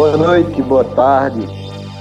Boa 0.00 0.16
noite, 0.16 0.62
boa 0.62 0.82
tarde, 0.82 1.46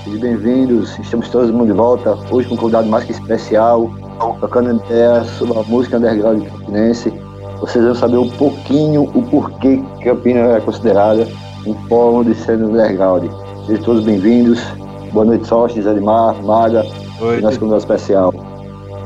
sejam 0.06 0.22
bem-vindos. 0.22 0.98
Estamos 1.00 1.28
todos 1.28 1.52
mundo 1.52 1.66
de 1.66 1.74
volta. 1.74 2.18
Hoje 2.32 2.48
com 2.48 2.56
um 2.56 2.58
convidado 2.58 2.88
mais 2.88 3.04
que 3.04 3.12
especial, 3.12 3.92
tocando 4.40 4.82
ideia 4.86 5.26
sobre 5.26 5.60
a 5.60 5.64
música 5.64 5.98
underground 5.98 6.48
campinense. 6.48 7.10
Vocês 7.60 7.84
vão 7.84 7.94
saber 7.94 8.16
um 8.16 8.30
pouquinho 8.30 9.04
o 9.04 9.22
porquê 9.24 9.84
Campina 10.02 10.40
é 10.40 10.62
considerada 10.62 11.28
um 11.66 11.74
polo 11.90 12.24
de 12.24 12.36
cena 12.36 12.68
underground. 12.68 13.30
Sejam 13.68 13.84
todos 13.84 14.06
bem-vindos. 14.06 14.64
Boa 15.12 15.26
noite, 15.26 15.46
Sócios, 15.46 15.86
Edmar, 15.86 16.42
Maga 16.42 16.86
e 17.20 17.42
nosso 17.42 17.60
convidado 17.60 17.82
especial. 17.82 18.34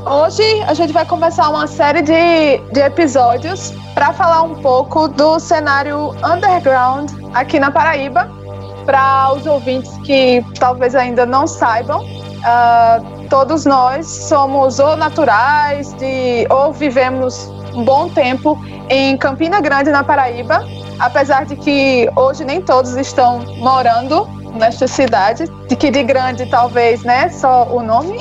Hoje 0.06 0.62
a 0.68 0.72
gente 0.72 0.92
vai 0.92 1.04
começar 1.04 1.48
uma 1.48 1.66
série 1.66 2.00
de, 2.00 2.58
de 2.72 2.80
episódios 2.80 3.72
para 3.92 4.12
falar 4.12 4.42
um 4.42 4.54
pouco 4.54 5.08
do 5.08 5.40
cenário 5.40 6.10
underground 6.24 7.10
aqui 7.34 7.58
na 7.58 7.72
Paraíba. 7.72 8.43
Para 8.84 9.32
os 9.32 9.46
ouvintes 9.46 9.96
que 9.98 10.44
talvez 10.58 10.94
ainda 10.94 11.24
não 11.24 11.46
saibam, 11.46 12.04
uh, 12.04 13.28
todos 13.28 13.64
nós 13.64 14.06
somos 14.06 14.78
ou 14.78 14.96
naturais 14.96 15.92
de, 15.94 16.46
ou 16.50 16.72
vivemos 16.72 17.50
um 17.74 17.84
bom 17.84 18.08
tempo 18.08 18.58
em 18.88 19.16
Campina 19.16 19.60
Grande, 19.60 19.90
na 19.90 20.04
Paraíba, 20.04 20.64
apesar 20.98 21.44
de 21.44 21.56
que 21.56 22.08
hoje 22.14 22.44
nem 22.44 22.62
todos 22.62 22.94
estão 22.96 23.40
morando 23.56 24.28
nesta 24.54 24.86
cidade, 24.86 25.44
de 25.68 25.76
que 25.76 25.90
de 25.90 26.02
grande 26.02 26.46
talvez, 26.46 27.02
né, 27.02 27.28
só 27.28 27.64
o 27.64 27.82
nome, 27.82 28.18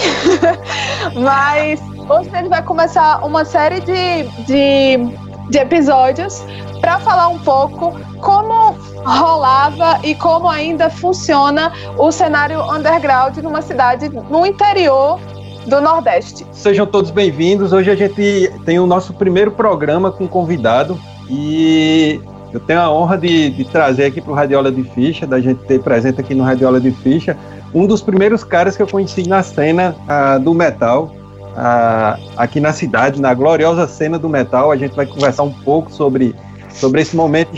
mas 1.16 1.80
hoje 2.10 2.30
a 2.34 2.38
gente 2.38 2.50
vai 2.50 2.64
começar 2.64 3.24
uma 3.24 3.46
série 3.46 3.80
de, 3.82 4.24
de, 4.46 4.98
de 5.50 5.58
episódios 5.58 6.44
para 6.82 7.00
falar 7.00 7.28
um 7.28 7.40
pouco 7.40 7.94
como 8.20 8.76
rolava 9.04 10.00
e 10.04 10.16
como 10.16 10.50
ainda 10.50 10.90
funciona 10.90 11.72
o 11.98 12.12
cenário 12.12 12.62
underground 12.72 13.38
numa 13.38 13.62
cidade 13.62 14.10
no 14.10 14.46
interior 14.46 15.20
do 15.68 15.80
Nordeste. 15.80 16.46
Sejam 16.52 16.86
todos 16.86 17.12
bem-vindos. 17.12 17.72
Hoje 17.72 17.90
a 17.90 17.96
gente 17.96 18.52
tem 18.66 18.80
o 18.80 18.86
nosso 18.86 19.14
primeiro 19.14 19.52
programa 19.52 20.12
com 20.12 20.28
convidado 20.28 21.00
e 21.30 22.20
eu 22.52 22.60
tenho 22.60 22.82
a 22.82 22.92
honra 22.92 23.18
de, 23.18 23.50
de 23.50 23.66
trazer 23.66 24.06
aqui 24.06 24.22
para 24.22 24.32
o 24.32 24.36
Radiola 24.36 24.72
de 24.72 24.84
Ficha, 24.84 25.26
da 25.26 25.40
gente 25.40 25.64
ter 25.66 25.82
presente 25.82 26.20
aqui 26.20 26.36
no 26.36 26.44
Radiola 26.44 26.80
de 26.80 26.92
Ficha, 26.92 27.38
um 27.74 27.88
dos 27.88 28.02
primeiros 28.02 28.44
caras 28.44 28.78
que 28.78 28.84
eu 28.84 28.88
conheci 28.88 29.28
na 29.28 29.42
cena 29.42 29.96
do 30.42 30.54
metal, 30.54 31.12
aqui 32.38 32.60
na 32.60 32.72
cidade, 32.72 33.20
na 33.20 33.34
gloriosa 33.34 33.88
cena 33.88 34.20
do 34.20 34.30
metal. 34.30 34.72
A 34.72 34.78
gente 34.78 34.96
vai 34.96 35.06
conversar 35.06 35.44
um 35.44 35.52
pouco 35.52 35.92
sobre, 35.92 36.36
sobre 36.70 37.02
esse 37.02 37.16
momento 37.16 37.52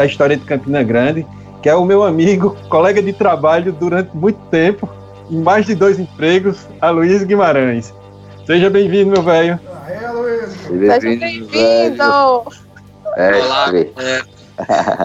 da 0.00 0.06
história 0.06 0.34
de 0.34 0.44
Campina 0.46 0.82
Grande, 0.82 1.26
que 1.62 1.68
é 1.68 1.74
o 1.74 1.84
meu 1.84 2.02
amigo, 2.02 2.56
colega 2.70 3.02
de 3.02 3.12
trabalho 3.12 3.70
durante 3.70 4.16
muito 4.16 4.38
tempo, 4.50 4.88
em 5.30 5.42
mais 5.42 5.66
de 5.66 5.74
dois 5.74 5.98
empregos, 5.98 6.56
Aloysio 6.80 7.26
Guimarães. 7.26 7.92
Seja 8.46 8.70
bem-vindo, 8.70 9.10
meu 9.10 9.22
velho. 9.22 9.60
Aê, 9.86 10.04
Aloysio. 10.06 10.48
Seja 10.68 11.00
bem-vindo. 11.00 12.02
Olá, 12.02 13.72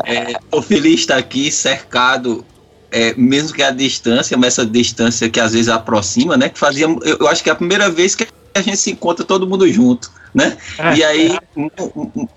é, 0.06 0.32
Estou 0.32 0.60
é, 0.60 0.64
feliz 0.64 0.92
de 0.94 1.00
estar 1.02 1.18
aqui 1.18 1.52
cercado, 1.52 2.46
é, 2.90 3.14
mesmo 3.16 3.54
que 3.54 3.64
a 3.64 3.72
distância, 3.72 4.38
mas 4.38 4.54
essa 4.54 4.66
distância 4.66 5.30
que 5.30 5.42
às 5.42 5.52
vezes 5.52 5.68
aproxima, 5.68 6.38
né? 6.38 6.48
Que 6.48 6.58
fazia, 6.58 6.86
eu, 6.86 7.18
eu 7.20 7.28
acho 7.28 7.44
que 7.44 7.50
é 7.50 7.54
a 7.54 7.56
primeira 7.56 7.90
vez 7.90 8.16
que 8.16 8.26
a 8.54 8.62
gente 8.62 8.78
se 8.78 8.92
encontra 8.92 9.26
todo 9.26 9.46
mundo 9.46 9.70
junto, 9.70 10.10
né? 10.36 10.58
E 10.94 11.02
aí, 11.02 11.40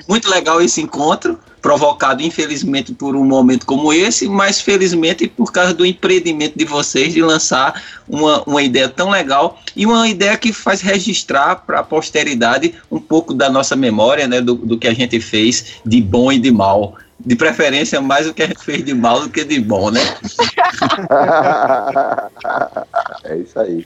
muito 0.08 0.30
legal 0.30 0.62
esse 0.62 0.80
encontro, 0.80 1.36
provocado 1.60 2.22
infelizmente 2.22 2.94
por 2.94 3.16
um 3.16 3.24
momento 3.24 3.66
como 3.66 3.92
esse, 3.92 4.28
mas 4.28 4.60
felizmente 4.60 5.26
por 5.26 5.50
causa 5.50 5.74
do 5.74 5.84
empreendimento 5.84 6.56
de 6.56 6.64
vocês 6.64 7.12
de 7.12 7.20
lançar 7.20 7.82
uma, 8.08 8.44
uma 8.44 8.62
ideia 8.62 8.88
tão 8.88 9.10
legal 9.10 9.60
e 9.74 9.84
uma 9.84 10.08
ideia 10.08 10.36
que 10.36 10.52
faz 10.52 10.80
registrar 10.80 11.56
para 11.56 11.80
a 11.80 11.82
posteridade 11.82 12.72
um 12.88 13.00
pouco 13.00 13.34
da 13.34 13.50
nossa 13.50 13.74
memória, 13.74 14.28
né? 14.28 14.40
Do, 14.40 14.54
do 14.54 14.78
que 14.78 14.86
a 14.86 14.94
gente 14.94 15.18
fez 15.18 15.80
de 15.84 16.00
bom 16.00 16.30
e 16.30 16.38
de 16.38 16.52
mal 16.52 16.96
de 17.18 17.34
preferência 17.34 18.00
mais 18.00 18.28
o 18.28 18.32
que 18.32 18.44
a 18.44 18.46
gente 18.46 18.64
fez 18.64 18.84
de 18.84 18.94
mal 18.94 19.22
do 19.22 19.28
que 19.28 19.44
de 19.44 19.58
bom, 19.58 19.90
né? 19.90 20.00
é 23.24 23.36
isso 23.38 23.58
aí. 23.58 23.84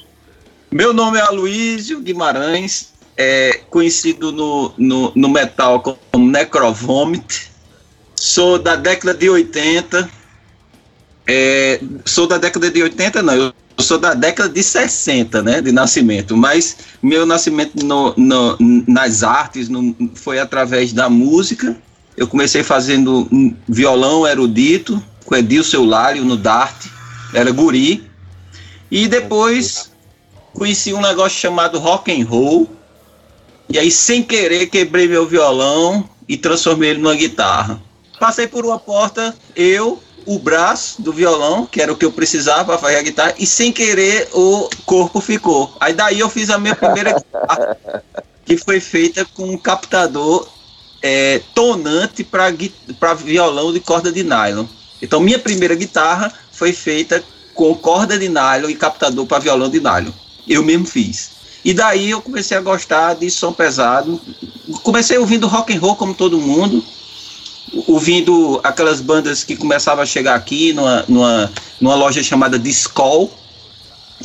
Meu 0.70 0.92
nome 0.92 1.18
é 1.18 1.22
Aloysio 1.22 2.00
Guimarães, 2.00 2.91
é 3.22 3.60
conhecido 3.70 4.32
no, 4.32 4.72
no, 4.76 5.12
no 5.14 5.28
metal 5.28 5.80
como 5.80 6.30
Necrovomit. 6.30 7.50
Sou 8.16 8.58
da 8.58 8.76
década 8.76 9.14
de 9.14 9.28
80. 9.28 10.08
É, 11.26 11.80
sou 12.04 12.26
da 12.26 12.36
década 12.36 12.70
de 12.70 12.82
80, 12.82 13.22
não, 13.22 13.34
eu 13.34 13.54
sou 13.78 13.96
da 13.96 14.12
década 14.12 14.48
de 14.48 14.60
60, 14.60 15.40
né, 15.40 15.60
de 15.60 15.70
nascimento, 15.70 16.36
mas 16.36 16.76
meu 17.00 17.24
nascimento 17.24 17.84
no, 17.86 18.12
no, 18.16 18.56
nas 18.88 19.22
artes 19.22 19.68
no, 19.68 19.94
foi 20.14 20.40
através 20.40 20.92
da 20.92 21.08
música. 21.08 21.76
Eu 22.16 22.26
comecei 22.26 22.62
fazendo 22.62 23.28
violão 23.68 24.26
erudito 24.26 25.02
com 25.24 25.36
Edilson 25.36 25.78
Eulário 25.78 26.24
no 26.24 26.36
Dart, 26.36 26.86
era 27.32 27.50
guri. 27.52 28.04
E 28.90 29.08
depois 29.08 29.90
conheci 30.52 30.92
um 30.92 31.00
negócio 31.00 31.38
chamado 31.38 31.78
rock 31.78 32.12
and 32.12 32.26
roll. 32.26 32.68
E 33.72 33.78
aí, 33.78 33.90
sem 33.90 34.22
querer, 34.22 34.66
quebrei 34.66 35.08
meu 35.08 35.26
violão 35.26 36.06
e 36.28 36.36
transformei 36.36 36.90
ele 36.90 37.00
numa 37.00 37.14
guitarra. 37.14 37.82
Passei 38.20 38.46
por 38.46 38.66
uma 38.66 38.78
porta, 38.78 39.34
eu, 39.56 39.98
o 40.26 40.38
braço 40.38 41.00
do 41.00 41.10
violão, 41.10 41.64
que 41.64 41.80
era 41.80 41.90
o 41.90 41.96
que 41.96 42.04
eu 42.04 42.12
precisava 42.12 42.66
para 42.66 42.76
fazer 42.76 42.96
a 42.96 43.02
guitarra, 43.02 43.34
e 43.38 43.46
sem 43.46 43.72
querer 43.72 44.28
o 44.34 44.68
corpo 44.84 45.22
ficou. 45.22 45.74
Aí 45.80 45.94
daí 45.94 46.20
eu 46.20 46.28
fiz 46.28 46.50
a 46.50 46.58
minha 46.58 46.76
primeira 46.76 47.14
guitarra, 47.14 47.78
que 48.44 48.58
foi 48.58 48.78
feita 48.78 49.24
com 49.24 49.46
um 49.46 49.56
captador 49.56 50.46
é, 51.00 51.40
tonante 51.54 52.22
para 52.22 53.14
violão 53.14 53.72
de 53.72 53.80
corda 53.80 54.12
de 54.12 54.22
nylon. 54.22 54.66
Então 55.00 55.18
minha 55.18 55.38
primeira 55.38 55.74
guitarra 55.74 56.30
foi 56.52 56.74
feita 56.74 57.24
com 57.54 57.74
corda 57.74 58.18
de 58.18 58.28
nylon 58.28 58.68
e 58.68 58.74
captador 58.74 59.24
para 59.24 59.38
violão 59.38 59.70
de 59.70 59.80
nylon. 59.80 60.12
Eu 60.46 60.62
mesmo 60.62 60.84
fiz. 60.84 61.41
E 61.64 61.72
daí 61.72 62.10
eu 62.10 62.20
comecei 62.20 62.56
a 62.56 62.60
gostar 62.60 63.14
de 63.14 63.30
som 63.30 63.52
pesado. 63.52 64.20
Comecei 64.82 65.16
ouvindo 65.18 65.46
rock 65.46 65.74
and 65.74 65.78
roll 65.78 65.94
como 65.94 66.14
todo 66.14 66.38
mundo, 66.38 66.84
ouvindo 67.86 68.60
aquelas 68.64 69.00
bandas 69.00 69.44
que 69.44 69.56
começavam 69.56 70.02
a 70.02 70.06
chegar 70.06 70.34
aqui 70.34 70.72
numa, 70.72 71.04
numa, 71.08 71.52
numa 71.80 71.94
loja 71.94 72.22
chamada 72.22 72.58
Discol. 72.58 73.32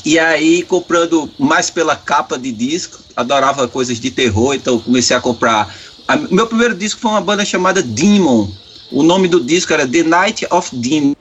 E 0.06 0.18
aí 0.18 0.64
comprando 0.64 1.30
mais 1.38 1.70
pela 1.70 1.96
capa 1.96 2.38
de 2.38 2.52
disco, 2.52 3.00
adorava 3.16 3.68
coisas 3.68 4.00
de 4.00 4.12
terror, 4.12 4.54
então 4.54 4.80
comecei 4.80 5.16
a 5.16 5.22
comprar. 5.22 5.74
A, 6.08 6.16
meu 6.16 6.48
primeiro 6.48 6.75
disco 6.75 7.02
foi 7.02 7.12
uma 7.12 7.22
banda 7.22 7.44
chamada 7.44 7.81
Demon. 7.81 8.48
O 8.92 9.04
nome 9.04 9.28
do 9.28 9.44
disco 9.44 9.74
era 9.74 9.88
The 9.88 10.04
Night 10.04 10.48
of 10.50 10.75
Demon 10.75 11.16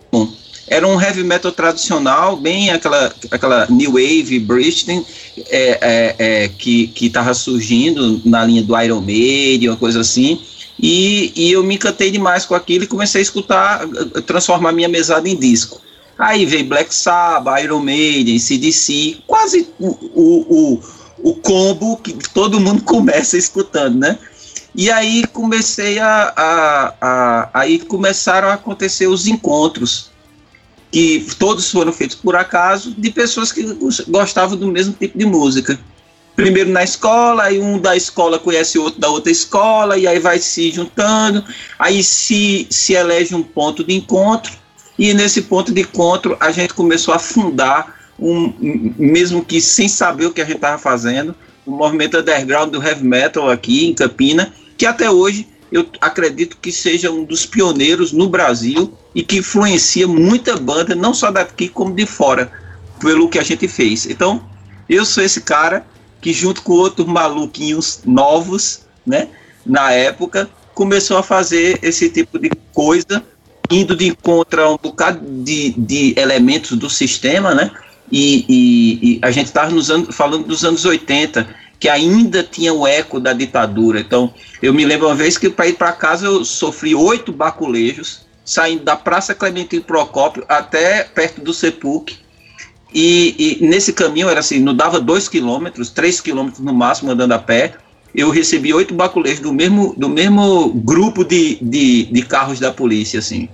era 0.68 0.86
um 0.86 1.00
heavy 1.00 1.22
metal 1.22 1.52
tradicional, 1.52 2.36
bem 2.36 2.70
aquela, 2.70 3.14
aquela 3.30 3.66
new 3.70 3.92
wave 3.92 4.38
Bristol 4.40 5.06
é, 5.48 5.78
é, 5.80 6.16
é, 6.18 6.48
que 6.48 6.92
estava 7.00 7.32
surgindo 7.34 8.20
na 8.24 8.44
linha 8.44 8.62
do 8.62 8.80
Iron 8.80 9.00
Maiden, 9.00 9.70
uma 9.70 9.76
coisa 9.76 10.00
assim. 10.00 10.40
E, 10.78 11.32
e 11.36 11.52
eu 11.52 11.62
me 11.62 11.76
encantei 11.76 12.10
demais 12.10 12.44
com 12.44 12.54
aquilo 12.54 12.84
e 12.84 12.88
comecei 12.88 13.20
a 13.20 13.22
escutar, 13.22 13.86
transformar 14.26 14.72
minha 14.72 14.88
mesada 14.88 15.28
em 15.28 15.36
disco. 15.36 15.80
Aí 16.18 16.44
veio 16.44 16.64
Black 16.64 16.94
Sabbath, 16.94 17.62
Iron 17.62 17.80
Maiden, 17.80 18.38
CDC, 18.38 19.18
quase 19.26 19.68
o, 19.78 19.88
o, 19.88 20.46
o, 20.48 21.30
o 21.30 21.34
combo 21.34 21.96
que 21.98 22.12
todo 22.34 22.60
mundo 22.60 22.82
começa 22.84 23.38
escutando, 23.38 23.98
né? 23.98 24.18
E 24.74 24.90
aí 24.90 25.26
comecei 25.28 25.98
a, 25.98 26.32
a, 26.36 26.94
a, 27.00 27.50
aí 27.54 27.78
começaram 27.78 28.48
a 28.48 28.54
acontecer 28.54 29.06
os 29.06 29.26
encontros 29.26 30.10
que 30.90 31.26
todos 31.38 31.70
foram 31.70 31.92
feitos 31.92 32.16
por 32.16 32.36
acaso, 32.36 32.94
de 32.96 33.10
pessoas 33.10 33.52
que 33.52 33.62
gostavam 34.08 34.56
do 34.56 34.66
mesmo 34.68 34.94
tipo 34.94 35.18
de 35.18 35.26
música. 35.26 35.78
Primeiro 36.34 36.70
na 36.70 36.84
escola, 36.84 37.44
aí 37.44 37.58
um 37.58 37.78
da 37.78 37.96
escola 37.96 38.38
conhece 38.38 38.78
outro 38.78 39.00
da 39.00 39.08
outra 39.08 39.32
escola, 39.32 39.96
e 39.96 40.06
aí 40.06 40.18
vai 40.18 40.38
se 40.38 40.70
juntando, 40.70 41.42
aí 41.78 42.04
se, 42.04 42.66
se 42.70 42.92
elege 42.92 43.34
um 43.34 43.42
ponto 43.42 43.82
de 43.82 43.94
encontro, 43.94 44.52
e 44.98 45.12
nesse 45.14 45.42
ponto 45.42 45.72
de 45.72 45.80
encontro 45.80 46.36
a 46.38 46.50
gente 46.50 46.74
começou 46.74 47.14
a 47.14 47.18
fundar, 47.18 47.96
um, 48.18 48.52
mesmo 48.98 49.44
que 49.44 49.60
sem 49.60 49.88
saber 49.88 50.26
o 50.26 50.32
que 50.32 50.40
a 50.40 50.44
gente 50.44 50.56
estava 50.56 50.78
fazendo, 50.78 51.34
o 51.64 51.70
movimento 51.70 52.18
underground 52.18 52.70
do 52.70 52.82
heavy 52.82 53.04
metal 53.04 53.50
aqui 53.50 53.86
em 53.86 53.94
Campina, 53.94 54.52
que 54.76 54.86
até 54.86 55.10
hoje 55.10 55.48
eu 55.70 55.86
acredito 56.00 56.56
que 56.60 56.70
seja 56.70 57.10
um 57.10 57.24
dos 57.24 57.44
pioneiros 57.44 58.12
no 58.12 58.28
Brasil 58.28 58.96
e 59.14 59.22
que 59.22 59.38
influencia 59.38 60.06
muita 60.06 60.56
banda, 60.56 60.94
não 60.94 61.12
só 61.12 61.30
daqui 61.30 61.68
como 61.68 61.94
de 61.94 62.06
fora, 62.06 62.50
pelo 63.00 63.28
que 63.28 63.38
a 63.38 63.42
gente 63.42 63.66
fez. 63.66 64.06
Então, 64.06 64.48
eu 64.88 65.04
sou 65.04 65.22
esse 65.22 65.40
cara 65.40 65.86
que, 66.20 66.32
junto 66.32 66.62
com 66.62 66.72
outros 66.72 67.06
maluquinhos 67.06 68.00
novos, 68.04 68.82
né, 69.04 69.28
na 69.64 69.92
época, 69.92 70.48
começou 70.74 71.18
a 71.18 71.22
fazer 71.22 71.78
esse 71.82 72.08
tipo 72.10 72.38
de 72.38 72.50
coisa 72.72 73.22
indo 73.70 73.96
de 73.96 74.06
encontro 74.06 74.62
a 74.62 74.70
um 74.70 74.78
bocado 74.80 75.20
de, 75.42 75.70
de 75.70 76.14
elementos 76.16 76.78
do 76.78 76.88
sistema, 76.88 77.54
né? 77.54 77.70
E, 78.10 78.44
e, 78.48 79.16
e 79.16 79.18
a 79.22 79.30
gente 79.30 79.46
estava 79.46 79.72
falando 80.12 80.46
dos 80.46 80.64
anos 80.64 80.84
80, 80.84 81.46
que 81.78 81.88
ainda 81.88 82.42
tinha 82.42 82.72
o 82.72 82.86
eco 82.86 83.20
da 83.20 83.32
ditadura. 83.32 84.00
Então, 84.00 84.32
eu 84.62 84.72
me 84.72 84.84
lembro 84.84 85.06
uma 85.08 85.14
vez 85.14 85.36
que 85.36 85.50
para 85.50 85.66
ir 85.66 85.74
para 85.74 85.92
casa 85.92 86.26
eu 86.26 86.44
sofri 86.44 86.94
oito 86.94 87.32
baculejos, 87.32 88.26
saindo 88.44 88.84
da 88.84 88.96
Praça 88.96 89.34
Clementino 89.34 89.82
Procópio 89.82 90.44
até 90.48 91.02
perto 91.02 91.40
do 91.40 91.52
Sepuc. 91.52 92.16
E, 92.94 93.58
e, 93.60 93.66
nesse 93.66 93.92
caminho 93.92 94.28
era 94.28 94.40
assim, 94.40 94.60
não 94.60 94.74
dava 94.74 95.00
dois 95.00 95.28
quilômetros, 95.28 95.90
três 95.90 96.20
quilômetros 96.20 96.64
no 96.64 96.72
máximo 96.72 97.10
andando 97.10 97.32
a 97.32 97.38
pé. 97.38 97.74
Eu 98.14 98.30
recebi 98.30 98.72
oito 98.72 98.94
baculejos 98.94 99.40
do 99.40 99.52
mesmo, 99.52 99.92
do 99.96 100.08
mesmo 100.08 100.70
grupo 100.70 101.22
de, 101.22 101.58
de, 101.60 102.04
de 102.04 102.22
carros 102.22 102.58
da 102.58 102.72
polícia, 102.72 103.18
assim. 103.18 103.48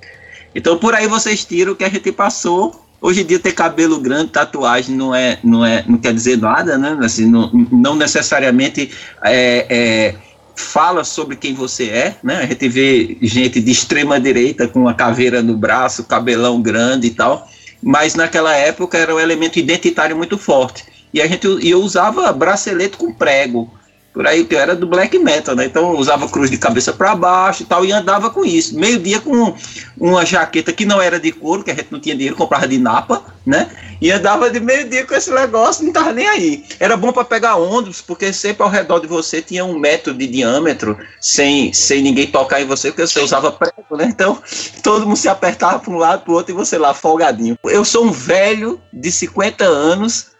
Então 0.55 0.77
por 0.79 0.95
aí 0.95 1.09
vocês 1.09 1.45
tiram 1.45 1.73
o 1.73 1.77
que 1.77 1.83
a 1.83 1.89
gente 1.89 2.13
passou 2.13 2.83
Hoje 3.03 3.23
em 3.23 3.25
dia 3.25 3.41
ter 3.41 3.51
cabelo 3.51 3.99
grande, 3.99 4.31
tatuagem 4.31 4.95
não 4.95 5.13
é, 5.13 5.37
não 5.43 5.67
é, 5.67 5.85
não 5.89 5.99
quer 5.99 6.15
dizer 6.15 6.39
nada, 6.39 6.79
né? 6.79 6.97
Assim, 7.03 7.27
não, 7.27 7.51
não 7.73 7.97
necessariamente 7.97 8.93
é, 9.25 9.67
é, 9.69 10.15
fala 10.55 11.03
sobre 11.03 11.35
quem 11.35 11.53
você 11.53 11.87
é, 11.87 12.17
né? 12.23 12.37
A 12.37 12.47
gente 12.47 12.69
vê 12.69 13.19
gente 13.21 13.61
de 13.61 13.73
extrema 13.73 14.21
direita 14.21 14.69
com 14.69 14.89
a 14.89 14.95
caveira 14.95 15.43
no 15.43 15.57
braço, 15.57 16.05
cabelão 16.05 16.63
grande 16.63 17.09
e 17.09 17.11
tal, 17.11 17.49
mas 17.83 18.15
naquela 18.15 18.55
época 18.55 18.97
era 18.97 19.13
um 19.13 19.19
elemento 19.19 19.59
identitário 19.59 20.17
muito 20.17 20.39
forte. 20.39 20.85
E 21.13 21.21
a 21.21 21.27
gente 21.27 21.45
eu 21.69 21.83
usava 21.83 22.33
bracelete 22.33 22.97
com 22.97 23.13
prego 23.13 23.69
por 24.13 24.27
aí, 24.27 24.45
que 24.45 24.55
eu 24.55 24.61
era 24.61 24.77
do 24.77 24.87
black 24.87 25.19
metal, 25.19 25.57
né? 25.57 25.65
Então 25.65 25.97
usava 25.97 26.29
cruz 26.29 26.51
de 26.51 26.59
cabeça 26.59 26.93
para 26.93 27.15
baixo 27.15 27.63
e 27.63 27.67
tal, 27.67 27.85
e 27.85 27.93
andava 27.93 28.29
com 28.29 28.45
isso. 28.45 28.79
Meio-dia 28.79 29.21
com 29.21 29.55
uma 29.99 30.25
jaqueta 30.27 30.73
que 30.73 30.85
não 30.85 31.01
era 31.01 31.19
de 31.19 31.33
couro, 31.33 31.65
que 31.65 31.71
a 31.71 31.75
gente 31.75 31.89
não 31.91 31.99
tinha 31.99 32.15
dinheiro, 32.15 32.37
comprava 32.37 32.69
de 32.69 32.79
napa, 32.79 33.25
né? 33.47 33.71
E 34.01 34.11
andava 34.11 34.51
de 34.51 34.61
meio-dia 34.61 35.07
com 35.07 35.15
esse 35.15 35.31
negócio, 35.31 35.85
não 35.85 35.93
tava 35.93 36.13
nem 36.13 36.27
aí. 36.27 36.65
Era 36.79 36.97
bom 36.97 37.13
para 37.13 37.25
pegar 37.25 37.57
ônibus, 37.57 38.03
porque 38.03 38.33
sempre 38.33 38.63
ao 38.63 38.69
redor 38.69 38.99
de 38.99 39.07
você 39.07 39.41
tinha 39.41 39.65
um 39.65 39.79
metro 39.79 40.13
de 40.13 40.27
diâmetro, 40.27 40.99
sem, 41.21 41.73
sem 41.73 42.03
ninguém 42.03 42.27
tocar 42.27 42.61
em 42.61 42.67
você, 42.67 42.91
porque 42.91 43.07
você 43.07 43.21
usava 43.21 43.51
prego, 43.51 43.97
né? 43.97 44.07
Então 44.09 44.43
todo 44.83 45.07
mundo 45.07 45.17
se 45.17 45.29
apertava 45.29 45.79
para 45.79 45.93
um 45.93 45.97
lado, 45.97 46.25
para 46.25 46.33
o 46.33 46.35
outro, 46.35 46.53
e 46.53 46.57
você 46.57 46.77
lá 46.77 46.93
folgadinho. 46.93 47.57
Eu 47.65 47.85
sou 47.85 48.05
um 48.05 48.13
velho 48.13 48.79
de 48.93 49.11
50 49.11 49.65
anos 49.65 50.32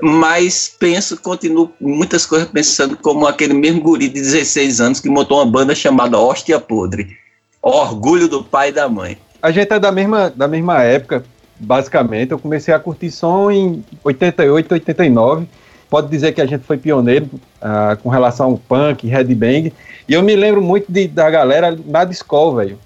mas 0.00 0.74
penso, 0.78 1.16
continuo 1.20 1.72
muitas 1.80 2.26
coisas 2.26 2.48
pensando 2.48 2.96
como 2.96 3.26
aquele 3.26 3.54
mesmo 3.54 3.80
guri 3.80 4.08
de 4.08 4.20
16 4.20 4.80
anos 4.80 5.00
que 5.00 5.08
montou 5.08 5.38
uma 5.38 5.50
banda 5.50 5.74
chamada 5.74 6.18
Hóstia 6.18 6.60
Podre. 6.60 7.16
Orgulho 7.62 8.28
do 8.28 8.44
pai 8.44 8.68
e 8.68 8.72
da 8.72 8.88
mãe. 8.88 9.18
A 9.42 9.50
gente 9.50 9.72
é 9.72 9.78
da 9.78 9.90
mesma, 9.90 10.30
da 10.30 10.46
mesma 10.46 10.82
época, 10.82 11.24
basicamente. 11.58 12.32
Eu 12.32 12.38
comecei 12.38 12.72
a 12.72 12.78
curtir 12.78 13.10
som 13.10 13.50
em 13.50 13.84
88, 14.04 14.72
89. 14.72 15.46
Pode 15.88 16.08
dizer 16.08 16.32
que 16.32 16.40
a 16.40 16.46
gente 16.46 16.64
foi 16.64 16.76
pioneiro 16.76 17.28
uh, 17.34 17.96
com 18.02 18.08
relação 18.08 18.50
ao 18.50 18.58
punk, 18.58 19.06
headbang. 19.06 19.72
E 20.08 20.12
eu 20.12 20.22
me 20.22 20.36
lembro 20.36 20.60
muito 20.60 20.90
de, 20.90 21.08
da 21.08 21.30
galera 21.30 21.76
na 21.86 22.04
Discol, 22.04 22.56
velho. 22.56 22.78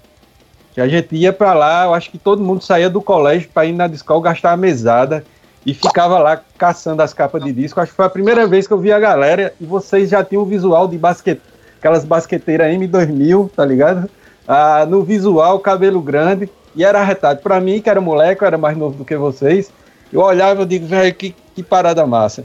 Que 0.73 0.79
a 0.79 0.87
gente 0.87 1.15
ia 1.15 1.33
para 1.33 1.53
lá, 1.53 1.85
eu 1.85 1.93
acho 1.93 2.09
que 2.09 2.17
todo 2.17 2.43
mundo 2.43 2.63
saía 2.63 2.89
do 2.89 3.01
colégio 3.01 3.49
para 3.53 3.65
ir 3.65 3.73
na 3.73 3.87
Discol 3.87 4.21
gastar 4.21 4.53
a 4.53 4.57
mesada 4.57 5.25
e 5.65 5.73
ficava 5.73 6.17
lá 6.19 6.41
caçando 6.57 7.01
as 7.01 7.13
capas 7.13 7.43
de 7.43 7.51
disco. 7.51 7.79
Acho 7.79 7.91
que 7.91 7.95
foi 7.95 8.05
a 8.05 8.09
primeira 8.09 8.47
vez 8.47 8.67
que 8.67 8.73
eu 8.73 8.79
vi 8.79 8.91
a 8.91 8.99
galera 8.99 9.53
e 9.59 9.65
vocês 9.65 10.09
já 10.09 10.23
tinham 10.23 10.43
o 10.43 10.45
visual 10.45 10.87
de 10.87 10.97
basquete, 10.97 11.41
aquelas 11.77 12.03
basqueteiras 12.03 12.73
M2000, 12.75 13.51
tá 13.55 13.65
ligado? 13.65 14.09
Ah, 14.47 14.85
no 14.87 15.03
visual, 15.03 15.59
cabelo 15.59 16.01
grande 16.01 16.49
e 16.75 16.83
era 16.83 16.99
arretado. 16.99 17.41
Para 17.41 17.59
mim, 17.59 17.81
que 17.81 17.89
era 17.89 18.01
moleque, 18.01 18.41
eu 18.41 18.47
era 18.47 18.57
mais 18.57 18.77
novo 18.77 18.97
do 18.97 19.05
que 19.05 19.15
vocês, 19.15 19.71
eu 20.11 20.21
olhava 20.21 20.63
e 20.63 20.65
digo, 20.65 20.87
velho, 20.87 21.13
que, 21.13 21.35
que 21.55 21.63
parada 21.63 22.05
massa. 22.05 22.43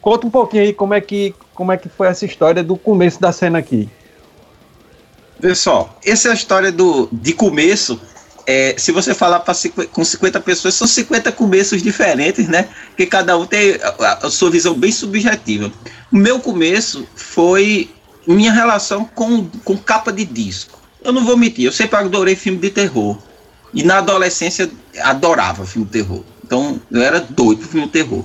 Conta 0.00 0.26
um 0.26 0.30
pouquinho 0.30 0.62
aí 0.62 0.72
como 0.72 0.94
é, 0.94 1.00
que, 1.00 1.34
como 1.54 1.72
é 1.72 1.76
que 1.76 1.88
foi 1.88 2.08
essa 2.08 2.24
história 2.24 2.62
do 2.62 2.76
começo 2.76 3.20
da 3.20 3.32
cena 3.32 3.58
aqui. 3.58 3.88
Pessoal, 5.40 5.98
essa 6.04 6.28
é 6.28 6.30
a 6.32 6.34
história 6.34 6.70
do, 6.70 7.08
de 7.10 7.32
começo 7.32 8.00
é, 8.50 8.74
se 8.76 8.90
você 8.90 9.14
falar 9.14 9.44
com 9.92 10.04
50 10.04 10.40
pessoas, 10.40 10.74
são 10.74 10.84
50 10.84 11.30
começos 11.30 11.80
diferentes, 11.80 12.48
né? 12.48 12.68
Porque 12.88 13.06
cada 13.06 13.38
um 13.38 13.46
tem 13.46 13.78
a, 14.00 14.26
a, 14.26 14.30
sua 14.30 14.50
visão 14.50 14.74
bem 14.74 14.90
subjetiva. 14.90 15.72
O 16.10 16.16
meu 16.16 16.40
começo 16.40 17.06
foi 17.14 17.88
minha 18.26 18.50
relação 18.50 19.04
com, 19.04 19.46
com 19.64 19.76
capa 19.78 20.12
de 20.12 20.24
disco. 20.24 20.80
Eu 21.00 21.12
não 21.12 21.24
vou 21.24 21.36
mentir, 21.36 21.64
eu 21.64 21.70
sempre 21.70 21.96
adorei 21.96 22.34
filme 22.34 22.58
de 22.58 22.70
terror. 22.70 23.16
E 23.72 23.84
na 23.84 23.98
adolescência 23.98 24.68
adorava 24.98 25.64
filme 25.64 25.86
de 25.86 25.92
terror. 25.92 26.24
Então 26.44 26.80
eu 26.90 27.02
era 27.02 27.20
doido 27.20 27.60
por 27.60 27.68
filme 27.68 27.86
de 27.86 27.92
terror. 27.92 28.24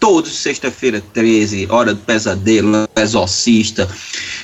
Todos, 0.00 0.38
sexta-feira 0.38 1.02
13, 1.12 1.66
Hora 1.70 1.92
do 1.92 2.00
Pesadelo, 2.00 2.88
Exorcista, 2.96 3.86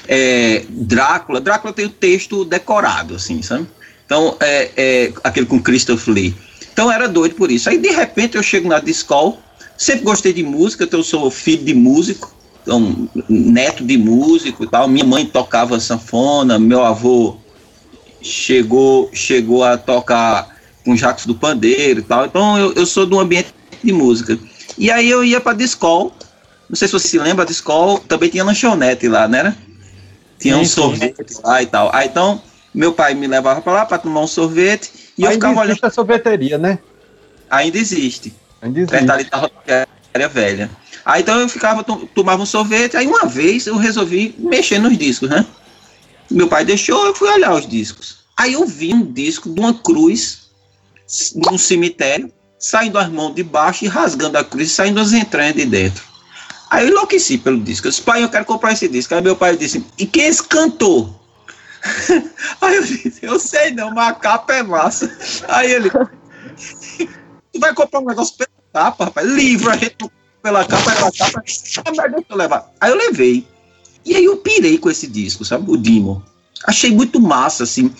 é, 0.06 0.66
Drácula. 0.68 1.40
Drácula 1.40 1.72
tem 1.72 1.86
o 1.86 1.90
texto 1.90 2.44
decorado, 2.44 3.14
assim, 3.14 3.40
sabe? 3.40 3.66
Então, 4.12 4.36
é, 4.40 4.70
é 4.76 5.12
aquele 5.24 5.46
com 5.46 5.58
Christopher 5.58 6.12
Lee. 6.12 6.34
Então, 6.70 6.92
era 6.92 7.08
doido 7.08 7.34
por 7.34 7.50
isso. 7.50 7.70
Aí, 7.70 7.78
de 7.78 7.88
repente, 7.88 8.36
eu 8.36 8.42
chego 8.42 8.68
na 8.68 8.78
Discol, 8.78 9.40
sempre 9.78 10.04
gostei 10.04 10.34
de 10.34 10.42
música, 10.42 10.84
então 10.84 11.00
eu 11.00 11.04
sou 11.04 11.30
filho 11.30 11.64
de 11.64 11.72
músico, 11.72 12.30
então, 12.62 13.08
neto 13.26 13.82
de 13.82 13.96
músico 13.96 14.64
e 14.64 14.66
tal. 14.66 14.86
Minha 14.86 15.06
mãe 15.06 15.24
tocava 15.24 15.80
sanfona, 15.80 16.58
meu 16.58 16.84
avô 16.84 17.38
chegou, 18.20 19.08
chegou 19.14 19.64
a 19.64 19.78
tocar 19.78 20.58
com 20.84 20.94
Jacques 20.94 21.24
do 21.24 21.34
Pandeiro 21.34 22.00
e 22.00 22.02
tal. 22.02 22.26
Então, 22.26 22.58
eu, 22.58 22.74
eu 22.74 22.84
sou 22.84 23.06
de 23.06 23.14
um 23.14 23.20
ambiente 23.20 23.54
de 23.82 23.94
música. 23.94 24.38
E 24.76 24.90
aí 24.90 25.08
eu 25.08 25.24
ia 25.24 25.40
para 25.40 25.56
Discol, 25.56 26.12
não 26.68 26.76
sei 26.76 26.86
se 26.86 26.92
você 26.92 27.08
se 27.08 27.18
lembra, 27.18 27.44
a 27.44 27.46
Discol 27.46 27.98
também 28.00 28.28
tinha 28.28 28.44
lanchonete 28.44 29.08
lá, 29.08 29.26
né? 29.26 29.56
Tinha 30.38 30.56
sim, 30.56 30.60
um 30.60 30.66
sorvete 30.66 31.32
sim. 31.32 31.40
lá 31.42 31.62
e 31.62 31.66
tal. 31.66 31.90
Aí, 31.94 32.08
então, 32.08 32.42
meu 32.74 32.92
pai 32.92 33.14
me 33.14 33.26
levava 33.26 33.60
para 33.60 33.72
lá 33.72 33.86
para 33.86 33.98
tomar 33.98 34.20
um 34.20 34.26
sorvete 34.26 34.90
e 35.18 35.26
Ainda 35.26 35.26
eu 35.26 35.32
ficava 35.34 35.52
olhando. 35.52 35.60
Ainda 35.60 35.72
existe 35.72 35.86
a 35.86 35.90
sorveteria, 35.90 36.58
né? 36.58 36.78
Ainda 37.50 37.78
existe. 37.78 38.34
Ainda 38.62 38.78
existe. 38.78 38.92
Perto 38.92 39.10
ali 39.10 39.24
da 39.24 39.36
rodoviária 39.36 40.28
velha. 40.30 40.70
Aí 41.04 41.22
então 41.22 41.38
eu 41.40 41.48
ficava, 41.48 41.84
tomava 41.84 42.42
um 42.42 42.46
sorvete, 42.46 42.96
aí 42.96 43.06
uma 43.06 43.26
vez 43.26 43.66
eu 43.66 43.76
resolvi 43.76 44.34
mexer 44.38 44.78
nos 44.78 44.96
discos, 44.96 45.28
né? 45.28 45.44
Meu 46.30 46.48
pai 46.48 46.64
deixou, 46.64 47.06
eu 47.06 47.14
fui 47.14 47.28
olhar 47.28 47.52
os 47.54 47.66
discos. 47.66 48.22
Aí 48.36 48.54
eu 48.54 48.66
vi 48.66 48.94
um 48.94 49.04
disco 49.04 49.50
de 49.50 49.60
uma 49.60 49.74
cruz 49.74 50.50
num 51.34 51.58
cemitério, 51.58 52.32
saindo 52.58 52.98
as 52.98 53.08
mãos 53.08 53.34
de 53.34 53.42
baixo 53.42 53.84
e 53.84 53.88
rasgando 53.88 54.38
a 54.38 54.44
cruz, 54.44 54.70
saindo 54.70 55.00
as 55.00 55.12
entranhas 55.12 55.54
de 55.54 55.66
dentro. 55.66 56.04
Aí 56.70 56.86
eu 56.86 56.90
enlouqueci 56.90 57.36
pelo 57.36 57.60
disco. 57.60 57.86
Eu 57.86 57.90
disse, 57.90 58.02
pai, 58.02 58.22
eu 58.24 58.30
quero 58.30 58.46
comprar 58.46 58.72
esse 58.72 58.88
disco. 58.88 59.14
Aí 59.14 59.20
meu 59.20 59.36
pai 59.36 59.56
disse, 59.56 59.84
e 59.98 60.06
quem 60.06 60.24
é 60.24 60.28
esse 60.28 60.42
cantor? 60.42 61.21
Aí 62.60 62.76
eu 62.76 62.84
disse, 62.84 63.18
eu 63.22 63.38
sei 63.38 63.72
não, 63.72 63.92
mas 63.92 64.10
a 64.10 64.14
capa 64.14 64.54
é 64.54 64.62
massa. 64.62 65.10
Aí 65.48 65.70
ele, 65.72 65.90
tu 65.90 67.60
vai 67.60 67.74
comprar 67.74 68.00
um 68.00 68.06
negócio 68.06 68.36
pela 68.36 68.50
capa, 68.72 69.04
rapaz? 69.06 69.26
Livro, 69.26 69.70
a 69.70 69.76
gente 69.76 69.96
pela 70.42 70.64
capa, 70.64 70.90
pela 70.94 71.12
capa, 71.12 71.42
deixa 71.44 71.82
eu 72.28 72.36
levar. 72.36 72.70
Aí 72.80 72.90
eu 72.90 72.96
levei. 72.96 73.46
E 74.04 74.16
aí 74.16 74.24
eu 74.24 74.36
pirei 74.38 74.78
com 74.78 74.90
esse 74.90 75.06
disco, 75.06 75.44
sabe? 75.44 75.70
O 75.70 75.76
Demon. 75.76 76.20
Achei 76.64 76.90
muito 76.90 77.20
massa, 77.20 77.64
assim, 77.64 77.92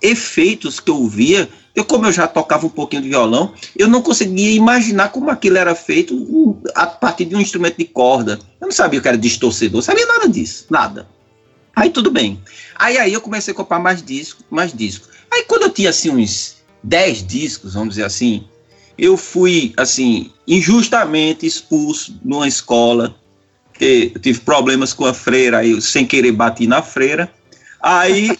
efeitos 0.00 0.80
que 0.80 0.90
eu 0.90 1.06
via. 1.06 1.48
Eu, 1.74 1.84
como 1.84 2.06
eu 2.06 2.12
já 2.12 2.26
tocava 2.26 2.66
um 2.66 2.70
pouquinho 2.70 3.02
de 3.02 3.08
violão, 3.08 3.52
eu 3.76 3.88
não 3.88 4.02
conseguia 4.02 4.50
imaginar 4.50 5.10
como 5.10 5.30
aquilo 5.30 5.58
era 5.58 5.74
feito 5.74 6.60
a 6.74 6.86
partir 6.86 7.24
de 7.24 7.36
um 7.36 7.40
instrumento 7.40 7.76
de 7.76 7.84
corda. 7.84 8.38
Eu 8.60 8.66
não 8.66 8.72
sabia 8.72 8.98
o 8.98 9.02
que 9.02 9.08
era 9.08 9.18
distorcedor, 9.18 9.82
sabia 9.82 10.06
nada 10.06 10.28
disso, 10.28 10.66
nada. 10.70 11.08
Aí 11.78 11.90
tudo 11.90 12.10
bem. 12.10 12.42
Aí 12.74 12.98
aí 12.98 13.12
eu 13.12 13.20
comecei 13.20 13.52
a 13.52 13.56
comprar 13.56 13.78
mais 13.78 14.02
discos, 14.02 14.44
mais 14.50 14.72
discos. 14.72 15.10
Aí 15.30 15.44
quando 15.44 15.62
eu 15.62 15.70
tinha 15.70 15.90
assim 15.90 16.10
uns 16.10 16.56
10 16.82 17.26
discos, 17.26 17.74
vamos 17.74 17.90
dizer 17.90 18.04
assim, 18.04 18.44
eu 18.96 19.16
fui 19.16 19.72
assim 19.76 20.32
injustamente 20.46 21.46
expulso 21.46 22.18
numa 22.24 22.48
escola. 22.48 23.14
Eu 23.80 24.18
tive 24.18 24.40
problemas 24.40 24.92
com 24.92 25.04
a 25.04 25.14
freira, 25.14 25.58
aí 25.58 25.70
eu, 25.70 25.80
sem 25.80 26.04
querer 26.04 26.32
bati 26.32 26.66
na 26.66 26.82
freira. 26.82 27.30
Aí 27.80 28.36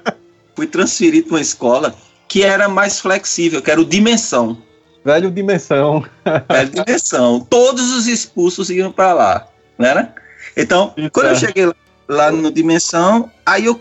fui 0.56 0.66
transferido 0.66 1.28
para 1.28 1.36
uma 1.36 1.42
escola 1.42 1.94
que 2.26 2.42
era 2.42 2.68
mais 2.68 3.00
flexível, 3.00 3.60
que 3.60 3.70
era 3.70 3.80
o 3.80 3.84
Dimensão. 3.84 4.62
Velho 5.04 5.30
Dimensão. 5.30 6.04
Velho 6.48 6.70
Dimensão. 6.70 7.40
Todos 7.40 7.90
os 7.90 8.06
expulsos 8.06 8.70
iam 8.70 8.90
para 8.90 9.12
lá, 9.12 9.48
né? 9.78 10.12
Então, 10.56 10.94
então, 10.96 11.10
quando 11.10 11.28
eu 11.28 11.36
cheguei 11.36 11.66
lá, 11.66 11.74
lá 12.08 12.30
no 12.30 12.50
Dimensão. 12.50 13.30
Aí 13.44 13.66
eu 13.66 13.80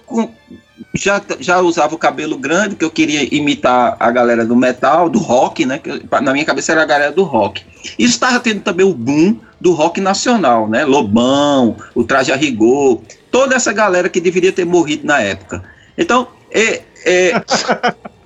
já, 0.93 1.21
já 1.39 1.59
usava 1.59 1.95
o 1.95 1.97
cabelo 1.97 2.37
grande, 2.37 2.75
que 2.75 2.83
eu 2.83 2.91
queria 2.91 3.33
imitar 3.33 3.95
a 3.99 4.11
galera 4.11 4.45
do 4.45 4.55
metal, 4.55 5.09
do 5.09 5.19
rock, 5.19 5.65
né? 5.65 5.79
Que 5.79 6.03
na 6.21 6.33
minha 6.33 6.45
cabeça 6.45 6.71
era 6.73 6.83
a 6.83 6.85
galera 6.85 7.11
do 7.11 7.23
rock. 7.23 7.63
Isso 7.97 8.13
estava 8.13 8.39
tendo 8.39 8.61
também 8.61 8.85
o 8.85 8.93
boom 8.93 9.39
do 9.59 9.73
rock 9.73 10.01
nacional, 10.01 10.67
né? 10.67 10.85
Lobão, 10.85 11.77
o 11.95 12.03
Traje 12.03 12.31
a 12.31 12.35
Rigor, 12.35 13.01
toda 13.31 13.55
essa 13.55 13.71
galera 13.73 14.09
que 14.09 14.19
deveria 14.19 14.51
ter 14.51 14.65
morrido 14.65 15.05
na 15.05 15.19
época. 15.21 15.63
Então, 15.97 16.27
é, 16.51 16.81
é, 17.05 17.31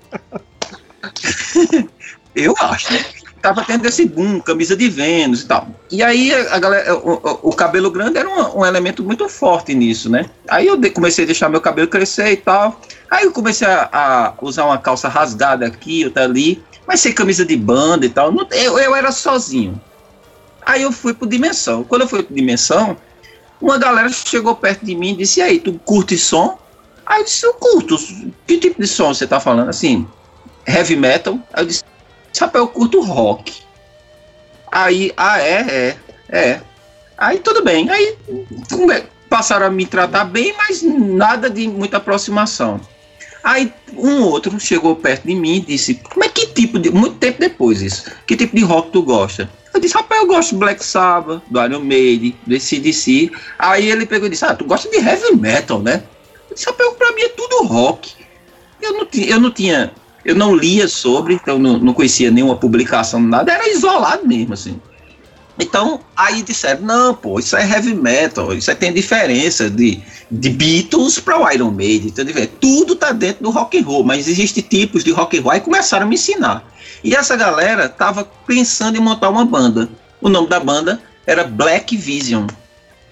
eu 2.36 2.54
acho, 2.60 2.94
né? 2.94 3.06
Tava 3.42 3.64
tendo 3.64 3.88
esse 3.88 4.06
boom, 4.06 4.40
camisa 4.40 4.76
de 4.76 4.88
Vênus 4.88 5.42
e 5.42 5.48
tal. 5.48 5.68
E 5.90 6.04
aí 6.04 6.32
a 6.34 6.60
galera, 6.60 6.96
o, 6.96 7.50
o 7.50 7.54
cabelo 7.54 7.90
grande 7.90 8.20
era 8.20 8.30
um, 8.30 8.60
um, 8.60 8.66
elemento 8.66 9.04
muito 9.04 9.28
forte 9.28 9.74
nisso, 9.74 10.10
né? 10.12 10.30
Aí 10.48 10.68
eu 10.68 10.78
de, 10.78 10.92
comecei 10.92 11.24
a 11.24 11.26
deixar 11.26 11.50
meu 11.50 11.60
cabelo 11.60 11.88
crescer 11.88 12.32
e 12.32 12.38
tal. 12.38 12.80
Aí 13.10 13.26
eu 13.26 13.32
comecei 13.32 13.68
a, 13.68 13.90
a 13.92 14.34
usar 14.42 14.66
uma 14.66 14.78
calça 14.78 15.10
rasgada 15.10 15.66
aqui, 15.66 16.06
outra 16.06 16.24
ali, 16.24 16.64
mas 16.88 17.00
sem 17.00 17.14
camisa 17.14 17.44
de 17.44 17.58
banda 17.58 18.06
e 18.06 18.10
tal. 18.10 18.32
Não, 18.32 18.48
eu, 18.52 18.78
eu 18.78 18.96
era 18.96 19.12
sozinho. 19.12 19.82
Aí 20.64 20.84
eu 20.84 20.92
fui 20.92 21.14
pro 21.14 21.28
Dimensão. 21.28 21.84
Quando 21.84 22.02
eu 22.02 22.08
fui 22.08 22.22
pro 22.22 22.36
Dimensão, 22.36 22.96
uma 23.60 23.78
galera 23.78 24.10
chegou 24.10 24.56
perto 24.56 24.86
de 24.86 24.96
mim 24.96 25.14
e 25.14 25.18
disse: 25.18 25.40
e 25.40 25.44
aí, 25.44 25.60
tu 25.60 25.74
curte 25.84 26.18
som? 26.18 26.60
Aí 27.06 27.22
eu 27.22 27.26
disse: 27.26 27.46
eu 27.46 27.54
curto. 27.56 27.98
Que 28.46 28.58
tipo 28.58 28.80
de 28.80 28.88
som 28.88 29.14
você 29.14 29.26
tá 29.26 29.40
falando? 29.40 29.70
Assim, 29.70 30.08
heavy 30.68 30.96
metal? 30.96 31.40
Aí 31.54 31.64
eu 31.64 31.68
disse: 31.68 31.84
Chapéu, 32.34 32.68
curto 32.68 33.02
rock. 33.02 33.62
Aí, 34.72 35.12
ah, 35.18 35.42
é, 35.42 35.60
é, 35.60 35.98
é. 36.30 36.62
Aí 37.18 37.40
tudo 37.40 37.64
bem. 37.64 37.90
Aí 37.90 38.18
passaram 39.30 39.68
a 39.68 39.70
me 39.70 39.86
tratar 39.86 40.26
bem, 40.26 40.54
mas 40.58 40.82
nada 40.82 41.50
de 41.50 41.68
muita 41.68 41.98
aproximação. 41.98 42.80
Aí 43.44 43.74
um 43.96 44.24
outro 44.24 44.60
chegou 44.60 44.96
perto 44.96 45.28
de 45.28 45.36
mim 45.36 45.58
e 45.58 45.62
disse: 45.62 45.96
Como 45.96 46.24
é 46.24 46.30
que 46.30 46.48
tipo 46.48 46.80
de. 46.80 46.92
Muito 46.92 47.16
tempo 47.18 47.40
depois 47.40 47.82
isso. 47.82 48.12
Que 48.26 48.36
tipo 48.36 48.56
de 48.56 48.64
rock 48.64 48.92
tu 48.92 49.02
gosta? 49.02 49.50
Eu 49.74 49.80
disse, 49.80 49.94
rapaz, 49.94 50.22
eu 50.22 50.28
gosto 50.28 50.50
de 50.50 50.56
Black 50.58 50.84
Sabbath, 50.84 51.42
do 51.50 51.64
Iron 51.64 51.80
Maiden, 51.80 52.36
do 52.46 52.60
CDC. 52.60 53.32
Aí 53.58 53.90
ele 53.90 54.06
pegou 54.06 54.28
e 54.28 54.30
disse, 54.30 54.44
ah, 54.44 54.54
tu 54.54 54.66
gosta 54.66 54.90
de 54.90 54.98
heavy 54.98 55.36
metal, 55.36 55.82
né? 55.82 56.04
Eu 56.50 56.56
disse, 56.56 56.66
rapaz, 56.66 56.94
pra 56.96 57.12
mim 57.14 57.22
é 57.22 57.30
tudo 57.30 57.64
rock. 57.64 58.14
Eu 58.82 58.94
não, 58.94 59.08
eu 59.14 59.40
não 59.40 59.52
tinha 59.52 59.94
eu 60.24 60.36
não 60.36 60.56
lia 60.56 60.88
sobre, 60.88 61.36
então 61.36 61.58
não, 61.58 61.78
não 61.80 61.94
conhecia 61.94 62.32
nenhuma 62.32 62.56
publicação, 62.56 63.20
nada, 63.20 63.52
era 63.52 63.70
isolado 63.70 64.28
mesmo, 64.28 64.54
assim. 64.54 64.80
Então, 65.60 66.00
aí 66.16 66.42
disseram, 66.42 66.82
não, 66.82 67.14
pô, 67.14 67.40
isso 67.40 67.56
é 67.56 67.70
heavy 67.70 67.94
metal, 67.94 68.54
isso 68.54 68.72
aí 68.72 68.76
tem 68.76 68.94
diferença 68.94 69.70
de, 69.70 70.02
de 70.32 70.50
Beatles 70.50 71.20
para 71.20 71.40
o 71.40 71.52
Iron 71.52 71.72
Maiden, 71.72 72.08
entendeu? 72.08 72.48
tudo 72.60 72.96
tá 72.96 73.12
dentro 73.12 73.44
do 73.44 73.52
rock 73.52 73.78
and 73.78 73.84
roll, 73.84 74.04
mas 74.04 74.28
existem 74.28 74.64
tipos 74.64 75.04
de 75.04 75.12
rock 75.12 75.38
and 75.38 75.42
roll, 75.42 75.52
aí 75.52 75.60
começaram 75.60 76.06
a 76.06 76.10
me 76.10 76.16
ensinar. 76.16 76.66
E 77.04 77.16
essa 77.16 77.36
galera 77.36 77.90
tava 77.90 78.24
pensando 78.46 78.98
em 78.98 79.02
montar 79.02 79.30
uma 79.30 79.46
banda. 79.46 79.90
O 80.22 80.30
nome 80.30 80.48
da 80.48 80.60
banda 80.60 81.02
era 81.26 81.44
Black 81.44 81.96
Vision, 81.98 82.48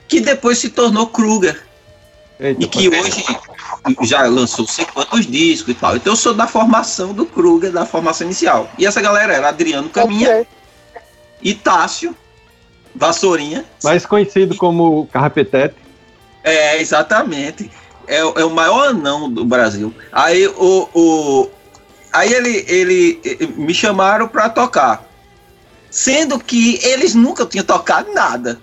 que 0.07 0.19
depois 0.19 0.57
se 0.57 0.69
tornou 0.69 1.07
Kruger. 1.07 1.68
Eita, 2.39 2.63
e 2.63 2.67
que 2.67 2.87
hoje 2.87 3.25
já 4.03 4.25
lançou 4.25 4.65
sei 4.65 4.85
quantos 4.85 5.27
discos 5.27 5.73
e 5.73 5.77
tal. 5.77 5.97
Então 5.97 6.13
eu 6.13 6.17
sou 6.17 6.33
da 6.33 6.47
formação 6.47 7.13
do 7.13 7.25
Kruger, 7.25 7.71
da 7.71 7.85
formação 7.85 8.25
inicial. 8.25 8.69
E 8.77 8.85
essa 8.85 9.01
galera 9.01 9.33
era 9.33 9.49
Adriano 9.49 9.89
Caminha 9.89 10.29
okay. 10.29 10.47
e 11.41 11.53
Tássio 11.53 12.15
Vassourinha. 12.95 13.65
Mais 13.83 14.05
conhecido 14.05 14.55
como 14.55 15.07
Carrapetete. 15.07 15.75
É, 16.43 16.81
exatamente. 16.81 17.69
É, 18.07 18.19
é, 18.19 18.23
o 18.23 18.49
maior 18.49 18.89
anão 18.89 19.29
do 19.29 19.43
Brasil. 19.43 19.93
Aí 20.11 20.47
o, 20.47 20.89
o 20.93 21.49
aí 22.11 22.31
ele, 22.33 22.65
ele, 22.67 23.19
ele 23.23 23.47
me 23.57 23.73
chamaram 23.73 24.29
para 24.29 24.49
tocar. 24.49 25.05
Sendo 25.91 26.39
que 26.39 26.79
eles 26.83 27.13
nunca 27.15 27.45
tinham 27.45 27.65
tocado 27.65 28.13
nada 28.13 28.59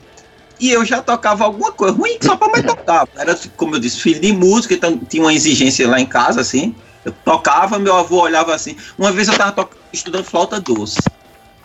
e 0.58 0.70
eu 0.70 0.84
já 0.84 1.02
tocava 1.02 1.44
alguma 1.44 1.72
coisa 1.72 1.94
ruim, 1.94 2.18
só 2.20 2.36
para 2.36 2.48
mais 2.48 2.64
tocar. 2.64 3.08
Era, 3.16 3.38
como 3.56 3.75
eu 3.75 3.80
disse, 3.80 4.00
filho 4.00 4.20
de 4.20 4.32
música, 4.32 4.75
então 4.75 4.98
tinha 4.98 5.22
uma 5.22 5.34
exigência 5.34 5.88
lá 5.88 6.00
em 6.00 6.06
casa, 6.06 6.40
assim. 6.40 6.75
Eu 7.04 7.12
tocava, 7.25 7.78
meu 7.78 7.94
avô 7.94 8.22
olhava 8.22 8.54
assim. 8.54 8.76
Uma 8.98 9.12
vez 9.12 9.28
eu 9.28 9.32
estava 9.32 9.68
estudando 9.92 10.25
flauta 10.25 10.60
doce. 10.60 10.98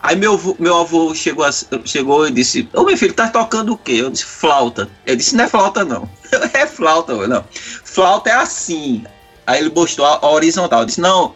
Aí 0.03 0.15
meu, 0.15 0.39
meu 0.59 0.77
avô 0.77 1.13
chegou, 1.13 1.45
chegou 1.85 2.27
e 2.27 2.31
disse: 2.31 2.67
Ô 2.73 2.83
meu 2.83 2.97
filho, 2.97 3.13
tá 3.13 3.27
tocando 3.27 3.73
o 3.73 3.77
quê? 3.77 3.93
Eu 3.93 4.09
disse: 4.09 4.25
flauta. 4.25 4.89
Ele 5.05 5.17
disse: 5.17 5.35
Não 5.35 5.45
é 5.45 5.47
flauta, 5.47 5.85
não. 5.85 6.09
é 6.53 6.65
flauta, 6.67 7.27
não. 7.27 7.43
Flauta 7.51 8.29
é 8.29 8.33
assim. 8.33 9.03
Aí 9.45 9.59
ele 9.59 9.71
mostrou 9.73 10.07
a, 10.07 10.27
horizontal. 10.27 10.81
Eu 10.81 10.85
disse: 10.85 11.01
Não, 11.01 11.35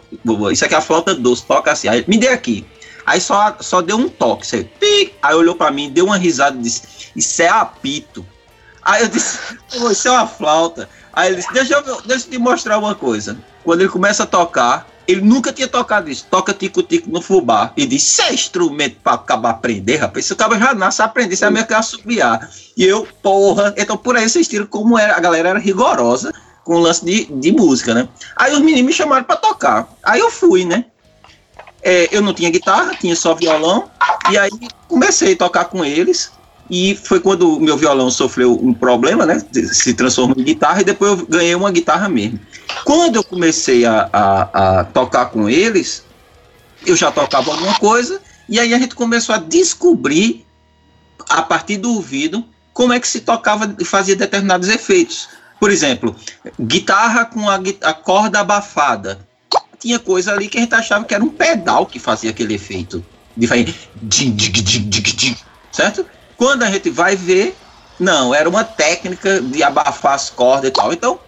isso 0.52 0.64
aqui 0.64 0.74
é 0.74 0.78
a 0.78 0.80
flauta 0.80 1.14
doce, 1.14 1.44
toca 1.44 1.72
assim. 1.72 1.88
Aí 1.88 2.04
me 2.06 2.18
dê 2.18 2.28
aqui. 2.28 2.66
Aí 3.06 3.20
só, 3.20 3.56
só 3.60 3.80
deu 3.80 3.96
um 3.96 4.08
toque. 4.08 4.44
Você, 4.44 4.68
aí 5.22 5.34
olhou 5.34 5.54
para 5.54 5.70
mim, 5.70 5.88
deu 5.88 6.06
uma 6.06 6.18
risada 6.18 6.58
e 6.58 6.62
disse: 6.62 6.82
Isso 7.14 7.40
é 7.40 7.48
apito. 7.48 8.26
Aí 8.82 9.02
eu 9.02 9.08
disse: 9.08 9.38
Isso 9.90 10.08
é 10.08 10.10
uma 10.10 10.26
flauta. 10.26 10.88
Aí 11.12 11.28
ele 11.28 11.36
disse: 11.36 11.52
deixa 11.52 11.74
eu, 11.74 12.02
deixa 12.02 12.26
eu 12.26 12.30
te 12.30 12.38
mostrar 12.38 12.78
uma 12.78 12.94
coisa. 12.96 13.38
Quando 13.64 13.80
ele 13.80 13.88
começa 13.88 14.24
a 14.24 14.26
tocar, 14.26 14.88
ele 15.06 15.20
nunca 15.20 15.52
tinha 15.52 15.68
tocado 15.68 16.10
isso. 16.10 16.26
Toca 16.28 16.52
tico-tico 16.52 17.08
no 17.08 17.22
fubá. 17.22 17.72
E 17.76 17.86
diz: 17.86 18.02
Isso 18.02 18.22
é 18.22 18.34
instrumento 18.34 18.96
para 19.02 19.12
acabar 19.14 19.50
aprender, 19.50 19.96
rapaz. 19.96 20.24
Isso 20.24 20.34
acaba 20.34 20.58
já 20.58 20.74
nasce 20.74 21.00
aprender, 21.00 21.34
isso 21.34 21.44
é 21.44 21.50
meio 21.50 21.66
que 21.66 21.74
assobiar. 21.74 22.50
E 22.76 22.84
eu, 22.84 23.06
porra. 23.22 23.72
Então 23.76 23.96
por 23.96 24.16
aí 24.16 24.28
vocês 24.28 24.48
tiram 24.48 24.66
como 24.66 24.98
era, 24.98 25.16
a 25.16 25.20
galera 25.20 25.50
era 25.50 25.58
rigorosa 25.60 26.32
com 26.64 26.74
o 26.74 26.80
lance 26.80 27.04
de, 27.04 27.26
de 27.26 27.52
música, 27.52 27.94
né? 27.94 28.08
Aí 28.34 28.52
os 28.52 28.58
meninos 28.58 28.86
me 28.86 28.92
chamaram 28.92 29.22
para 29.22 29.36
tocar. 29.36 29.88
Aí 30.02 30.18
eu 30.18 30.30
fui, 30.30 30.64
né? 30.64 30.86
É, 31.86 32.08
eu 32.10 32.20
não 32.20 32.34
tinha 32.34 32.50
guitarra, 32.50 32.96
tinha 32.96 33.14
só 33.14 33.32
violão, 33.32 33.88
e 34.28 34.36
aí 34.36 34.50
comecei 34.88 35.34
a 35.34 35.36
tocar 35.36 35.66
com 35.66 35.84
eles, 35.84 36.32
e 36.68 36.96
foi 36.96 37.20
quando 37.20 37.58
o 37.58 37.60
meu 37.60 37.76
violão 37.76 38.10
sofreu 38.10 38.58
um 38.60 38.74
problema, 38.74 39.24
né? 39.24 39.40
Se 39.52 39.94
transformou 39.94 40.34
em 40.36 40.42
guitarra, 40.42 40.80
e 40.80 40.84
depois 40.84 41.12
eu 41.12 41.26
ganhei 41.28 41.54
uma 41.54 41.70
guitarra 41.70 42.08
mesmo. 42.08 42.40
Quando 42.84 43.14
eu 43.14 43.22
comecei 43.22 43.86
a, 43.86 44.10
a, 44.12 44.80
a 44.80 44.84
tocar 44.84 45.26
com 45.26 45.48
eles, 45.48 46.04
eu 46.84 46.96
já 46.96 47.12
tocava 47.12 47.52
alguma 47.52 47.78
coisa, 47.78 48.20
e 48.48 48.58
aí 48.58 48.74
a 48.74 48.78
gente 48.80 48.96
começou 48.96 49.32
a 49.32 49.38
descobrir, 49.38 50.44
a 51.28 51.40
partir 51.40 51.76
do 51.76 51.92
ouvido, 51.92 52.44
como 52.72 52.92
é 52.92 52.98
que 52.98 53.06
se 53.06 53.20
tocava 53.20 53.76
e 53.78 53.84
fazia 53.84 54.16
determinados 54.16 54.68
efeitos. 54.68 55.28
Por 55.60 55.70
exemplo, 55.70 56.16
guitarra 56.60 57.26
com 57.26 57.48
a, 57.48 57.60
a 57.82 57.94
corda 57.94 58.40
abafada 58.40 59.24
tinha 59.78 59.98
coisa 59.98 60.32
ali 60.32 60.48
que 60.48 60.58
a 60.58 60.60
gente 60.60 60.74
achava 60.74 61.04
que 61.04 61.14
era 61.14 61.22
um 61.22 61.28
pedal 61.28 61.86
que 61.86 61.98
fazia 61.98 62.30
aquele 62.30 62.54
efeito. 62.54 63.04
De 63.36 63.46
fazer 63.46 63.74
certo? 65.70 66.06
Quando 66.36 66.62
a 66.62 66.70
gente 66.70 66.88
vai 66.90 67.16
ver, 67.16 67.56
não, 67.98 68.34
era 68.34 68.48
uma 68.48 68.64
técnica 68.64 69.40
de 69.40 69.62
abafar 69.62 70.14
as 70.14 70.30
cordas 70.30 70.70
e 70.70 70.72
tal. 70.72 70.92
Então, 70.92 71.18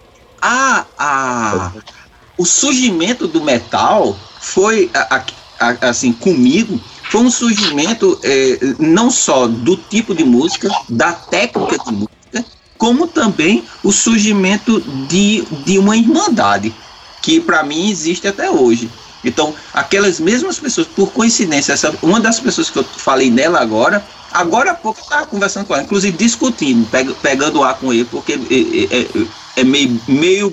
a, 0.40 0.84
a, 0.98 1.72
o 2.36 2.44
surgimento 2.44 3.26
do 3.28 3.42
metal 3.42 4.18
foi, 4.40 4.90
a, 4.94 5.22
a, 5.60 5.88
assim, 5.88 6.12
comigo, 6.12 6.80
foi 7.10 7.22
um 7.22 7.30
surgimento 7.30 8.18
é, 8.22 8.58
não 8.78 9.10
só 9.10 9.46
do 9.46 9.76
tipo 9.76 10.14
de 10.14 10.24
música, 10.24 10.68
da 10.88 11.12
técnica 11.12 11.78
de 11.78 11.92
música, 11.92 12.44
como 12.76 13.06
também 13.06 13.64
o 13.82 13.92
surgimento 13.92 14.80
de, 15.08 15.42
de 15.64 15.78
uma 15.78 15.96
irmandade 15.96 16.74
que 17.22 17.40
para 17.40 17.62
mim 17.62 17.90
existe 17.90 18.26
até 18.26 18.50
hoje. 18.50 18.90
Então, 19.24 19.54
aquelas 19.72 20.20
mesmas 20.20 20.58
pessoas, 20.58 20.86
por 20.86 21.12
coincidência, 21.12 21.72
essa, 21.72 21.92
uma 22.02 22.20
das 22.20 22.38
pessoas 22.38 22.70
que 22.70 22.78
eu 22.78 22.84
falei 22.84 23.30
nela 23.30 23.60
agora, 23.60 24.04
agora 24.30 24.70
há 24.70 24.74
pouco 24.74 25.00
estava 25.00 25.26
conversando 25.26 25.66
com 25.66 25.74
ela, 25.74 25.82
inclusive 25.82 26.16
discutindo, 26.16 26.88
peg, 26.88 27.12
pegando 27.14 27.62
ar 27.62 27.74
com 27.78 27.92
ele, 27.92 28.04
porque 28.04 28.32
é, 28.32 28.36
é, 28.36 29.02
é, 29.02 29.26
é 29.60 29.64
meio, 29.64 30.00
meio. 30.06 30.48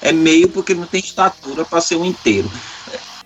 É 0.00 0.12
meio 0.12 0.48
porque 0.48 0.74
não 0.74 0.86
tem 0.86 1.00
estatura 1.00 1.64
para 1.64 1.80
ser 1.80 1.96
um 1.96 2.04
inteiro. 2.04 2.50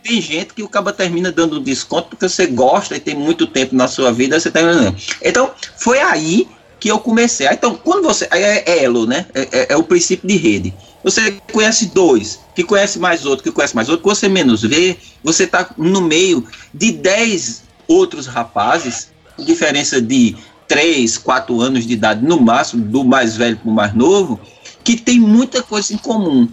Tem 0.02 0.20
gente 0.20 0.54
que 0.54 0.62
o 0.62 0.68
cabo 0.68 0.92
termina 0.92 1.30
dando 1.30 1.60
desconto 1.60 2.08
porque 2.08 2.28
você 2.28 2.46
gosta 2.46 2.96
e 2.96 3.00
tem 3.00 3.14
muito 3.14 3.46
tempo 3.46 3.74
na 3.74 3.86
sua 3.86 4.10
vida, 4.10 4.38
você 4.40 4.50
termina. 4.50 4.94
Então, 5.22 5.50
foi 5.76 6.00
aí 6.00 6.48
que 6.80 6.88
eu 6.88 6.98
comecei. 6.98 7.46
Então, 7.48 7.74
quando 7.74 8.02
você. 8.02 8.26
É, 8.30 8.70
é 8.70 8.84
elo, 8.84 9.06
né? 9.06 9.26
É, 9.34 9.40
é, 9.52 9.66
é 9.70 9.76
o 9.76 9.84
princípio 9.84 10.26
de 10.26 10.36
rede 10.36 10.74
você 11.02 11.40
conhece 11.52 11.86
dois, 11.86 12.40
que 12.54 12.62
conhece 12.62 12.98
mais 12.98 13.26
outro, 13.26 13.42
que 13.42 13.50
conhece 13.50 13.74
mais 13.74 13.88
outro, 13.88 14.02
que 14.02 14.08
você 14.08 14.28
menos 14.28 14.62
vê, 14.62 14.96
você 15.22 15.44
está 15.44 15.68
no 15.76 16.00
meio 16.00 16.46
de 16.72 16.92
dez 16.92 17.64
outros 17.88 18.26
rapazes, 18.26 19.10
diferença 19.38 20.00
de 20.00 20.36
três, 20.68 21.18
quatro 21.18 21.60
anos 21.60 21.86
de 21.86 21.92
idade 21.92 22.24
no 22.24 22.40
máximo, 22.40 22.84
do 22.84 23.04
mais 23.04 23.36
velho 23.36 23.56
para 23.56 23.70
o 23.70 23.74
mais 23.74 23.94
novo, 23.94 24.40
que 24.84 24.96
tem 24.96 25.18
muita 25.18 25.62
coisa 25.62 25.92
em 25.92 25.98
comum. 25.98 26.48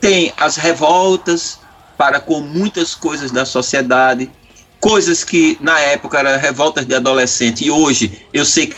Tem 0.00 0.32
as 0.36 0.56
revoltas 0.56 1.58
para 1.96 2.20
com 2.20 2.40
muitas 2.40 2.94
coisas 2.94 3.30
da 3.30 3.44
sociedade, 3.44 4.30
coisas 4.80 5.24
que 5.24 5.56
na 5.60 5.78
época 5.78 6.18
eram 6.18 6.40
revoltas 6.40 6.84
de 6.84 6.94
adolescente 6.94 7.64
e 7.64 7.70
hoje 7.70 8.26
eu 8.32 8.44
sei 8.44 8.66
que 8.66 8.76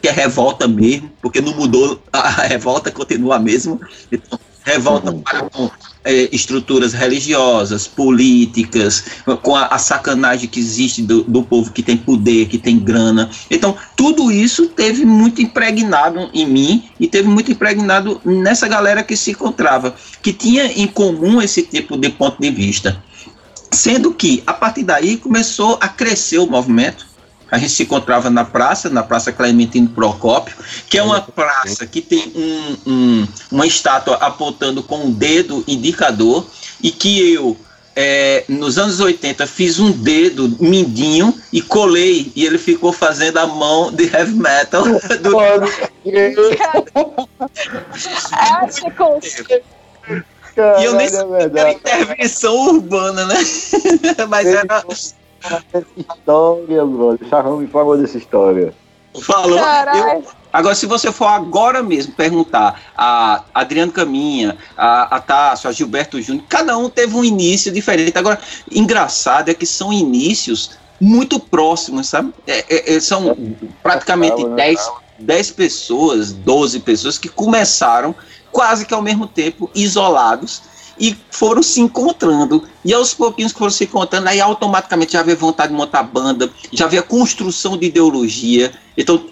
que 0.00 0.08
é 0.08 0.12
revolta 0.12 0.68
mesmo, 0.68 1.10
porque 1.20 1.40
não 1.40 1.54
mudou, 1.54 2.00
a 2.12 2.42
revolta 2.42 2.90
continua 2.90 3.36
a 3.36 3.38
mesma. 3.38 3.78
Então, 4.10 4.38
revolta 4.64 5.10
uhum. 5.10 5.20
para 5.20 5.42
com 5.42 5.70
é, 6.04 6.28
estruturas 6.32 6.92
religiosas, 6.92 7.86
políticas, 7.86 9.04
com 9.42 9.56
a, 9.56 9.66
a 9.66 9.78
sacanagem 9.78 10.48
que 10.48 10.60
existe 10.60 11.02
do, 11.02 11.22
do, 11.24 11.42
povo 11.42 11.72
que 11.72 11.82
tem 11.82 11.96
poder, 11.96 12.48
que 12.48 12.58
tem 12.58 12.78
grana. 12.78 13.30
Então, 13.50 13.76
tudo 13.96 14.30
isso 14.30 14.68
teve 14.68 15.04
muito 15.04 15.40
impregnado 15.40 16.30
em 16.32 16.46
mim 16.46 16.88
e 17.00 17.08
teve 17.08 17.28
muito 17.28 17.50
impregnado 17.50 18.20
nessa 18.24 18.68
galera 18.68 19.02
que 19.02 19.16
se 19.16 19.30
encontrava, 19.30 19.94
que 20.22 20.32
tinha 20.32 20.66
em 20.66 20.86
comum 20.86 21.40
esse 21.40 21.62
tipo 21.62 21.96
de 21.96 22.10
ponto 22.10 22.40
de 22.40 22.50
vista. 22.50 23.02
Sendo 23.72 24.14
que, 24.14 24.42
a 24.46 24.54
partir 24.54 24.82
daí, 24.82 25.16
começou 25.16 25.78
a 25.80 25.88
crescer 25.88 26.38
o 26.38 26.46
movimento. 26.46 27.06
A 27.50 27.58
gente 27.58 27.72
se 27.72 27.82
encontrava 27.82 28.28
na 28.28 28.44
praça, 28.44 28.90
na 28.90 29.02
Praça 29.02 29.32
Clementino 29.32 29.88
Procópio, 29.88 30.54
que 30.88 30.98
é 30.98 31.02
uma 31.02 31.20
praça 31.20 31.86
que 31.86 32.00
tem 32.00 32.32
um, 32.34 32.76
um, 32.86 33.28
uma 33.50 33.66
estátua 33.66 34.16
apontando 34.16 34.82
com 34.82 35.04
um 35.04 35.10
dedo 35.10 35.64
indicador, 35.66 36.46
e 36.82 36.90
que 36.90 37.32
eu, 37.32 37.56
é, 37.96 38.44
nos 38.48 38.78
anos 38.78 39.00
80, 39.00 39.46
fiz 39.46 39.80
um 39.80 39.90
dedo 39.90 40.56
mindinho 40.60 41.34
e 41.52 41.62
colei, 41.62 42.30
e 42.36 42.44
ele 42.44 42.58
ficou 42.58 42.92
fazendo 42.92 43.38
a 43.38 43.46
mão 43.46 43.90
de 43.90 44.04
heavy 44.04 44.34
metal. 44.34 44.84
Do... 45.22 45.38
Acho 48.32 48.82
que 49.44 49.62
e 50.80 50.84
eu 50.84 50.94
nem 50.94 51.08
sabia 51.08 51.36
é 51.36 51.60
era 51.60 51.72
intervenção 51.72 52.54
urbana, 52.56 53.26
né? 53.26 53.36
Mas 54.28 54.48
era. 54.48 54.84
Essa 55.42 55.86
história, 55.96 56.84
brother. 56.84 57.26
O 57.26 57.28
Charrão 57.28 57.56
me 57.58 57.66
falou 57.66 57.96
dessa 57.96 58.18
história. 58.18 58.74
Falou. 59.22 59.58
Eu, 59.58 60.24
agora, 60.52 60.74
se 60.74 60.86
você 60.86 61.10
for 61.10 61.26
agora 61.26 61.82
mesmo 61.82 62.12
perguntar 62.12 62.80
a 62.96 63.42
Adriano 63.54 63.92
Caminha, 63.92 64.56
a, 64.76 65.16
a 65.16 65.20
Tássio, 65.20 65.68
a 65.68 65.72
Gilberto 65.72 66.20
Júnior, 66.20 66.44
cada 66.48 66.76
um 66.76 66.88
teve 66.90 67.14
um 67.14 67.24
início 67.24 67.72
diferente. 67.72 68.16
Agora, 68.16 68.38
engraçado 68.70 69.48
é 69.48 69.54
que 69.54 69.66
são 69.66 69.92
inícios 69.92 70.78
muito 71.00 71.38
próximos, 71.38 72.08
sabe? 72.08 72.32
É, 72.46 72.64
é, 72.68 72.96
é 72.96 73.00
são 73.00 73.36
praticamente 73.82 74.44
10, 74.44 74.90
10 75.18 75.50
pessoas, 75.52 76.32
12 76.32 76.80
pessoas 76.80 77.18
que 77.18 77.28
começaram 77.28 78.14
quase 78.50 78.84
que 78.84 78.94
ao 78.94 79.02
mesmo 79.02 79.26
tempo 79.26 79.70
isolados 79.74 80.62
e 80.98 81.16
foram 81.30 81.62
se 81.62 81.80
encontrando. 81.80 82.66
E 82.84 82.92
aos 82.92 83.14
pouquinhos 83.14 83.52
que 83.52 83.58
foram 83.58 83.70
se 83.70 83.84
encontrando, 83.84 84.28
aí 84.28 84.40
automaticamente 84.40 85.12
já 85.12 85.20
havia 85.20 85.36
vontade 85.36 85.72
de 85.72 85.78
montar 85.78 86.02
banda, 86.02 86.50
já 86.72 86.86
havia 86.86 87.02
construção 87.02 87.76
de 87.76 87.86
ideologia. 87.86 88.72
Então, 88.96 89.24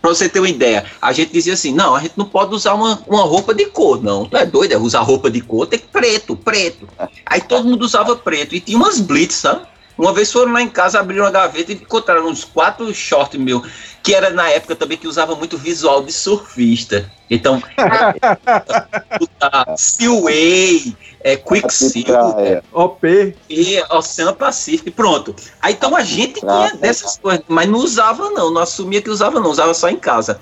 para 0.00 0.10
você 0.10 0.28
ter 0.28 0.40
uma 0.40 0.48
ideia, 0.48 0.84
a 1.00 1.12
gente 1.12 1.32
dizia 1.32 1.54
assim: 1.54 1.72
não, 1.72 1.94
a 1.94 2.00
gente 2.00 2.14
não 2.16 2.26
pode 2.26 2.54
usar 2.54 2.74
uma, 2.74 3.02
uma 3.06 3.22
roupa 3.22 3.54
de 3.54 3.66
cor, 3.66 4.02
não. 4.02 4.26
Tu 4.26 4.36
é 4.36 4.46
doido, 4.46 4.72
é 4.72 4.78
usar 4.78 5.00
roupa 5.00 5.30
de 5.30 5.40
cor, 5.40 5.66
tem 5.66 5.78
que 5.78 5.88
preto, 5.88 6.36
preto. 6.36 6.88
Aí 7.26 7.40
todo 7.40 7.68
mundo 7.68 7.82
usava 7.82 8.16
preto. 8.16 8.54
E 8.54 8.60
tinha 8.60 8.76
umas 8.76 9.00
blitz, 9.00 9.36
sabe? 9.36 9.66
Uma 10.00 10.14
vez 10.14 10.32
foram 10.32 10.52
lá 10.52 10.62
em 10.62 10.68
casa, 10.68 10.98
abriram 10.98 11.24
uma 11.24 11.30
gaveta 11.30 11.72
e 11.72 11.74
encontraram 11.74 12.26
uns 12.26 12.42
quatro 12.42 12.92
shorts 12.94 13.38
meu, 13.38 13.62
que 14.02 14.14
era 14.14 14.30
na 14.30 14.48
época 14.48 14.74
também 14.74 14.96
que 14.96 15.06
usava 15.06 15.34
muito 15.34 15.58
visual 15.58 16.02
de 16.02 16.10
surfista. 16.10 17.10
Então, 17.28 17.62
Seaway, 19.76 20.96
é, 21.22 21.36
Quicksilver, 21.36 22.62
OP 22.72 23.36
e 23.50 23.82
Oceano 23.90 24.34
Pacífico, 24.34 24.90
pronto. 24.90 25.36
Aí 25.60 25.74
então 25.74 25.94
a 25.94 26.02
gente 26.02 26.40
tinha 26.40 26.74
dessas 26.76 27.18
coisas, 27.18 27.44
mas 27.46 27.68
não 27.68 27.80
usava 27.80 28.30
não, 28.30 28.50
não 28.50 28.62
assumia 28.62 29.02
que 29.02 29.10
usava 29.10 29.38
não, 29.38 29.50
usava 29.50 29.74
só 29.74 29.90
em 29.90 29.96
casa. 29.96 30.40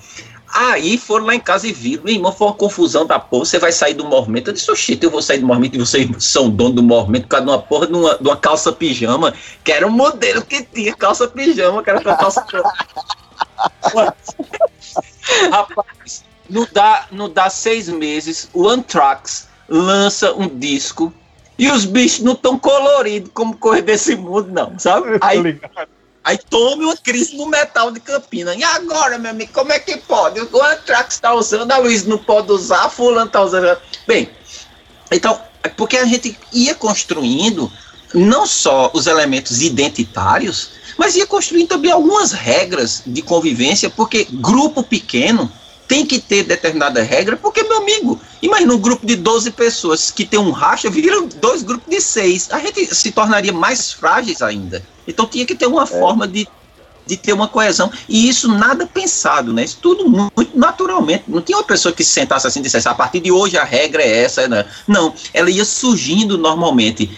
Aí 0.52 0.96
foram 0.96 1.26
lá 1.26 1.34
em 1.34 1.40
casa 1.40 1.66
e 1.66 1.72
viram, 1.72 2.04
meu 2.04 2.14
irmão, 2.14 2.32
foi 2.32 2.46
uma 2.48 2.54
confusão 2.54 3.06
da 3.06 3.18
porra. 3.18 3.44
Você 3.44 3.58
vai 3.58 3.70
sair 3.70 3.94
do 3.94 4.04
movimento. 4.04 4.48
Eu 4.48 4.54
disse, 4.54 4.70
oxi, 4.70 4.98
eu 5.00 5.10
vou 5.10 5.20
sair 5.20 5.38
do 5.38 5.46
movimento 5.46 5.76
e 5.76 5.78
vocês 5.78 6.08
são 6.24 6.48
dono 6.48 6.76
do 6.76 6.82
movimento 6.82 7.24
por 7.24 7.28
causa 7.28 7.46
de 7.46 7.52
uma 7.52 7.58
porra 7.58 7.86
de 7.86 7.92
uma, 7.92 8.16
de 8.16 8.28
uma 8.28 8.36
calça 8.36 8.72
pijama, 8.72 9.34
que 9.62 9.72
era 9.72 9.86
um 9.86 9.90
modelo 9.90 10.42
que 10.42 10.62
tinha 10.62 10.94
calça 10.94 11.28
pijama, 11.28 11.82
que 11.82 11.90
era 11.90 12.00
pra 12.00 12.16
calça 12.16 12.42
pijama. 12.42 12.72
Rapaz, 15.50 16.24
não 16.48 16.66
dá, 16.72 17.06
não 17.12 17.28
dá 17.28 17.50
seis 17.50 17.88
meses, 17.88 18.48
o 18.54 18.68
Anthrax 18.68 19.48
lança 19.68 20.32
um 20.32 20.48
disco 20.48 21.12
e 21.58 21.70
os 21.70 21.84
bichos 21.84 22.20
não 22.20 22.34
tão 22.34 22.58
coloridos 22.58 23.30
como 23.34 23.56
correr 23.56 23.82
desse 23.82 24.16
mundo, 24.16 24.48
não, 24.50 24.78
sabe? 24.78 25.18
Aí, 25.20 25.60
aí 26.24 26.38
tome 26.38 26.84
uma 26.84 26.96
crise 26.96 27.36
no 27.36 27.46
metal 27.46 27.90
de 27.90 28.00
Campina. 28.00 28.54
E 28.54 28.62
agora, 28.62 29.18
meu 29.18 29.30
amigo, 29.30 29.52
como 29.52 29.72
é 29.72 29.78
que 29.78 29.96
pode? 29.96 30.40
O 30.40 30.62
Anthrax 30.62 31.14
está 31.14 31.32
usando, 31.34 31.72
a 31.72 31.78
Luiz 31.78 32.04
não 32.04 32.18
pode 32.18 32.52
usar, 32.52 32.88
Fulano 32.90 33.26
está 33.26 33.42
usando. 33.42 33.78
Bem, 34.06 34.30
então, 35.10 35.40
é 35.62 35.68
porque 35.68 35.96
a 35.96 36.04
gente 36.04 36.38
ia 36.52 36.74
construindo 36.74 37.70
não 38.14 38.46
só 38.46 38.90
os 38.94 39.06
elementos 39.06 39.62
identitários, 39.62 40.70
mas 40.96 41.16
ia 41.16 41.26
construindo 41.26 41.68
também 41.68 41.92
algumas 41.92 42.32
regras 42.32 43.02
de 43.06 43.22
convivência, 43.22 43.90
porque 43.90 44.26
grupo 44.30 44.82
pequeno 44.82 45.50
tem 45.86 46.04
que 46.04 46.18
ter 46.18 46.42
determinada 46.42 47.02
regra, 47.02 47.36
porque, 47.36 47.62
meu 47.62 47.78
amigo, 47.78 48.20
imagina 48.42 48.74
um 48.74 48.78
grupo 48.78 49.06
de 49.06 49.16
12 49.16 49.50
pessoas 49.52 50.10
que 50.10 50.26
tem 50.26 50.38
um 50.38 50.50
racha, 50.50 50.90
viram 50.90 51.26
dois 51.26 51.62
grupos 51.62 51.88
de 51.88 52.00
seis. 52.00 52.48
A 52.50 52.58
gente 52.58 52.94
se 52.94 53.10
tornaria 53.10 53.52
mais 53.52 53.90
frágeis 53.90 54.42
ainda. 54.42 54.84
Então 55.08 55.26
tinha 55.26 55.46
que 55.46 55.54
ter 55.54 55.66
uma 55.66 55.84
é. 55.84 55.86
forma 55.86 56.28
de, 56.28 56.46
de 57.06 57.16
ter 57.16 57.32
uma 57.32 57.48
coesão. 57.48 57.90
E 58.08 58.28
isso 58.28 58.46
nada 58.46 58.86
pensado, 58.86 59.52
né? 59.52 59.64
Isso 59.64 59.78
tudo 59.80 60.08
muito 60.08 60.50
naturalmente. 60.54 61.24
Não 61.26 61.40
tinha 61.40 61.56
uma 61.56 61.64
pessoa 61.64 61.92
que 61.92 62.04
sentasse 62.04 62.46
assim 62.46 62.60
e 62.60 62.62
dissesse, 62.62 62.86
a 62.86 62.94
partir 62.94 63.20
de 63.20 63.32
hoje 63.32 63.56
a 63.56 63.64
regra 63.64 64.02
é 64.02 64.24
essa. 64.24 64.46
Né? 64.46 64.64
Não, 64.86 65.14
ela 65.32 65.50
ia 65.50 65.64
surgindo 65.64 66.36
normalmente. 66.36 67.10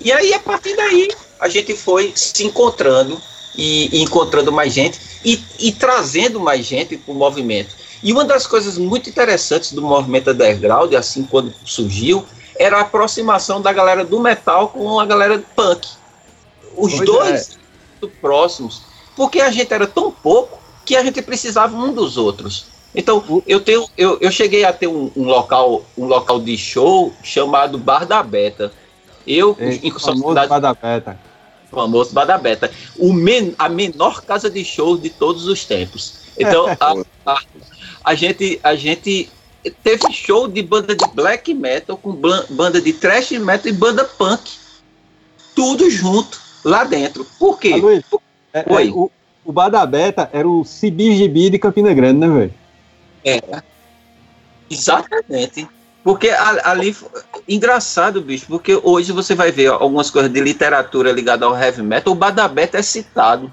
E 0.00 0.10
aí, 0.10 0.32
a 0.32 0.40
partir 0.40 0.74
daí, 0.74 1.08
a 1.38 1.48
gente 1.48 1.74
foi 1.74 2.12
se 2.14 2.44
encontrando 2.44 3.20
e, 3.56 3.96
e 3.96 4.02
encontrando 4.02 4.50
mais 4.50 4.72
gente 4.72 4.98
e, 5.24 5.42
e 5.58 5.72
trazendo 5.72 6.40
mais 6.40 6.64
gente 6.64 6.96
para 6.96 7.12
o 7.12 7.16
movimento. 7.16 7.74
E 8.02 8.12
uma 8.12 8.24
das 8.24 8.46
coisas 8.46 8.78
muito 8.78 9.08
interessantes 9.08 9.72
do 9.72 9.82
movimento 9.82 10.30
underground, 10.30 10.92
assim 10.94 11.24
quando 11.24 11.52
surgiu, 11.64 12.24
era 12.58 12.78
a 12.78 12.80
aproximação 12.82 13.60
da 13.60 13.72
galera 13.72 14.04
do 14.04 14.20
metal 14.20 14.68
com 14.68 15.00
a 15.00 15.06
galera 15.06 15.38
do 15.38 15.46
punk. 15.54 15.88
Os 16.76 16.94
pois 16.94 17.06
dois 17.06 17.58
é. 18.02 18.06
próximos, 18.20 18.82
porque 19.16 19.40
a 19.40 19.50
gente 19.50 19.72
era 19.72 19.86
tão 19.86 20.10
pouco 20.10 20.58
que 20.84 20.94
a 20.94 21.02
gente 21.02 21.20
precisava 21.22 21.76
um 21.76 21.92
dos 21.92 22.16
outros. 22.16 22.66
Então, 22.94 23.42
eu 23.46 23.60
tenho, 23.60 23.86
eu, 23.96 24.16
eu 24.20 24.30
cheguei 24.30 24.64
a 24.64 24.72
ter 24.72 24.86
um, 24.86 25.10
um 25.16 25.24
local, 25.24 25.84
um 25.98 26.06
local 26.06 26.40
de 26.40 26.56
show 26.56 27.12
chamado 27.22 27.76
Bar 27.76 28.06
da 28.06 28.22
Beta. 28.22 28.72
Eu, 29.26 29.56
Ei, 29.58 29.80
em 29.82 29.90
famoso 29.90 30.34
Bar 30.34 30.60
da 30.60 30.72
Beta. 30.72 31.18
Famoso 31.70 32.14
Bar 32.14 32.24
da 32.24 32.38
Beta. 32.38 32.70
O 32.98 33.12
men, 33.12 33.54
a 33.58 33.68
menor 33.68 34.22
casa 34.22 34.48
de 34.48 34.64
show 34.64 34.96
de 34.96 35.10
todos 35.10 35.46
os 35.46 35.64
tempos. 35.64 36.20
Então, 36.38 36.66
a, 36.80 36.94
a, 37.32 37.40
a 38.04 38.14
gente, 38.14 38.58
a 38.62 38.74
gente 38.74 39.28
teve 39.82 40.10
show 40.12 40.48
de 40.48 40.62
banda 40.62 40.94
de 40.94 41.06
black 41.08 41.52
metal 41.52 41.98
com 41.98 42.12
banda 42.12 42.80
de 42.80 42.92
thrash 42.92 43.32
metal 43.32 43.70
e 43.70 43.72
banda 43.72 44.04
punk. 44.04 44.52
Tudo 45.54 45.90
junto 45.90 46.45
lá 46.66 46.82
dentro. 46.82 47.24
Por 47.38 47.58
quê? 47.58 47.72
Ah, 47.74 47.76
Luiz, 47.76 48.04
é, 48.52 48.60
é, 48.60 48.90
o, 48.90 49.10
o 49.44 49.52
Badabeta 49.52 50.28
era 50.32 50.48
o 50.48 50.64
CBGB 50.64 51.50
de 51.50 51.58
Campina 51.58 51.94
Grande, 51.94 52.18
né, 52.18 52.28
velho? 52.28 52.54
É. 53.24 53.62
Exatamente. 54.68 55.68
Porque 56.02 56.28
ali. 56.28 56.96
Engraçado, 57.48 58.20
bicho, 58.20 58.46
porque 58.48 58.78
hoje 58.82 59.12
você 59.12 59.34
vai 59.34 59.52
ver 59.52 59.68
algumas 59.68 60.10
coisas 60.10 60.32
de 60.32 60.40
literatura 60.40 61.12
ligada 61.12 61.46
ao 61.46 61.56
heavy 61.56 61.82
metal. 61.82 62.12
O 62.12 62.16
Badabeta 62.16 62.78
é 62.78 62.82
citado. 62.82 63.52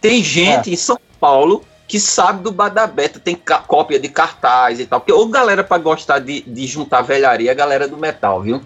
Tem 0.00 0.22
gente 0.22 0.70
é. 0.70 0.72
em 0.72 0.76
São 0.76 0.98
Paulo 1.20 1.62
que 1.86 2.00
sabe 2.00 2.42
do 2.42 2.50
Badabeta, 2.50 3.20
tem 3.20 3.40
cópia 3.66 4.00
de 4.00 4.08
cartaz 4.08 4.80
e 4.80 4.86
tal. 4.86 5.00
Porque 5.00 5.12
ou 5.12 5.28
galera 5.28 5.62
para 5.62 5.78
gostar 5.80 6.18
de, 6.18 6.40
de 6.40 6.66
juntar 6.66 7.02
velharia, 7.02 7.50
a 7.50 7.54
galera 7.54 7.86
do 7.86 7.96
metal, 7.96 8.42
viu? 8.42 8.60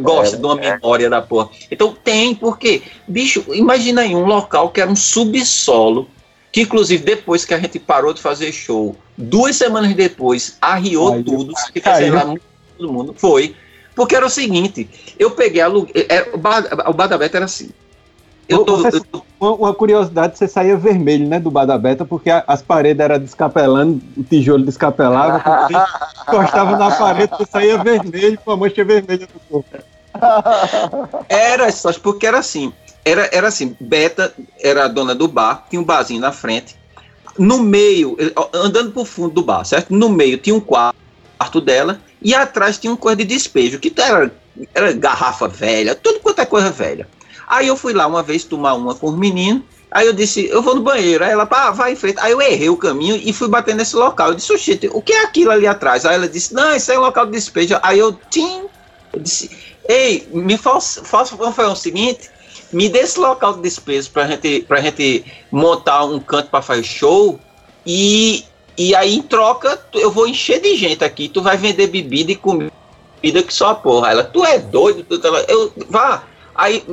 Gosta 0.00 0.36
é, 0.36 0.38
de 0.38 0.44
uma 0.44 0.60
é. 0.60 0.72
memória 0.72 1.08
da 1.08 1.22
porra. 1.22 1.50
Então 1.70 1.96
tem, 2.02 2.34
porque, 2.34 2.82
bicho, 3.06 3.44
imagina 3.52 4.02
aí 4.02 4.14
um 4.14 4.24
local 4.24 4.70
que 4.70 4.80
era 4.80 4.90
um 4.90 4.96
subsolo, 4.96 6.08
que 6.50 6.62
inclusive 6.62 7.02
depois 7.04 7.44
que 7.44 7.54
a 7.54 7.58
gente 7.58 7.78
parou 7.78 8.12
de 8.12 8.20
fazer 8.20 8.52
show, 8.52 8.96
duas 9.16 9.56
semanas 9.56 9.94
depois, 9.94 10.56
arriou 10.60 11.14
Ai, 11.14 11.22
tudo, 11.22 11.54
que 11.72 11.80
lá 12.10 12.34
todo 12.76 12.92
mundo, 12.92 13.14
foi. 13.16 13.54
Porque 13.94 14.16
era 14.16 14.26
o 14.26 14.30
seguinte, 14.30 14.88
eu 15.18 15.30
peguei 15.32 15.60
a 15.60 15.70
era, 16.08 16.30
o 16.90 16.92
Badabeta 16.92 17.38
era 17.38 17.44
assim, 17.44 17.70
eu 18.48 18.64
tô, 18.64 18.78
você, 18.78 18.98
eu 19.12 19.24
Uma, 19.40 19.52
uma, 19.52 19.74
curiosidade, 19.74 20.36
você 20.36 20.48
saía 20.48 20.76
vermelho, 20.76 21.28
né, 21.28 21.38
do 21.38 21.50
Badabeta, 21.50 22.04
porque 22.04 22.30
a, 22.30 22.44
as 22.46 22.62
paredes 22.62 23.00
eram 23.00 23.18
descapelando, 23.18 24.00
o 24.16 24.22
tijolo 24.22 24.64
descapelava, 24.64 25.42
encostava 26.28 26.76
na 26.76 26.90
parede, 26.90 27.32
você 27.36 27.46
saía 27.50 27.82
vermelho, 27.82 28.38
com 28.44 28.52
a 28.52 28.56
mancha 28.56 28.84
vermelha 28.84 29.28
no 29.32 29.40
corpo. 29.40 29.84
Era 31.28 31.70
só 31.72 31.92
porque 31.94 32.26
era 32.26 32.38
assim, 32.38 32.72
era, 33.04 33.28
era 33.32 33.48
assim, 33.48 33.76
Beta 33.80 34.32
era 34.60 34.84
a 34.84 34.88
dona 34.88 35.14
do 35.14 35.26
bar, 35.26 35.66
tinha 35.70 35.80
um 35.80 35.84
barzinho 35.84 36.20
na 36.20 36.32
frente, 36.32 36.76
no 37.38 37.58
meio, 37.58 38.16
andando 38.52 38.92
pro 38.92 39.04
fundo 39.04 39.34
do 39.34 39.42
bar, 39.42 39.64
certo? 39.64 39.94
No 39.94 40.08
meio 40.08 40.36
tinha 40.36 40.54
um 40.54 40.60
quarto 40.60 41.60
dela, 41.64 42.00
e 42.20 42.34
atrás 42.34 42.78
tinha 42.78 42.92
um 42.92 42.96
coisa 42.96 43.16
de 43.16 43.24
despejo, 43.24 43.78
que 43.78 43.92
era, 43.98 44.30
era 44.74 44.92
garrafa 44.92 45.48
velha, 45.48 45.94
tudo 45.94 46.20
quanto 46.20 46.40
é 46.40 46.46
coisa 46.46 46.70
velha. 46.70 47.08
Aí 47.52 47.68
eu 47.68 47.76
fui 47.76 47.92
lá 47.92 48.06
uma 48.06 48.22
vez 48.22 48.44
tomar 48.44 48.74
uma 48.74 48.94
com 48.94 49.08
os 49.08 49.16
meninos. 49.16 49.62
Aí 49.90 50.06
eu 50.06 50.12
disse, 50.14 50.46
eu 50.46 50.62
vou 50.62 50.74
no 50.74 50.80
banheiro. 50.80 51.22
Aí 51.22 51.32
ela, 51.32 51.44
pá, 51.44 51.70
vai 51.70 51.92
em 51.92 51.96
frente. 51.96 52.18
Aí 52.18 52.32
eu 52.32 52.40
errei 52.40 52.70
o 52.70 52.76
caminho 52.76 53.20
e 53.22 53.30
fui 53.32 53.46
bater 53.46 53.74
nesse 53.74 53.94
local. 53.94 54.28
Eu 54.28 54.34
disse, 54.34 54.52
oxi, 54.52 54.80
o 54.90 55.02
que 55.02 55.12
é 55.12 55.24
aquilo 55.24 55.50
ali 55.50 55.66
atrás? 55.66 56.06
Aí 56.06 56.14
ela 56.14 56.28
disse, 56.28 56.54
não, 56.54 56.74
isso 56.74 56.90
é 56.90 56.98
um 56.98 57.02
local 57.02 57.26
de 57.26 57.32
despejo. 57.32 57.78
Aí 57.82 57.98
eu, 57.98 58.18
tim, 58.30 58.62
eu 59.12 59.20
disse, 59.20 59.50
Ei, 59.88 60.28
me 60.32 60.56
faça, 60.56 61.04
faça 61.04 61.36
fazer 61.36 61.68
o 61.68 61.76
seguinte, 61.76 62.30
me 62.72 62.88
dê 62.88 63.00
esse 63.00 63.18
local 63.18 63.54
de 63.54 63.62
despesa 63.62 64.08
pra 64.12 64.26
gente, 64.26 64.60
pra 64.60 64.80
gente 64.80 65.24
montar 65.50 66.04
um 66.04 66.20
canto 66.20 66.50
para 66.50 66.62
fazer 66.62 66.84
show 66.84 67.38
e, 67.84 68.44
e 68.76 68.94
aí 68.94 69.16
em 69.16 69.22
troca 69.22 69.80
eu 69.92 70.10
vou 70.10 70.28
encher 70.28 70.60
de 70.60 70.76
gente 70.76 71.04
aqui, 71.04 71.28
tu 71.28 71.42
vai 71.42 71.56
vender 71.56 71.88
bebida 71.88 72.32
e 72.32 72.36
comida 72.36 72.72
que 73.20 73.52
só 73.52 73.74
porra. 73.74 74.12
Ela, 74.12 74.24
tu 74.24 74.44
é 74.44 74.58
doido? 74.58 75.04
Tu, 75.04 75.26
ela, 75.26 75.40
eu, 75.48 75.72
vá, 75.88 76.24
aí 76.54 76.84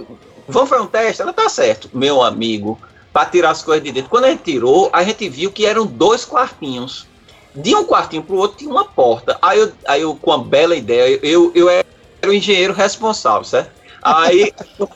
vamos 0.49 0.69
fazer 0.69 0.81
um 0.81 0.87
teste? 0.87 1.21
Ela 1.21 1.33
tá 1.33 1.47
certo, 1.47 1.89
meu 1.93 2.21
amigo, 2.21 2.79
para 3.13 3.29
tirar 3.29 3.51
as 3.51 3.61
coisas 3.61 3.83
de 3.83 3.91
dentro. 3.91 4.09
Quando 4.09 4.25
a 4.25 4.29
gente 4.29 4.43
tirou, 4.43 4.89
a 4.91 5.03
gente 5.03 5.27
viu 5.29 5.51
que 5.51 5.65
eram 5.65 5.85
dois 5.85 6.25
quartinhos. 6.25 7.07
De 7.55 7.75
um 7.75 7.83
quartinho 7.83 8.23
pro 8.23 8.35
outro 8.35 8.57
tinha 8.57 8.69
uma 8.69 8.85
porta. 8.85 9.37
Aí 9.41 9.59
eu, 9.59 9.71
aí 9.87 10.01
eu 10.01 10.15
com 10.15 10.31
uma 10.31 10.43
bela 10.43 10.75
ideia, 10.75 11.19
eu, 11.23 11.51
eu 11.55 11.69
era 11.69 11.85
o 12.25 12.33
engenheiro 12.33 12.73
responsável, 12.73 13.43
certo? 13.43 13.71
Aí 14.01 14.53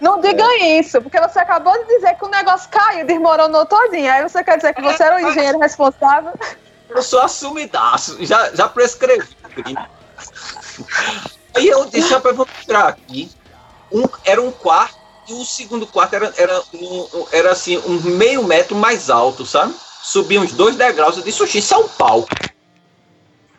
não 0.00 0.20
diga 0.20 0.44
isso, 0.78 1.00
porque 1.02 1.20
você 1.20 1.38
acabou 1.40 1.72
de 1.72 1.86
dizer 1.96 2.14
que 2.14 2.24
o 2.24 2.28
negócio 2.28 2.68
caiu, 2.70 3.06
desmoronou 3.06 3.66
todinho. 3.66 4.10
Aí 4.10 4.22
você 4.22 4.42
quer 4.42 4.56
dizer 4.56 4.74
que 4.74 4.82
você 4.82 5.02
era 5.02 5.16
o 5.16 5.28
engenheiro 5.28 5.58
responsável? 5.58 6.32
Eu 6.88 7.02
sou 7.02 7.20
assumidaço, 7.20 8.24
já, 8.24 8.54
já 8.54 8.68
prescrevi. 8.68 9.26
Aí 11.54 11.68
eu 11.68 11.84
disse, 11.86 12.12
rapaz, 12.12 12.36
vou 12.36 12.46
mostrar 12.46 12.88
aqui. 12.88 13.30
Um, 13.92 14.04
era 14.24 14.42
um 14.42 14.50
quarto, 14.50 14.98
e 15.28 15.32
o 15.32 15.44
segundo 15.44 15.86
quarto 15.86 16.14
era, 16.14 16.34
era, 16.36 16.62
um, 16.74 17.26
era 17.30 17.52
assim, 17.52 17.78
um 17.78 18.00
meio 18.00 18.42
metro 18.42 18.76
mais 18.76 19.08
alto, 19.08 19.46
sabe? 19.46 19.74
Subia 20.02 20.40
uns 20.40 20.52
dois 20.52 20.76
degraus. 20.76 21.16
Eu 21.16 21.22
disse, 21.22 21.42
oxi, 21.42 21.58
isso 21.58 21.74
é 21.74 21.78
um 21.78 21.88
palco. 21.88 22.28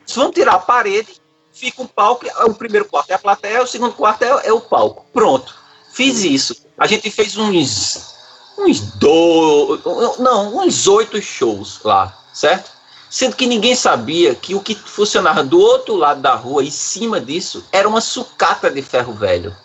Se 0.05 0.15
vamos 0.15 0.36
tirar 0.36 0.55
a 0.55 0.60
parede, 0.60 1.19
fica 1.51 1.81
um 1.81 1.88
palco. 1.88 2.25
O 2.45 2.53
primeiro 2.53 2.86
quarto 2.86 3.10
é 3.12 3.13
a 3.15 3.19
plateia, 3.19 3.63
o 3.63 3.67
segundo 3.67 3.93
quarto 3.93 4.23
é, 4.23 4.47
é 4.47 4.53
o 4.53 4.62
palco. 4.62 5.05
Pronto. 5.12 5.55
Fiz 5.91 6.23
isso. 6.23 6.67
A 6.77 6.86
gente 6.86 7.10
fez 7.10 7.38
uns. 7.38 8.13
Uns 8.58 8.81
dois. 8.97 9.81
Não, 10.19 10.58
uns 10.58 10.88
oito 10.88 11.21
shows 11.21 11.79
lá, 11.84 12.15
certo? 12.34 12.74
Sendo 13.09 13.35
que 13.35 13.45
ninguém 13.45 13.75
sabia 13.75 14.35
que 14.35 14.55
o 14.55 14.59
que 14.59 14.75
funcionava 14.75 15.43
do 15.43 15.59
outro 15.59 15.95
lado 15.95 16.21
da 16.21 16.35
rua, 16.35 16.63
em 16.63 16.71
cima 16.71 17.19
disso, 17.19 17.63
era 17.71 17.87
uma 17.87 18.01
sucata 18.01 18.69
de 18.69 18.81
ferro 18.81 19.13
velho. 19.13 19.55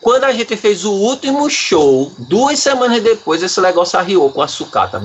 Quando 0.00 0.24
a 0.24 0.32
gente 0.32 0.56
fez 0.56 0.84
o 0.84 0.92
último 0.92 1.48
show, 1.48 2.12
duas 2.18 2.58
semanas 2.58 3.02
depois, 3.02 3.42
esse 3.42 3.60
negócio 3.60 3.98
arriou 3.98 4.30
com 4.30 4.42
a 4.42 4.48
sucata. 4.48 5.00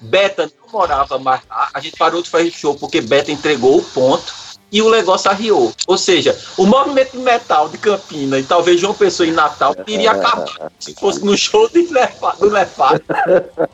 Beta 0.00 0.50
não 0.60 0.72
morava 0.72 1.18
mais 1.18 1.42
lá. 1.48 1.68
A 1.72 1.80
gente 1.80 1.96
parou 1.96 2.22
de 2.22 2.28
fazer 2.28 2.50
show 2.50 2.74
porque 2.74 3.00
Beta 3.00 3.30
entregou 3.30 3.78
o 3.78 3.82
ponto 3.82 4.39
e 4.72 4.80
o 4.82 4.90
negócio 4.90 5.30
arriou. 5.30 5.72
Ou 5.86 5.98
seja, 5.98 6.36
o 6.56 6.66
movimento 6.66 7.12
de 7.12 7.18
metal 7.18 7.68
de 7.68 7.78
Campina 7.78 8.38
e 8.38 8.42
talvez 8.42 8.80
João 8.80 8.94
Pessoa 8.94 9.26
em 9.26 9.32
Natal 9.32 9.74
iria 9.86 10.12
acabar 10.12 10.70
se 10.78 10.94
fosse 10.94 11.24
no 11.24 11.36
show 11.36 11.68
de 11.68 11.86
Lefa, 11.92 12.34
do 12.38 12.48
Lefado. 12.48 13.02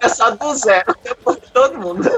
começar 0.00 0.30
do 0.30 0.54
zero, 0.54 0.94
depois 1.02 1.36
de 1.36 1.50
todo 1.52 1.78
mundo. 1.78 2.10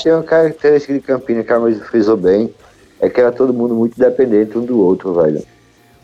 Tinha 0.00 0.16
uma 0.16 0.22
característica 0.22 0.92
de 0.92 1.00
Campina 1.00 1.42
que 1.42 1.52
a 1.52 1.56
Luiz 1.56 1.78
frisou 1.86 2.16
bem, 2.16 2.52
é 3.00 3.08
que 3.08 3.20
era 3.20 3.32
todo 3.32 3.52
mundo 3.52 3.74
muito 3.74 3.98
dependente 3.98 4.58
um 4.58 4.64
do 4.64 4.80
outro, 4.80 5.14
velho. 5.14 5.42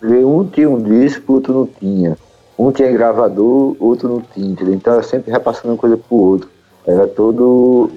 Um 0.02 0.46
tinha 0.48 0.68
um 0.68 0.82
disco, 0.82 1.34
outro 1.34 1.52
não 1.52 1.66
tinha. 1.66 2.16
Um 2.58 2.70
tinha 2.70 2.90
gravador, 2.92 3.76
outro 3.80 4.08
não 4.08 4.20
tinha? 4.20 4.74
Então 4.74 4.94
era 4.94 5.02
sempre 5.02 5.32
repassando 5.32 5.68
uma 5.68 5.76
coisa 5.76 5.96
pro 5.96 6.16
outro. 6.16 6.48
Era 6.86 7.06
todo. 7.06 7.90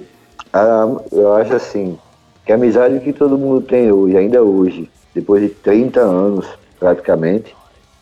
Eu 1.12 1.34
acho 1.34 1.54
assim, 1.54 1.98
que 2.48 2.52
a 2.52 2.54
amizade 2.54 2.98
que 3.00 3.12
todo 3.12 3.36
mundo 3.36 3.60
tem 3.60 3.92
hoje, 3.92 4.16
ainda 4.16 4.42
hoje, 4.42 4.90
depois 5.14 5.42
de 5.42 5.50
30 5.50 6.00
anos 6.00 6.46
praticamente, 6.80 7.54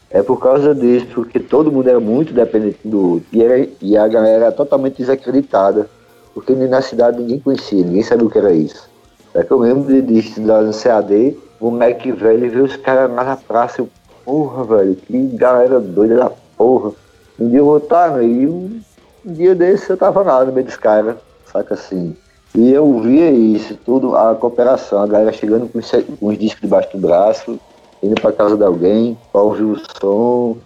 é 0.08 0.22
por 0.22 0.38
causa 0.38 0.72
disso, 0.72 1.08
porque 1.12 1.40
todo 1.40 1.72
mundo 1.72 1.90
era 1.90 1.98
muito 1.98 2.32
dependente 2.32 2.78
do 2.84 3.14
outro. 3.14 3.26
E, 3.32 3.42
era, 3.42 3.68
e 3.82 3.96
a 3.96 4.06
galera 4.06 4.44
era 4.44 4.52
totalmente 4.52 4.98
desacreditada, 4.98 5.90
porque 6.32 6.54
na 6.54 6.80
cidade 6.80 7.20
ninguém 7.20 7.40
conhecia, 7.40 7.82
ninguém 7.82 8.04
sabia 8.04 8.24
o 8.24 8.30
que 8.30 8.38
era 8.38 8.52
isso. 8.52 8.88
É 9.34 9.42
que 9.42 9.50
eu 9.50 9.58
lembro 9.58 9.92
de, 9.92 10.00
de 10.00 10.20
estudar 10.20 10.62
no 10.62 10.72
CAD, 10.72 11.36
o 11.58 11.68
moleque 11.72 12.12
velho 12.12 12.48
ver 12.48 12.62
os 12.62 12.76
caras 12.76 13.10
lá 13.10 13.24
na 13.24 13.36
praça, 13.36 13.80
eu, 13.80 13.88
porra, 14.24 14.62
velho, 14.62 14.94
que 14.94 15.26
galera 15.34 15.80
doida 15.80 16.18
da 16.18 16.30
porra. 16.56 16.92
Um 17.36 17.48
dia 17.48 17.58
eu 17.58 17.64
vou 17.64 17.78
estar, 17.78 18.22
e 18.22 18.46
um, 18.46 18.80
um 19.24 19.32
dia 19.32 19.56
desse 19.56 19.90
eu 19.90 19.96
tava 19.96 20.22
lá 20.22 20.44
no 20.44 20.52
meio 20.52 20.66
dos 20.66 20.76
caras, 20.76 21.16
saca 21.50 21.74
assim. 21.74 22.16
E 22.56 22.72
eu 22.72 23.00
via 23.00 23.30
isso, 23.30 23.76
tudo, 23.84 24.16
a 24.16 24.34
cooperação, 24.34 25.02
a 25.02 25.06
galera 25.06 25.30
chegando 25.30 25.68
com 25.68 25.78
os, 25.78 26.38
discos 26.38 26.62
debaixo 26.62 26.96
do 26.96 27.06
braço, 27.06 27.60
indo 28.02 28.18
para 28.18 28.32
casa 28.32 28.56
de 28.56 28.64
alguém, 28.64 29.16
para 29.30 29.42
ouvir 29.42 29.64
o 29.64 29.78
som, 30.00 30.56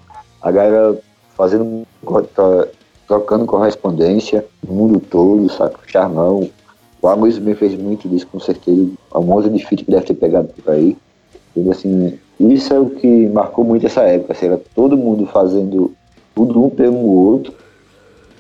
a 0.41 0.53
galera 0.53 0.97
fazendo, 1.37 1.85
trocando 3.09 3.45
correspondência 3.45 4.47
no 4.65 4.73
mundo 4.73 5.01
todo, 5.01 5.51
sabe? 5.51 5.75
Charmão. 5.89 6.49
O 7.03 7.09
Aloysio 7.09 7.41
também 7.41 7.57
fez 7.57 7.75
muito 7.75 8.09
disso, 8.09 8.29
com 8.29 8.39
certeza. 8.39 8.89
A 9.13 9.21
monza 9.21 9.49
de 9.49 9.67
fit 9.67 9.85
que 9.85 9.91
deve 9.91 10.07
ter 10.07 10.15
pegado 10.15 10.49
por 10.49 10.73
aí. 10.73 10.97
E, 11.57 11.71
assim, 11.71 12.17
isso 12.39 12.73
é 12.73 12.79
o 12.79 12.89
que 12.89 13.27
marcou 13.27 13.65
muito 13.65 13.85
essa 13.85 14.03
época. 14.03 14.33
Assim, 14.33 14.47
era 14.47 14.61
todo 14.77 14.97
mundo 14.97 15.27
fazendo 15.27 15.93
tudo 16.37 16.63
um 16.63 16.71
pelo 16.71 17.05
outro 17.05 17.53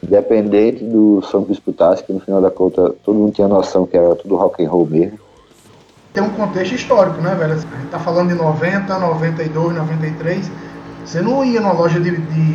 independente 0.02 0.84
do 0.84 1.22
som 1.22 1.42
que 1.42 1.50
disputasse, 1.50 2.02
que 2.02 2.12
no 2.12 2.20
final 2.20 2.40
da 2.40 2.50
conta 2.50 2.94
todo 3.04 3.18
mundo 3.18 3.32
tinha 3.32 3.48
noção 3.48 3.86
que 3.86 3.96
era 3.96 4.14
tudo 4.14 4.36
rock 4.36 4.64
and 4.64 4.68
roll 4.68 4.86
mesmo. 4.86 5.18
Tem 6.12 6.22
um 6.22 6.30
contexto 6.30 6.74
histórico, 6.74 7.20
né, 7.20 7.34
velho? 7.34 7.52
A 7.52 7.56
gente 7.56 7.90
tá 7.90 7.98
falando 7.98 8.28
de 8.30 8.34
90, 8.34 8.98
92, 8.98 9.76
93. 9.76 10.50
Você 11.04 11.20
não 11.20 11.44
ia 11.44 11.60
numa 11.60 11.72
loja 11.72 12.00
de, 12.00 12.10
de, 12.10 12.54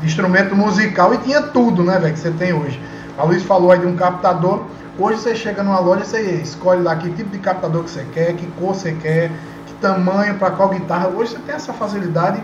de 0.00 0.06
instrumento 0.06 0.54
musical 0.54 1.12
e 1.12 1.18
tinha 1.18 1.42
tudo, 1.42 1.82
né, 1.82 1.98
velho, 1.98 2.14
que 2.14 2.20
você 2.20 2.30
tem 2.30 2.52
hoje. 2.52 2.80
A 3.18 3.24
Luiz 3.24 3.42
falou 3.42 3.72
aí 3.72 3.80
de 3.80 3.86
um 3.86 3.96
captador. 3.96 4.62
Hoje 4.98 5.18
você 5.18 5.34
chega 5.34 5.62
numa 5.62 5.80
loja, 5.80 6.04
você 6.04 6.20
escolhe 6.42 6.82
lá 6.82 6.94
que 6.94 7.10
tipo 7.10 7.30
de 7.30 7.38
captador 7.38 7.82
que 7.82 7.90
você 7.90 8.06
quer, 8.12 8.34
que 8.34 8.46
cor 8.52 8.74
você 8.74 8.92
quer, 8.92 9.30
que 9.66 9.74
tamanho, 9.80 10.38
para 10.38 10.50
qual 10.52 10.68
guitarra. 10.68 11.08
Hoje 11.08 11.32
você 11.32 11.38
tem 11.38 11.54
essa 11.54 11.72
facilidade 11.72 12.40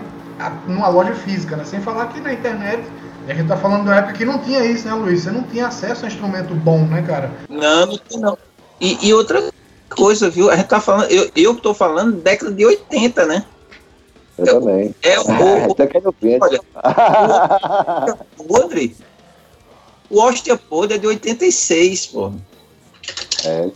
numa 0.67 0.87
loja 0.87 1.13
física, 1.13 1.55
né? 1.55 1.65
Sem 1.65 1.81
falar 1.81 2.07
que 2.07 2.19
na 2.19 2.33
internet 2.33 2.83
a 3.27 3.33
gente 3.33 3.47
tá 3.47 3.57
falando 3.57 3.83
uma 3.83 3.95
época 3.95 4.13
que 4.13 4.25
não 4.25 4.39
tinha 4.39 4.63
isso, 4.65 4.87
né, 4.87 4.93
Luiz? 4.93 5.23
Você 5.23 5.31
não 5.31 5.43
tinha 5.43 5.67
acesso 5.67 6.01
a 6.01 6.05
um 6.05 6.07
instrumento 6.07 6.53
bom, 6.55 6.79
né, 6.85 7.01
cara? 7.01 7.31
Não, 7.49 7.85
não 7.85 7.97
tinha 7.97 8.19
não. 8.19 8.37
E, 8.81 9.07
e, 9.07 9.13
outra 9.13 9.51
coisa, 9.89 10.29
viu? 10.29 10.49
A 10.49 10.55
gente 10.55 10.67
tá 10.67 10.79
falando, 10.79 11.11
eu, 11.11 11.29
eu 11.35 11.55
tô 11.55 11.73
falando 11.73 12.13
década 12.21 12.51
de 12.51 12.65
80, 12.65 13.25
né? 13.25 13.45
Eu, 14.37 14.45
eu 14.45 14.59
também. 14.59 14.95
É 15.03 15.19
o. 15.19 15.23
o 15.23 15.71
Até 15.73 15.87
que 15.87 15.97
eu 15.97 16.15
olha, 16.41 16.61
o 18.37 18.43
podre. 18.45 18.95
O 20.09 20.23
Osteopod 20.23 20.91
é 20.91 20.97
de 20.97 21.05
86, 21.05 22.07
pô. 22.07 22.31
É. 23.45 23.69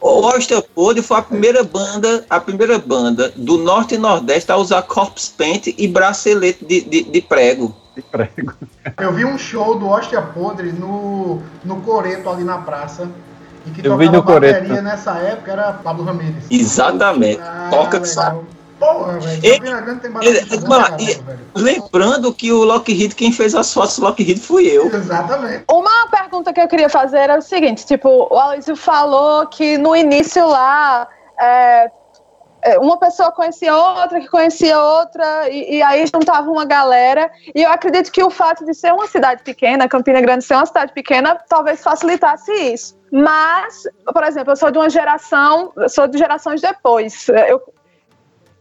O 0.00 0.26
Osteopod 0.26 1.02
foi 1.02 1.18
a 1.18 1.22
primeira 1.22 1.62
banda, 1.62 2.24
a 2.30 2.40
primeira 2.40 2.78
banda 2.78 3.32
do 3.36 3.58
Norte 3.58 3.96
e 3.96 3.98
Nordeste 3.98 4.50
a 4.50 4.56
usar 4.56 4.82
corpse 4.82 5.30
paint 5.30 5.66
e 5.76 5.86
bracelete 5.86 6.64
de, 6.64 6.80
de, 6.80 7.02
de 7.02 7.20
prego 7.20 7.74
de 7.94 8.02
prego. 8.02 8.52
Eu 8.98 9.12
vi 9.12 9.24
um 9.24 9.38
show 9.38 9.78
do 9.78 9.88
Hostia 9.88 10.22
Podre 10.22 10.72
no, 10.72 11.40
no 11.64 11.80
Coreto 11.82 12.28
ali 12.28 12.44
na 12.44 12.58
praça. 12.58 13.08
E 13.66 13.70
que 13.70 13.86
eu 13.86 13.96
vi 13.98 14.06
no 14.06 14.22
bateria 14.22 14.62
Coreto. 14.62 14.82
nessa 14.82 15.18
época 15.18 15.52
era 15.52 15.72
Pablo 15.74 16.04
Ramirez. 16.04 16.44
Exatamente. 16.50 17.42
Ah, 17.42 17.68
Toca 17.70 18.00
que 18.00 18.08
sabe. 18.08 18.40
Porra, 18.80 19.18
velho. 19.18 19.42
tem 19.42 19.60
lembrando 21.54 22.32
que 22.32 22.50
o 22.50 22.64
Lockheed, 22.64 23.14
quem 23.14 23.30
fez 23.30 23.54
as 23.54 23.72
fotos 23.74 23.98
do 23.98 24.06
Lockheed 24.06 24.40
fui 24.40 24.66
eu. 24.66 24.86
Exatamente. 24.86 25.64
Uma 25.70 26.08
pergunta 26.10 26.50
que 26.50 26.60
eu 26.62 26.66
queria 26.66 26.88
fazer 26.88 27.18
era 27.18 27.38
o 27.38 27.42
seguinte: 27.42 27.84
tipo, 27.84 28.08
o 28.08 28.38
Aloysio 28.38 28.74
falou 28.74 29.46
que 29.48 29.76
no 29.76 29.94
início 29.94 30.48
lá 30.48 31.06
é, 31.38 31.90
é, 32.62 32.78
uma 32.78 32.98
pessoa 32.98 33.30
conhecia 33.32 33.76
outra, 33.76 34.18
que 34.18 34.28
conhecia 34.28 34.78
outra, 34.80 35.50
e, 35.50 35.76
e, 35.76 35.82
aí 35.82 36.06
juntava 36.06 36.50
uma 36.50 36.64
galera. 36.64 37.30
E 37.54 37.62
eu 37.62 37.70
acredito 37.70 38.10
que 38.10 38.22
o 38.22 38.30
fato 38.30 38.64
de 38.64 38.72
ser 38.72 38.94
uma 38.94 39.06
cidade 39.06 39.42
pequena, 39.42 39.88
Campina 39.88 40.22
Grande 40.22 40.42
ser 40.42 40.54
uma 40.54 40.64
cidade 40.64 40.94
pequena, 40.94 41.38
talvez 41.48 41.82
facilitasse 41.82 42.50
isso. 42.52 42.98
Mas, 43.12 43.82
por 44.10 44.24
exemplo, 44.24 44.52
eu 44.52 44.56
sou 44.56 44.70
de 44.70 44.78
uma 44.78 44.88
geração, 44.88 45.70
sou 45.88 46.06
de 46.06 46.16
gerações 46.16 46.62
depois. 46.62 47.28
Eu 47.28 47.60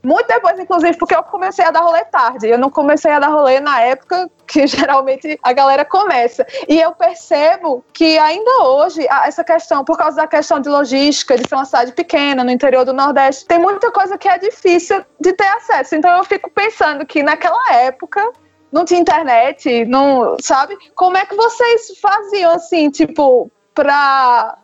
muito 0.04 0.28
depois, 0.28 0.58
inclusive, 0.58 0.98
porque 0.98 1.16
eu 1.16 1.24
comecei 1.24 1.66
a 1.66 1.72
dar 1.72 1.82
rolê 1.82 2.04
tarde. 2.06 2.48
Eu 2.48 2.58
não 2.58 2.70
comecei 2.70 3.12
a 3.12 3.20
dar 3.20 3.28
rolê 3.28 3.60
na 3.60 3.82
época 3.82 4.30
que 4.48 4.66
geralmente 4.68 5.38
a 5.44 5.54
galera 5.54 5.84
começa. 5.84 6.46
E 6.68 6.80
eu 6.80 6.92
percebo 6.94 7.84
que 7.94 8.18
ainda 8.18 8.64
hoje, 8.64 9.06
essa 9.26 9.44
questão, 9.44 9.84
por 9.84 9.98
causa 9.98 10.18
da 10.18 10.28
questão 10.28 10.60
de 10.60 10.70
logística, 10.70 11.38
de 11.38 11.48
ser 11.48 11.56
uma 11.56 11.66
cidade 11.66 11.92
pequena, 11.92 12.44
no 12.44 12.52
interior 12.52 12.86
do 12.86 12.94
Nordeste, 12.94 13.46
tem 13.46 13.60
muita 13.60 13.92
coisa 13.92 14.18
que 14.18 14.30
é 14.30 14.38
difícil 14.38 15.04
de 15.20 15.34
ter 15.34 15.48
acesso. 15.48 15.96
Então 15.96 16.16
eu 16.18 16.24
fico 16.24 16.50
pensando 16.50 17.06
que 17.06 17.22
naquela 17.22 17.74
época 17.74 18.32
não 18.72 18.86
tinha 18.86 19.00
internet, 19.00 19.86
não, 19.86 20.38
sabe? 20.42 20.78
Como 20.96 21.18
é 21.18 21.26
que 21.26 21.36
vocês 21.36 22.00
faziam 22.00 22.52
assim, 22.52 22.90
tipo, 22.90 23.52
pra 23.74 24.58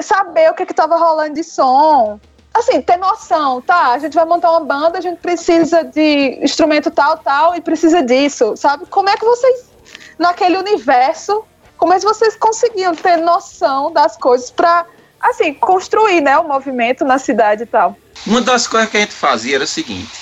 saber 0.00 0.50
o 0.50 0.54
que 0.54 0.64
estava 0.64 0.96
rolando 0.96 1.34
de 1.34 1.44
som. 1.44 2.20
Assim, 2.58 2.82
ter 2.82 2.96
noção, 2.96 3.60
tá? 3.60 3.92
A 3.92 3.98
gente 4.00 4.14
vai 4.14 4.24
montar 4.24 4.50
uma 4.50 4.60
banda, 4.60 4.98
a 4.98 5.00
gente 5.00 5.18
precisa 5.18 5.84
de 5.84 6.40
instrumento 6.42 6.90
tal, 6.90 7.16
tal, 7.18 7.54
e 7.54 7.60
precisa 7.60 8.02
disso, 8.02 8.56
sabe? 8.56 8.84
Como 8.86 9.08
é 9.08 9.16
que 9.16 9.24
vocês, 9.24 9.66
naquele 10.18 10.56
universo, 10.56 11.44
como 11.76 11.92
é 11.92 12.00
que 12.00 12.04
vocês 12.04 12.34
conseguiam 12.34 12.96
ter 12.96 13.16
noção 13.18 13.92
das 13.92 14.16
coisas 14.16 14.50
para 14.50 14.84
assim, 15.20 15.54
construir, 15.54 16.20
né, 16.20 16.36
o 16.36 16.48
movimento 16.48 17.04
na 17.04 17.18
cidade 17.18 17.62
e 17.62 17.66
tal? 17.66 17.96
Uma 18.26 18.40
das 18.40 18.66
coisas 18.66 18.90
que 18.90 18.96
a 18.96 19.00
gente 19.00 19.14
fazia 19.14 19.54
era 19.54 19.64
o 19.64 19.66
seguinte: 19.66 20.18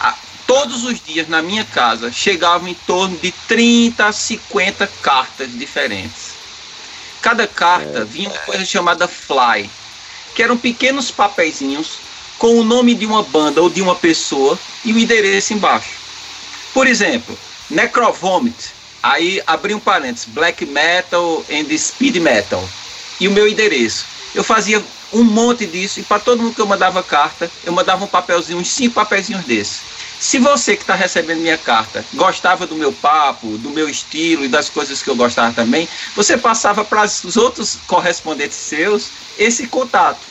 a, 0.00 0.14
todos 0.46 0.84
os 0.84 1.00
dias 1.00 1.28
na 1.28 1.42
minha 1.42 1.64
casa 1.66 2.10
chegavam 2.10 2.68
em 2.68 2.74
torno 2.74 3.16
de 3.18 3.30
30 3.46 4.06
a 4.06 4.12
50 4.12 4.86
cartas 5.02 5.50
diferentes. 5.52 6.32
Cada 7.20 7.46
carta 7.46 7.98
é. 7.98 8.04
vinha 8.04 8.30
uma 8.30 8.38
coisa 8.38 8.64
chamada 8.64 9.06
fly, 9.06 9.68
que 10.38 10.42
eram 10.44 10.56
pequenos 10.56 11.10
papeizinhos 11.10 11.98
com 12.38 12.60
o 12.60 12.62
nome 12.62 12.94
de 12.94 13.04
uma 13.04 13.24
banda 13.24 13.60
ou 13.60 13.68
de 13.68 13.82
uma 13.82 13.96
pessoa 13.96 14.56
e 14.84 14.92
o 14.92 14.98
endereço 15.00 15.52
embaixo. 15.52 15.90
Por 16.72 16.86
exemplo, 16.86 17.36
Necrovomit, 17.68 18.54
aí 19.02 19.42
abri 19.44 19.74
um 19.74 19.80
parênteses, 19.80 20.28
Black 20.28 20.64
Metal 20.64 21.44
and 21.50 21.76
Speed 21.76 22.18
Metal, 22.18 22.62
e 23.20 23.26
o 23.26 23.32
meu 23.32 23.48
endereço. 23.48 24.04
Eu 24.32 24.44
fazia 24.44 24.80
um 25.12 25.24
monte 25.24 25.66
disso 25.66 25.98
e 25.98 26.04
para 26.04 26.20
todo 26.20 26.40
mundo 26.40 26.54
que 26.54 26.60
eu 26.60 26.66
mandava 26.66 27.02
carta, 27.02 27.50
eu 27.66 27.72
mandava 27.72 28.04
um 28.04 28.08
papelzinho, 28.08 28.60
uns 28.60 28.68
cinco 28.68 28.94
papelzinhos 28.94 29.44
desses. 29.44 29.80
Se 30.20 30.38
você 30.38 30.74
que 30.74 30.82
está 30.82 30.94
recebendo 30.94 31.40
minha 31.40 31.56
carta 31.56 32.04
gostava 32.14 32.66
do 32.66 32.74
meu 32.74 32.92
papo, 32.92 33.56
do 33.58 33.70
meu 33.70 33.88
estilo 33.88 34.44
e 34.44 34.48
das 34.48 34.68
coisas 34.68 35.00
que 35.00 35.08
eu 35.08 35.14
gostava 35.14 35.54
também, 35.54 35.88
você 36.16 36.36
passava 36.36 36.84
para 36.84 37.04
os 37.04 37.36
outros 37.36 37.78
correspondentes 37.86 38.56
seus 38.56 39.12
esse 39.38 39.68
contato. 39.68 40.26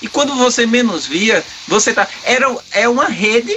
E 0.00 0.06
quando 0.06 0.34
você 0.36 0.64
menos 0.64 1.06
via, 1.06 1.44
você 1.66 1.92
tá 1.92 2.06
era 2.22 2.56
é 2.72 2.88
uma 2.88 3.06
rede 3.06 3.56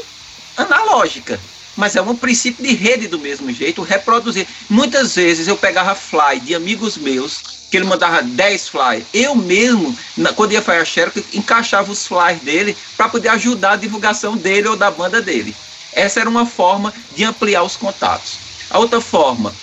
analógica, 0.57 1.39
mas 1.77 1.95
é 1.95 2.01
um 2.01 2.15
princípio 2.15 2.63
de 2.63 2.73
rede 2.73 3.07
do 3.07 3.19
mesmo 3.19 3.51
jeito, 3.51 3.83
reproduzir. 3.83 4.47
Muitas 4.69 5.15
vezes 5.15 5.47
eu 5.47 5.55
pegava 5.55 5.93
fly 5.93 6.39
de 6.39 6.55
amigos 6.55 6.97
meus 6.97 7.58
que 7.69 7.77
ele 7.77 7.85
mandava 7.85 8.21
10 8.23 8.69
flyers. 8.69 9.05
Eu 9.13 9.35
mesmo, 9.35 9.97
na, 10.17 10.33
quando 10.33 10.53
ia 10.53 10.61
para 10.61 10.81
a 10.81 10.85
Xerox, 10.85 11.23
encaixava 11.33 11.91
os 11.91 12.05
flyers 12.07 12.41
dele 12.41 12.75
para 12.97 13.09
poder 13.09 13.29
ajudar 13.29 13.73
a 13.73 13.77
divulgação 13.77 14.35
dele 14.35 14.67
ou 14.67 14.75
da 14.75 14.89
banda 14.89 15.21
dele. 15.21 15.55
Essa 15.93 16.19
era 16.19 16.29
uma 16.29 16.45
forma 16.45 16.93
de 17.15 17.23
ampliar 17.23 17.63
os 17.63 17.75
contatos. 17.75 18.37
A 18.69 18.79
outra 18.79 19.01
forma, 19.01 19.53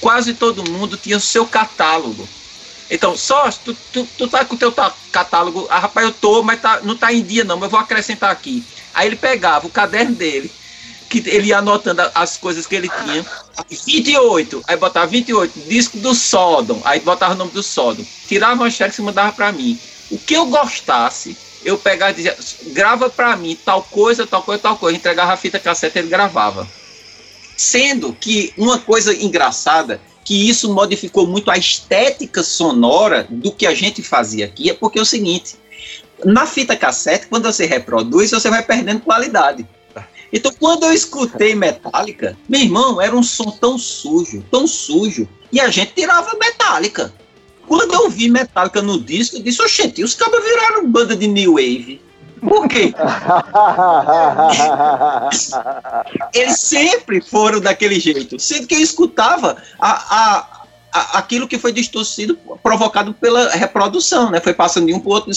quase 0.00 0.34
todo 0.34 0.68
mundo 0.70 0.96
tinha 0.96 1.16
o 1.16 1.20
seu 1.20 1.46
catálogo. 1.46 2.28
Então, 2.90 3.16
só, 3.16 3.48
tu, 3.50 3.74
tu, 3.92 4.06
tu 4.18 4.28
tá 4.28 4.44
com 4.44 4.54
o 4.54 4.58
teu 4.58 4.72
catálogo, 5.10 5.66
ah, 5.70 5.78
rapaz, 5.78 6.06
eu 6.06 6.12
tô, 6.12 6.42
mas 6.42 6.60
tá, 6.60 6.80
não 6.82 6.96
tá 6.96 7.12
em 7.12 7.22
dia 7.22 7.42
não, 7.42 7.56
mas 7.56 7.64
eu 7.64 7.70
vou 7.70 7.80
acrescentar 7.80 8.30
aqui. 8.30 8.62
Aí 8.92 9.06
ele 9.06 9.16
pegava 9.16 9.66
o 9.66 9.70
caderno 9.70 10.14
dele, 10.14 10.52
que 11.20 11.28
ele 11.28 11.48
ia 11.48 11.58
anotando 11.58 12.00
as 12.14 12.38
coisas 12.38 12.66
que 12.66 12.74
ele 12.74 12.88
tinha. 12.88 13.26
28, 13.68 14.62
aí 14.66 14.76
botava 14.76 15.06
28, 15.06 15.60
disco 15.68 15.98
do 15.98 16.14
Sodom, 16.14 16.80
aí 16.84 17.00
botava 17.00 17.34
o 17.34 17.36
nome 17.36 17.50
do 17.50 17.62
Sodom. 17.62 18.02
Tirava 18.26 18.54
uma 18.54 18.70
xerox 18.70 18.96
e 18.96 19.02
mandava 19.02 19.32
para 19.32 19.52
mim. 19.52 19.78
O 20.10 20.16
que 20.16 20.34
eu 20.34 20.46
gostasse, 20.46 21.36
eu 21.64 21.76
pegava 21.76 22.12
e 22.12 22.14
dizia, 22.14 22.36
grava 22.68 23.10
para 23.10 23.36
mim 23.36 23.58
tal 23.62 23.82
coisa, 23.82 24.26
tal 24.26 24.42
coisa, 24.42 24.62
tal 24.62 24.78
coisa. 24.78 24.96
Entregava 24.96 25.32
a 25.34 25.36
fita 25.36 25.58
cassete 25.58 25.98
ele 25.98 26.08
gravava. 26.08 26.66
Sendo 27.56 28.14
que 28.14 28.54
uma 28.56 28.78
coisa 28.78 29.14
engraçada, 29.14 30.00
que 30.24 30.48
isso 30.48 30.72
modificou 30.72 31.26
muito 31.26 31.50
a 31.50 31.58
estética 31.58 32.42
sonora 32.42 33.26
do 33.28 33.52
que 33.52 33.66
a 33.66 33.74
gente 33.74 34.02
fazia 34.02 34.46
aqui, 34.46 34.70
é 34.70 34.74
porque 34.74 34.98
é 34.98 35.02
o 35.02 35.06
seguinte, 35.06 35.56
na 36.24 36.46
fita 36.46 36.74
cassete, 36.74 37.26
quando 37.26 37.44
você 37.44 37.66
reproduz, 37.66 38.30
você 38.30 38.48
vai 38.48 38.62
perdendo 38.62 39.00
qualidade. 39.00 39.66
Então, 40.32 40.52
quando 40.58 40.84
eu 40.84 40.92
escutei 40.92 41.54
Metallica, 41.54 42.36
meu 42.48 42.60
irmão, 42.60 43.00
era 43.00 43.14
um 43.14 43.22
som 43.22 43.50
tão 43.50 43.76
sujo, 43.76 44.42
tão 44.50 44.66
sujo, 44.66 45.28
e 45.52 45.60
a 45.60 45.68
gente 45.68 45.92
tirava 45.92 46.36
Metallica. 46.38 47.12
Quando 47.66 47.92
eu 47.92 48.08
vi 48.08 48.30
Metallica 48.30 48.80
no 48.80 49.00
disco, 49.00 49.36
eu 49.36 49.42
disse, 49.42 49.60
oxente, 49.60 50.02
os 50.02 50.14
cabos 50.14 50.42
viraram 50.42 50.90
banda 50.90 51.14
de 51.14 51.26
New 51.26 51.54
Wave. 51.54 52.00
Por 52.40 52.66
quê? 52.66 52.92
Eles 56.34 56.58
sempre 56.58 57.20
foram 57.20 57.60
daquele 57.60 58.00
jeito. 58.00 58.40
Sendo 58.40 58.66
que 58.66 58.74
eu 58.74 58.80
escutava 58.80 59.56
a, 59.78 59.90
a 59.90 60.61
aquilo 60.92 61.48
que 61.48 61.58
foi 61.58 61.72
distorcido, 61.72 62.38
provocado 62.62 63.14
pela 63.14 63.50
reprodução, 63.50 64.30
né? 64.30 64.40
Foi 64.40 64.52
passando 64.52 64.86
de 64.86 64.94
um 64.94 65.00
para 65.00 65.08
o 65.08 65.12
outro, 65.12 65.30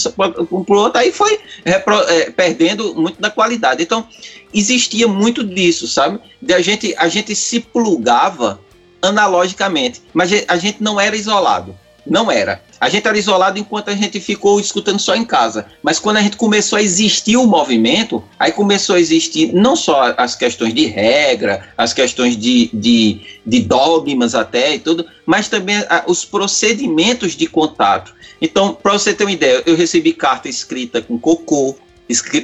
um 0.52 0.62
para 0.64 0.76
o 0.76 0.78
outro, 0.78 1.00
aí 1.00 1.10
foi 1.10 1.40
é, 1.64 2.30
perdendo 2.30 2.94
muito 2.94 3.20
da 3.20 3.30
qualidade. 3.30 3.82
Então, 3.82 4.06
existia 4.52 5.08
muito 5.08 5.42
disso, 5.42 5.88
sabe? 5.88 6.20
De 6.40 6.52
a 6.52 6.60
gente, 6.60 6.94
a 6.98 7.08
gente 7.08 7.34
se 7.34 7.60
plugava 7.60 8.60
analogicamente, 9.00 10.02
mas 10.12 10.30
a 10.46 10.56
gente 10.56 10.82
não 10.82 11.00
era 11.00 11.16
isolado. 11.16 11.74
Não 12.06 12.30
era. 12.30 12.62
A 12.80 12.88
gente 12.88 13.08
era 13.08 13.18
isolado 13.18 13.58
enquanto 13.58 13.88
a 13.88 13.94
gente 13.94 14.20
ficou 14.20 14.60
escutando 14.60 15.00
só 15.00 15.16
em 15.16 15.24
casa. 15.24 15.66
Mas 15.82 15.98
quando 15.98 16.18
a 16.18 16.22
gente 16.22 16.36
começou 16.36 16.78
a 16.78 16.82
existir 16.82 17.36
o 17.36 17.46
movimento, 17.46 18.22
aí 18.38 18.52
começou 18.52 18.96
a 18.96 19.00
existir 19.00 19.52
não 19.52 19.74
só 19.74 20.14
as 20.16 20.36
questões 20.36 20.72
de 20.72 20.86
regra, 20.86 21.68
as 21.76 21.92
questões 21.92 22.36
de, 22.36 22.70
de, 22.72 23.20
de 23.44 23.60
dogmas 23.60 24.34
até 24.34 24.74
e 24.74 24.78
tudo, 24.78 25.06
mas 25.24 25.48
também 25.48 25.76
a, 25.88 26.04
os 26.06 26.24
procedimentos 26.24 27.34
de 27.34 27.46
contato. 27.46 28.14
Então, 28.40 28.74
para 28.74 28.92
você 28.92 29.14
ter 29.14 29.24
uma 29.24 29.32
ideia, 29.32 29.62
eu 29.66 29.74
recebi 29.74 30.12
carta 30.12 30.48
escrita 30.48 31.00
com 31.00 31.18
cocô, 31.18 31.76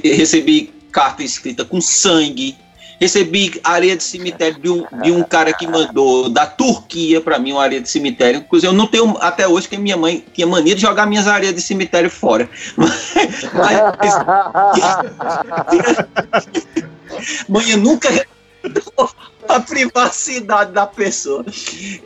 recebi 0.02 0.72
carta 0.90 1.22
escrita 1.22 1.64
com 1.64 1.80
sangue, 1.80 2.56
Recebi 3.02 3.60
areia 3.64 3.96
de 3.96 4.04
cemitério 4.04 4.60
de 4.60 4.70
um, 4.70 4.86
de 5.02 5.10
um 5.10 5.24
cara 5.24 5.52
que 5.52 5.66
mandou 5.66 6.28
da 6.28 6.46
Turquia 6.46 7.20
para 7.20 7.36
mim 7.36 7.50
uma 7.50 7.64
areia 7.64 7.80
de 7.80 7.90
cemitério. 7.90 8.38
Inclusive, 8.38 8.72
eu 8.72 8.76
não 8.76 8.86
tenho 8.86 9.18
até 9.18 9.44
hoje 9.48 9.66
que 9.66 9.76
minha 9.76 9.96
mãe 9.96 10.24
tinha 10.32 10.46
mania 10.46 10.76
de 10.76 10.82
jogar 10.82 11.04
minhas 11.04 11.26
areias 11.26 11.52
de 11.52 11.60
cemitério 11.60 12.08
fora. 12.08 12.48
Mas, 12.78 13.42
mas 13.52 14.14
mãe 17.48 17.76
nunca 17.76 18.08
a 19.48 19.58
privacidade 19.58 20.70
da 20.70 20.86
pessoa. 20.86 21.44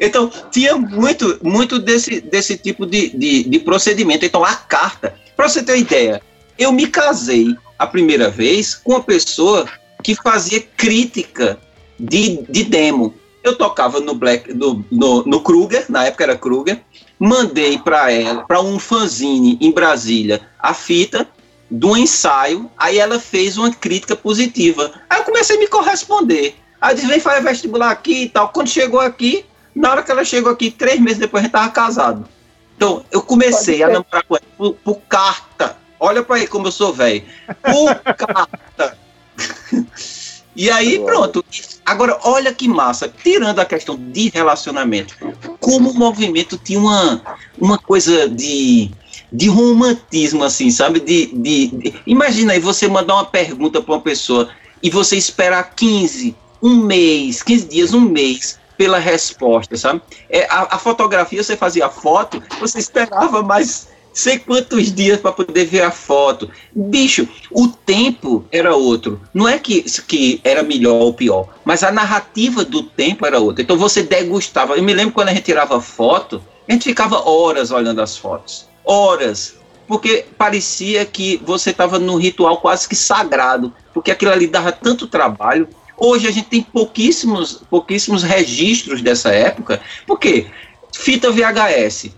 Então, 0.00 0.32
tinha 0.50 0.78
muito, 0.78 1.38
muito 1.42 1.78
desse, 1.78 2.22
desse 2.22 2.56
tipo 2.56 2.86
de, 2.86 3.10
de, 3.10 3.44
de 3.44 3.58
procedimento. 3.58 4.24
Então, 4.24 4.42
a 4.42 4.54
carta, 4.54 5.14
para 5.36 5.46
você 5.46 5.62
ter 5.62 5.72
uma 5.72 5.78
ideia, 5.78 6.22
eu 6.58 6.72
me 6.72 6.86
casei 6.86 7.54
a 7.78 7.86
primeira 7.86 8.30
vez 8.30 8.74
com 8.74 8.92
uma 8.92 9.02
pessoa 9.02 9.68
que 10.06 10.14
fazia 10.14 10.60
crítica 10.76 11.58
de, 11.98 12.44
de 12.48 12.62
demo. 12.62 13.12
Eu 13.42 13.58
tocava 13.58 13.98
no 13.98 14.14
Black, 14.14 14.54
no, 14.54 14.84
no, 14.88 15.24
no 15.24 15.40
Kruger, 15.40 15.86
na 15.88 16.04
época 16.04 16.22
era 16.22 16.38
Kruger, 16.38 16.80
mandei 17.18 17.76
para 17.76 18.12
ela, 18.12 18.44
para 18.44 18.60
um 18.60 18.78
fanzine 18.78 19.58
em 19.60 19.72
Brasília, 19.72 20.48
a 20.60 20.72
fita 20.72 21.26
do 21.68 21.96
ensaio, 21.96 22.70
aí 22.78 23.00
ela 23.00 23.18
fez 23.18 23.58
uma 23.58 23.72
crítica 23.72 24.14
positiva. 24.14 24.92
Aí 25.10 25.18
eu 25.18 25.24
comecei 25.24 25.56
a 25.56 25.58
me 25.58 25.66
corresponder. 25.66 26.54
Aí 26.80 26.92
eu 26.92 26.94
disse, 26.94 27.08
vem 27.08 27.18
fazer 27.18 27.40
vestibular 27.40 27.90
aqui 27.90 28.22
e 28.22 28.28
tal. 28.28 28.50
Quando 28.50 28.68
chegou 28.68 29.00
aqui, 29.00 29.44
na 29.74 29.90
hora 29.90 30.04
que 30.04 30.12
ela 30.12 30.24
chegou 30.24 30.52
aqui, 30.52 30.70
três 30.70 31.00
meses 31.00 31.18
depois, 31.18 31.42
a 31.42 31.46
gente 31.46 31.52
tava 31.52 31.70
casado. 31.72 32.28
Então, 32.76 33.04
eu 33.10 33.22
comecei 33.22 33.82
a 33.82 33.88
namorar 33.88 34.22
com 34.22 34.36
ela 34.36 34.46
por, 34.56 34.74
por 34.74 35.00
carta. 35.08 35.76
Olha 35.98 36.22
para 36.22 36.36
aí 36.36 36.46
como 36.46 36.68
eu 36.68 36.72
sou 36.72 36.92
velho. 36.92 37.24
Por 37.60 37.92
carta. 38.14 39.05
E 40.56 40.70
aí, 40.70 40.98
pronto. 41.00 41.44
Agora, 41.84 42.18
olha 42.24 42.52
que 42.52 42.66
massa. 42.66 43.12
Tirando 43.22 43.58
a 43.58 43.64
questão 43.64 43.94
de 43.94 44.30
relacionamento, 44.30 45.14
como 45.60 45.90
o 45.90 45.94
movimento 45.94 46.56
tinha 46.56 46.80
uma, 46.80 47.20
uma 47.58 47.78
coisa 47.78 48.26
de, 48.26 48.90
de 49.30 49.48
romantismo, 49.48 50.42
assim, 50.42 50.70
sabe? 50.70 50.98
De, 51.00 51.26
de, 51.26 51.66
de... 51.68 51.94
Imagina 52.06 52.54
aí 52.54 52.58
você 52.58 52.88
mandar 52.88 53.16
uma 53.16 53.26
pergunta 53.26 53.82
para 53.82 53.94
uma 53.94 54.00
pessoa 54.00 54.48
e 54.82 54.88
você 54.88 55.16
esperar 55.16 55.74
15, 55.74 56.34
um 56.62 56.76
mês, 56.76 57.42
15 57.42 57.68
dias, 57.68 57.92
um 57.92 58.00
mês 58.00 58.58
pela 58.78 58.98
resposta, 58.98 59.76
sabe? 59.76 60.00
É, 60.30 60.46
a, 60.46 60.76
a 60.76 60.78
fotografia, 60.78 61.42
você 61.42 61.56
fazia 61.56 61.86
a 61.86 61.90
foto, 61.90 62.42
você 62.58 62.78
esperava 62.78 63.42
mais 63.42 63.88
sei 64.16 64.38
quantos 64.38 64.90
dias 64.94 65.20
para 65.20 65.30
poder 65.30 65.66
ver 65.66 65.82
a 65.82 65.90
foto. 65.90 66.50
Bicho, 66.74 67.28
o 67.50 67.68
tempo 67.68 68.46
era 68.50 68.74
outro. 68.74 69.20
Não 69.32 69.46
é 69.46 69.58
que, 69.58 69.82
que 70.08 70.40
era 70.42 70.62
melhor 70.62 70.94
ou 70.94 71.12
pior, 71.12 71.48
mas 71.66 71.82
a 71.82 71.92
narrativa 71.92 72.64
do 72.64 72.82
tempo 72.82 73.26
era 73.26 73.38
outra. 73.38 73.62
Então 73.62 73.76
você 73.76 74.02
degustava. 74.02 74.74
Eu 74.74 74.82
me 74.82 74.94
lembro 74.94 75.12
quando 75.12 75.28
a 75.28 75.34
gente 75.34 75.44
tirava 75.44 75.82
foto, 75.82 76.42
a 76.66 76.72
gente 76.72 76.84
ficava 76.84 77.28
horas 77.28 77.70
olhando 77.70 78.00
as 78.00 78.16
fotos. 78.16 78.66
Horas. 78.82 79.56
Porque 79.86 80.24
parecia 80.38 81.04
que 81.04 81.36
você 81.44 81.68
estava 81.70 81.98
num 81.98 82.16
ritual 82.16 82.56
quase 82.56 82.88
que 82.88 82.96
sagrado, 82.96 83.72
porque 83.92 84.10
aquilo 84.10 84.32
ali 84.32 84.46
dava 84.46 84.72
tanto 84.72 85.06
trabalho. 85.06 85.68
Hoje 85.98 86.26
a 86.26 86.30
gente 86.30 86.48
tem 86.48 86.62
pouquíssimos, 86.62 87.62
pouquíssimos 87.68 88.22
registros 88.22 89.02
dessa 89.02 89.28
época. 89.28 89.78
Por 90.06 90.18
quê? 90.18 90.46
Fita 90.90 91.30
VHS 91.30 92.10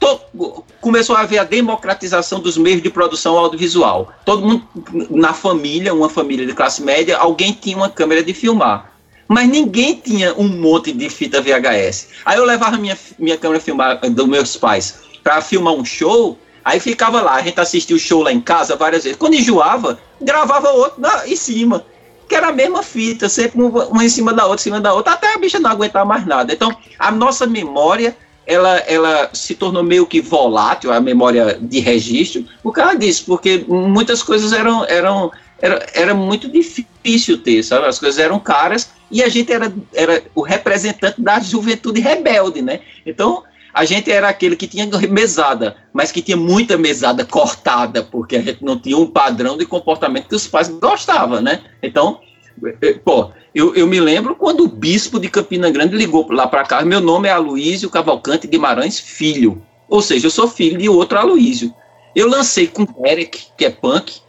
to, 0.00 0.64
começou 0.80 1.14
a 1.14 1.20
haver 1.20 1.38
a 1.38 1.44
democratização 1.44 2.40
dos 2.40 2.56
meios 2.56 2.82
de 2.82 2.90
produção 2.90 3.38
audiovisual. 3.38 4.12
Todo 4.24 4.44
mundo 4.44 4.66
na 5.10 5.32
família, 5.32 5.94
uma 5.94 6.08
família 6.08 6.46
de 6.46 6.54
classe 6.54 6.82
média, 6.82 7.18
alguém 7.18 7.52
tinha 7.52 7.76
uma 7.76 7.90
câmera 7.90 8.24
de 8.24 8.32
filmar. 8.32 8.90
Mas 9.28 9.48
ninguém 9.48 9.94
tinha 9.94 10.34
um 10.34 10.48
monte 10.48 10.90
de 10.90 11.08
fita 11.08 11.40
VHS. 11.40 12.08
Aí 12.24 12.38
eu 12.38 12.44
levava 12.44 12.76
minha, 12.76 12.98
minha 13.18 13.36
câmera 13.36 13.60
filmar 13.60 14.00
dos 14.00 14.26
meus 14.26 14.56
pais 14.56 15.00
para 15.22 15.40
filmar 15.40 15.74
um 15.74 15.84
show, 15.84 16.36
aí 16.64 16.80
ficava 16.80 17.20
lá, 17.20 17.34
a 17.34 17.42
gente 17.42 17.60
assistia 17.60 17.94
o 17.94 17.98
show 17.98 18.22
lá 18.22 18.32
em 18.32 18.40
casa 18.40 18.74
várias 18.74 19.04
vezes. 19.04 19.18
Quando 19.18 19.34
enjoava, 19.34 20.00
gravava 20.20 20.70
outro 20.70 21.00
na, 21.00 21.28
em 21.28 21.36
cima 21.36 21.84
que 22.30 22.36
era 22.36 22.50
a 22.50 22.52
mesma 22.52 22.80
fita, 22.80 23.28
sempre 23.28 23.60
uma 23.60 24.04
em 24.04 24.08
cima 24.08 24.32
da 24.32 24.46
outra, 24.46 24.60
em 24.60 24.62
cima 24.62 24.80
da 24.80 24.94
outra, 24.94 25.14
até 25.14 25.34
a 25.34 25.36
bicha 25.36 25.58
não 25.58 25.68
aguentar 25.68 26.06
mais 26.06 26.24
nada. 26.24 26.52
Então, 26.52 26.72
a 26.96 27.10
nossa 27.10 27.44
memória, 27.44 28.16
ela, 28.50 28.78
ela 28.78 29.30
se 29.32 29.54
tornou 29.54 29.82
meio 29.84 30.04
que 30.04 30.20
volátil, 30.20 30.92
a 30.92 31.00
memória 31.00 31.56
de 31.60 31.78
registro, 31.78 32.44
por 32.64 32.72
causa 32.72 32.98
disso, 32.98 33.22
porque 33.24 33.64
muitas 33.68 34.24
coisas 34.24 34.52
eram, 34.52 34.84
eram 34.86 35.30
era, 35.62 35.86
era 35.94 36.14
muito 36.14 36.50
difícil 36.50 37.38
ter, 37.38 37.62
sabe? 37.62 37.86
As 37.86 37.98
coisas 37.98 38.18
eram 38.18 38.40
caras 38.40 38.90
e 39.08 39.22
a 39.22 39.28
gente 39.28 39.52
era, 39.52 39.72
era 39.94 40.20
o 40.34 40.42
representante 40.42 41.20
da 41.20 41.38
juventude 41.38 42.00
rebelde, 42.00 42.60
né? 42.60 42.80
Então, 43.06 43.44
a 43.72 43.84
gente 43.84 44.10
era 44.10 44.28
aquele 44.28 44.56
que 44.56 44.66
tinha 44.66 44.86
mesada, 45.08 45.76
mas 45.92 46.10
que 46.10 46.20
tinha 46.20 46.36
muita 46.36 46.76
mesada 46.76 47.24
cortada, 47.24 48.02
porque 48.02 48.36
a 48.36 48.42
gente 48.42 48.64
não 48.64 48.76
tinha 48.76 48.98
um 48.98 49.06
padrão 49.06 49.56
de 49.56 49.64
comportamento 49.64 50.28
que 50.28 50.34
os 50.34 50.48
pais 50.48 50.68
gostavam, 50.68 51.40
né? 51.40 51.60
Então, 51.80 52.20
pô, 53.04 53.30
eu, 53.54 53.74
eu 53.74 53.86
me 53.86 54.00
lembro 54.00 54.34
quando 54.34 54.64
o 54.64 54.68
bispo 54.68 55.18
de 55.18 55.28
Campina 55.28 55.70
Grande 55.70 55.96
ligou 55.96 56.30
lá 56.30 56.46
para 56.46 56.64
cá, 56.64 56.82
meu 56.82 57.00
nome 57.00 57.28
é 57.28 57.32
Aloísio 57.32 57.90
Cavalcante 57.90 58.46
Guimarães 58.46 58.98
Filho, 58.98 59.62
ou 59.88 60.00
seja, 60.00 60.26
eu 60.26 60.30
sou 60.30 60.48
filho 60.48 60.78
de 60.78 60.88
outro 60.88 61.18
Aloísio. 61.18 61.74
Eu 62.14 62.28
lancei 62.28 62.66
com 62.66 62.84
Derek, 62.84 63.46
que 63.56 63.64
é 63.64 63.70
punk, 63.70 64.20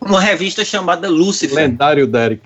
uma 0.00 0.20
revista 0.20 0.64
chamada 0.64 1.08
Lucifer. 1.08 1.56
Lendário 1.56 2.06
Derek. 2.06 2.42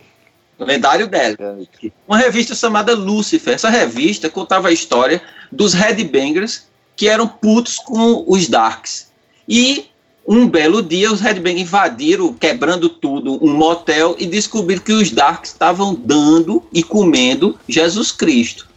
Lendário 0.58 1.06
Derek. 1.06 1.92
Uma 2.06 2.18
revista 2.18 2.54
chamada 2.54 2.94
Lucifer. 2.94 3.54
Essa 3.54 3.68
revista 3.68 4.30
contava 4.30 4.68
a 4.68 4.72
história 4.72 5.20
dos 5.50 5.74
Headbangers 5.74 6.66
que 6.96 7.08
eram 7.08 7.26
putos 7.26 7.78
com 7.78 8.24
os 8.26 8.48
Darks. 8.48 9.11
E 9.48 9.87
um 10.26 10.48
belo 10.48 10.82
dia 10.82 11.12
os 11.12 11.20
Headbangers 11.20 11.62
invadiram, 11.62 12.32
quebrando 12.32 12.88
tudo, 12.88 13.44
um 13.44 13.52
motel 13.52 14.14
e 14.18 14.26
descobriram 14.26 14.82
que 14.82 14.92
os 14.92 15.11
Darks 15.11 15.50
estavam 15.50 15.94
dando 15.94 16.62
e 16.72 16.82
comendo 16.82 17.58
Jesus 17.68 18.12
Cristo. 18.12 18.68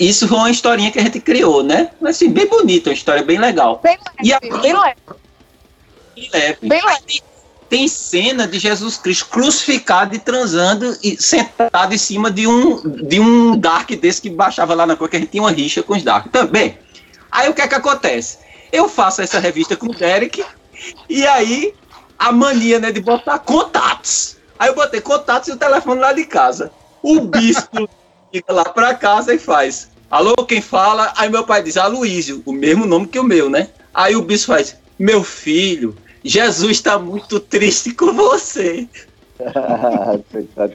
Isso 0.00 0.26
foi 0.26 0.38
uma 0.38 0.50
historinha 0.50 0.90
que 0.90 0.98
a 0.98 1.02
gente 1.02 1.20
criou, 1.20 1.62
né? 1.62 1.90
Assim, 2.02 2.30
bem 2.30 2.46
bonita, 2.46 2.90
uma 2.90 2.94
história 2.94 3.22
bem 3.22 3.38
legal. 3.38 3.80
Bem 3.82 3.98
leve, 3.98 4.28
e 4.28 4.32
a... 4.32 4.40
bem 4.40 4.72
leve. 4.72 4.96
Bem 6.16 6.30
leve. 6.32 6.58
Bem 6.62 6.84
leve 6.84 7.22
tem 7.74 7.88
cena 7.88 8.46
de 8.46 8.58
Jesus 8.58 8.96
Cristo 8.96 9.26
crucificado 9.26 10.14
e 10.14 10.18
transando 10.20 10.96
e 11.02 11.20
sentado 11.20 11.92
em 11.92 11.98
cima 11.98 12.30
de 12.30 12.46
um, 12.46 12.80
de 12.88 13.18
um 13.18 13.56
Dark 13.56 13.90
desse 13.90 14.22
que 14.22 14.30
baixava 14.30 14.74
lá 14.74 14.86
na 14.86 14.94
cor, 14.94 15.08
que 15.08 15.16
a 15.16 15.18
gente 15.18 15.30
tinha 15.30 15.42
uma 15.42 15.50
rixa 15.50 15.82
com 15.82 15.94
os 15.94 16.02
Dark 16.04 16.30
também. 16.30 16.78
Aí 17.32 17.48
o 17.48 17.54
que 17.54 17.62
é 17.62 17.66
que 17.66 17.74
acontece? 17.74 18.38
Eu 18.72 18.88
faço 18.88 19.22
essa 19.22 19.40
revista 19.40 19.76
com 19.76 19.86
o 19.86 19.94
Derek 19.94 20.44
e 21.08 21.26
aí 21.26 21.74
a 22.18 22.32
mania 22.32 22.78
né, 22.78 22.92
de 22.92 23.00
botar 23.00 23.38
contatos. 23.40 24.36
Aí 24.58 24.68
eu 24.68 24.74
botei 24.74 25.00
contatos 25.00 25.48
e 25.48 25.52
o 25.52 25.56
telefone 25.56 26.00
lá 26.00 26.12
de 26.12 26.24
casa. 26.24 26.72
O 27.02 27.20
bispo 27.20 27.88
liga 28.32 28.52
lá 28.52 28.64
pra 28.64 28.94
casa 28.94 29.34
e 29.34 29.38
faz. 29.38 29.90
Alô, 30.10 30.34
quem 30.46 30.60
fala? 30.60 31.12
Aí 31.16 31.28
meu 31.28 31.44
pai 31.44 31.62
diz, 31.62 31.76
Aloísio, 31.76 32.42
o 32.46 32.52
mesmo 32.52 32.86
nome 32.86 33.06
que 33.06 33.18
o 33.18 33.24
meu, 33.24 33.50
né? 33.50 33.68
Aí 33.92 34.14
o 34.16 34.22
bispo 34.22 34.52
faz, 34.52 34.76
meu 34.98 35.24
filho, 35.24 35.96
Jesus 36.22 36.72
está 36.72 36.98
muito 36.98 37.40
triste 37.40 37.92
com 37.92 38.12
você. 38.12 38.88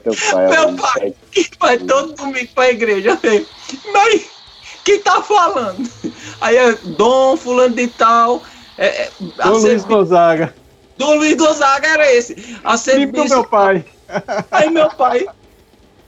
teu 0.02 0.14
pai, 0.30 0.48
Meu 0.48 0.76
pai, 0.76 1.14
que 1.32 1.50
vai 1.58 1.78
todo 1.78 2.12
domingo 2.12 2.48
para 2.54 2.64
a 2.64 2.70
igreja. 2.70 3.18
Mas 3.92 4.26
quem 4.84 5.00
tá 5.00 5.22
falando? 5.22 5.88
Aí 6.40 6.56
é 6.56 6.72
Dom 6.72 7.36
Fulano 7.36 7.74
de 7.74 7.88
Tal. 7.88 8.42
É, 8.80 8.86
é, 8.86 9.10
Dom 9.44 9.58
Luiz 9.58 9.84
Gonzaga. 9.84 10.54
Dom 10.96 11.16
Luiz 11.16 11.36
Gonzaga 11.36 11.86
era 11.86 12.14
esse. 12.14 12.56
A 12.64 12.76
meu 13.28 13.44
pai. 13.44 13.84
Aí 14.50 14.70
meu 14.70 14.88
pai, 14.88 15.26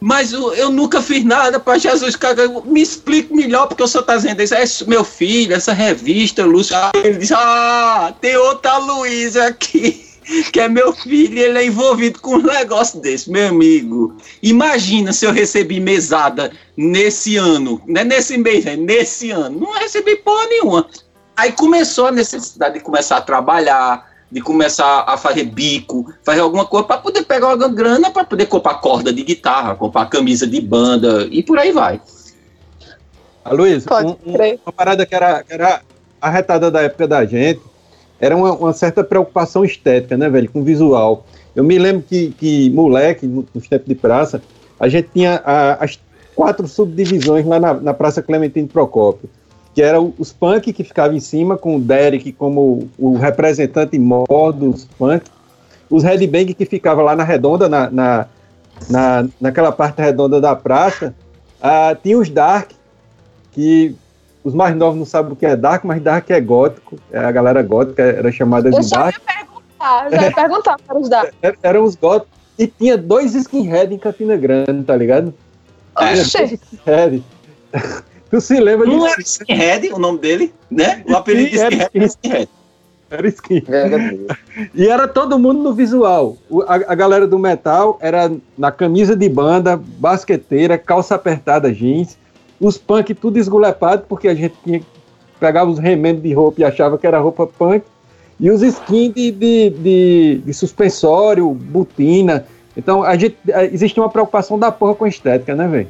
mas 0.00 0.32
eu, 0.32 0.54
eu 0.54 0.70
nunca 0.70 1.02
fiz 1.02 1.22
nada 1.22 1.60
para 1.60 1.76
Jesus. 1.76 2.18
Me 2.64 2.80
explique 2.80 3.32
melhor, 3.32 3.68
porque 3.68 3.82
o 3.82 3.86
senhor 3.86 4.00
está 4.00 4.16
dizendo 4.16 4.42
isso. 4.42 4.54
É 4.54 4.64
meu 4.88 5.04
filho, 5.04 5.54
essa 5.54 5.74
revista, 5.74 6.46
Lúcio. 6.46 6.74
Ele 6.94 7.18
disse: 7.18 7.34
Ah, 7.36 8.14
tem 8.22 8.36
outra 8.38 8.78
Luísa 8.78 9.48
aqui, 9.48 10.04
que 10.50 10.58
é 10.58 10.66
meu 10.66 10.94
filho, 10.94 11.38
ele 11.38 11.58
é 11.58 11.66
envolvido 11.66 12.20
com 12.20 12.36
um 12.36 12.42
negócio 12.42 13.00
desse, 13.00 13.30
meu 13.30 13.50
amigo. 13.50 14.16
Imagina 14.42 15.12
se 15.12 15.26
eu 15.26 15.30
recebi 15.30 15.78
mesada 15.78 16.50
nesse 16.74 17.36
ano, 17.36 17.82
não 17.86 18.00
é 18.00 18.04
nesse 18.04 18.38
mês, 18.38 18.64
é 18.64 18.76
nesse 18.76 19.30
ano. 19.30 19.60
Não 19.60 19.72
recebi 19.74 20.16
porra 20.16 20.46
nenhuma. 20.46 20.88
Aí 21.36 21.52
começou 21.52 22.06
a 22.06 22.12
necessidade 22.12 22.74
de 22.74 22.80
começar 22.80 23.16
a 23.16 23.20
trabalhar 23.20 24.12
de 24.32 24.40
começar 24.40 25.04
a 25.06 25.18
fazer 25.18 25.44
bico, 25.44 26.10
fazer 26.24 26.40
alguma 26.40 26.64
coisa 26.64 26.86
para 26.86 26.96
poder 26.96 27.22
pegar 27.22 27.54
uma 27.54 27.68
grana 27.68 28.10
para 28.10 28.24
poder 28.24 28.46
comprar 28.46 28.76
corda 28.76 29.12
de 29.12 29.22
guitarra, 29.22 29.74
comprar 29.74 30.06
camisa 30.06 30.46
de 30.46 30.58
banda 30.58 31.28
e 31.30 31.42
por 31.42 31.58
aí 31.58 31.70
vai. 31.70 32.00
Ah, 33.44 33.52
Luiz, 33.52 33.84
um, 33.86 34.30
um, 34.30 34.58
uma 34.64 34.72
parada 34.72 35.04
que 35.04 35.14
era, 35.14 35.42
que 35.42 35.52
era 35.52 35.82
arretada 36.18 36.70
da 36.70 36.80
época 36.80 37.06
da 37.06 37.26
gente 37.26 37.60
era 38.18 38.34
uma, 38.34 38.52
uma, 38.52 38.72
certa 38.72 39.04
preocupação 39.04 39.64
estética, 39.64 40.16
né, 40.16 40.30
velho, 40.30 40.48
com 40.50 40.62
visual. 40.62 41.26
Eu 41.54 41.64
me 41.64 41.76
lembro 41.78 42.02
que, 42.08 42.30
que 42.30 42.70
moleque, 42.70 43.26
nos 43.26 43.68
tempos 43.68 43.88
de 43.88 43.96
praça, 43.96 44.40
a 44.78 44.88
gente 44.88 45.08
tinha 45.12 45.42
a, 45.44 45.84
as 45.84 46.00
quatro 46.34 46.66
subdivisões 46.66 47.44
lá 47.44 47.60
na, 47.60 47.74
na 47.74 47.92
Praça 47.92 48.22
Clementino 48.22 48.68
Procópio 48.68 49.28
que 49.74 49.82
era 49.82 50.00
os 50.00 50.32
punk 50.32 50.72
que 50.72 50.84
ficava 50.84 51.14
em 51.14 51.20
cima, 51.20 51.56
com 51.56 51.76
o 51.76 51.80
Derek 51.80 52.32
como 52.32 52.88
o 52.98 53.16
representante 53.16 53.98
maior 53.98 54.52
dos 54.52 54.84
punk, 54.98 55.24
os 55.88 56.02
headbang 56.02 56.52
que 56.54 56.64
ficava 56.64 57.02
lá 57.02 57.16
na 57.16 57.24
redonda, 57.24 57.68
na, 57.68 57.90
na, 57.90 58.26
na, 58.88 59.28
naquela 59.40 59.72
parte 59.72 60.00
redonda 60.00 60.40
da 60.40 60.54
praça, 60.54 61.14
uh, 61.60 61.96
tinha 62.02 62.18
os 62.18 62.28
dark, 62.28 62.70
que 63.52 63.94
os 64.44 64.54
mais 64.54 64.74
novos 64.76 64.98
não 64.98 65.06
sabem 65.06 65.32
o 65.32 65.36
que 65.36 65.46
é 65.46 65.56
dark, 65.56 65.84
mas 65.84 66.02
dark 66.02 66.28
é 66.30 66.40
gótico, 66.40 66.96
é 67.10 67.18
a 67.18 67.30
galera 67.30 67.62
gótica 67.62 68.02
era 68.02 68.30
chamada 68.30 68.70
de 68.70 68.90
dark. 68.90 69.16
Eu 69.16 69.22
já 69.26 69.38
ia 69.38 69.44
perguntar, 69.44 70.10
já 70.10 70.22
ia 70.22 70.32
perguntar 70.32 70.76
para 70.86 70.98
os 70.98 71.08
dark. 71.08 71.34
Eram 71.62 71.84
os 71.84 71.94
góticos, 71.94 72.32
e 72.58 72.66
tinha 72.66 72.98
dois 72.98 73.34
skinhead 73.34 73.94
em 73.94 73.98
Campina 73.98 74.36
Grande, 74.36 74.84
tá 74.84 74.94
ligado? 74.94 75.32
Oxê! 75.96 76.58
Tu 78.32 78.40
se 78.40 78.58
lembra 78.58 78.86
Não 78.86 79.06
era 79.06 79.20
Skinhead 79.20 79.92
o 79.92 79.98
nome 79.98 80.18
dele, 80.18 80.54
né? 80.70 81.04
O 81.06 81.14
apelido 81.14 81.50
de 81.50 81.56
Skinhead 81.56 81.90
era 81.92 82.06
Skinhead. 82.06 82.48
Era 83.10 83.28
Skinhead. 83.28 84.26
E 84.74 84.88
era 84.88 85.06
todo 85.06 85.38
mundo 85.38 85.62
no 85.62 85.74
visual. 85.74 86.38
a, 86.66 86.74
a, 86.74 86.94
galera 86.94 87.26
do 87.26 87.38
metal 87.38 87.98
era 88.00 88.32
na 88.56 88.72
camisa 88.72 89.14
de 89.14 89.28
banda, 89.28 89.76
basqueteira, 89.76 90.78
calça 90.78 91.14
apertada, 91.14 91.70
jeans. 91.70 92.16
Os 92.58 92.78
punk 92.78 93.12
tudo 93.12 93.38
esgulepado, 93.38 94.04
porque 94.08 94.28
a 94.28 94.34
gente 94.34 94.54
tinha, 94.64 94.80
pegava 95.38 95.70
os 95.70 95.78
remendos 95.78 96.22
de 96.22 96.32
roupa 96.32 96.62
e 96.62 96.64
achava 96.64 96.96
que 96.96 97.06
era 97.06 97.18
roupa 97.18 97.46
punk. 97.46 97.84
E 98.40 98.50
os 98.50 98.62
skins 98.62 99.12
de, 99.12 99.30
de, 99.30 99.70
de, 99.70 100.42
de 100.42 100.54
suspensório, 100.54 101.50
botina. 101.52 102.46
Então, 102.74 103.02
a 103.02 103.14
gente, 103.14 103.36
existe 103.70 104.00
uma 104.00 104.08
preocupação 104.08 104.58
da 104.58 104.72
porra 104.72 104.94
com 104.94 105.04
a 105.04 105.08
estética, 105.08 105.54
né, 105.54 105.68
velho? 105.68 105.88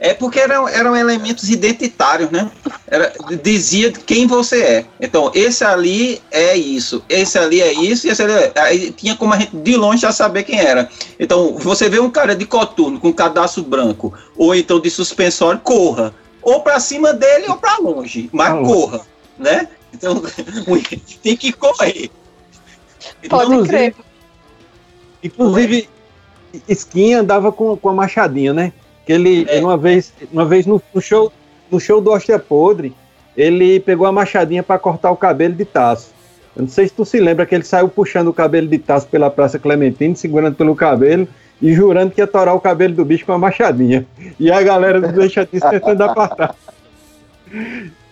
É 0.00 0.14
porque 0.14 0.38
eram, 0.38 0.68
eram 0.68 0.94
elementos 0.94 1.50
identitários, 1.50 2.30
né? 2.30 2.48
Era, 2.86 3.12
dizia 3.42 3.90
quem 3.90 4.28
você 4.28 4.62
é. 4.62 4.86
Então, 5.00 5.32
esse 5.34 5.64
ali 5.64 6.22
é 6.30 6.56
isso, 6.56 7.02
esse 7.08 7.36
ali 7.36 7.60
é 7.60 7.72
isso, 7.72 8.06
e 8.06 8.10
esse 8.10 8.22
ali 8.22 8.32
é. 8.32 8.52
Aí 8.56 8.92
tinha 8.92 9.16
como 9.16 9.34
a 9.34 9.38
gente 9.38 9.56
de 9.56 9.76
longe 9.76 10.02
já 10.02 10.12
saber 10.12 10.44
quem 10.44 10.60
era. 10.60 10.88
Então, 11.18 11.56
você 11.56 11.88
vê 11.88 11.98
um 11.98 12.10
cara 12.10 12.36
de 12.36 12.46
coturno 12.46 13.00
com 13.00 13.12
cadastro 13.12 13.64
branco, 13.64 14.14
ou 14.36 14.54
então 14.54 14.78
de 14.78 14.88
suspensório, 14.88 15.60
corra. 15.60 16.14
Ou 16.42 16.60
para 16.60 16.78
cima 16.78 17.12
dele 17.12 17.46
ou 17.48 17.56
para 17.56 17.78
longe, 17.78 18.30
mas 18.32 18.50
ah, 18.50 18.62
corra, 18.62 19.00
né? 19.36 19.68
Então, 19.92 20.22
tem 21.22 21.36
que 21.36 21.52
correr. 21.52 22.08
Pode 23.28 23.68
crer. 23.68 23.94
Inclusive, 25.22 25.88
Skin 26.68 27.14
andava 27.14 27.50
com, 27.50 27.76
com 27.76 27.88
a 27.88 27.92
machadinha, 27.92 28.52
né? 28.52 28.72
Que 29.08 29.14
ele, 29.14 29.46
é. 29.48 29.58
uma 29.60 29.78
vez, 29.78 30.12
uma 30.30 30.44
vez 30.44 30.66
no, 30.66 30.82
no, 30.92 31.00
show, 31.00 31.32
no 31.70 31.80
show 31.80 31.98
do 31.98 32.10
Ostia 32.10 32.38
Podre, 32.38 32.94
ele 33.34 33.80
pegou 33.80 34.06
a 34.06 34.12
machadinha 34.12 34.62
para 34.62 34.78
cortar 34.78 35.10
o 35.10 35.16
cabelo 35.16 35.54
de 35.54 35.64
Tasso. 35.64 36.10
Eu 36.54 36.64
não 36.64 36.68
sei 36.68 36.86
se 36.86 36.92
tu 36.92 37.06
se 37.06 37.18
lembra 37.18 37.46
que 37.46 37.54
ele 37.54 37.64
saiu 37.64 37.88
puxando 37.88 38.28
o 38.28 38.34
cabelo 38.34 38.68
de 38.68 38.76
Tasso 38.76 39.08
pela 39.08 39.30
Praça 39.30 39.58
Clementine, 39.58 40.14
segurando 40.14 40.56
pelo 40.56 40.76
cabelo 40.76 41.26
e 41.62 41.72
jurando 41.72 42.10
que 42.10 42.20
ia 42.20 42.26
torar 42.26 42.54
o 42.54 42.60
cabelo 42.60 42.94
do 42.94 43.02
bicho 43.02 43.24
com 43.24 43.32
a 43.32 43.38
machadinha. 43.38 44.06
E 44.38 44.52
a 44.52 44.60
galera 44.60 45.00
do 45.00 45.10
Deixatice 45.10 45.66
tentando 45.70 46.02
apartar. 46.02 46.54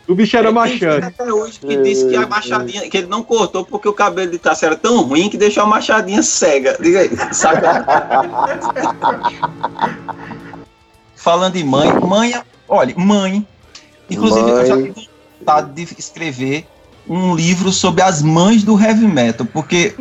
O 0.08 0.14
bicho 0.14 0.34
era 0.34 0.50
machado. 0.50 1.04
Até 1.04 1.30
hoje 1.30 1.60
que 1.60 1.76
disse 1.76 2.08
que 2.08 2.16
a 2.16 2.26
machadinha, 2.26 2.88
que 2.88 2.96
ele 2.96 3.06
não 3.06 3.22
cortou 3.22 3.66
porque 3.66 3.86
o 3.86 3.92
cabelo 3.92 4.30
de 4.30 4.38
Tassi 4.38 4.64
era 4.64 4.76
tão 4.76 5.02
ruim 5.02 5.28
que 5.28 5.36
deixou 5.36 5.62
a 5.62 5.66
machadinha 5.66 6.22
cega. 6.22 6.74
Diga 6.80 7.00
aí, 7.00 7.10
saca? 7.34 7.84
Falando 11.26 11.56
em 11.56 11.64
mãe, 11.64 11.92
mãe, 11.92 12.40
olha, 12.68 12.94
mãe. 12.96 13.44
Inclusive, 14.08 14.48
mãe. 14.48 14.60
eu 14.60 14.66
já 14.66 14.76
tive 14.76 15.08
vontade 15.40 15.72
de 15.72 15.96
escrever 15.98 16.64
um 17.08 17.34
livro 17.34 17.72
sobre 17.72 18.00
as 18.00 18.22
mães 18.22 18.62
do 18.62 18.80
heavy 18.80 19.08
metal, 19.08 19.44
porque 19.52 19.96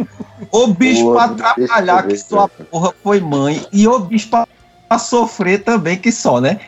o 0.51 0.67
bicho 0.67 1.11
pra 1.13 1.23
atrapalhar 1.23 2.05
que 2.07 2.15
sua 2.15 2.47
porra 2.47 2.93
foi 3.01 3.19
mãe, 3.21 3.65
e 3.73 3.87
o 3.87 3.97
bicho 3.97 4.29
pra, 4.29 4.47
pra 4.87 4.99
sofrer 4.99 5.63
também 5.63 5.97
que 5.97 6.11
só, 6.11 6.39
né? 6.39 6.59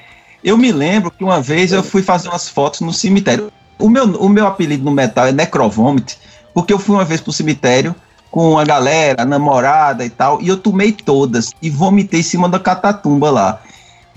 Eu 0.43 0.57
me 0.57 0.71
lembro 0.71 1.11
que 1.11 1.23
uma 1.23 1.39
vez 1.39 1.71
eu 1.71 1.83
fui 1.83 2.01
fazer 2.01 2.27
umas 2.27 2.49
fotos 2.49 2.81
no 2.81 2.91
cemitério. 2.91 3.51
O 3.77 3.87
meu, 3.87 4.05
o 4.05 4.27
meu 4.27 4.47
apelido 4.47 4.83
no 4.83 4.89
metal 4.89 5.27
é 5.27 5.31
Necrovomit, 5.31 6.17
porque 6.51 6.73
eu 6.73 6.79
fui 6.79 6.95
uma 6.95 7.05
vez 7.05 7.21
pro 7.21 7.31
cemitério 7.31 7.93
com 8.31 8.57
a 8.57 8.65
galera, 8.65 9.21
a 9.21 9.25
namorada 9.25 10.03
e 10.03 10.09
tal, 10.09 10.41
e 10.41 10.47
eu 10.47 10.57
tomei 10.57 10.91
todas 10.91 11.51
e 11.61 11.69
vomitei 11.69 12.21
em 12.21 12.23
cima 12.23 12.49
da 12.49 12.59
catatumba 12.59 13.29
lá. 13.29 13.61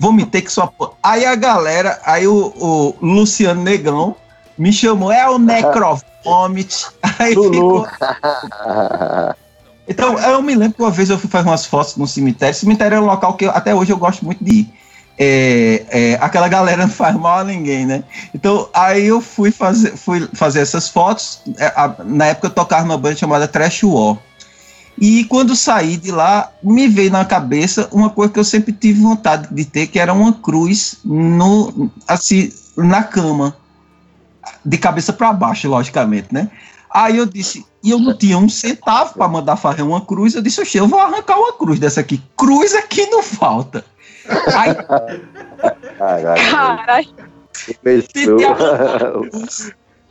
Vomitei 0.01 0.41
que 0.41 0.51
só. 0.51 0.73
Aí 1.03 1.25
a 1.25 1.35
galera, 1.35 2.01
aí 2.03 2.27
o, 2.27 2.51
o 2.57 2.95
Luciano 2.99 3.61
Negão 3.61 4.15
me 4.57 4.73
chamou, 4.73 5.11
é 5.11 5.29
o 5.29 5.37
Necrovomit. 5.37 6.87
Aí 7.19 7.35
ficou. 7.35 7.87
Então, 9.87 10.17
eu 10.19 10.41
me 10.41 10.55
lembro 10.55 10.75
que 10.75 10.81
uma 10.81 10.89
vez 10.89 11.09
eu 11.09 11.19
fui 11.19 11.29
fazer 11.29 11.47
umas 11.47 11.65
fotos 11.65 11.95
no 11.97 12.07
cemitério. 12.07 12.55
Cemitério 12.55 12.95
é 12.97 12.99
um 12.99 13.05
local 13.05 13.35
que 13.35 13.45
eu, 13.45 13.51
até 13.51 13.75
hoje 13.75 13.91
eu 13.91 13.97
gosto 13.97 14.25
muito 14.25 14.43
de 14.43 14.51
ir 14.51 14.73
é, 15.23 15.85
é, 15.89 16.17
aquela 16.19 16.47
galera 16.47 16.81
não 16.87 16.89
faz 16.91 17.15
mal 17.15 17.39
a 17.39 17.43
ninguém, 17.43 17.85
né? 17.85 18.03
Então, 18.33 18.67
aí 18.73 19.05
eu 19.05 19.21
fui 19.21 19.51
fazer, 19.51 19.95
fui 19.95 20.27
fazer 20.33 20.61
essas 20.61 20.89
fotos. 20.89 21.41
É, 21.59 21.67
a, 21.67 21.95
na 22.03 22.25
época 22.27 22.47
eu 22.47 22.51
tocava 22.51 22.83
numa 22.83 22.97
banda 22.97 23.15
chamada 23.15 23.47
Trash 23.47 23.83
War. 23.83 24.17
E 24.97 25.23
quando 25.25 25.55
saí 25.55 25.97
de 25.97 26.11
lá, 26.11 26.51
me 26.61 26.87
veio 26.87 27.11
na 27.11 27.25
cabeça 27.25 27.89
uma 27.91 28.09
coisa 28.09 28.31
que 28.33 28.39
eu 28.39 28.43
sempre 28.43 28.71
tive 28.71 29.01
vontade 29.01 29.47
de 29.53 29.65
ter, 29.65 29.87
que 29.87 29.99
era 29.99 30.13
uma 30.13 30.33
cruz 30.33 30.99
no, 31.03 31.89
assim, 32.07 32.51
na 32.77 33.03
cama, 33.03 33.55
de 34.63 34.77
cabeça 34.77 35.11
para 35.11 35.33
baixo, 35.33 35.67
logicamente, 35.67 36.27
né? 36.31 36.51
Aí 36.93 37.17
eu 37.17 37.25
disse, 37.25 37.65
e 37.83 37.89
eu 37.89 37.99
não 37.99 38.15
tinha 38.15 38.37
um 38.37 38.49
centavo 38.49 39.13
para 39.13 39.27
mandar 39.27 39.55
fazer 39.55 39.81
uma 39.81 40.01
cruz. 40.01 40.35
Eu 40.35 40.41
disse, 40.41 40.61
oxe, 40.61 40.77
eu 40.77 40.87
vou 40.87 40.99
arrancar 40.99 41.37
uma 41.37 41.53
cruz 41.53 41.79
dessa 41.79 42.01
aqui. 42.01 42.21
Cruz 42.37 42.75
aqui 42.75 43.05
não 43.07 43.23
falta. 43.23 43.83
Aí, 44.53 44.75
Caralho. 45.97 47.15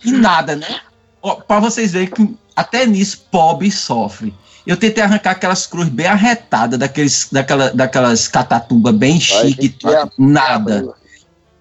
E 0.05 0.13
nada, 0.13 0.57
né? 0.57 0.81
Ó, 1.23 1.37
pra 1.37 1.61
vocês 1.61 1.93
verem 1.93 2.09
que 2.09 2.37
até 2.57 2.87
nisso 2.87 3.27
pobre 3.31 3.71
sofre. 3.71 4.35
Eu 4.67 4.77
tentei 4.77 5.03
arrancar 5.03 5.33
aquelas 5.33 5.67
cruzes 5.67 5.91
bem 5.91 6.07
arretadas, 6.07 6.79
daqueles, 6.79 7.29
daquela, 7.31 7.71
daquelas 7.71 8.29
catatumbas 8.29 8.95
bem 8.95 9.19
chique, 9.21 9.77
nada. 10.19 10.95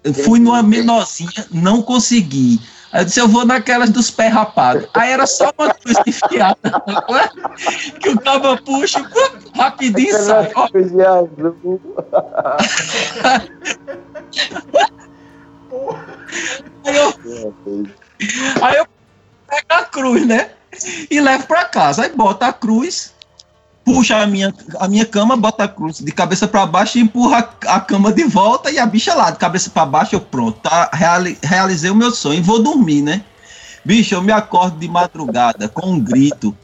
Eu 0.02 0.14
fui 0.14 0.38
numa 0.38 0.62
menorzinha, 0.62 1.46
não 1.50 1.82
consegui. 1.82 2.60
Aí 2.92 3.02
eu 3.02 3.04
disse, 3.04 3.20
eu 3.20 3.28
vou 3.28 3.44
naquelas 3.44 3.90
dos 3.90 4.10
pés 4.10 4.32
rapados. 4.32 4.88
Aí 4.94 5.12
era 5.12 5.26
só 5.26 5.52
uma 5.56 5.72
cruz 5.72 5.96
enfiada. 6.06 6.56
que 8.00 8.08
o 8.08 8.20
cabo 8.20 8.60
puxa, 8.62 9.08
rapidinho 9.54 10.16
sai. 10.18 10.50
aí 16.84 16.96
eu, 16.96 17.14
aí 18.62 18.76
eu 18.76 18.86
pego 19.46 19.66
a 19.68 19.84
cruz, 19.84 20.26
né? 20.26 20.50
E 21.10 21.20
levo 21.20 21.46
pra 21.46 21.64
casa. 21.64 22.04
Aí 22.04 22.12
bota 22.14 22.46
a 22.46 22.52
cruz, 22.52 23.12
puxa 23.84 24.18
a 24.18 24.26
minha, 24.26 24.54
a 24.78 24.88
minha 24.88 25.04
cama, 25.04 25.36
bota 25.36 25.64
a 25.64 25.68
cruz 25.68 25.98
de 25.98 26.12
cabeça 26.12 26.46
para 26.46 26.66
baixo 26.66 26.98
e 26.98 27.00
empurra 27.00 27.48
a, 27.66 27.80
cama 27.80 28.12
de 28.12 28.24
volta 28.24 28.70
e 28.70 28.78
a 28.78 28.86
bicha 28.86 29.14
lá, 29.14 29.30
de 29.30 29.38
cabeça 29.38 29.70
para 29.70 29.86
baixo, 29.86 30.14
eu 30.14 30.20
pronto, 30.20 30.60
tá, 30.60 30.90
reali, 30.92 31.38
realizei 31.42 31.90
o 31.90 31.94
meu 31.94 32.12
sonho 32.12 32.38
e 32.38 32.42
vou 32.42 32.62
dormir, 32.62 33.02
né? 33.02 33.22
Bicho, 33.84 34.14
eu 34.14 34.22
me 34.22 34.32
acordo 34.32 34.78
de 34.78 34.88
madrugada 34.88 35.68
com 35.68 35.92
um 35.92 36.00
grito, 36.00 36.56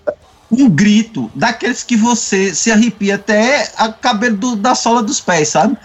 um 0.50 0.68
grito 0.68 1.30
daqueles 1.34 1.82
que 1.82 1.96
você 1.96 2.54
se 2.54 2.70
arrepia 2.70 3.16
até 3.16 3.72
a 3.76 3.90
cabelo 3.90 4.36
do, 4.36 4.56
da 4.56 4.74
sola 4.74 5.02
dos 5.02 5.20
pés, 5.20 5.48
sabe? 5.48 5.76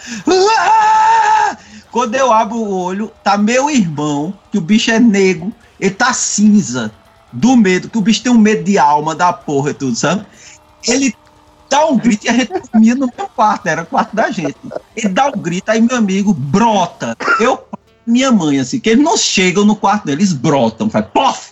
Quando 1.89 2.15
eu 2.15 2.31
abro 2.31 2.57
o 2.57 2.73
olho, 2.73 3.11
tá 3.23 3.37
meu 3.37 3.69
irmão, 3.69 4.33
que 4.51 4.57
o 4.57 4.61
bicho 4.61 4.91
é 4.91 4.99
negro, 4.99 5.53
ele 5.79 5.93
tá 5.93 6.13
cinza, 6.13 6.91
do 7.31 7.55
medo, 7.55 7.89
que 7.89 7.97
o 7.97 8.01
bicho 8.01 8.23
tem 8.23 8.31
um 8.31 8.37
medo 8.37 8.63
de 8.63 8.77
alma 8.77 9.15
da 9.15 9.31
porra 9.31 9.71
e 9.71 9.73
tudo, 9.73 9.95
sabe? 9.95 10.25
Ele 10.87 11.15
dá 11.69 11.85
um 11.85 11.97
grito 11.97 12.25
e 12.25 12.29
a 12.29 12.33
gente 12.33 12.51
dormia 12.51 12.95
no 12.95 13.09
meu 13.17 13.27
quarto, 13.29 13.67
era 13.67 13.83
o 13.83 13.85
quarto 13.85 14.15
da 14.15 14.29
gente. 14.29 14.55
Ele 14.95 15.09
dá 15.09 15.27
um 15.27 15.39
grito, 15.39 15.69
aí 15.69 15.81
meu 15.81 15.95
amigo 15.95 16.33
brota. 16.33 17.15
Eu, 17.39 17.63
minha 18.05 18.31
mãe, 18.31 18.59
assim, 18.59 18.79
que 18.79 18.89
eles 18.89 19.03
não 19.03 19.15
chegam 19.15 19.63
no 19.63 19.75
quarto 19.75 20.05
dele, 20.05 20.21
eles 20.21 20.33
brotam, 20.33 20.89
faz 20.89 21.05
pof! 21.13 21.51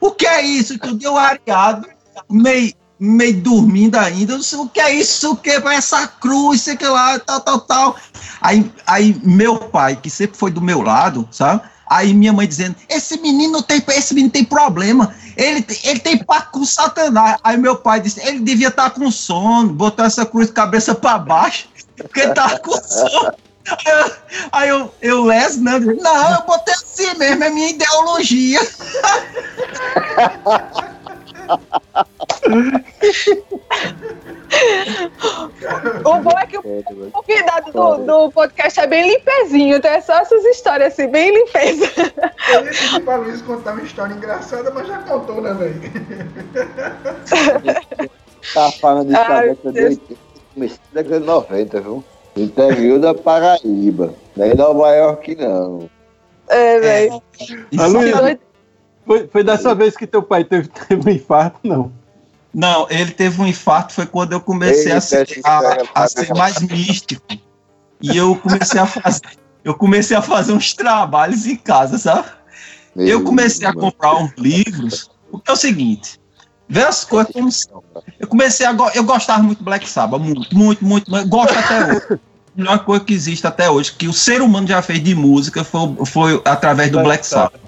O 0.00 0.10
que 0.10 0.26
é 0.26 0.42
isso? 0.42 0.78
Eu 0.82 0.94
dei 0.94 1.08
areado, 1.08 1.88
meio, 2.30 2.74
meio 3.00 3.40
dormindo 3.40 3.96
ainda. 3.96 4.36
O 4.36 4.68
que 4.68 4.80
é 4.80 4.94
isso? 4.94 5.32
O 5.32 5.36
que 5.36 5.48
é 5.48 5.74
essa 5.74 6.06
cruz? 6.06 6.60
Sei 6.60 6.76
que 6.76 6.86
lá, 6.86 7.18
tal, 7.18 7.40
tal, 7.40 7.60
tal. 7.60 7.96
Aí, 8.40 8.70
aí 8.86 9.18
meu 9.24 9.56
pai, 9.56 9.96
que 9.96 10.10
sempre 10.10 10.36
foi 10.36 10.50
do 10.50 10.60
meu 10.60 10.82
lado, 10.82 11.26
sabe? 11.30 11.62
Aí 11.94 12.12
minha 12.12 12.32
mãe 12.32 12.48
dizendo: 12.48 12.74
esse 12.88 13.20
menino 13.20 13.62
tem, 13.62 13.80
esse 13.90 14.12
menino 14.14 14.32
tem 14.32 14.44
problema. 14.44 15.14
Ele, 15.36 15.64
ele 15.84 16.00
tem 16.00 16.18
pacto 16.18 16.58
com 16.58 16.64
Satanás. 16.64 17.38
Aí 17.44 17.56
meu 17.56 17.76
pai 17.76 18.00
disse: 18.00 18.20
ele 18.26 18.40
devia 18.40 18.66
estar 18.66 18.90
tá 18.90 18.98
com 18.98 19.08
sono, 19.12 19.72
botou 19.72 20.04
essa 20.04 20.26
cruz 20.26 20.48
de 20.48 20.54
cabeça 20.54 20.92
para 20.92 21.18
baixo, 21.18 21.68
porque 21.96 22.20
ele 22.20 22.34
tá 22.34 22.58
com 22.58 22.72
sono. 22.72 23.32
Aí 24.50 24.68
eu, 24.68 24.78
eu, 24.78 24.92
eu 25.00 25.24
leso, 25.24 25.62
né? 25.62 25.78
Não, 25.78 26.32
eu 26.32 26.42
botei 26.42 26.74
assim 26.74 27.16
mesmo, 27.16 27.44
é 27.44 27.50
minha 27.50 27.70
ideologia. 27.70 28.60
o 36.04 36.18
bom 36.20 36.38
é 36.38 36.46
que 36.46 36.58
o 36.58 36.62
convidado 37.12 37.72
do, 37.72 37.96
do 38.04 38.30
podcast 38.32 38.80
é 38.80 38.86
bem 38.86 39.10
limpezinho, 39.10 39.76
então 39.76 39.90
é 39.90 40.00
só 40.00 40.14
essas 40.14 40.44
histórias 40.44 40.92
assim, 40.92 41.08
bem 41.08 41.34
limpeza. 41.34 41.86
Eu 42.52 42.64
ia 42.64 42.70
pedir 42.70 43.04
pra 43.04 43.16
Luiz 43.16 43.42
contar 43.42 43.72
uma 43.72 43.82
história 43.82 44.14
engraçada, 44.14 44.70
mas 44.70 44.86
já 44.86 44.98
contou, 44.98 45.40
né, 45.40 45.52
velho? 45.54 45.80
Tá 48.52 48.70
falando 48.72 49.08
de 49.08 49.16
ah, 49.16 49.40
década 49.40 49.72
de 49.72 49.84
80, 49.84 50.20
começo 50.52 50.78
da 50.92 51.02
década 51.02 51.20
de 51.20 51.26
90, 51.26 51.80
viu? 51.80 52.04
Interior 52.36 52.98
da 52.98 53.14
Paraíba. 53.14 54.14
Não 54.36 54.44
é 54.44 54.54
Nova 54.54 54.90
York, 54.90 55.34
não. 55.36 55.88
É, 56.48 56.80
velho. 56.80 57.22
É. 57.40 58.38
Foi, 59.06 59.28
foi 59.28 59.44
dessa 59.44 59.74
vez 59.74 59.96
que 59.96 60.06
teu 60.06 60.22
pai 60.22 60.44
teve, 60.44 60.68
teve 60.68 61.08
um 61.08 61.12
infarto, 61.12 61.58
não? 61.62 61.92
Não, 62.54 62.86
ele 62.88 63.10
teve 63.10 63.40
um 63.42 63.46
infarto, 63.46 63.92
foi 63.92 64.06
quando 64.06 64.32
eu 64.32 64.40
comecei 64.40 64.92
a 64.92 65.00
ser, 65.00 65.28
a, 65.44 66.02
a 66.02 66.06
ser 66.06 66.32
mais 66.34 66.60
místico. 66.60 67.22
E 68.00 68.16
eu 68.16 68.36
comecei 68.36 68.80
a 68.80 68.86
fazer, 68.86 69.22
eu 69.64 69.74
comecei 69.74 70.16
a 70.16 70.22
fazer 70.22 70.52
uns 70.52 70.72
trabalhos 70.74 71.46
em 71.46 71.56
casa, 71.56 71.98
sabe? 71.98 72.28
Meu 72.94 73.08
eu 73.08 73.24
comecei 73.24 73.66
a 73.66 73.72
comprar 73.72 74.14
uns 74.16 74.32
livros, 74.36 75.10
porque 75.30 75.50
é 75.50 75.54
o 75.54 75.56
seguinte, 75.56 76.20
vê 76.68 76.84
as 76.84 77.04
coisas 77.04 77.32
como 77.32 77.50
são. 77.50 77.82
Eu 78.20 78.28
comecei 78.28 78.64
a 78.64 78.76
eu 78.94 79.02
gostava 79.02 79.42
muito 79.42 79.58
do 79.58 79.64
Black 79.64 79.88
Sabbath, 79.88 80.20
muito, 80.20 80.56
muito, 80.56 80.84
muito, 80.84 81.28
gosto 81.28 81.58
até 81.58 81.92
hoje. 81.92 82.20
A 82.56 82.60
melhor 82.60 82.84
coisa 82.84 83.04
que 83.04 83.12
existe 83.12 83.44
até 83.48 83.68
hoje, 83.68 83.90
que 83.90 84.06
o 84.06 84.12
ser 84.12 84.40
humano 84.40 84.68
já 84.68 84.80
fez 84.80 85.02
de 85.02 85.12
música, 85.12 85.64
foi, 85.64 85.92
foi 86.06 86.40
através 86.44 86.88
do 86.88 87.02
Black 87.02 87.26
Sabbath. 87.26 87.60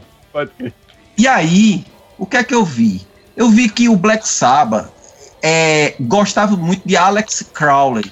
E 1.18 1.26
aí, 1.26 1.84
o 2.16 2.24
que 2.24 2.36
é 2.36 2.44
que 2.44 2.54
eu 2.54 2.64
vi? 2.64 3.04
Eu 3.36 3.50
vi 3.50 3.68
que 3.68 3.88
o 3.88 3.96
Black 3.96 4.26
Sabbath 4.26 4.88
é, 5.42 5.94
gostava 6.00 6.56
muito 6.56 6.86
de 6.86 6.96
Alex 6.96 7.44
Crowley. 7.52 8.10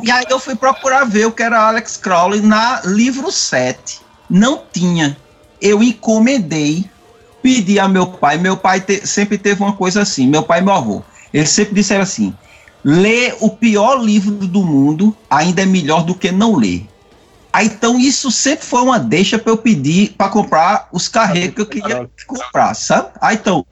E 0.00 0.10
aí 0.10 0.26
eu 0.28 0.38
fui 0.38 0.54
procurar 0.54 1.04
ver 1.04 1.26
o 1.26 1.32
que 1.32 1.42
era 1.42 1.60
Alex 1.60 1.96
Crowley 1.96 2.40
na 2.40 2.80
livro 2.84 3.32
7. 3.32 4.00
Não 4.30 4.62
tinha. 4.72 5.16
Eu 5.60 5.82
encomendei, 5.82 6.88
pedi 7.42 7.80
a 7.80 7.88
meu 7.88 8.06
pai. 8.06 8.38
Meu 8.38 8.56
pai 8.56 8.80
te, 8.80 9.04
sempre 9.06 9.38
teve 9.38 9.62
uma 9.62 9.72
coisa 9.72 10.02
assim, 10.02 10.28
meu 10.28 10.42
pai 10.42 10.60
e 10.60 10.62
meu 10.62 10.74
avô. 10.74 11.02
Eles 11.32 11.50
sempre 11.50 11.74
disseram 11.74 12.02
assim: 12.02 12.32
ler 12.84 13.36
o 13.40 13.50
pior 13.50 13.96
livro 14.00 14.30
do 14.46 14.62
mundo 14.62 15.16
ainda 15.28 15.62
é 15.62 15.66
melhor 15.66 16.04
do 16.04 16.14
que 16.14 16.30
não 16.30 16.54
ler. 16.54 16.86
Aí, 17.52 17.66
então 17.66 17.98
isso 17.98 18.30
sempre 18.30 18.64
foi 18.64 18.82
uma 18.82 19.00
deixa 19.00 19.38
para 19.38 19.50
eu 19.50 19.56
pedir 19.56 20.14
para 20.16 20.28
comprar 20.28 20.88
os 20.92 21.08
carregos 21.08 21.54
que 21.54 21.60
eu 21.62 21.66
queria 21.66 22.08
comprar, 22.26 22.74
sabe? 22.74 23.08
Aí 23.20 23.34
então, 23.34 23.66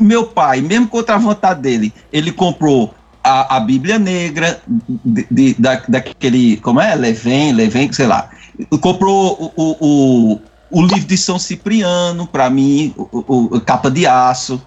meu 0.00 0.26
pai, 0.26 0.60
mesmo 0.60 0.88
contra 0.88 1.14
a 1.14 1.18
vontade 1.18 1.60
dele, 1.60 1.92
ele 2.12 2.32
comprou 2.32 2.94
a, 3.22 3.56
a 3.56 3.60
Bíblia 3.60 3.98
Negra, 3.98 4.60
de, 4.66 5.26
de, 5.30 5.54
da, 5.54 5.82
daquele, 5.88 6.58
como 6.58 6.80
é? 6.80 6.94
Leven, 6.94 7.52
Leven, 7.52 7.92
sei 7.92 8.06
lá. 8.06 8.28
Comprou 8.80 9.52
o, 9.56 9.76
o, 9.80 10.40
o 10.70 10.82
livro 10.82 11.06
de 11.06 11.16
São 11.16 11.38
Cipriano, 11.38 12.26
para 12.26 12.50
mim, 12.50 12.94
o, 12.96 13.08
o, 13.12 13.56
o, 13.56 13.60
Capa 13.60 13.90
de 13.90 14.06
Aço. 14.06 14.60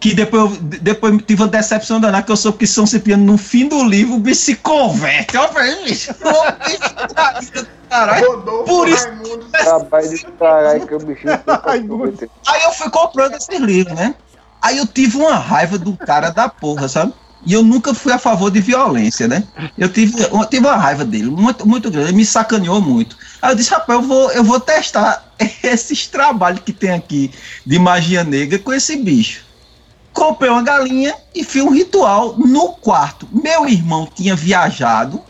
Que 0.00 0.14
depois, 0.14 0.58
depois 0.58 1.20
tive 1.26 1.42
uma 1.42 1.48
decepção 1.48 1.98
danada, 1.98 2.22
que 2.22 2.30
eu 2.30 2.36
soube 2.36 2.58
que 2.58 2.66
São 2.68 2.86
Cipriano, 2.86 3.24
no 3.24 3.36
fim 3.36 3.66
do 3.66 3.82
livro, 3.82 4.14
o 4.14 4.18
bicho 4.20 4.42
se 4.42 4.54
converte. 4.54 5.34
Eu 5.36 5.48
falei, 5.48 5.84
bicho, 5.84 6.14
caralho. 7.90 8.42
Por 8.64 8.88
isso. 8.88 9.08
Rapaz, 9.54 10.10
de 10.10 10.24
caralho, 10.38 10.86
que 10.86 10.94
o 10.94 10.98
bicho. 11.00 11.26
Aí 12.46 12.62
eu 12.62 12.72
fui 12.72 12.88
comprando 12.90 13.34
esses 13.34 13.58
livros, 13.58 13.96
né? 13.96 14.14
Aí 14.60 14.78
eu 14.78 14.86
tive 14.86 15.16
uma 15.16 15.36
raiva 15.36 15.78
do 15.78 15.96
cara 15.96 16.30
da 16.30 16.48
porra, 16.48 16.88
sabe? 16.88 17.12
E 17.46 17.52
eu 17.52 17.62
nunca 17.62 17.94
fui 17.94 18.12
a 18.12 18.18
favor 18.18 18.50
de 18.50 18.60
violência, 18.60 19.28
né? 19.28 19.44
Eu 19.76 19.88
tive, 19.88 20.20
eu 20.20 20.44
tive 20.46 20.66
uma 20.66 20.76
raiva 20.76 21.04
dele, 21.04 21.30
muito, 21.30 21.66
muito 21.66 21.90
grande. 21.90 22.08
Ele 22.08 22.16
me 22.16 22.24
sacaneou 22.24 22.80
muito. 22.80 23.16
Aí 23.40 23.52
eu 23.52 23.56
disse, 23.56 23.70
rapaz, 23.70 24.00
eu 24.00 24.06
vou, 24.06 24.30
eu 24.32 24.44
vou 24.44 24.58
testar 24.58 25.24
esses 25.62 26.06
trabalhos 26.08 26.60
que 26.64 26.72
tem 26.72 26.90
aqui 26.90 27.30
de 27.64 27.78
magia 27.78 28.24
negra 28.24 28.58
com 28.58 28.72
esse 28.72 28.96
bicho. 28.96 29.46
Comprei 30.12 30.50
uma 30.50 30.62
galinha 30.62 31.14
e 31.32 31.44
fiz 31.44 31.62
um 31.62 31.70
ritual 31.70 32.36
no 32.36 32.70
quarto. 32.70 33.28
Meu 33.30 33.68
irmão 33.68 34.08
tinha 34.12 34.34
viajado 34.34 35.22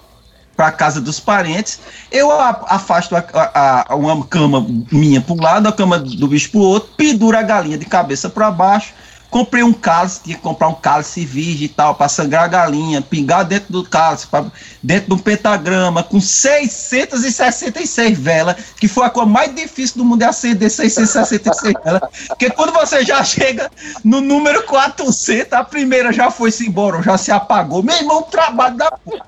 para 0.57 0.73
casa 0.73 1.01
dos 1.01 1.21
parentes. 1.21 1.79
Eu 2.11 2.33
afasto 2.33 3.15
a, 3.15 3.25
a, 3.33 3.93
a, 3.93 3.95
uma 3.95 4.27
cama 4.27 4.67
minha 4.91 5.21
para 5.21 5.35
um 5.35 5.41
lado, 5.43 5.69
a 5.69 5.73
cama 5.73 5.99
do 5.99 6.27
bicho 6.27 6.51
para 6.51 6.61
o 6.61 6.65
outro, 6.65 6.91
penduro 6.97 7.37
a 7.37 7.43
galinha 7.43 7.77
de 7.77 7.85
cabeça 7.85 8.31
para 8.31 8.51
baixo 8.51 8.95
Comprei 9.31 9.63
um 9.63 9.75
cálice, 9.75 10.21
tinha 10.25 10.37
que 10.37 10.43
comprar 10.43 10.69
um 10.69 10.75
cálice 10.75 11.25
virgem 11.25 11.67
e 11.67 11.69
tal, 11.69 11.95
para 11.95 12.09
sangrar 12.09 12.45
a 12.45 12.49
galinha, 12.49 13.03
pingar 13.03 13.45
dentro 13.45 13.71
do 13.71 13.85
cálice, 13.85 14.27
pra, 14.27 14.47
dentro 14.83 15.09
de 15.09 15.15
um 15.15 15.19
pentagrama, 15.19 16.03
com 16.03 16.19
666 16.19 18.19
velas, 18.19 18.57
que 18.81 18.89
foi 18.89 19.05
a 19.05 19.11
coisa 19.11 19.29
mais 19.29 19.55
difícil 19.55 19.99
do 19.99 20.05
mundo 20.05 20.23
é 20.23 20.27
acender 20.27 20.71
666 20.71 21.75
velas. 21.85 22.01
Porque 22.29 22.49
quando 22.51 22.73
você 22.73 23.05
já 23.05 23.23
chega 23.23 23.71
no 24.03 24.23
número 24.23 24.65
400, 24.65 25.53
a 25.53 25.63
primeira 25.63 26.11
já 26.11 26.31
foi-se 26.31 26.67
embora, 26.67 27.03
já 27.03 27.19
se 27.19 27.31
apagou. 27.31 27.83
Meu 27.83 27.97
irmão, 27.97 28.23
trabalho 28.23 28.77
da 28.77 28.91
porra. 28.91 29.27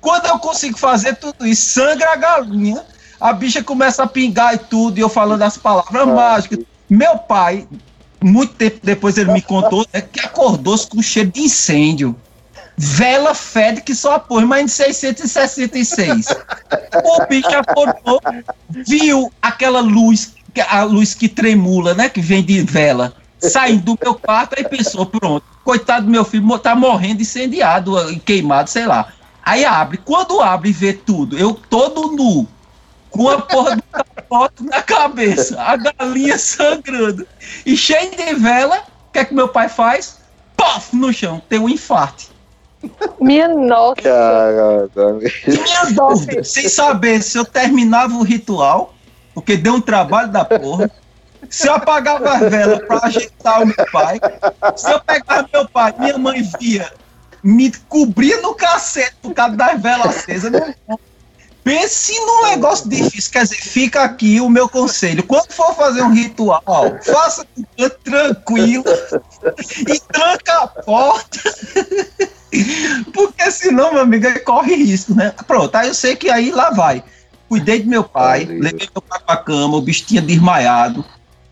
Quando 0.00 0.26
eu 0.26 0.38
consigo 0.38 0.78
fazer 0.78 1.16
tudo 1.16 1.46
isso, 1.46 1.72
sangra 1.72 2.12
a 2.12 2.16
galinha, 2.16 2.82
a 3.20 3.32
bicha 3.32 3.62
começa 3.62 4.04
a 4.04 4.06
pingar 4.06 4.54
e 4.54 4.58
tudo, 4.58 4.98
e 4.98 5.00
eu 5.00 5.08
falando 5.08 5.42
as 5.42 5.58
palavras 5.58 6.06
mágicas. 6.06 6.60
Meu 6.88 7.18
pai, 7.18 7.66
muito 8.22 8.54
tempo 8.54 8.80
depois 8.82 9.16
ele 9.16 9.32
me 9.32 9.42
contou 9.42 9.86
né, 9.92 10.00
que 10.00 10.20
acordou-se 10.20 10.86
com 10.86 11.02
cheiro 11.02 11.30
de 11.30 11.40
incêndio. 11.40 12.14
Vela 12.76 13.34
fede 13.34 13.82
que 13.82 13.94
só 13.94 14.18
pôs, 14.18 14.44
mas 14.44 14.64
em 14.64 14.68
666. 14.68 16.26
o 17.04 17.26
bicho 17.26 17.48
acordou, 17.48 18.20
viu 18.70 19.30
aquela 19.42 19.80
luz, 19.80 20.34
a 20.68 20.82
luz 20.82 21.12
que 21.12 21.28
tremula, 21.28 21.92
né? 21.92 22.08
Que 22.08 22.22
vem 22.22 22.42
de 22.42 22.62
vela, 22.62 23.14
saindo 23.38 23.84
do 23.84 23.98
meu 24.02 24.14
quarto, 24.14 24.54
aí 24.56 24.66
pensou, 24.66 25.04
pronto, 25.04 25.44
coitado 25.62 26.06
do 26.06 26.12
meu 26.12 26.24
filho, 26.24 26.58
tá 26.58 26.74
morrendo 26.74 27.22
incendiado, 27.22 27.94
queimado, 28.24 28.70
sei 28.70 28.86
lá. 28.86 29.12
Aí 29.42 29.64
abre, 29.64 29.98
quando 29.98 30.40
abre 30.40 30.70
e 30.70 30.72
vê 30.72 30.92
tudo, 30.92 31.36
eu 31.36 31.54
todo 31.54 32.12
nu, 32.12 32.46
com 33.10 33.28
a 33.28 33.40
porra 33.40 33.76
do 33.76 33.82
capote 34.30 34.62
na 34.62 34.80
cabeça, 34.80 35.60
a 35.60 35.76
galinha 35.76 36.38
sangrando 36.38 37.26
e 37.66 37.76
cheio 37.76 38.12
de 38.12 38.34
vela. 38.36 38.78
O 39.08 39.12
que 39.12 39.18
é 39.18 39.24
que 39.24 39.34
meu 39.34 39.48
pai 39.48 39.68
faz? 39.68 40.18
Pof 40.56 40.94
no 40.94 41.12
chão, 41.12 41.42
tem 41.48 41.58
um 41.58 41.68
infarte. 41.68 42.30
Minha 43.20 43.48
nossa. 43.48 44.00
Caraca. 44.00 45.18
Minha 45.48 45.84
dúvida, 45.92 46.44
sem 46.44 46.68
saber 46.68 47.20
se 47.22 47.36
eu 47.36 47.44
terminava 47.44 48.14
o 48.14 48.22
ritual, 48.22 48.94
porque 49.34 49.56
deu 49.56 49.74
um 49.74 49.80
trabalho 49.80 50.30
da 50.30 50.44
porra. 50.44 50.90
Se 51.48 51.66
eu 51.66 51.74
apagava 51.74 52.30
a 52.30 52.36
vela 52.38 52.78
para 52.86 53.06
ajeitar 53.06 53.62
o 53.62 53.66
meu 53.66 53.86
pai, 53.90 54.20
se 54.76 54.92
eu 54.92 55.00
pegava 55.00 55.48
meu 55.52 55.68
pai, 55.68 55.92
minha 55.98 56.16
mãe 56.16 56.48
via 56.60 56.92
me 57.42 57.72
cobrir 57.88 58.40
no 58.42 58.54
cacete 58.54 59.16
por 59.22 59.34
causa 59.34 59.56
das 59.56 59.80
velas 59.80 60.18
acesas, 60.18 60.52
não, 60.52 61.00
Pense 61.62 62.18
num 62.20 62.48
negócio 62.48 62.88
difícil. 62.88 63.32
Quer 63.32 63.42
dizer, 63.42 63.56
fica 63.56 64.02
aqui 64.02 64.40
o 64.40 64.48
meu 64.48 64.68
conselho. 64.68 65.22
Quando 65.22 65.52
for 65.52 65.74
fazer 65.74 66.02
um 66.02 66.12
ritual, 66.12 66.62
faça 67.04 67.46
tranquilo 68.02 68.84
e 69.88 70.00
tranca 70.00 70.52
a 70.58 70.66
porta. 70.66 71.40
Porque 73.12 73.50
senão, 73.50 73.92
meu 73.92 74.02
amigo, 74.02 74.26
corre 74.44 74.74
risco, 74.74 75.14
né? 75.14 75.32
Pronto, 75.46 75.74
aí 75.74 75.88
eu 75.88 75.94
sei 75.94 76.16
que 76.16 76.30
aí 76.30 76.50
lá 76.50 76.70
vai. 76.70 77.02
Cuidei 77.48 77.80
de 77.80 77.88
meu 77.88 78.04
pai, 78.04 78.44
levei 78.44 78.88
meu 78.92 79.02
pai 79.02 79.20
pra 79.26 79.36
cama, 79.36 79.76
o 79.76 79.82
bicho 79.82 80.06
tinha 80.06 80.22
desmaiado, 80.22 81.04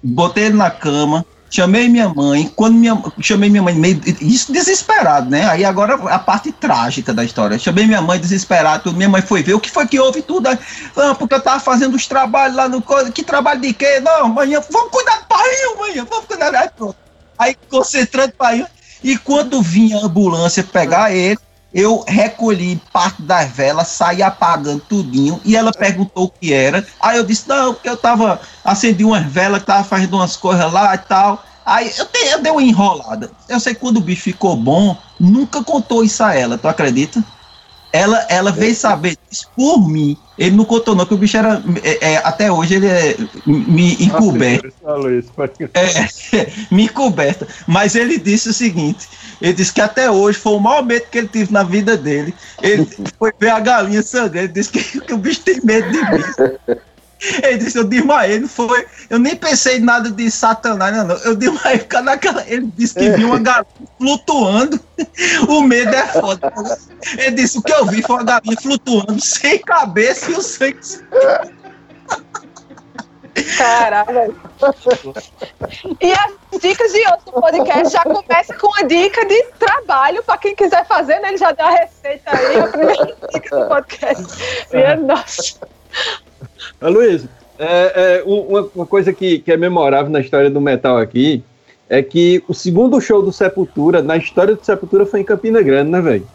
botei 0.02 0.44
ele 0.44 0.54
na 0.54 0.70
cama, 0.70 1.26
Chamei 1.50 1.88
minha 1.88 2.08
mãe, 2.08 2.52
quando 2.54 2.74
minha, 2.74 3.02
chamei 3.20 3.48
minha 3.48 3.62
mãe, 3.62 3.74
meio, 3.74 4.00
isso 4.20 4.52
desesperado, 4.52 5.30
né? 5.30 5.48
Aí 5.48 5.64
agora 5.64 5.94
a 5.94 6.18
parte 6.18 6.52
trágica 6.52 7.14
da 7.14 7.24
história. 7.24 7.58
Chamei 7.58 7.86
minha 7.86 8.02
mãe 8.02 8.20
desesperado, 8.20 8.84
tudo, 8.84 8.96
minha 8.96 9.08
mãe 9.08 9.22
foi 9.22 9.42
ver 9.42 9.54
o 9.54 9.60
que 9.60 9.70
foi 9.70 9.86
que 9.86 9.98
houve 9.98 10.20
tudo. 10.20 10.46
Aí, 10.48 10.58
ah, 10.96 11.14
porque 11.14 11.34
eu 11.34 11.40
tava 11.40 11.58
fazendo 11.58 11.94
os 11.94 12.06
trabalhos 12.06 12.56
lá 12.56 12.68
no. 12.68 12.82
Que 13.12 13.22
trabalho 13.22 13.60
de 13.60 13.72
quê? 13.72 13.98
Não, 14.00 14.28
manhã, 14.28 14.60
vamos 14.70 14.90
cuidar 14.90 15.20
do 15.20 15.24
pai, 15.26 15.48
manhã, 15.78 16.06
vamos 16.08 16.26
cuidar. 16.26 16.54
Aí 16.54 16.68
pronto. 16.76 16.96
Aí 17.38 17.56
concentrando 17.70 18.32
pai. 18.32 18.66
E 19.02 19.16
quando 19.16 19.62
vinha 19.62 19.96
a 19.98 20.06
ambulância 20.06 20.62
pegar 20.62 21.12
ele, 21.12 21.38
eu 21.78 22.04
recolhi 22.08 22.82
parte 22.92 23.22
das 23.22 23.48
velas, 23.52 23.86
saí 23.86 24.20
apagando 24.20 24.80
tudinho, 24.80 25.40
e 25.44 25.56
ela 25.56 25.70
perguntou 25.70 26.24
o 26.24 26.28
que 26.28 26.52
era. 26.52 26.84
Aí 27.00 27.16
eu 27.16 27.22
disse, 27.22 27.48
não, 27.48 27.72
porque 27.72 27.88
eu 27.88 27.96
tava, 27.96 28.40
acendi 28.64 29.04
umas 29.04 29.24
velas, 29.24 29.62
tava 29.62 29.84
fazendo 29.84 30.14
umas 30.14 30.34
coisas 30.34 30.72
lá 30.72 30.92
e 30.96 30.98
tal. 30.98 31.44
Aí 31.64 31.92
eu, 31.96 32.06
te, 32.06 32.18
eu 32.32 32.42
dei 32.42 32.50
uma 32.50 32.62
enrolada. 32.62 33.30
Eu 33.48 33.60
sei 33.60 33.74
que 33.74 33.80
quando 33.80 33.98
o 33.98 34.00
bicho 34.00 34.22
ficou 34.22 34.56
bom, 34.56 34.96
nunca 35.20 35.62
contou 35.62 36.02
isso 36.02 36.24
a 36.24 36.34
ela, 36.34 36.58
tu 36.58 36.66
acredita? 36.66 37.22
Ela, 37.98 38.24
ela 38.28 38.52
veio 38.52 38.76
saber 38.76 39.16
isso 39.28 39.50
por 39.56 39.88
mim. 39.88 40.16
Ele 40.38 40.54
não 40.54 40.64
contou, 40.64 40.94
não, 40.94 41.04
que 41.04 41.14
o 41.14 41.16
bicho 41.16 41.36
era. 41.36 41.60
É, 41.82 42.12
é, 42.12 42.16
até 42.18 42.50
hoje 42.50 42.76
ele 42.76 42.86
é 42.86 43.16
me 43.44 43.94
encoberto. 43.94 44.72
É, 45.74 46.48
me 46.70 46.84
encoberto. 46.84 47.44
Mas 47.66 47.96
ele 47.96 48.16
disse 48.16 48.50
o 48.50 48.54
seguinte: 48.54 49.08
ele 49.42 49.52
disse 49.52 49.72
que 49.72 49.80
até 49.80 50.08
hoje 50.08 50.38
foi 50.38 50.52
o 50.52 50.60
maior 50.60 50.84
medo 50.84 51.06
que 51.10 51.18
ele 51.18 51.26
teve 51.26 51.52
na 51.52 51.64
vida 51.64 51.96
dele. 51.96 52.32
Ele 52.62 52.86
foi 53.18 53.32
ver 53.36 53.50
a 53.50 53.58
galinha 53.58 54.00
sangrando. 54.00 54.46
Ele 54.46 54.52
disse 54.52 54.70
que, 54.70 55.00
que 55.00 55.14
o 55.14 55.18
bicho 55.18 55.40
tem 55.40 55.60
medo 55.64 55.90
de 55.90 55.98
mim. 55.98 56.78
Ele 57.42 57.58
disse, 57.58 57.76
eu 57.76 57.84
desmaiei, 57.84 58.38
não 58.40 58.48
foi. 58.48 58.86
Eu 59.10 59.18
nem 59.18 59.34
pensei 59.34 59.78
em 59.78 59.80
nada 59.80 60.10
de 60.10 60.30
Satanás, 60.30 60.96
não. 60.96 61.16
Eu 61.16 61.34
desmaiei 61.34 61.78
por 61.80 62.02
naquela. 62.02 62.44
Ele 62.46 62.70
disse 62.76 62.94
que 62.94 63.10
viu 63.10 63.28
uma 63.28 63.38
galinha 63.38 63.66
flutuando. 63.98 64.80
O 65.48 65.62
medo 65.62 65.94
é 65.94 66.06
foda. 66.08 66.52
Ele 67.18 67.30
disse, 67.36 67.58
o 67.58 67.62
que 67.62 67.72
eu 67.72 67.86
vi 67.86 68.02
foi 68.02 68.16
uma 68.16 68.24
galinha 68.24 68.56
flutuando, 68.60 69.20
sem 69.20 69.58
cabeça 69.60 70.30
e 70.30 70.34
o 70.34 70.42
sangue. 70.42 70.78
Caralho. 73.56 74.36
E 76.00 76.12
as 76.12 76.60
dicas 76.60 76.92
de 76.92 77.06
outro 77.08 77.40
podcast 77.40 77.92
já 77.92 78.02
começa 78.02 78.54
com 78.54 78.70
a 78.76 78.82
dica 78.82 79.24
de 79.26 79.42
trabalho 79.58 80.22
para 80.22 80.38
quem 80.38 80.54
quiser 80.54 80.86
fazer, 80.86 81.20
né? 81.20 81.28
Ele 81.28 81.36
já 81.36 81.52
deu 81.52 81.66
a 81.66 81.70
receita 81.70 82.36
aí, 82.36 82.60
a 82.60 82.66
primeira 82.66 83.16
dica 83.32 83.56
do 83.56 83.68
podcast. 83.68 84.26
Minha 84.72 84.96
nossa. 84.96 85.60
Luiz, 86.82 87.24
é, 87.58 88.18
é, 88.18 88.22
uma, 88.24 88.68
uma, 88.74 88.86
coisa 88.86 89.12
que, 89.12 89.40
que 89.40 89.52
é 89.52 89.56
memorável 89.56 90.10
na 90.10 90.20
história 90.20 90.50
do 90.50 90.60
metal 90.60 90.96
aqui 90.96 91.42
é 91.88 92.02
que 92.02 92.42
o 92.46 92.54
segundo 92.54 93.00
show 93.00 93.22
do 93.22 93.32
Sepultura, 93.32 94.02
na 94.02 94.16
história 94.16 94.54
do 94.54 94.64
Sepultura, 94.64 95.06
foi 95.06 95.20
em 95.20 95.24
Campina 95.24 95.62
Grande, 95.62 95.90
né, 95.90 96.00
velho? 96.00 96.28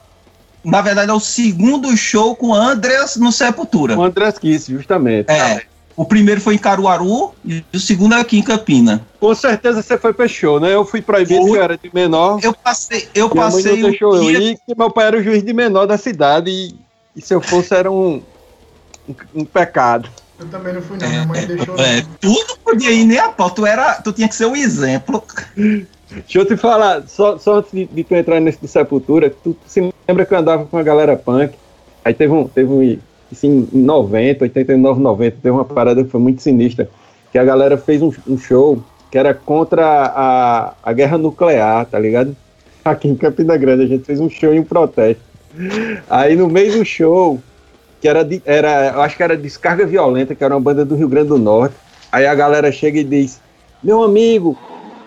Na 0.63 0.81
verdade, 0.81 1.11
é 1.11 1.13
o 1.13 1.19
segundo 1.19 1.95
show 1.95 2.35
com 2.35 2.53
Andreas 2.53 3.17
no 3.17 3.31
Sepultura. 3.31 3.95
Com 3.95 4.03
Andreas 4.03 4.39
Kiss, 4.39 4.71
justamente. 4.71 5.29
É. 5.29 5.61
O 5.95 6.05
primeiro 6.05 6.41
foi 6.41 6.55
em 6.55 6.57
Caruaru 6.57 7.33
e 7.45 7.63
o 7.71 7.79
segundo 7.79 8.15
é 8.15 8.19
aqui 8.19 8.39
em 8.39 8.41
Campina. 8.41 9.05
Com 9.19 9.35
certeza 9.35 9.81
você 9.81 9.95
foi 9.95 10.11
pra 10.11 10.27
show, 10.27 10.59
né? 10.59 10.73
Eu 10.73 10.83
fui 10.83 11.01
proibido, 11.01 11.45
que 11.45 11.51
eu 11.51 11.61
era 11.61 11.77
de 11.77 11.91
menor. 11.93 12.39
Eu 12.41 12.53
passei, 12.53 13.07
eu 13.13 13.29
passei. 13.29 13.73
Mãe 13.73 13.91
deixou 13.91 14.15
eu 14.15 14.31
ir, 14.31 14.57
que 14.65 14.75
meu 14.75 14.89
pai 14.89 15.07
era 15.07 15.17
o 15.19 15.23
juiz 15.23 15.43
de 15.43 15.53
menor 15.53 15.85
da 15.85 15.97
cidade 15.97 16.49
e, 16.49 16.75
e 17.15 17.21
se 17.21 17.31
eu 17.31 17.41
fosse 17.41 17.75
era 17.75 17.91
um, 17.91 18.23
um, 19.07 19.41
um 19.41 19.45
pecado. 19.45 20.09
Eu 20.39 20.47
também 20.47 20.73
não 20.73 20.81
fui, 20.81 20.97
não. 20.97 21.07
Minha 21.07 21.25
mãe 21.25 21.41
é, 21.41 21.45
deixou. 21.45 21.75
É, 21.79 22.01
tu 22.19 22.29
não 22.47 22.57
podia 22.63 22.91
ir 22.91 23.05
nem 23.05 23.19
a 23.19 23.29
pau, 23.29 23.49
tu, 23.49 23.65
era, 23.65 23.95
tu 24.01 24.11
tinha 24.11 24.27
que 24.27 24.35
ser 24.35 24.45
um 24.45 24.55
exemplo. 24.55 25.23
Deixa 25.55 26.39
eu 26.39 26.45
te 26.45 26.55
falar, 26.55 27.07
só, 27.07 27.37
só 27.37 27.57
antes 27.57 27.71
de, 27.71 27.85
de 27.85 28.03
tu 28.03 28.15
entrar 28.15 28.39
nesse 28.39 28.59
de 28.59 28.67
Sepultura, 28.67 29.29
tu 29.29 29.55
se 29.65 29.93
lembra 30.07 30.25
que 30.25 30.33
eu 30.33 30.37
andava 30.37 30.65
com 30.65 30.77
a 30.77 30.83
galera 30.83 31.15
punk? 31.15 31.55
Aí 32.05 32.13
teve 32.13 32.31
um, 32.31 32.47
teve 32.47 32.71
um 32.71 32.99
assim, 33.31 33.67
em 33.73 33.81
90, 33.81 34.43
89, 34.43 35.01
90, 35.01 35.37
teve 35.41 35.49
uma 35.49 35.65
parada 35.65 36.03
que 36.03 36.09
foi 36.09 36.19
muito 36.19 36.41
sinistra, 36.41 36.89
que 37.31 37.37
a 37.37 37.43
galera 37.43 37.77
fez 37.77 38.01
um, 38.01 38.11
um 38.27 38.37
show 38.37 38.83
que 39.09 39.17
era 39.17 39.33
contra 39.33 39.85
a, 39.85 40.73
a 40.83 40.93
guerra 40.93 41.17
nuclear, 41.17 41.85
tá 41.85 41.99
ligado? 41.99 42.35
Aqui 42.83 43.07
em 43.07 43.15
Campina 43.15 43.55
Grande, 43.57 43.83
a 43.83 43.87
gente 43.87 44.05
fez 44.05 44.19
um 44.19 44.29
show 44.29 44.53
em 44.53 44.59
um 44.59 44.63
protesto. 44.63 45.21
Aí 46.09 46.35
no 46.35 46.49
meio 46.49 46.79
do 46.79 46.85
show, 46.85 47.39
que 48.03 48.07
era, 48.09 48.21
de, 48.21 48.41
era, 48.45 49.01
acho 49.01 49.15
que 49.15 49.23
era 49.23 49.37
Descarga 49.37 49.85
Violenta, 49.85 50.35
que 50.35 50.43
era 50.43 50.53
uma 50.53 50.59
banda 50.59 50.83
do 50.83 50.93
Rio 50.93 51.07
Grande 51.07 51.29
do 51.29 51.37
Norte. 51.37 51.73
Aí 52.11 52.27
a 52.27 52.35
galera 52.35 52.69
chega 52.69 52.99
e 52.99 53.03
diz: 53.03 53.39
Meu 53.81 54.03
amigo, 54.03 54.59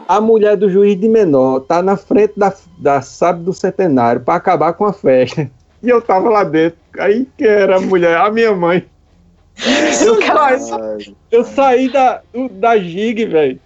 a 0.08 0.18
mulher 0.18 0.56
do 0.56 0.70
juiz 0.70 0.98
de 0.98 1.06
menor 1.06 1.60
tá 1.60 1.82
na 1.82 1.98
frente 1.98 2.32
da, 2.38 2.54
da 2.78 3.02
sábado 3.02 3.44
do 3.44 3.52
centenário 3.52 4.22
para 4.22 4.36
acabar 4.36 4.72
com 4.72 4.86
a 4.86 4.94
festa. 4.94 5.50
E 5.82 5.90
eu 5.90 6.00
tava 6.00 6.30
lá 6.30 6.42
dentro. 6.42 6.78
Aí 6.98 7.28
que 7.36 7.46
era 7.46 7.76
a 7.76 7.80
mulher, 7.80 8.16
a 8.16 8.30
minha 8.30 8.52
mãe. 8.54 8.84
Eu 10.02 10.16
saí, 10.24 11.14
eu 11.30 11.44
saí 11.44 11.92
da, 11.92 12.22
da 12.52 12.78
gig, 12.78 13.26
velho, 13.26 13.60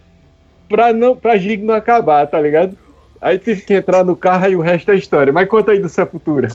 pra, 0.68 0.92
não, 0.92 1.14
pra 1.14 1.38
gig 1.38 1.62
não 1.62 1.72
acabar, 1.72 2.26
tá 2.26 2.38
ligado? 2.40 2.76
Aí 3.20 3.38
tive 3.38 3.62
que 3.62 3.74
entrar 3.74 4.04
no 4.04 4.16
carro 4.16 4.48
e 4.48 4.56
o 4.56 4.60
resto 4.60 4.90
é 4.90 4.96
história. 4.96 5.32
Mas 5.32 5.48
conta 5.48 5.70
aí 5.70 5.78
do 5.78 5.88
Sepultura. 5.88 6.48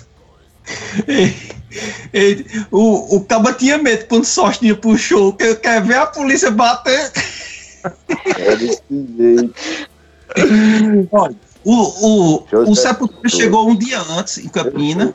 O, 2.72 3.18
o 3.18 3.26
Caba 3.26 3.54
tinha 3.54 3.78
medo 3.78 4.06
quando 4.08 4.26
Sostinha 4.26 4.76
puxou, 4.76 5.34
que 5.34 5.56
quer 5.56 5.82
ver 5.82 5.98
a 5.98 6.06
polícia 6.06 6.50
bater. 6.52 7.12
É 8.38 8.56
desse 8.56 8.82
jeito. 8.90 9.54
Olha, 11.12 11.36
o, 11.64 11.74
o, 11.74 12.70
o 12.70 12.76
Sepultura 12.76 13.30
chegou 13.30 13.70
um 13.70 13.76
dia 13.76 14.00
antes 14.00 14.38
em 14.38 14.48
Campina. 14.48 15.14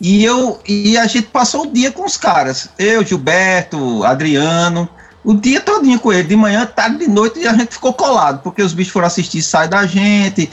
E 0.00 0.24
eu 0.24 0.58
e 0.66 0.98
a 0.98 1.06
gente 1.06 1.28
passou 1.28 1.62
o 1.62 1.72
dia 1.72 1.92
com 1.92 2.04
os 2.04 2.16
caras. 2.16 2.68
Eu, 2.76 3.04
Gilberto, 3.04 4.02
Adriano. 4.02 4.88
O 5.24 5.34
dia 5.34 5.60
todinho 5.60 6.00
com 6.00 6.12
ele, 6.12 6.26
de 6.26 6.34
manhã, 6.34 6.66
tarde, 6.66 6.98
de 6.98 7.08
noite, 7.08 7.38
e 7.38 7.46
a 7.46 7.52
gente 7.52 7.74
ficou 7.74 7.92
colado, 7.92 8.42
porque 8.42 8.60
os 8.60 8.72
bichos 8.72 8.92
foram 8.92 9.06
assistir 9.06 9.40
Sai 9.40 9.68
da 9.68 9.86
Gente, 9.86 10.50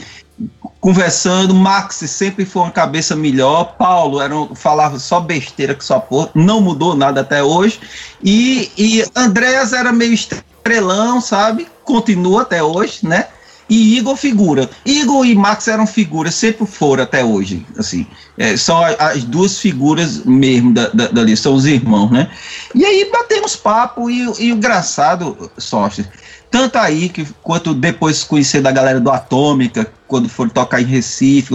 conversando. 0.80 1.54
Max 1.54 1.96
sempre 1.96 2.44
foi 2.44 2.62
uma 2.62 2.70
cabeça 2.70 3.14
melhor. 3.14 3.76
Paulo 3.76 4.20
era 4.20 4.34
um, 4.34 4.54
falava 4.54 4.98
só 4.98 5.20
besteira 5.20 5.74
que 5.74 5.84
só 5.84 6.00
porra, 6.00 6.30
não 6.34 6.60
mudou 6.60 6.96
nada 6.96 7.20
até 7.20 7.42
hoje. 7.42 7.80
E, 8.22 8.70
e 8.76 9.04
Andréas 9.14 9.72
era 9.72 9.92
meio 9.92 10.12
estrelão, 10.12 11.20
sabe? 11.20 11.68
Continua 11.84 12.42
até 12.42 12.62
hoje, 12.62 13.06
né? 13.06 13.26
e 13.70 13.96
Igor 13.96 14.16
figura. 14.16 14.68
Igor 14.84 15.24
e 15.24 15.34
Max 15.34 15.68
eram 15.68 15.86
figuras, 15.86 16.34
sempre 16.34 16.66
foram 16.66 17.04
até 17.04 17.24
hoje, 17.24 17.64
assim. 17.78 18.04
É, 18.36 18.56
são 18.56 18.82
as 18.82 19.22
duas 19.22 19.60
figuras 19.60 20.24
mesmo 20.24 20.74
da, 20.74 20.88
da, 20.88 21.06
dali, 21.06 21.36
são 21.36 21.54
os 21.54 21.64
irmãos, 21.64 22.10
né? 22.10 22.28
E 22.74 22.84
aí 22.84 23.08
batemos 23.12 23.54
papo 23.54 24.10
e, 24.10 24.22
e 24.40 24.52
o 24.52 24.56
engraçado, 24.56 25.50
Sócio, 25.56 26.04
tanto 26.50 26.78
aí 26.78 27.08
que, 27.08 27.24
quanto 27.42 27.72
depois 27.72 28.24
conhecer 28.24 28.60
da 28.60 28.72
galera 28.72 29.00
do 29.00 29.10
Atômica, 29.10 29.90
quando 30.06 30.28
foram 30.28 30.50
tocar 30.50 30.80
em 30.80 30.86
Recife, 30.86 31.54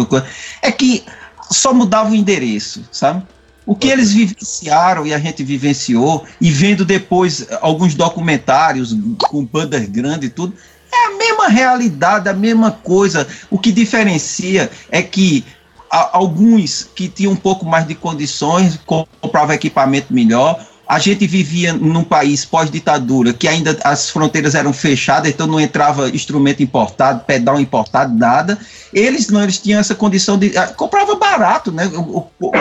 é 0.61 0.71
que 0.71 1.03
só 1.51 1.73
mudava 1.73 2.11
o 2.11 2.15
endereço, 2.15 2.87
sabe? 2.91 3.23
O 3.65 3.75
que 3.75 3.87
eles 3.87 4.13
vivenciaram 4.13 5.05
e 5.05 5.13
a 5.13 5.19
gente 5.19 5.43
vivenciou, 5.43 6.23
e 6.39 6.51
vendo 6.51 6.85
depois 6.85 7.47
alguns 7.61 7.95
documentários 7.95 8.95
com 9.27 9.43
bandas 9.43 9.87
grandes 9.87 10.29
e 10.29 10.31
tudo, 10.31 10.53
é 10.93 11.07
a 11.07 11.17
mesma 11.17 11.47
realidade, 11.49 12.29
a 12.29 12.33
mesma 12.33 12.71
coisa. 12.71 13.27
O 13.49 13.57
que 13.59 13.71
diferencia 13.71 14.69
é 14.89 15.01
que 15.01 15.43
alguns 15.89 16.87
que 16.95 17.07
tinham 17.07 17.33
um 17.33 17.35
pouco 17.35 17.65
mais 17.65 17.87
de 17.87 17.95
condições 17.95 18.79
compravam 18.85 19.55
equipamento 19.55 20.13
melhor. 20.13 20.63
A 20.87 20.99
gente 20.99 21.25
vivia 21.25 21.73
num 21.73 22.03
país 22.03 22.45
pós-ditadura 22.45 23.33
que 23.33 23.47
ainda 23.47 23.77
as 23.83 24.09
fronteiras 24.09 24.55
eram 24.55 24.71
fechadas, 24.71 25.29
então 25.29 25.47
não 25.47 25.59
entrava 25.59 26.09
instrumento 26.09 26.61
importado, 26.61 27.23
pedal 27.25 27.59
importado, 27.59 28.15
nada. 28.15 28.57
Eles 28.93 29.29
não, 29.29 29.41
eles 29.41 29.59
tinham 29.59 29.79
essa 29.79 29.95
condição 29.95 30.37
de. 30.37 30.57
Ah, 30.57 30.67
comprava 30.67 31.15
barato, 31.15 31.71
né? 31.71 31.89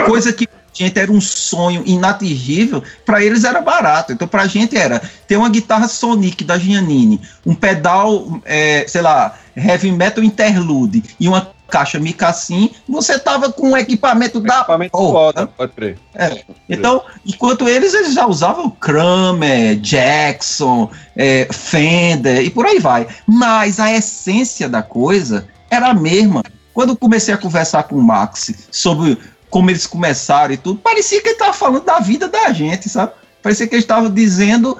Coisa 0.05 0.33
que 0.33 0.47
gente 0.83 0.99
era 0.99 1.11
um 1.11 1.21
sonho 1.21 1.83
inatingível, 1.85 2.83
para 3.05 3.23
eles 3.23 3.43
era 3.43 3.61
barato. 3.61 4.11
Então, 4.11 4.27
para 4.27 4.43
a 4.43 4.47
gente 4.47 4.75
era 4.77 5.01
ter 5.27 5.37
uma 5.37 5.49
guitarra 5.49 5.87
Sonic 5.87 6.43
da 6.43 6.57
Giannini, 6.57 7.21
um 7.45 7.55
pedal, 7.55 8.41
é, 8.43 8.85
sei 8.87 9.01
lá, 9.01 9.37
Heavy 9.55 9.91
Metal 9.91 10.23
Interlude 10.23 11.03
e 11.19 11.27
uma 11.27 11.54
caixa 11.69 11.99
Micassim, 11.99 12.71
você 12.87 13.17
tava 13.17 13.51
com 13.51 13.71
um 13.71 13.77
equipamento 13.77 14.39
da 14.39 14.59
equipamento 14.59 14.91
porra, 14.91 15.11
foda, 15.11 15.47
pode 15.47 15.71
crer. 15.73 15.97
É. 16.13 16.43
Então, 16.69 17.03
enquanto 17.25 17.67
eles, 17.67 17.93
eles 17.93 18.13
já 18.13 18.25
usavam 18.27 18.69
Kramer, 18.69 19.75
Jackson, 19.77 20.89
é, 21.15 21.47
Fender 21.51 22.43
e 22.43 22.49
por 22.49 22.65
aí 22.65 22.79
vai. 22.79 23.07
Mas 23.27 23.79
a 23.79 23.91
essência 23.91 24.69
da 24.69 24.81
coisa 24.81 25.47
era 25.69 25.89
a 25.89 25.93
mesma. 25.93 26.43
Quando 26.73 26.95
comecei 26.95 27.33
a 27.33 27.37
conversar 27.37 27.83
com 27.83 27.95
o 27.95 28.03
Max 28.03 28.67
sobre 28.71 29.17
como 29.49 29.69
eles 29.69 29.87
começaram 29.87 30.53
e 30.53 30.57
tudo, 30.57 30.79
parecia 30.79 31.21
que 31.21 31.29
ele 31.29 31.35
estava 31.35 31.53
falando 31.53 31.85
da 31.85 31.99
vida 31.99 32.27
da 32.27 32.51
gente, 32.51 32.89
sabe? 32.89 33.13
Parecia 33.45 33.67
que 33.67 33.75
ele 33.75 33.83
estava 33.83 34.09
dizendo 34.09 34.75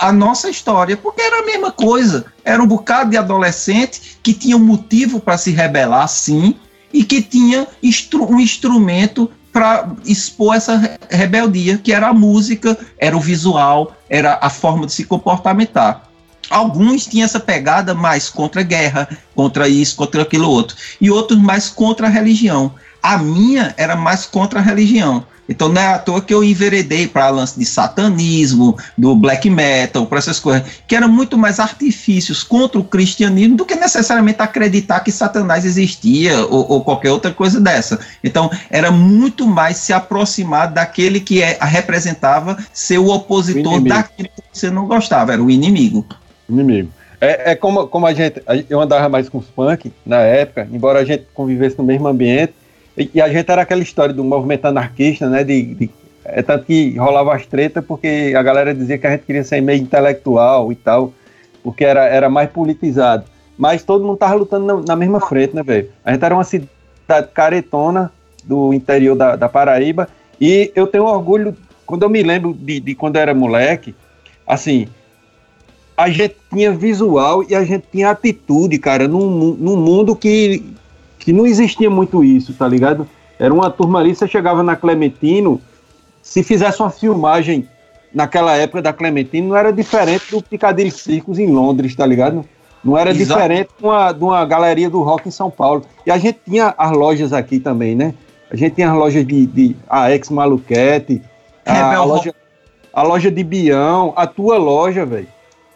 a 0.00 0.10
nossa 0.10 0.50
história, 0.50 0.96
porque 0.96 1.22
era 1.22 1.44
a 1.44 1.46
mesma 1.46 1.70
coisa. 1.70 2.24
Era 2.44 2.60
um 2.60 2.66
bocado 2.66 3.10
de 3.10 3.16
adolescente 3.16 4.18
que 4.20 4.34
tinha 4.34 4.56
um 4.56 4.64
motivo 4.64 5.20
para 5.20 5.38
se 5.38 5.52
rebelar, 5.52 6.08
sim, 6.08 6.56
e 6.92 7.04
que 7.04 7.22
tinha 7.22 7.68
instru 7.80 8.28
um 8.28 8.40
instrumento 8.40 9.30
para 9.52 9.92
expor 10.04 10.56
essa 10.56 10.98
rebeldia, 11.08 11.78
que 11.78 11.92
era 11.92 12.08
a 12.08 12.12
música, 12.12 12.76
era 12.98 13.16
o 13.16 13.20
visual, 13.20 13.96
era 14.08 14.40
a 14.42 14.50
forma 14.50 14.86
de 14.86 14.92
se 14.92 15.04
comportamentar. 15.04 16.10
Alguns 16.50 17.06
tinham 17.06 17.26
essa 17.26 17.38
pegada 17.38 17.94
mais 17.94 18.28
contra 18.28 18.62
a 18.62 18.64
guerra, 18.64 19.08
contra 19.36 19.68
isso, 19.68 19.94
contra 19.94 20.22
aquilo 20.22 20.50
outro, 20.50 20.76
e 21.00 21.12
outros 21.12 21.38
mais 21.38 21.68
contra 21.68 22.08
a 22.08 22.10
religião. 22.10 22.74
A 23.00 23.18
minha 23.18 23.72
era 23.76 23.94
mais 23.94 24.26
contra 24.26 24.58
a 24.58 24.62
religião. 24.62 25.24
Então 25.50 25.68
não 25.68 25.82
é 25.82 25.94
à 25.94 25.98
toa 25.98 26.22
que 26.22 26.32
eu 26.32 26.44
enveredei 26.44 27.08
para 27.08 27.28
lance 27.28 27.58
de 27.58 27.64
satanismo, 27.64 28.78
do 28.96 29.16
black 29.16 29.50
metal, 29.50 30.06
para 30.06 30.18
essas 30.18 30.38
coisas, 30.38 30.62
que 30.86 30.94
eram 30.94 31.08
muito 31.08 31.36
mais 31.36 31.58
artifícios 31.58 32.44
contra 32.44 32.78
o 32.78 32.84
cristianismo 32.84 33.56
do 33.56 33.66
que 33.66 33.74
necessariamente 33.74 34.40
acreditar 34.40 35.00
que 35.00 35.10
Satanás 35.10 35.64
existia 35.64 36.46
ou, 36.46 36.70
ou 36.70 36.84
qualquer 36.84 37.10
outra 37.10 37.32
coisa 37.32 37.60
dessa. 37.60 37.98
Então 38.22 38.48
era 38.70 38.92
muito 38.92 39.44
mais 39.44 39.78
se 39.78 39.92
aproximar 39.92 40.72
daquele 40.72 41.18
que 41.18 41.42
é, 41.42 41.58
representava 41.60 42.56
ser 42.72 42.98
o 42.98 43.08
opositor 43.08 43.74
o 43.74 43.84
daquilo 43.84 44.28
que 44.28 44.42
você 44.52 44.70
não 44.70 44.86
gostava, 44.86 45.32
era 45.32 45.42
o 45.42 45.50
inimigo. 45.50 46.06
Inimigo. 46.48 46.90
É, 47.20 47.52
é 47.52 47.54
como, 47.54 47.86
como 47.88 48.06
a 48.06 48.14
gente. 48.14 48.40
Eu 48.68 48.80
andava 48.80 49.08
mais 49.08 49.28
com 49.28 49.38
os 49.38 49.46
punk 49.46 49.92
na 50.06 50.18
época, 50.18 50.66
embora 50.72 51.00
a 51.00 51.04
gente 51.04 51.26
convivesse 51.34 51.76
no 51.76 51.84
mesmo 51.84 52.08
ambiente, 52.08 52.54
e, 53.14 53.20
a 53.20 53.28
gente 53.28 53.50
era 53.50 53.62
aquela 53.62 53.82
história 53.82 54.12
do 54.12 54.22
movimento 54.22 54.66
anarquista, 54.66 55.28
né? 55.28 55.42
De, 55.42 55.62
de, 55.74 55.90
é 56.24 56.42
tanto 56.42 56.66
que 56.66 56.96
rolava 56.96 57.34
as 57.34 57.46
tretas 57.46 57.84
porque 57.84 58.34
a 58.36 58.42
galera 58.42 58.74
dizia 58.74 58.98
que 58.98 59.06
a 59.06 59.10
gente 59.12 59.24
queria 59.24 59.44
ser 59.44 59.60
meio 59.60 59.82
intelectual 59.82 60.70
e 60.70 60.74
tal, 60.74 61.12
porque 61.62 61.84
era, 61.84 62.04
era 62.04 62.28
mais 62.28 62.50
politizado. 62.50 63.24
Mas 63.56 63.82
todo 63.82 64.04
mundo 64.04 64.18
tava 64.18 64.34
lutando 64.34 64.66
na, 64.66 64.82
na 64.88 64.96
mesma 64.96 65.20
frente, 65.20 65.54
né, 65.54 65.62
velho? 65.62 65.88
A 66.04 66.12
gente 66.12 66.24
era 66.24 66.34
uma 66.34 66.44
cidade 66.44 66.68
caretona 67.32 68.12
do 68.44 68.72
interior 68.72 69.16
da, 69.16 69.36
da 69.36 69.48
Paraíba 69.48 70.08
e 70.40 70.72
eu 70.74 70.86
tenho 70.86 71.04
orgulho, 71.04 71.56
quando 71.86 72.02
eu 72.02 72.08
me 72.08 72.22
lembro 72.22 72.54
de, 72.54 72.80
de 72.80 72.94
quando 72.94 73.16
eu 73.16 73.22
era 73.22 73.34
moleque, 73.34 73.94
assim, 74.46 74.88
a 75.96 76.08
gente 76.08 76.36
tinha 76.50 76.72
visual 76.72 77.44
e 77.48 77.54
a 77.54 77.62
gente 77.64 77.84
tinha 77.92 78.10
atitude, 78.10 78.78
cara, 78.78 79.06
num, 79.06 79.28
num 79.54 79.76
mundo 79.76 80.16
que 80.16 80.64
que 81.20 81.32
não 81.32 81.46
existia 81.46 81.90
muito 81.90 82.24
isso, 82.24 82.54
tá 82.54 82.66
ligado? 82.66 83.06
Era 83.38 83.52
uma 83.52 83.70
turma 83.70 84.00
ali, 84.00 84.14
você 84.14 84.26
chegava 84.26 84.62
na 84.62 84.74
Clementino, 84.74 85.60
se 86.22 86.42
fizesse 86.42 86.80
uma 86.80 86.90
filmagem 86.90 87.68
naquela 88.12 88.56
época 88.56 88.82
da 88.82 88.92
Clementino, 88.92 89.50
não 89.50 89.56
era 89.56 89.72
diferente 89.72 90.30
do 90.30 90.42
Piccadilly 90.42 90.90
Circus 90.90 91.38
em 91.38 91.46
Londres, 91.46 91.94
tá 91.94 92.04
ligado? 92.04 92.44
Não 92.82 92.96
era 92.96 93.10
Exato. 93.10 93.26
diferente 93.26 93.68
de 93.78 93.84
uma, 93.84 94.12
de 94.12 94.24
uma 94.24 94.44
galeria 94.46 94.88
do 94.88 95.02
rock 95.02 95.28
em 95.28 95.30
São 95.30 95.50
Paulo. 95.50 95.84
E 96.06 96.10
a 96.10 96.16
gente 96.16 96.40
tinha 96.44 96.74
as 96.76 96.90
lojas 96.90 97.32
aqui 97.32 97.60
também, 97.60 97.94
né? 97.94 98.14
A 98.50 98.56
gente 98.56 98.74
tinha 98.74 98.90
as 98.90 98.96
lojas 98.96 99.26
de, 99.26 99.46
de 99.46 99.76
a 99.88 100.10
Ex 100.10 100.30
Maluquete, 100.30 101.22
a, 101.64 101.96
a, 101.96 102.04
loja, 102.04 102.34
a 102.92 103.02
loja 103.02 103.30
de 103.30 103.44
Bião, 103.44 104.14
a 104.16 104.26
tua 104.26 104.56
loja, 104.56 105.04
velho. 105.04 105.28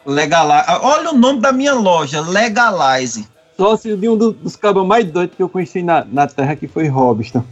Legalize. 0.07 0.65
Olha 0.83 1.11
o 1.11 1.17
nome 1.17 1.41
da 1.41 1.53
minha 1.53 1.75
loja, 1.75 2.23
Legalize 2.23 3.34
sócio 3.57 3.97
de 3.97 4.09
um 4.09 4.17
dos 4.17 4.57
cabos 4.57 4.87
mais 4.87 5.11
doidos 5.11 5.37
que 5.37 5.43
eu 5.43 5.49
conheci 5.49 5.83
na, 5.83 6.05
na 6.05 6.27
terra, 6.27 6.57
que 6.57 6.67
foi 6.67 6.89
Robson. 6.89 7.45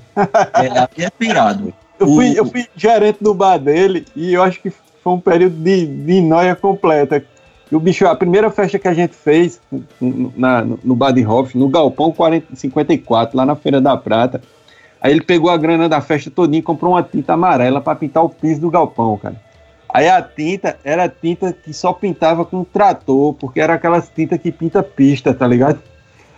É, 0.55 0.79
aqui 0.79 1.05
é 1.05 1.11
pirado. 1.11 1.73
Eu 1.99 2.07
fui, 2.07 2.39
eu 2.39 2.45
fui 2.47 2.67
gerente 2.77 3.23
do 3.23 3.33
bar 3.33 3.59
dele 3.59 4.05
e 4.17 4.35
eu 4.35 4.43
acho 4.43 4.61
que 4.61 4.71
foi 4.71 5.13
um 5.13 5.21
período 5.21 5.57
de, 5.57 5.87
de 5.87 6.21
noia 6.21 6.57
completa. 6.57 7.25
E 7.71 7.77
o 7.77 7.81
bicho, 7.81 8.07
a 8.07 8.15
primeira 8.15 8.51
festa 8.51 8.79
que 8.79 8.89
a 8.89 8.95
gente 8.95 9.15
fez 9.15 9.61
na, 10.01 10.63
no 10.63 10.95
bar 10.95 11.13
de 11.13 11.23
Robson, 11.23 11.59
no 11.59 11.69
Galpão 11.69 12.13
40, 12.13 12.55
54, 12.55 13.37
lá 13.37 13.47
na 13.47 13.55
Feira 13.55 13.81
da 13.81 13.97
Prata, 13.97 14.43
aí 15.01 15.13
ele 15.13 15.23
pegou 15.23 15.51
a 15.51 15.57
grana 15.57 15.89
da 15.89 16.01
festa 16.01 16.31
todinha 16.31 16.59
e 16.59 16.63
comprou 16.63 16.93
uma 16.93 17.03
tinta 17.03 17.33
amarela 17.35 17.81
para 17.81 17.97
pintar 17.97 18.25
o 18.25 18.29
piso 18.29 18.61
do 18.61 18.71
galpão, 18.71 19.17
cara. 19.17 19.37
Aí 19.89 20.09
a 20.09 20.23
tinta 20.23 20.79
era 20.83 21.09
tinta 21.09 21.53
que 21.53 21.73
só 21.73 21.93
pintava 21.93 22.45
com 22.45 22.65
trator, 22.65 23.35
porque 23.35 23.61
era 23.61 23.75
aquelas 23.75 24.09
tintas 24.09 24.41
que 24.41 24.51
pinta 24.51 24.83
pista, 24.83 25.35
tá 25.35 25.47
ligado? 25.47 25.79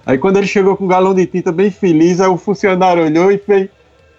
Aí 0.07 0.19
quando 0.19 0.37
ele 0.37 0.47
chegou 0.47 0.77
com 0.77 0.85
um 0.85 0.89
galão 0.89 1.15
de 1.15 1.27
tinta 1.27 1.51
bem 1.51 1.71
feliz, 1.71 2.21
aí 2.21 2.29
o 2.29 2.37
funcionário 2.37 3.05
olhou 3.05 3.31
e 3.31 3.39
fez: 3.39 3.71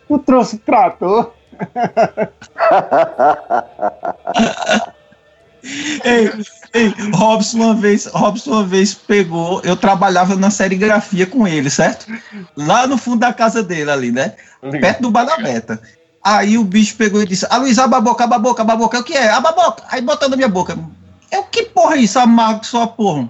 Tu 0.07 0.19
trouxe 0.19 0.57
trator? 0.57 1.31
ei, 6.03 6.31
ei, 6.73 6.93
Robson 7.13 7.57
uma 7.57 7.73
vez, 7.73 8.05
Robson 8.07 8.51
uma 8.51 8.63
vez 8.63 8.93
pegou, 8.93 9.61
eu 9.63 9.75
trabalhava 9.75 10.35
na 10.35 10.49
serigrafia 10.49 11.25
com 11.25 11.47
ele, 11.47 11.69
certo? 11.69 12.05
Lá 12.55 12.87
no 12.87 12.97
fundo 12.97 13.19
da 13.19 13.33
casa 13.33 13.63
dele 13.63 13.91
ali, 13.91 14.11
né? 14.11 14.33
Perto 14.81 15.03
do 15.03 15.11
Badabeta. 15.11 15.79
Aí 16.23 16.57
o 16.57 16.63
bicho 16.63 16.97
pegou 16.97 17.21
e 17.21 17.27
disse: 17.27 17.47
Luiz, 17.59 17.77
aba 17.77 17.97
a 17.97 18.01
boca, 18.01 18.23
aba 18.23 18.37
a 18.37 18.39
boca, 18.39 18.63
aba 18.63 18.73
a 18.73 18.77
boca. 18.77 18.99
O 18.99 19.03
que 19.03 19.13
é? 19.13 19.29
Aba 19.29 19.49
a 19.49 19.51
boca. 19.51 19.83
Aí 19.89 20.01
botou 20.01 20.27
na 20.27 20.35
minha 20.35 20.49
boca. 20.49 20.77
É 21.29 21.39
o 21.39 21.43
que 21.43 21.63
porra 21.63 21.95
é 21.95 21.99
isso, 21.99 22.17
amargo 22.17 22.65
sua 22.65 22.87
porra? 22.87 23.29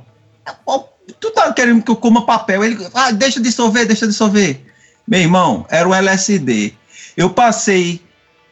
Tu 1.19 1.31
tá 1.31 1.51
querendo 1.53 1.83
que 1.83 1.91
eu 1.91 1.95
coma 1.95 2.25
papel? 2.25 2.63
Ele, 2.63 2.87
ah, 2.93 3.11
deixa 3.11 3.39
de 3.39 3.49
dissolver, 3.49 3.85
deixa 3.85 4.05
de 4.05 4.11
dissolver. 4.11 4.61
Meu 5.07 5.19
irmão, 5.19 5.65
era 5.69 5.87
um 5.87 5.93
LSD. 5.93 6.73
Eu 7.15 7.29
passei 7.29 8.01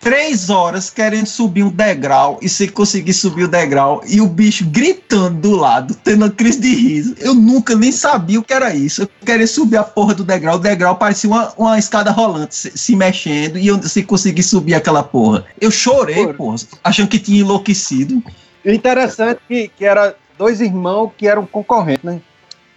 três 0.04 0.50
horas 0.50 0.90
querendo 0.90 1.26
subir 1.26 1.64
um 1.64 1.70
degrau 1.70 2.38
e 2.42 2.50
sem 2.50 2.68
conseguir 2.68 3.14
subir 3.14 3.46
o 3.46 3.48
degrau 3.48 4.04
e 4.06 4.20
o 4.20 4.28
bicho 4.28 4.66
gritando 4.66 5.40
do 5.40 5.56
lado, 5.56 5.96
tendo 5.96 6.26
uma 6.26 6.30
crise 6.30 6.60
de 6.60 6.76
riso. 6.76 7.16
Eu 7.20 7.34
nunca 7.34 7.74
nem 7.74 7.92
sabia 7.92 8.40
o 8.40 8.44
que 8.44 8.54
era 8.54 8.76
isso. 8.76 9.04
Eu 9.04 9.10
queria 9.26 9.48
subir 9.48 9.78
a 9.78 9.84
porra 9.84 10.14
do 10.14 10.24
degrau, 10.24 10.58
o 10.58 10.60
degrau 10.60 10.98
parecia 10.98 11.30
uma, 11.30 11.54
uma 11.58 11.80
escada 11.80 12.12
rolante 12.12 12.54
se, 12.54 12.78
se 12.78 12.96
mexendo 12.96 13.58
e 13.58 13.66
eu 13.66 13.82
sem 13.82 14.04
conseguir 14.04 14.44
subir 14.44 14.76
aquela 14.76 15.04
porra. 15.04 15.46
Eu 15.60 15.72
chorei, 15.72 16.16
porra, 16.16 16.34
porra 16.34 16.58
achando 16.84 17.08
que 17.08 17.20
tinha 17.20 17.40
enlouquecido. 17.40 18.22
Interessante 18.66 19.40
que, 19.48 19.70
que 19.70 19.86
era 19.86 20.16
dois 20.38 20.60
irmãos 20.60 21.12
que 21.18 21.28
eram 21.28 21.46
concorrentes, 21.46 22.04
né? 22.04 22.22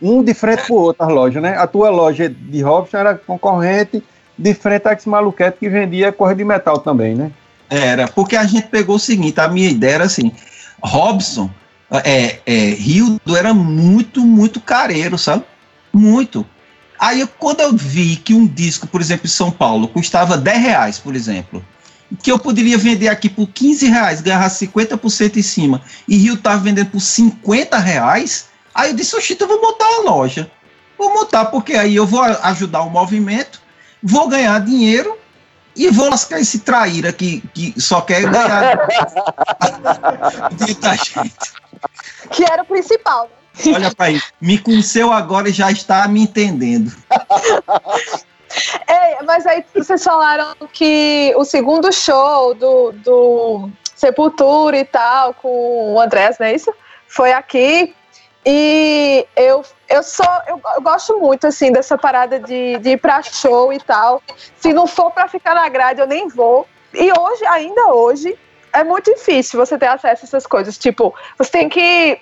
Um 0.01 0.23
de 0.23 0.35
frente 0.35 0.65
pro 0.65 0.75
outro, 0.75 1.03
a 1.03 1.09
loja, 1.09 1.41
né? 1.41 1.57
A 1.57 1.67
tua 1.67 1.91
loja 1.91 2.29
de 2.29 2.63
Robson 2.63 2.99
era 2.99 3.15
concorrente 3.15 4.03
de 4.39 4.55
frente 4.55 4.87
a 4.87 4.93
esse 4.93 5.09
maluquete 5.09 5.59
que 5.59 5.69
vendia 5.69 6.13
corre 6.13 6.35
de 6.35 6.45
metal 6.45 6.79
também, 6.79 7.15
né? 7.15 7.31
Era, 7.69 8.07
porque 8.07 8.37
a 8.37 8.45
gente 8.45 8.69
pegou 8.69 8.97
o 8.97 9.01
seguinte, 9.01 9.41
a 9.41 9.49
minha 9.49 9.69
ideia 9.69 9.95
era 9.95 10.05
assim, 10.05 10.31
Robson, 10.83 11.51
é, 11.91 12.39
é, 12.47 12.53
Rildo 12.75 13.37
era 13.37 13.53
muito, 13.55 14.21
muito 14.21 14.61
careiro, 14.61 15.19
sabe? 15.19 15.45
Muito. 15.93 16.47
Aí 16.99 17.27
quando 17.39 17.61
eu 17.61 17.75
vi 17.75 18.17
que 18.17 18.35
um 18.35 18.47
disco, 18.47 18.87
por 18.87 19.01
exemplo, 19.01 19.27
em 19.27 19.31
São 19.31 19.51
Paulo, 19.51 19.89
custava 19.89 20.37
10 20.37 20.63
reais, 20.63 20.99
por 20.99 21.15
exemplo, 21.15 21.65
que 22.23 22.31
eu 22.31 22.39
poderia 22.39 22.79
vender 22.79 23.09
aqui 23.09 23.29
por 23.29 23.49
15 23.49 23.87
reais, 23.87 24.21
ganhar 24.21 24.49
50% 24.49 25.37
em 25.37 25.43
cima, 25.43 25.83
e 26.07 26.17
Rio 26.17 26.35
estava 26.35 26.63
vendendo 26.63 26.91
por 26.91 27.01
50 27.01 27.79
reais, 27.79 28.47
aí 28.77 28.91
eu 28.91 28.97
disse, 28.97 29.17
oxi, 29.17 29.33
então 29.33 29.49
eu 29.49 29.61
vou 29.61 29.73
montar 29.73 29.89
uma 29.89 30.11
loja. 30.11 30.51
Vou 30.99 31.13
montar, 31.13 31.47
porque 31.47 31.75
aí 31.75 31.97
eu 31.97 32.07
vou 32.07 32.23
ajudar 32.23 32.83
o 32.83 32.91
movimento, 32.91 33.61
vou 34.03 34.29
ganhar 34.29 34.59
dinheiro 34.61 35.19
e 35.75 35.91
vou 35.91 36.09
lascar 36.09 36.41
esse 36.41 36.61
traíra 36.61 37.13
que, 37.13 37.43
que 37.53 37.79
só 37.81 38.01
quer 38.01 38.23
ganhar 38.23 38.89
dinheiro 40.57 40.81
da 40.81 40.95
gente. 40.95 41.53
Que 42.31 42.45
era 42.45 42.63
o 42.63 42.67
principal. 42.67 43.31
Né? 43.65 43.73
Olha 43.75 43.95
para 43.95 44.11
isso, 44.11 44.33
me 44.41 44.59
conheceu 44.59 45.13
agora 45.13 45.49
e 45.49 45.53
já 45.53 45.71
está 45.71 46.07
me 46.09 46.23
entendendo. 46.23 46.93
É, 48.87 49.23
mas 49.25 49.45
aí 49.45 49.65
vocês 49.75 50.03
falaram 50.03 50.55
que 50.73 51.35
o 51.37 51.45
segundo 51.45 51.93
show 51.93 52.55
do, 52.55 52.93
do 52.93 53.71
Sepultura 53.95 54.79
e 54.79 54.85
tal, 54.85 55.35
com 55.35 55.95
o 55.95 56.01
Andrés, 56.01 56.39
não 56.39 56.47
é 56.47 56.55
isso? 56.55 56.73
Foi 57.09 57.33
aqui. 57.33 57.95
E 58.49 59.27
eu, 59.35 59.65
eu 59.89 60.03
sou, 60.05 60.25
eu, 60.47 60.61
eu, 60.77 60.81
gosto 60.81 61.19
muito 61.19 61.49
assim 61.49 61.73
dessa 61.73 61.99
parada 61.99 62.39
de, 62.39 62.79
de 62.79 62.91
ir 62.91 62.97
pra 62.97 63.21
show 63.21 63.73
e 63.73 63.81
tal. 63.81 64.23
Se 64.57 64.73
não 64.73 64.87
for 64.87 65.11
para 65.11 65.27
ficar 65.27 65.53
na 65.53 65.69
grade, 65.69 66.01
eu 66.01 66.07
nem 66.07 66.29
vou. 66.29 66.65
E 66.95 67.11
hoje, 67.19 67.45
ainda 67.47 67.89
hoje, 67.89 68.39
é 68.73 68.85
muito 68.85 69.13
difícil 69.13 69.59
você 69.59 69.77
ter 69.77 69.89
acesso 69.89 70.25
a 70.25 70.27
essas 70.29 70.47
coisas. 70.47 70.79
Tipo, 70.79 71.13
você 71.37 71.51
tem 71.51 71.69
que. 71.69 72.21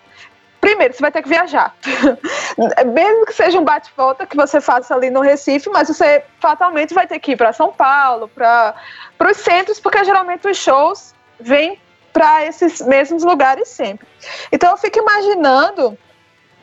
Primeiro, 0.62 0.94
você 0.94 1.02
vai 1.02 1.12
ter 1.12 1.20
que 1.20 1.28
viajar. 1.28 1.76
Mesmo 2.94 3.26
que 3.26 3.34
seja 3.34 3.60
um 3.60 3.64
bate-volta 3.64 4.26
que 4.26 4.34
você 4.34 4.62
faça 4.62 4.94
ali 4.94 5.10
no 5.10 5.20
Recife, 5.20 5.68
mas 5.68 5.88
você 5.88 6.24
fatalmente 6.40 6.94
vai 6.94 7.06
ter 7.06 7.18
que 7.18 7.32
ir 7.32 7.36
para 7.36 7.52
São 7.52 7.70
Paulo, 7.70 8.28
para 8.28 8.74
os 9.30 9.36
centros, 9.36 9.78
porque 9.78 10.02
geralmente 10.04 10.48
os 10.48 10.56
shows 10.56 11.14
vêm 11.38 11.78
para 12.14 12.46
esses 12.46 12.80
mesmos 12.80 13.24
lugares 13.24 13.68
sempre. 13.68 14.06
Então 14.50 14.70
eu 14.70 14.76
fico 14.78 14.98
imaginando 14.98 15.98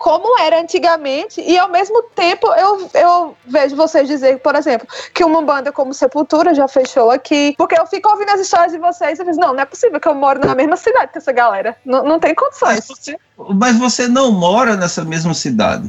como 0.02 0.38
era 0.40 0.60
antigamente, 0.60 1.40
e 1.42 1.58
ao 1.60 1.70
mesmo 1.70 2.02
tempo 2.16 2.48
eu, 2.54 2.90
eu 2.96 3.38
vejo 3.46 3.76
vocês 3.76 4.08
dizer, 4.08 4.40
por 4.40 4.56
exemplo, 4.56 4.88
que 5.14 5.24
uma 5.24 5.44
banda 5.44 5.72
como 5.72 5.94
Sepultura 5.94 6.56
já 6.56 6.68
fechou 6.68 7.12
aqui, 7.12 7.54
porque 7.56 7.80
eu 7.80 7.86
fico 7.86 8.10
ouvindo 8.10 8.32
as 8.32 8.42
histórias 8.42 8.72
de 8.72 8.80
vocês 8.80 9.20
e 9.20 9.22
eu 9.22 9.36
não, 9.36 9.54
não 9.54 9.60
é 9.60 9.66
possível 9.66 10.00
que 10.00 10.08
eu 10.08 10.16
moro 10.16 10.44
na 10.44 10.56
mesma 10.56 10.76
cidade 10.76 11.12
que 11.12 11.20
essa 11.20 11.32
galera, 11.32 11.78
não, 11.86 12.04
não 12.04 12.20
tem 12.20 12.34
condições. 12.34 12.78
Mas 12.78 12.88
você, 12.88 13.18
mas 13.54 13.78
você 13.78 14.08
não 14.08 14.32
mora 14.32 14.76
nessa 14.76 15.06
mesma 15.06 15.36
cidade. 15.36 15.88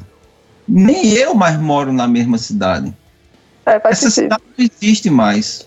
Nem 0.69 1.13
eu 1.15 1.35
mais 1.35 1.59
moro 1.59 1.91
na 1.91 2.07
mesma 2.07 2.37
cidade. 2.37 2.95
É, 3.65 3.81
essa 3.85 4.11
sentido. 4.11 4.25
cidade 4.25 4.43
não 4.59 4.67
existe 4.67 5.09
mais. 5.09 5.67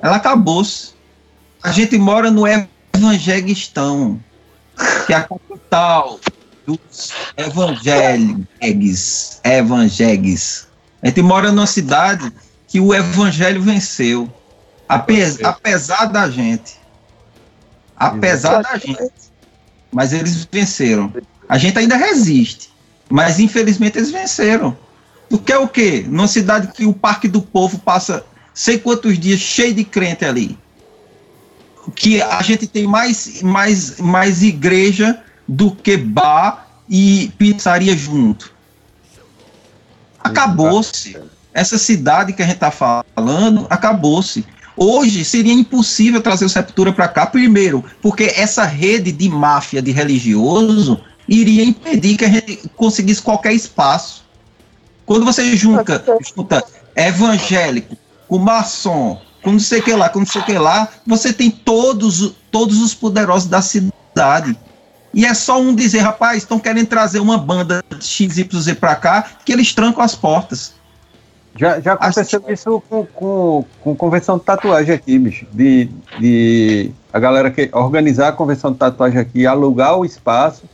Ela 0.00 0.16
acabou-se. 0.16 0.94
A 1.62 1.70
gente 1.70 1.98
mora 1.98 2.30
no 2.30 2.44
Evangelistão, 2.46 4.18
que 5.06 5.12
é 5.12 5.16
a 5.16 5.22
capital 5.22 6.18
dos 6.66 7.12
evangélicos, 7.36 9.40
evangélicos. 9.44 10.66
A 11.02 11.08
gente 11.08 11.22
mora 11.22 11.52
numa 11.52 11.66
cidade 11.66 12.32
que 12.68 12.80
o 12.80 12.94
evangelho 12.94 13.62
venceu, 13.62 14.32
apesar, 14.88 15.48
apesar 15.48 16.06
da 16.06 16.30
gente. 16.30 16.78
Apesar 17.96 18.62
da 18.62 18.76
gente. 18.76 19.12
Mas 19.92 20.12
eles 20.12 20.48
venceram. 20.50 21.12
A 21.48 21.58
gente 21.58 21.78
ainda 21.78 21.96
resiste, 21.96 22.72
mas 23.08 23.38
infelizmente 23.38 23.98
eles 23.98 24.10
venceram. 24.10 24.76
Porque 25.28 25.52
é 25.52 25.58
o 25.58 25.68
quê? 25.68 26.04
Numa 26.06 26.28
cidade 26.28 26.68
que 26.68 26.86
o 26.86 26.92
Parque 26.92 27.28
do 27.28 27.42
Povo 27.42 27.78
passa 27.78 28.24
sei 28.52 28.78
quantos 28.78 29.18
dias 29.18 29.40
cheio 29.40 29.74
de 29.74 29.84
crente 29.84 30.24
ali. 30.24 30.58
Que 31.94 32.22
a 32.22 32.40
gente 32.40 32.66
tem 32.66 32.86
mais, 32.86 33.42
mais, 33.42 33.98
mais 33.98 34.42
igreja 34.42 35.22
do 35.46 35.70
que 35.70 35.96
bar 35.96 36.66
e 36.88 37.32
pizzaria 37.38 37.96
junto. 37.96 38.52
Acabou-se. 40.22 41.16
Essa 41.52 41.78
cidade 41.78 42.32
que 42.32 42.42
a 42.42 42.46
gente 42.46 42.56
está 42.56 42.70
falando, 42.70 43.66
acabou-se. 43.70 44.44
Hoje 44.76 45.24
seria 45.24 45.52
impossível 45.52 46.20
trazer 46.20 46.44
o 46.44 46.48
Sepultura 46.48 46.92
para 46.92 47.06
cá, 47.06 47.26
primeiro, 47.26 47.84
porque 48.02 48.24
essa 48.24 48.64
rede 48.64 49.12
de 49.12 49.28
máfia 49.28 49.80
de 49.80 49.92
religioso 49.92 51.00
iria 51.28 51.64
impedir 51.64 52.16
que 52.16 52.24
a 52.24 52.28
gente 52.28 52.68
conseguisse 52.76 53.22
qualquer 53.22 53.52
espaço. 53.52 54.24
Quando 55.06 55.24
você 55.24 55.56
junta, 55.56 56.02
junta 56.34 56.64
evangélico 56.96 57.96
com 58.26 58.38
maçom, 58.38 59.20
com 59.42 59.52
não 59.52 59.60
sei 59.60 59.80
o 59.80 59.82
que 59.82 59.92
lá, 59.92 60.08
com 60.08 60.20
não 60.20 60.26
sei 60.26 60.40
o 60.40 60.44
que 60.44 60.58
lá, 60.58 60.88
você 61.06 61.32
tem 61.32 61.50
todos, 61.50 62.34
todos 62.50 62.80
os 62.80 62.94
poderosos 62.94 63.48
da 63.48 63.62
cidade. 63.62 64.58
E 65.14 65.24
é 65.24 65.32
só 65.32 65.60
um 65.60 65.74
dizer, 65.74 66.00
rapaz, 66.00 66.38
estão 66.38 66.58
querendo 66.58 66.86
trazer 66.86 67.20
uma 67.20 67.38
banda 67.38 67.84
de 67.88 68.04
XYZ 68.04 68.74
para 68.78 68.96
cá, 68.96 69.26
que 69.44 69.52
eles 69.52 69.72
trancam 69.72 70.02
as 70.02 70.14
portas. 70.14 70.74
Já, 71.56 71.78
já 71.80 71.92
aconteceu 71.92 72.40
Acho... 72.42 72.52
isso 72.52 72.82
com, 72.88 73.06
com, 73.06 73.64
com 73.80 73.94
convenção 73.94 74.38
de 74.38 74.44
tatuagem 74.44 74.92
aqui, 74.92 75.18
bicho. 75.18 75.46
De, 75.52 75.88
de 76.18 76.90
a 77.12 77.20
galera 77.20 77.48
que 77.50 77.70
organizar 77.72 78.28
a 78.28 78.32
convenção 78.32 78.72
de 78.72 78.78
tatuagem 78.78 79.20
aqui, 79.20 79.46
alugar 79.46 79.96
o 79.96 80.04
espaço 80.04 80.64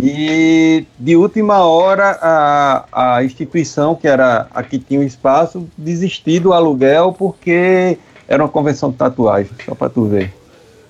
e 0.00 0.86
de 0.98 1.16
última 1.16 1.58
hora 1.58 2.18
a, 2.22 3.16
a 3.16 3.24
instituição 3.24 3.94
que 3.94 4.06
era 4.06 4.46
a 4.54 4.62
que 4.62 4.78
tinha 4.78 5.00
o 5.00 5.02
espaço 5.02 5.68
desistir 5.76 6.40
do 6.40 6.52
aluguel 6.52 7.12
porque 7.12 7.98
era 8.28 8.42
uma 8.42 8.48
convenção 8.48 8.90
de 8.90 8.96
tatuagem, 8.96 9.50
só 9.66 9.74
para 9.74 9.90
tu 9.90 10.04
ver. 10.04 10.32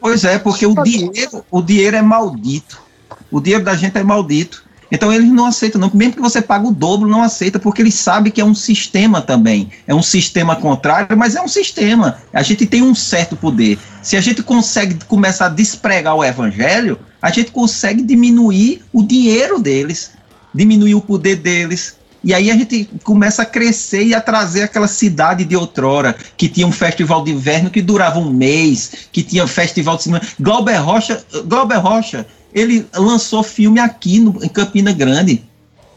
Pois 0.03 0.25
é, 0.25 0.37
porque 0.37 0.67
o 0.67 0.75
dinheiro, 0.83 1.45
o 1.49 1.63
dinheiro 1.63 1.97
é 1.97 2.03
maldito. 2.03 2.83
O 3.31 3.41
dinheiro 3.41 3.65
da 3.65 3.77
gente 3.77 3.97
é 3.97 4.03
maldito. 4.03 4.65
Então 4.91 5.11
eles 5.11 5.31
não 5.31 5.47
aceitam, 5.47 5.81
não. 5.81 5.91
Mesmo 5.95 6.17
que 6.17 6.21
você 6.21 6.43
pague 6.43 6.67
o 6.67 6.71
dobro, 6.73 7.09
não 7.09 7.23
aceita, 7.23 7.59
porque 7.59 7.81
eles 7.81 7.95
sabem 7.95 8.31
que 8.31 8.41
é 8.41 8.45
um 8.45 8.55
sistema 8.55 9.23
também. 9.23 9.71
É 9.87 9.95
um 9.95 10.03
sistema 10.03 10.57
contrário, 10.57 11.17
mas 11.17 11.37
é 11.37 11.41
um 11.41 11.49
sistema. 11.49 12.19
A 12.33 12.43
gente 12.43 12.67
tem 12.67 12.83
um 12.83 12.95
certo 12.95 13.35
poder. 13.37 13.79
Se 14.03 14.17
a 14.17 14.21
gente 14.21 14.43
consegue 14.43 14.99
começar 15.07 15.47
a 15.47 15.49
despregar 15.49 16.15
o 16.15 16.25
evangelho, 16.25 16.99
a 17.23 17.31
gente 17.31 17.53
consegue 17.53 18.03
diminuir 18.03 18.83
o 18.93 19.03
dinheiro 19.03 19.59
deles, 19.59 20.11
diminuir 20.53 20.97
o 20.97 21.01
poder 21.01 21.37
deles, 21.37 21.97
e 22.25 22.33
aí 22.33 22.51
a 22.51 22.57
gente 22.57 22.89
começa 23.03 23.43
a 23.43 23.47
crescer 23.47 24.05
e 24.05 24.15
a 24.15 24.21
trazer 24.21 24.63
aquela 24.63 24.87
cidade 24.87 25.45
de 25.45 25.57
outrora, 25.57 26.15
que 26.37 26.49
tinha 26.49 26.67
um 26.67 26.73
festival 26.73 27.25
de 27.25 27.33
inverno 27.33 27.71
que 27.71 27.83
durava 27.83 28.19
um 28.19 28.31
mês, 28.31 29.09
que 29.11 29.23
tinha 29.23 29.47
festival 29.47 29.97
de 29.97 30.05
cinema. 30.05 30.23
Glauber 30.39 30.77
Rocha, 30.77 31.25
Glauber 31.45 31.79
Rocha, 31.79 32.27
ele 32.55 32.87
lançou 32.95 33.43
filme 33.43 33.81
aqui 33.81 34.21
no, 34.21 34.43
em 34.45 34.49
Campina 34.49 34.93
Grande. 34.93 35.43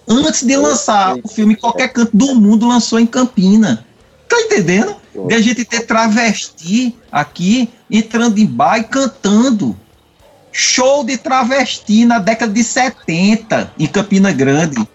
Antes 0.07 0.43
de 0.43 0.55
lançar 0.55 1.15
o 1.23 1.27
filme 1.27 1.53
em 1.53 1.57
qualquer 1.57 1.89
canto 1.89 2.15
do 2.15 2.33
mundo, 2.35 2.67
lançou 2.67 2.99
em 2.99 3.05
Campina. 3.05 3.85
Tá 4.27 4.39
entendendo? 4.41 4.95
De 5.27 5.33
a 5.35 5.41
gente 5.41 5.63
ter 5.63 5.81
travesti 5.81 6.95
aqui, 7.11 7.69
entrando 7.89 8.39
em 8.39 8.45
bar 8.45 8.79
e 8.79 8.83
cantando. 8.83 9.77
show 10.51 11.03
de 11.03 11.17
travesti 11.17 12.05
na 12.05 12.17
década 12.17 12.51
de 12.51 12.63
70 12.63 13.73
em 13.77 13.87
Campina 13.87 14.31
Grande. 14.31 14.87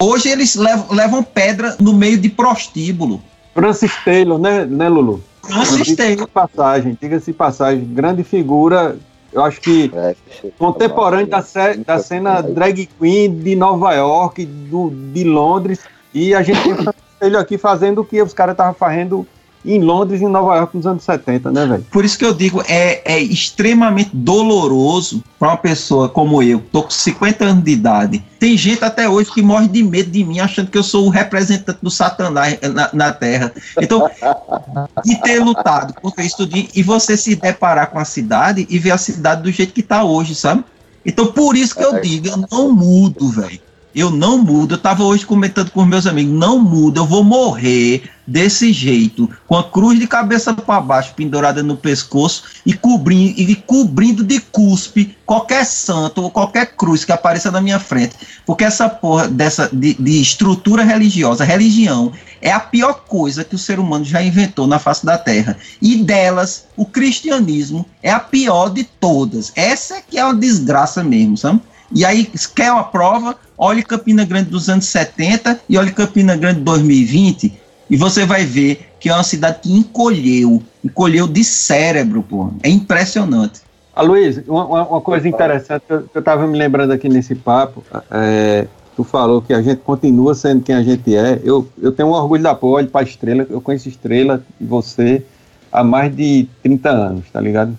Hoje 0.00 0.28
eles 0.28 0.54
levam, 0.54 0.86
levam 0.90 1.22
pedra 1.22 1.76
no 1.80 1.92
meio 1.92 2.18
de 2.18 2.28
prostíbulo. 2.28 3.22
Francis 3.54 3.92
Taylor, 4.04 4.38
né, 4.38 4.64
né 4.64 4.88
Lulu? 4.88 5.22
Francis 5.42 5.94
Taylor. 5.94 6.26
Passagem, 6.28 6.98
diga-se 7.00 7.32
passagem, 7.32 7.84
grande 7.84 8.24
figura, 8.24 8.96
eu 9.32 9.44
acho 9.44 9.60
que 9.60 9.90
é, 9.94 10.14
contemporâneo 10.58 11.26
da, 11.26 11.44
da 11.86 11.98
cena 11.98 12.40
drag 12.40 12.88
queen 12.98 13.38
de 13.38 13.54
Nova 13.54 13.92
York, 13.92 14.44
do, 14.44 14.90
de 14.90 15.24
Londres, 15.24 15.80
e 16.12 16.34
a 16.34 16.42
gente 16.42 16.62
tem 16.62 16.72
o 16.72 16.76
Francis 16.76 17.02
Taylor 17.18 17.40
aqui 17.40 17.58
fazendo 17.58 18.00
o 18.00 18.04
que 18.04 18.20
os 18.22 18.32
caras 18.32 18.54
estavam 18.54 18.74
fazendo 18.74 19.26
em 19.64 19.80
Londres 19.80 20.20
e 20.20 20.24
em 20.24 20.28
Nova 20.28 20.56
York 20.56 20.76
nos 20.76 20.86
anos 20.86 21.04
70, 21.04 21.50
né, 21.50 21.66
velho? 21.66 21.86
Por 21.90 22.04
isso 22.04 22.18
que 22.18 22.24
eu 22.24 22.34
digo, 22.34 22.62
é, 22.68 23.00
é 23.04 23.20
extremamente 23.20 24.10
doloroso 24.12 25.22
para 25.38 25.48
uma 25.48 25.56
pessoa 25.56 26.08
como 26.08 26.42
eu, 26.42 26.62
tô 26.72 26.82
com 26.82 26.90
50 26.90 27.44
anos 27.44 27.64
de 27.64 27.70
idade. 27.70 28.24
Tem 28.38 28.56
gente 28.56 28.84
até 28.84 29.08
hoje 29.08 29.32
que 29.32 29.42
morre 29.42 29.68
de 29.68 29.82
medo 29.82 30.10
de 30.10 30.24
mim, 30.24 30.38
achando 30.38 30.70
que 30.70 30.76
eu 30.76 30.82
sou 30.82 31.06
o 31.06 31.10
representante 31.10 31.78
do 31.80 31.90
Satanás 31.90 32.58
na, 32.60 32.90
na 32.92 33.12
Terra. 33.12 33.52
Então, 33.80 34.08
e 35.04 35.16
ter 35.16 35.38
lutado 35.40 35.94
contra 35.94 36.24
isso 36.24 36.36
tudo, 36.36 36.56
e 36.74 36.82
você 36.82 37.16
se 37.16 37.34
deparar 37.34 37.90
com 37.90 37.98
a 37.98 38.04
cidade 38.04 38.66
e 38.68 38.78
ver 38.78 38.90
a 38.90 38.98
cidade 38.98 39.42
do 39.42 39.50
jeito 39.50 39.72
que 39.72 39.82
tá 39.82 40.04
hoje, 40.04 40.34
sabe? 40.34 40.64
Então, 41.06 41.26
por 41.26 41.56
isso 41.56 41.74
que 41.74 41.84
eu 41.84 41.96
é. 41.96 42.00
digo, 42.00 42.28
eu 42.28 42.44
não 42.50 42.72
mudo, 42.72 43.28
velho. 43.28 43.60
Eu 43.94 44.10
não 44.10 44.38
mudo. 44.38 44.74
Eu 44.74 44.76
estava 44.76 45.04
hoje 45.04 45.24
comentando 45.24 45.70
com 45.70 45.84
meus 45.84 46.06
amigos, 46.06 46.32
não 46.32 46.58
mudo, 46.58 47.00
eu 47.00 47.06
vou 47.06 47.22
morrer 47.22 48.10
desse 48.26 48.72
jeito, 48.72 49.28
com 49.46 49.56
a 49.56 49.62
cruz 49.62 49.98
de 49.98 50.06
cabeça 50.06 50.54
para 50.54 50.80
baixo 50.80 51.12
pendurada 51.14 51.62
no 51.62 51.76
pescoço 51.76 52.44
e 52.64 52.72
cobrindo, 52.72 53.38
e 53.38 53.54
cobrindo 53.54 54.24
de 54.24 54.40
cuspe 54.40 55.14
qualquer 55.26 55.64
santo 55.64 56.22
ou 56.22 56.30
qualquer 56.30 56.74
cruz 56.74 57.04
que 57.04 57.12
apareça 57.12 57.50
na 57.50 57.60
minha 57.60 57.78
frente. 57.78 58.16
Porque 58.46 58.64
essa 58.64 58.88
porra 58.88 59.28
dessa 59.28 59.68
de, 59.72 59.94
de 59.94 60.20
estrutura 60.20 60.82
religiosa, 60.82 61.44
religião, 61.44 62.12
é 62.40 62.50
a 62.50 62.60
pior 62.60 63.04
coisa 63.06 63.44
que 63.44 63.54
o 63.54 63.58
ser 63.58 63.78
humano 63.78 64.04
já 64.04 64.22
inventou 64.22 64.66
na 64.66 64.78
face 64.78 65.04
da 65.04 65.18
terra. 65.18 65.56
E 65.80 65.96
delas, 65.96 66.66
o 66.76 66.86
cristianismo 66.86 67.86
é 68.02 68.10
a 68.10 68.20
pior 68.20 68.70
de 68.70 68.84
todas. 68.84 69.52
Essa 69.54 69.96
é 69.96 70.02
que 70.02 70.18
é 70.18 70.24
uma 70.24 70.34
desgraça 70.34 71.04
mesmo, 71.04 71.36
sabe? 71.36 71.60
E 71.94 72.04
aí, 72.04 72.28
quer 72.56 72.72
uma 72.72 72.82
prova? 72.82 73.36
Olhe 73.56 73.82
Campina 73.82 74.24
Grande 74.24 74.50
dos 74.50 74.68
anos 74.68 74.86
70 74.86 75.60
e 75.68 75.78
olhe 75.78 75.92
Campina 75.92 76.36
Grande 76.36 76.60
2020 76.60 77.52
e 77.88 77.96
você 77.96 78.26
vai 78.26 78.44
ver 78.44 78.88
que 78.98 79.08
é 79.08 79.14
uma 79.14 79.22
cidade 79.22 79.60
que 79.62 79.72
encolheu, 79.72 80.60
encolheu 80.84 81.28
de 81.28 81.44
cérebro, 81.44 82.22
pô. 82.22 82.50
É 82.62 82.68
impressionante. 82.68 83.60
A 83.94 84.02
Luiz, 84.02 84.42
uma, 84.48 84.64
uma 84.88 85.00
coisa 85.00 85.28
interessante 85.28 85.84
eu 85.88 86.08
estava 86.18 86.46
me 86.48 86.58
lembrando 86.58 86.92
aqui 86.92 87.08
nesse 87.08 87.36
papo, 87.36 87.84
é, 88.10 88.66
tu 88.96 89.04
falou 89.04 89.40
que 89.40 89.52
a 89.52 89.62
gente 89.62 89.82
continua 89.82 90.34
sendo 90.34 90.64
quem 90.64 90.74
a 90.74 90.82
gente 90.82 91.14
é. 91.14 91.40
Eu, 91.44 91.68
eu 91.80 91.92
tenho 91.92 92.08
um 92.08 92.12
orgulho 92.12 92.42
da 92.42 92.56
porra, 92.56 92.78
olho 92.78 92.88
pra 92.88 93.02
Estrela, 93.02 93.46
eu 93.48 93.60
conheço 93.60 93.88
Estrela 93.88 94.44
e 94.60 94.64
você 94.64 95.22
há 95.70 95.84
mais 95.84 96.14
de 96.14 96.48
30 96.60 96.90
anos, 96.90 97.24
tá 97.32 97.40
ligado? 97.40 97.78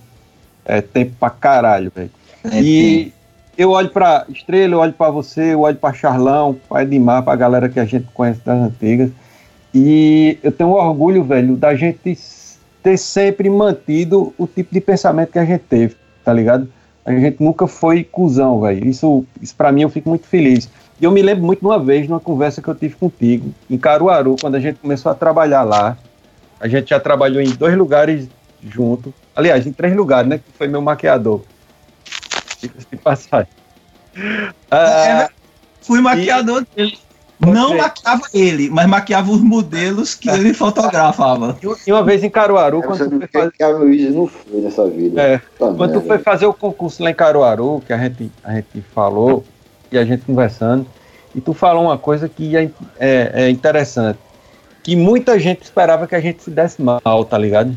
É 0.64 0.80
tempo 0.80 1.14
pra 1.20 1.30
caralho, 1.30 1.92
velho. 1.94 2.12
É 2.46 2.62
e, 2.62 3.14
eu 3.58 3.72
olho 3.72 3.90
para 3.90 4.26
Estrela, 4.30 4.74
eu 4.74 4.80
olho 4.80 4.94
para 4.94 5.10
você, 5.10 5.54
eu 5.54 5.62
olho 5.62 5.78
para 5.78 5.94
Charlão, 5.94 6.56
para 6.68 6.84
Edmar, 6.84 7.24
para 7.24 7.34
a 7.34 7.38
galera 7.38 7.70
que 7.70 7.80
a 7.80 7.86
gente 7.86 8.08
conhece 8.14 8.42
das 8.46 8.58
antigas. 8.60 9.10
E 9.74 10.38
eu 10.44 10.52
tenho 10.52 10.72
um 10.72 10.74
orgulho, 10.74 11.24
velho, 11.24 11.56
da 11.56 11.76
gente 11.76 12.18
ter 12.84 12.98
sempre 12.98 13.50
mantido 13.50 14.34
o 14.38 14.46
tipo 14.48 14.74
de 14.74 14.82
pensamento 14.82 15.32
que 15.32 15.40
a 15.40 15.46
gente 15.46 15.64
teve, 15.64 15.96
tá 16.24 16.32
ligado? 16.32 16.68
A 17.06 17.12
gente 17.12 17.42
nunca 17.42 17.68
foi 17.68 18.04
cuzão, 18.04 18.62
velho. 18.62 18.88
Isso, 18.88 19.26
isso 19.42 19.56
para 19.56 19.72
mim 19.72 19.82
eu 19.84 19.90
fico 19.90 20.10
muito 20.10 20.28
feliz. 20.28 20.70
E 21.00 21.04
eu 21.04 21.12
me 21.12 21.22
lembro 21.22 21.46
muito 21.46 21.60
de 21.60 21.66
uma 21.66 21.80
vez, 21.80 22.08
numa 22.08 22.20
conversa 22.20 22.62
que 22.62 22.68
eu 22.68 22.76
tive 22.76 22.96
contigo, 22.96 23.54
em 23.70 23.78
Caruaru, 23.78 24.36
quando 24.40 24.56
a 24.56 24.60
gente 24.60 24.80
começou 24.80 25.12
a 25.12 25.16
trabalhar 25.16 25.64
lá. 25.64 25.98
A 26.60 26.68
gente 26.68 26.90
já 26.90 27.00
trabalhou 27.00 27.42
em 27.42 27.50
dois 27.50 27.76
lugares 27.78 28.28
junto. 28.64 29.14
Aliás, 29.36 29.68
em 29.68 29.74
três 29.74 29.96
lugares, 29.96 30.30
né? 30.30 30.38
Que 30.38 30.58
foi 30.58 30.68
meu 30.68 30.82
maquiador 30.82 31.42
de 32.68 32.98
passagem. 32.98 33.48
Ah, 34.72 35.30
fui 35.82 36.02
maquiador 36.02 36.66
e... 36.74 36.76
dele. 36.76 36.98
Não 37.38 37.76
maquiava 37.76 38.24
ele, 38.34 38.70
mas 38.70 38.88
maquiava 38.88 39.30
os 39.30 39.42
modelos 39.42 40.16
que 40.16 40.30
ele 40.30 40.54
fotografava. 40.56 41.58
E 41.86 41.92
uma 41.92 42.04
vez 42.04 42.24
em 42.24 42.30
Caruaru, 42.30 42.82
quando 42.82 43.10
tu 43.10 43.20
foi 43.20 43.28
fazer... 43.28 43.52
Que 43.52 43.64
a 43.64 43.68
Luiz 43.68 44.16
não 44.16 44.28
foi 44.28 44.62
nessa 44.62 44.88
vida. 44.90 45.22
É, 45.22 45.38
tá 45.38 45.74
quando 45.74 46.00
tu 46.00 46.08
foi 46.08 46.18
fazer 46.20 46.46
o 46.46 46.54
concurso 46.54 47.04
lá 47.04 47.12
em 47.12 47.14
Caruaru, 47.14 47.84
que 47.86 47.92
a 47.92 47.98
gente, 47.98 48.32
a 48.44 48.54
gente 48.54 48.82
falou, 48.94 49.44
e 49.92 49.98
a 49.98 50.06
gente 50.06 50.24
conversando, 50.26 50.88
e 51.36 51.42
tu 51.42 51.54
falou 51.54 51.84
uma 51.84 51.98
coisa 51.98 52.30
que 52.30 52.56
é, 52.56 52.70
é, 52.98 53.32
é 53.34 53.50
interessante, 53.50 54.20
que 54.82 54.96
muita 54.96 55.38
gente 55.38 55.64
esperava 55.64 56.08
que 56.08 56.16
a 56.16 56.22
gente 56.22 56.42
se 56.42 56.50
desse 56.50 56.82
mal, 56.82 57.26
tá 57.26 57.38
ligado? 57.38 57.76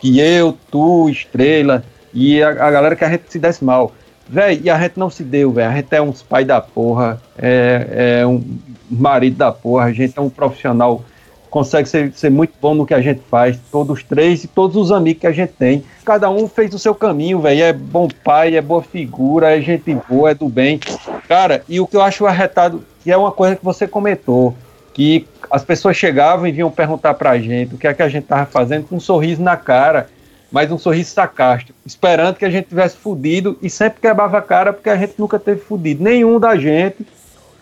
Que 0.00 0.18
eu, 0.18 0.56
tu, 0.70 1.08
Estrela, 1.08 1.84
e 2.18 2.42
a, 2.42 2.48
a 2.48 2.70
galera 2.70 2.96
que 2.96 3.04
a 3.04 3.10
gente 3.10 3.24
se 3.28 3.38
desse 3.38 3.64
mal. 3.64 3.92
Véi, 4.28 4.60
e 4.64 4.68
a 4.68 4.78
gente 4.78 4.98
não 4.98 5.08
se 5.08 5.22
deu, 5.22 5.52
velho. 5.52 5.70
A 5.70 5.74
gente 5.74 5.94
é 5.94 6.02
uns 6.02 6.20
pai 6.20 6.44
da 6.44 6.60
porra, 6.60 7.22
é, 7.38 8.18
é, 8.20 8.26
um 8.26 8.44
marido 8.90 9.36
da 9.36 9.52
porra, 9.52 9.84
a 9.84 9.92
gente 9.92 10.18
é 10.18 10.20
um 10.20 10.28
profissional, 10.28 11.02
consegue 11.48 11.88
ser, 11.88 12.12
ser 12.12 12.28
muito 12.28 12.52
bom 12.60 12.74
no 12.74 12.84
que 12.84 12.92
a 12.92 13.00
gente 13.00 13.22
faz, 13.30 13.58
todos 13.70 14.02
três 14.02 14.44
e 14.44 14.48
todos 14.48 14.76
os 14.76 14.92
amigos 14.92 15.20
que 15.20 15.26
a 15.26 15.32
gente 15.32 15.52
tem. 15.52 15.84
Cada 16.04 16.28
um 16.28 16.46
fez 16.48 16.74
o 16.74 16.78
seu 16.78 16.94
caminho, 16.94 17.40
velho. 17.40 17.62
É 17.62 17.72
bom 17.72 18.08
pai, 18.22 18.56
é 18.56 18.60
boa 18.60 18.82
figura, 18.82 19.56
é 19.56 19.62
gente 19.62 19.96
boa, 20.08 20.32
é 20.32 20.34
do 20.34 20.48
bem. 20.48 20.80
Cara, 21.28 21.62
e 21.68 21.80
o 21.80 21.86
que 21.86 21.96
eu 21.96 22.02
acho 22.02 22.26
arretado, 22.26 22.84
que 23.02 23.12
é 23.12 23.16
uma 23.16 23.32
coisa 23.32 23.56
que 23.56 23.64
você 23.64 23.86
comentou, 23.86 24.54
que 24.92 25.26
as 25.50 25.64
pessoas 25.64 25.96
chegavam 25.96 26.46
e 26.46 26.52
vinham 26.52 26.70
perguntar 26.70 27.14
pra 27.14 27.38
gente 27.38 27.76
o 27.76 27.78
que 27.78 27.86
é 27.86 27.94
que 27.94 28.02
a 28.02 28.08
gente 28.08 28.24
tava 28.24 28.44
fazendo 28.44 28.88
com 28.88 28.96
um 28.96 29.00
sorriso 29.00 29.40
na 29.40 29.56
cara 29.56 30.08
mas 30.50 30.72
um 30.72 30.78
sorriso 30.78 31.10
sarcástico, 31.10 31.78
esperando 31.84 32.36
que 32.36 32.44
a 32.44 32.50
gente 32.50 32.68
tivesse 32.68 32.96
fudido 32.96 33.58
e 33.62 33.68
sempre 33.68 34.00
quebrava 34.00 34.38
a 34.38 34.42
cara 34.42 34.72
porque 34.72 34.88
a 34.88 34.96
gente 34.96 35.14
nunca 35.18 35.38
teve 35.38 35.60
fudido. 35.60 36.02
Nenhum 36.02 36.40
da 36.40 36.56
gente 36.56 37.06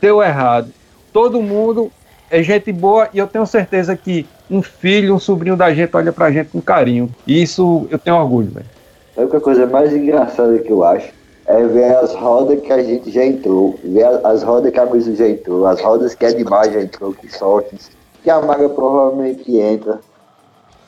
deu 0.01 0.23
errado. 0.23 0.71
Todo 1.13 1.43
mundo 1.43 1.91
é 2.31 2.43
gente 2.43 2.73
boa 2.73 3.09
e 3.13 3.19
eu 3.19 3.27
tenho 3.27 3.47
certeza 3.47 3.97
que 3.97 4.27
um 4.51 4.63
filho, 4.63 5.15
um 5.15 5.19
sobrinho 5.19 5.57
da 5.57 5.73
gente 5.75 5.97
olha 5.97 6.13
pra 6.13 6.31
gente 6.31 6.51
com 6.51 6.61
carinho. 6.61 7.11
E 7.27 7.43
isso 7.43 7.87
eu 7.91 7.99
tenho 7.99 8.17
orgulho, 8.17 8.51
velho. 8.51 8.67
A 9.17 9.41
coisa 9.41 9.67
mais 9.67 9.93
engraçada 9.93 10.59
que 10.59 10.71
eu 10.71 10.85
acho? 10.85 11.09
É 11.47 11.65
ver 11.65 11.97
as 11.97 12.13
rodas 12.15 12.61
que 12.61 12.73
a 12.73 12.83
gente 12.83 13.11
já 13.11 13.25
entrou, 13.25 13.79
ver 13.83 14.05
as 14.25 14.43
rodas 14.43 14.73
que 14.73 14.79
a 14.79 14.85
Luísa 14.85 15.15
já 15.15 15.29
entrou, 15.29 15.67
as 15.67 15.81
rodas 15.81 16.15
que 16.15 16.25
a 16.25 16.31
Edmar 16.31 16.71
já 16.71 16.83
entrou, 16.83 17.13
que 17.13 17.33
sorte, 17.33 17.77
que 18.23 18.29
a 18.29 18.41
Maga 18.43 18.69
provavelmente 18.69 19.57
entra. 19.57 20.01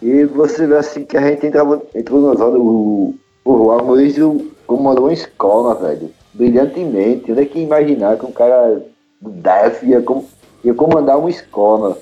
E 0.00 0.24
você 0.24 0.66
vê 0.66 0.76
assim 0.76 1.04
que 1.04 1.16
a 1.16 1.20
gente 1.20 1.46
entrava, 1.46 1.82
entrou 1.94 2.20
nas 2.20 2.38
rodas, 2.38 2.60
o, 2.60 3.14
o 3.44 3.56
Juan 3.56 3.82
Maurício 3.82 4.52
comandou 4.66 5.06
uma 5.06 5.12
escola, 5.12 5.74
velho. 5.74 6.10
Brilhantemente. 6.34 7.32
Onde 7.32 7.42
é 7.42 7.44
que 7.46 7.58
imaginar 7.58 8.16
que 8.16 8.26
um 8.26 8.32
cara 8.32 8.82
do 9.20 9.30
DEF 9.30 9.84
ia, 9.84 10.00
com, 10.00 10.24
ia 10.62 10.74
comandar 10.74 11.18
uma 11.18 11.30
escola? 11.30 11.98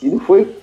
E 0.00 0.08
não 0.08 0.20
foi 0.20 0.56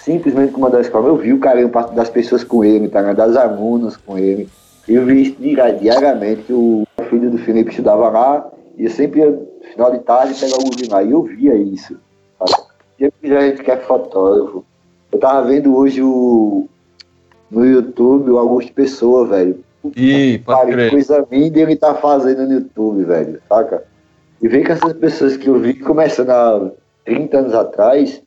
simplesmente 0.00 0.52
comandar 0.52 0.78
a 0.78 0.82
escola. 0.82 1.08
Eu 1.08 1.16
vi 1.16 1.32
o 1.32 1.38
carinho 1.38 1.70
das 1.94 2.10
pessoas 2.10 2.42
com 2.42 2.64
ele, 2.64 2.88
tá, 2.88 3.12
das 3.12 3.36
alunas 3.36 3.96
com 3.96 4.18
ele. 4.18 4.48
Eu 4.88 5.04
vi 5.04 5.22
isso 5.22 5.36
diariamente, 5.80 6.42
que 6.42 6.52
o 6.52 6.84
filho 7.10 7.30
do 7.30 7.38
Felipe 7.38 7.70
estudava 7.70 8.08
lá, 8.08 8.50
e 8.76 8.88
sempre 8.88 9.20
ia, 9.20 9.38
final 9.72 9.90
de 9.92 9.98
tarde, 9.98 10.34
pegar 10.34 10.56
o 10.56 10.90
lá. 10.90 11.02
E 11.02 11.10
eu 11.10 11.22
via 11.22 11.54
isso. 11.54 11.96
Sabe? 12.38 12.68
E 12.98 13.36
a 13.36 13.40
gente 13.40 13.62
que 13.62 13.70
é 13.70 13.76
fotógrafo, 13.76 14.64
eu 15.12 15.18
tava 15.18 15.46
vendo 15.46 15.74
hoje 15.76 16.02
o, 16.02 16.68
no 17.50 17.64
YouTube 17.64 18.30
o 18.30 18.38
Augusto 18.38 18.72
Pessoa, 18.72 19.26
velho. 19.26 19.64
Ih, 19.96 20.38
pode 20.38 20.72
crer. 20.72 20.90
coisa 20.90 21.26
linda 21.30 21.60
ele 21.60 21.76
tá 21.76 21.94
fazendo 21.94 22.46
no 22.46 22.54
YouTube, 22.54 23.04
velho, 23.04 23.40
saca? 23.48 23.84
E 24.40 24.48
ver 24.48 24.64
que 24.64 24.72
essas 24.72 24.92
pessoas 24.94 25.36
que 25.36 25.46
eu 25.46 25.58
vi 25.58 25.74
começando 25.74 26.30
há 26.30 26.70
30 27.04 27.38
anos 27.38 27.54
atrás 27.54 28.22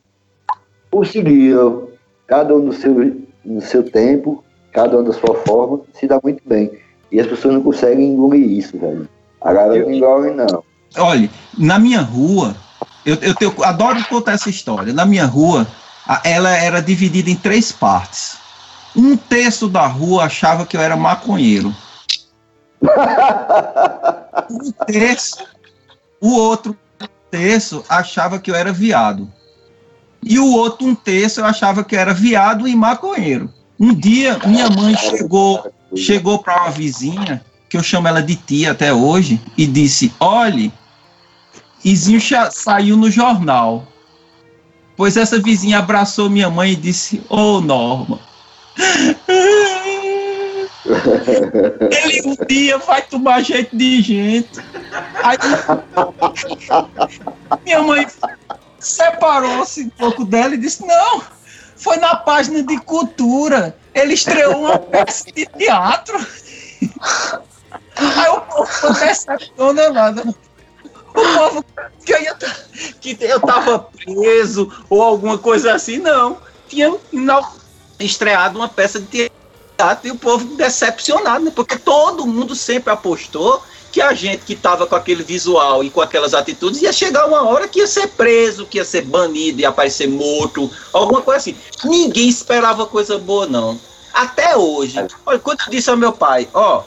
conseguiram, 0.89 1.88
cada 2.27 2.55
um 2.55 2.59
no 2.59 2.73
seu, 2.73 3.15
no 3.45 3.61
seu 3.61 3.84
tempo, 3.84 4.43
cada 4.73 4.97
um 4.97 5.03
da 5.03 5.13
sua 5.13 5.36
forma, 5.36 5.82
se 5.93 6.07
dá 6.07 6.19
muito 6.21 6.41
bem. 6.45 6.71
E 7.11 7.19
as 7.19 7.27
pessoas 7.27 7.53
não 7.53 7.61
conseguem 7.61 8.13
engolir 8.13 8.49
isso, 8.49 8.77
velho. 8.77 9.07
A 9.41 9.53
galera 9.53 9.86
não 9.86 9.91
engole, 9.91 10.32
não. 10.32 10.63
Olha, 10.97 11.29
na 11.57 11.79
minha 11.79 12.01
rua, 12.01 12.55
eu, 13.05 13.15
eu, 13.21 13.34
eu 13.39 13.63
adoro 13.63 14.03
contar 14.07 14.34
essa 14.34 14.49
história. 14.49 14.93
Na 14.93 15.05
minha 15.05 15.25
rua, 15.25 15.65
ela 16.24 16.49
era 16.49 16.82
dividida 16.82 17.30
em 17.30 17.36
três 17.36 17.72
partes. 17.72 18.38
Um 18.95 19.16
terço 19.16 19.68
da 19.68 19.88
rua 19.88 20.26
achava 20.26 20.66
que 20.66 20.76
eu 20.76 20.82
era 20.82 20.95
maconheiro. 20.95 21.76
Um 24.49 24.72
terço, 24.86 25.38
o 26.20 26.34
outro 26.34 26.78
terço 27.30 27.86
achava 27.88 28.39
que 28.39 28.52
eu 28.52 28.56
era 28.56 28.74
viado. 28.74 29.32
E 30.22 30.39
o 30.39 30.52
outro 30.52 30.88
um 30.88 30.95
terço 30.95 31.39
eu 31.39 31.45
achava 31.45 31.84
que 31.84 31.95
eu 31.95 31.99
era 31.99 32.14
viado 32.14 32.68
e 32.68 32.76
maconheiro. 32.76 33.54
Um 33.80 33.93
dia 33.93 34.39
minha 34.45 34.70
mãe 34.70 34.95
chegou 34.97 35.72
chegou 35.95 36.39
para 36.39 36.64
uma 36.64 36.72
vizinha 36.72 37.41
que 37.72 37.78
eu 37.78 37.84
chamo 37.84 38.10
ela 38.10 38.22
de 38.22 38.36
tia 38.36 38.72
até 38.72 38.93
hoje, 38.93 39.41
e 39.58 39.66
disse: 39.66 40.14
Olhe, 40.20 40.74
Izinho 41.86 42.20
saiu 42.52 42.97
no 42.97 43.10
jornal. 43.10 43.88
Pois 44.96 45.18
essa 45.18 45.39
vizinha 45.39 45.80
abraçou 45.80 46.30
minha 46.30 46.50
mãe 46.50 46.74
e 46.74 46.76
disse: 46.76 47.22
Ô 47.30 47.58
oh, 47.58 47.62
Norma, 47.62 48.20
ele 50.86 52.22
um 52.26 52.36
dia 52.48 52.78
vai 52.78 53.02
tomar 53.02 53.42
jeito 53.42 53.76
de 53.76 54.02
gente. 54.02 54.60
Aí, 55.24 55.38
minha 57.64 57.82
mãe 57.82 58.08
separou-se 58.80 59.84
um 59.84 59.89
pouco 59.89 60.26
dela 60.26 60.56
e 60.56 60.58
disse: 60.58 60.86
Não, 60.86 61.22
foi 61.76 61.98
na 61.98 62.16
página 62.16 62.64
de 62.64 62.78
cultura. 62.80 63.76
Ele 63.94 64.14
estreou 64.14 64.60
uma 64.60 64.80
peça 64.80 65.26
de 65.32 65.46
teatro. 65.46 66.18
Aí 67.96 68.30
o 68.30 68.42
povo 68.42 68.66
ficou 68.66 68.94
decepcionado. 68.94 70.36
O 71.14 71.22
povo 71.22 71.66
que 72.05 72.14
eu, 72.14 72.22
ia, 72.22 72.38
que 72.99 73.18
eu 73.20 73.39
tava 73.39 73.80
preso 73.80 74.72
ou 74.89 75.01
alguma 75.01 75.38
coisa 75.38 75.74
assim, 75.74 75.97
não. 75.97 76.38
Tinha 76.68 76.97
estreado 77.99 78.57
uma 78.57 78.70
peça 78.70 78.99
de 78.99 79.30
teatro 79.78 80.07
e 80.07 80.12
o 80.12 80.16
povo 80.16 80.55
decepcionado, 80.55 81.45
né? 81.45 81.51
Porque 81.53 81.78
todo 81.78 82.26
mundo 82.26 82.55
sempre 82.55 82.91
apostou 82.91 83.62
que 83.91 84.01
a 84.01 84.14
gente 84.14 84.45
que 84.45 84.53
estava 84.53 84.88
com 84.88 84.95
aquele 84.95 85.22
visual 85.22 85.84
e 85.84 85.89
com 85.89 85.99
aquelas 86.01 86.34
atitudes 86.34 86.82
ia 86.82 86.93
chegar 86.93 87.28
uma 87.28 87.43
hora 87.43 87.68
que 87.68 87.80
ia 87.80 87.88
ser 87.88 88.07
preso, 88.07 88.66
que 88.66 88.78
ia 88.78 88.86
ser 88.86 89.01
banido, 89.01 89.59
ia 89.59 89.70
aparecer 89.70 90.07
morto, 90.07 90.72
alguma 90.93 91.22
coisa 91.22 91.39
assim. 91.39 91.57
Ninguém 91.84 92.30
esperava 92.30 92.86
coisa 92.86 93.18
boa, 93.18 93.45
não. 93.45 93.80
Até 94.14 94.55
hoje. 94.55 94.95
Olha, 95.26 95.39
quando 95.39 95.59
eu 95.62 95.70
disse 95.70 95.89
ao 95.89 95.97
meu 95.97 96.14
pai, 96.14 96.47
ó, 96.53 96.84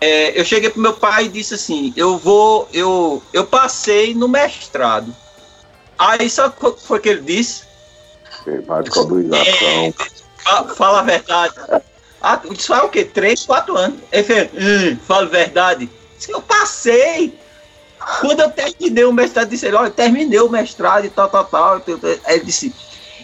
é, 0.00 0.38
eu 0.38 0.44
cheguei 0.44 0.70
pro 0.70 0.80
meu 0.80 0.94
pai 0.94 1.24
e 1.24 1.28
disse 1.28 1.54
assim, 1.54 1.92
eu 1.96 2.18
vou, 2.18 2.68
eu, 2.72 3.22
eu 3.32 3.46
passei 3.46 4.14
no 4.14 4.28
mestrado. 4.28 5.14
Aí 5.98 6.28
que 6.28 6.86
foi 6.86 7.00
que 7.00 7.08
ele 7.08 7.22
disse? 7.22 7.64
Obrigação. 9.00 9.44
É, 9.46 9.94
fala 10.76 11.00
a 11.00 11.02
verdade. 11.02 11.54
Ah, 12.22 12.40
isso 12.50 12.68
faz 12.68 12.84
o 12.84 12.88
quê? 12.88 13.04
Três, 13.04 13.44
quatro 13.44 13.76
anos. 13.76 13.98
Ele 14.12 14.22
fez, 14.22 14.50
hum, 14.54 14.96
fala 15.06 15.26
a 15.26 15.28
verdade. 15.28 15.90
Eu 16.28 16.40
passei. 16.42 17.36
Quando 18.20 18.40
eu 18.40 18.50
terminei 18.50 19.04
o 19.04 19.12
mestrado, 19.12 19.48
disse 19.48 19.66
ele, 19.66 19.76
olha, 19.76 19.90
terminei 19.90 20.40
o 20.40 20.48
mestrado 20.48 21.04
e 21.04 21.10
tal, 21.10 21.28
tal, 21.28 21.44
tal. 21.44 21.82
Aí 22.24 22.36
ele 22.36 22.44
disse, 22.44 22.72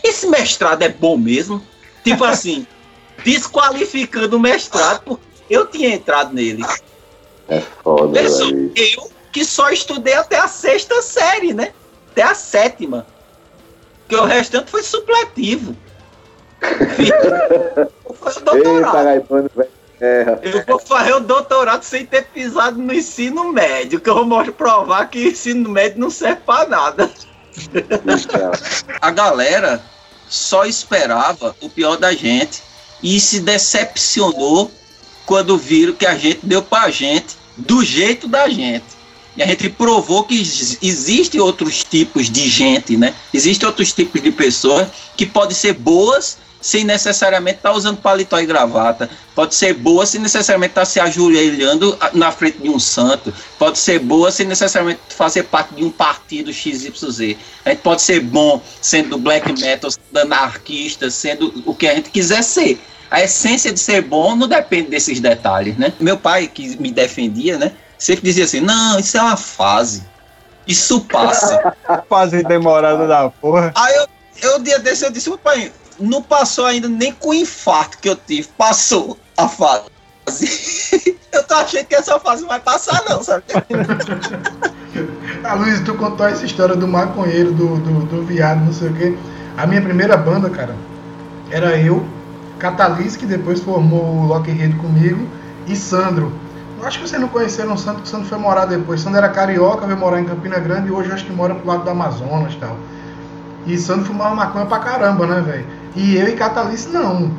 esse 0.02 0.26
mestrado 0.26 0.82
é 0.82 0.88
bom 0.88 1.16
mesmo? 1.16 1.64
Tipo 2.02 2.24
assim, 2.24 2.66
desqualificando 3.24 4.36
o 4.36 4.40
mestrado, 4.40 5.02
porque 5.04 5.33
eu 5.48 5.66
tinha 5.66 5.94
entrado 5.94 6.32
nele. 6.32 6.64
É 7.48 7.60
foda, 7.60 8.20
Pessoa, 8.20 8.50
Eu 8.50 9.10
que 9.32 9.44
só 9.44 9.70
estudei 9.70 10.14
até 10.14 10.38
a 10.38 10.46
sexta 10.46 11.02
série, 11.02 11.52
né? 11.52 11.72
Até 12.12 12.22
a 12.22 12.34
sétima. 12.34 13.04
Porque 14.00 14.14
o 14.14 14.24
restante 14.24 14.70
foi 14.70 14.82
supletivo. 14.82 15.76
foi 18.14 18.32
o 18.32 18.40
doutorado. 18.40 19.08
Eita, 19.08 19.68
é. 20.00 20.38
Eu 20.42 20.64
vou 20.66 20.78
fazer 20.78 21.14
o 21.14 21.20
doutorado 21.20 21.82
sem 21.82 22.06
ter 22.06 22.26
pisado 22.26 22.78
no 22.78 22.92
ensino 22.92 23.52
médio, 23.52 24.00
que 24.00 24.08
eu 24.08 24.14
vou 24.14 24.24
mostrar, 24.24 24.52
provar 24.52 25.08
que 25.08 25.18
o 25.18 25.30
ensino 25.30 25.68
médio 25.68 25.98
não 25.98 26.10
serve 26.10 26.42
para 26.46 26.68
nada. 26.68 27.10
a 29.00 29.10
galera 29.10 29.82
só 30.28 30.64
esperava 30.64 31.56
o 31.60 31.68
pior 31.68 31.96
da 31.96 32.12
gente 32.12 32.62
e 33.02 33.18
se 33.18 33.40
decepcionou 33.40 34.70
quando 35.26 35.56
viram 35.56 35.92
que 35.92 36.06
a 36.06 36.16
gente 36.16 36.40
deu 36.42 36.62
pra 36.62 36.90
gente 36.90 37.36
do 37.56 37.84
jeito 37.84 38.28
da 38.28 38.48
gente. 38.48 38.84
E 39.36 39.42
a 39.42 39.46
gente 39.46 39.68
provou 39.68 40.24
que 40.24 40.34
existem 40.34 41.40
outros 41.40 41.82
tipos 41.82 42.30
de 42.30 42.48
gente, 42.48 42.96
né? 42.96 43.14
Existem 43.32 43.66
outros 43.66 43.92
tipos 43.92 44.22
de 44.22 44.30
pessoas 44.30 44.88
que 45.16 45.26
podem 45.26 45.56
ser 45.56 45.72
boas 45.72 46.38
sem 46.64 46.82
necessariamente 46.82 47.58
estar 47.58 47.72
tá 47.72 47.76
usando 47.76 47.98
paletó 47.98 48.38
e 48.38 48.46
gravata. 48.46 49.10
Pode 49.34 49.54
ser 49.54 49.74
boa 49.74 50.06
sem 50.06 50.18
necessariamente 50.18 50.70
estar 50.70 50.80
tá 50.80 50.86
se 50.86 50.98
ajoelhando 50.98 51.98
na 52.14 52.32
frente 52.32 52.56
de 52.56 52.70
um 52.70 52.78
santo. 52.78 53.34
Pode 53.58 53.78
ser 53.78 53.98
boa 53.98 54.32
sem 54.32 54.46
necessariamente 54.46 55.00
fazer 55.10 55.42
parte 55.42 55.74
de 55.74 55.84
um 55.84 55.90
partido 55.90 56.50
XYZ. 56.50 57.36
A 57.66 57.70
gente 57.70 57.82
pode 57.82 58.00
ser 58.00 58.20
bom 58.20 58.62
sendo 58.80 59.18
black 59.18 59.52
metal, 59.60 59.90
sendo 59.90 60.16
anarquista, 60.16 61.10
sendo 61.10 61.52
o 61.66 61.74
que 61.74 61.86
a 61.86 61.96
gente 61.96 62.08
quiser 62.08 62.42
ser. 62.42 62.80
A 63.14 63.22
essência 63.22 63.72
de 63.72 63.78
ser 63.78 64.02
bom 64.02 64.34
não 64.34 64.48
depende 64.48 64.90
desses 64.90 65.20
detalhes, 65.20 65.76
né? 65.76 65.92
Meu 66.00 66.18
pai, 66.18 66.48
que 66.48 66.76
me 66.80 66.90
defendia, 66.90 67.56
né? 67.56 67.70
Sempre 67.96 68.24
dizia 68.24 68.42
assim: 68.42 68.58
não, 68.58 68.98
isso 68.98 69.16
é 69.16 69.22
uma 69.22 69.36
fase. 69.36 70.02
Isso 70.66 71.00
passa. 71.02 71.76
fase 72.10 72.42
demorada 72.42 73.06
da 73.06 73.30
porra. 73.30 73.72
Aí 73.76 73.94
eu, 73.94 74.08
eu, 74.42 74.58
dia 74.58 74.80
desse, 74.80 75.04
eu 75.04 75.12
disse: 75.12 75.30
pai, 75.38 75.70
não 76.00 76.20
passou 76.20 76.66
ainda 76.66 76.88
nem 76.88 77.12
com 77.12 77.28
o 77.28 77.34
infarto 77.34 77.98
que 77.98 78.08
eu 78.08 78.16
tive. 78.16 78.48
Passou 78.58 79.16
a 79.36 79.48
fase. 79.48 79.84
eu 81.30 81.44
tô 81.44 81.54
achando 81.54 81.84
que 81.84 81.94
essa 81.94 82.18
fase 82.18 82.42
não 82.42 82.48
vai 82.48 82.58
passar, 82.58 83.00
não, 83.08 83.22
sabe? 83.22 83.44
ah, 85.44 85.54
Luiz, 85.54 85.78
tu 85.82 85.94
contou 85.94 86.26
essa 86.26 86.44
história 86.44 86.74
do 86.74 86.88
maconheiro, 86.88 87.52
do, 87.52 87.76
do, 87.76 88.06
do 88.06 88.24
viado, 88.24 88.64
não 88.64 88.72
sei 88.72 88.88
o 88.88 88.94
quê. 88.94 89.16
A 89.56 89.68
minha 89.68 89.82
primeira 89.82 90.16
banda, 90.16 90.50
cara, 90.50 90.74
era 91.52 91.76
eu, 91.76 92.04
Catalise, 92.64 93.18
que 93.18 93.26
depois 93.26 93.60
formou 93.60 94.02
o 94.02 94.26
Lockheed 94.26 94.74
comigo, 94.76 95.28
e 95.66 95.76
Sandro. 95.76 96.32
Eu 96.80 96.86
acho 96.86 96.98
que 96.98 97.06
vocês 97.06 97.20
não 97.20 97.28
conheceram 97.28 97.74
o 97.74 97.76
Sandro, 97.76 97.96
porque 97.96 98.08
o 98.08 98.10
Sandro 98.10 98.26
foi 98.26 98.38
morar 98.38 98.64
depois. 98.64 99.02
Sandro 99.02 99.18
era 99.18 99.28
carioca, 99.28 99.86
veio 99.86 99.98
morar 99.98 100.18
em 100.18 100.24
Campina 100.24 100.58
Grande 100.58 100.88
e 100.88 100.90
hoje 100.90 101.12
acho 101.12 101.26
que 101.26 101.32
mora 101.32 101.54
pro 101.54 101.68
lado 101.68 101.84
do 101.84 101.90
Amazonas 101.90 102.54
e 102.54 102.56
tal. 102.56 102.74
E 103.66 103.76
Sandro 103.76 104.06
fumava 104.06 104.34
maconha 104.34 104.64
pra 104.64 104.78
caramba, 104.78 105.26
né, 105.26 105.42
velho? 105.42 105.66
E 105.94 106.16
eu 106.16 106.26
e 106.26 106.32
Catalice 106.32 106.88
não. 106.88 107.30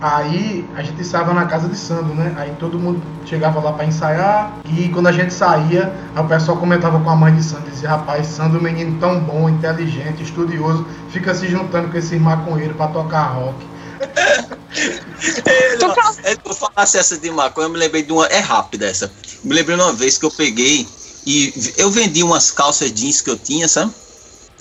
Aí 0.00 0.64
a 0.76 0.82
gente 0.82 1.02
estava 1.02 1.34
na 1.34 1.46
casa 1.46 1.68
de 1.68 1.76
Sandro, 1.76 2.14
né? 2.14 2.32
Aí 2.36 2.54
todo 2.60 2.78
mundo 2.78 3.02
chegava 3.26 3.58
lá 3.58 3.72
para 3.72 3.84
ensaiar 3.84 4.52
e 4.64 4.88
quando 4.90 5.08
a 5.08 5.12
gente 5.12 5.34
saía, 5.34 5.92
o 6.16 6.22
pessoal 6.22 6.56
comentava 6.56 7.00
com 7.00 7.10
a 7.10 7.16
mãe 7.16 7.34
de 7.34 7.42
Sandro, 7.42 7.68
dizia, 7.68 7.90
rapaz, 7.90 8.28
Sandro, 8.28 8.62
menino 8.62 8.96
tão 9.00 9.18
bom, 9.18 9.48
inteligente, 9.48 10.22
estudioso, 10.22 10.86
fica 11.08 11.34
se 11.34 11.48
juntando 11.48 11.88
com 11.88 11.98
esses 11.98 12.20
maconheiros 12.20 12.76
para 12.76 12.92
tocar 12.92 13.24
rock. 13.34 13.66
é, 16.24 16.36
eu 16.44 16.54
falasse 16.54 16.98
essa 16.98 17.16
de 17.18 17.30
maconha, 17.30 17.66
eu 17.66 17.70
me 17.70 17.78
lembrei 17.78 18.02
de 18.02 18.12
uma. 18.12 18.26
É 18.26 18.38
rápida 18.38 18.86
essa. 18.86 19.12
Me 19.42 19.54
lembrei 19.54 19.76
de 19.76 19.82
uma 19.82 19.92
vez 19.92 20.18
que 20.18 20.24
eu 20.24 20.30
peguei 20.30 20.86
e 21.26 21.72
eu 21.76 21.90
vendi 21.90 22.22
umas 22.22 22.50
calças 22.50 22.92
jeans 22.92 23.20
que 23.20 23.30
eu 23.30 23.38
tinha, 23.38 23.68
sabe? 23.68 23.92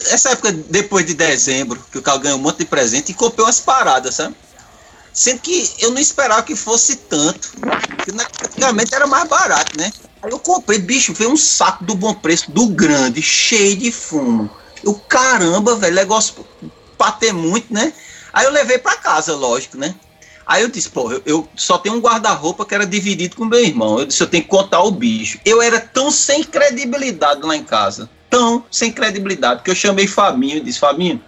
essa 0.06 0.30
época 0.32 0.52
depois 0.52 1.06
de 1.06 1.14
dezembro, 1.14 1.84
que 1.92 1.98
o 1.98 2.02
cara 2.02 2.18
ganhou 2.18 2.38
um 2.38 2.42
monte 2.42 2.60
de 2.60 2.66
presente 2.66 3.12
e 3.12 3.16
comprei 3.16 3.46
umas 3.46 3.60
paradas, 3.60 4.16
sabe? 4.16 4.36
Sendo 5.12 5.40
que 5.40 5.72
eu 5.80 5.92
não 5.92 6.00
esperava 6.00 6.44
que 6.44 6.56
fosse 6.56 6.96
tanto. 6.96 7.50
Porque 7.88 8.12
antigamente 8.46 8.94
era 8.94 9.08
mais 9.08 9.28
barato, 9.28 9.76
né? 9.78 9.92
Aí 10.22 10.32
eu 10.32 10.40
comprei, 10.40 10.78
bicho, 10.78 11.14
veio 11.14 11.32
um 11.32 11.38
saco 11.38 11.84
do 11.84 11.96
bom 11.96 12.14
preço, 12.14 12.52
do 12.52 12.68
grande, 12.68 13.22
cheio 13.22 13.76
de 13.76 13.92
fumo. 13.92 14.50
Eu, 14.84 14.94
caramba, 14.94 15.76
velho, 15.76 15.96
negócio 15.96 16.46
pra 16.98 17.12
ter 17.12 17.34
muito, 17.34 17.74
né? 17.74 17.92
Aí 18.32 18.46
eu 18.46 18.52
levei 18.52 18.78
pra 18.78 18.96
casa, 18.96 19.36
lógico, 19.36 19.78
né? 19.78 19.96
Aí 20.48 20.64
eu 20.64 20.70
disse, 20.70 20.90
pô, 20.90 21.12
eu, 21.12 21.22
eu 21.26 21.50
só 21.56 21.78
tenho 21.78 21.96
um 21.96 22.00
guarda-roupa 22.00 22.66
que 22.66 22.74
era 22.74 22.86
dividido 22.86 23.36
com 23.36 23.46
meu 23.46 23.60
irmão. 23.60 24.00
Eu 24.00 24.06
disse, 24.06 24.24
eu 24.24 24.28
tenho 24.28 24.44
que 24.44 24.50
contar 24.50 24.82
o 24.82 24.92
bicho. 24.92 25.40
Eu 25.44 25.62
era 25.62 25.80
tão 25.80 26.10
sem 26.10 26.44
credibilidade 26.44 27.42
lá 27.42 27.56
em 27.56 27.64
casa 27.64 28.10
tão 28.30 28.64
sem 28.72 28.92
credibilidade 28.92 29.64
que 29.64 29.72
eu 29.72 29.76
chamei 29.76 30.08
Fabinho 30.08 30.58
e 30.58 30.62
disse: 30.62 30.80
Fabinho, 30.80 31.22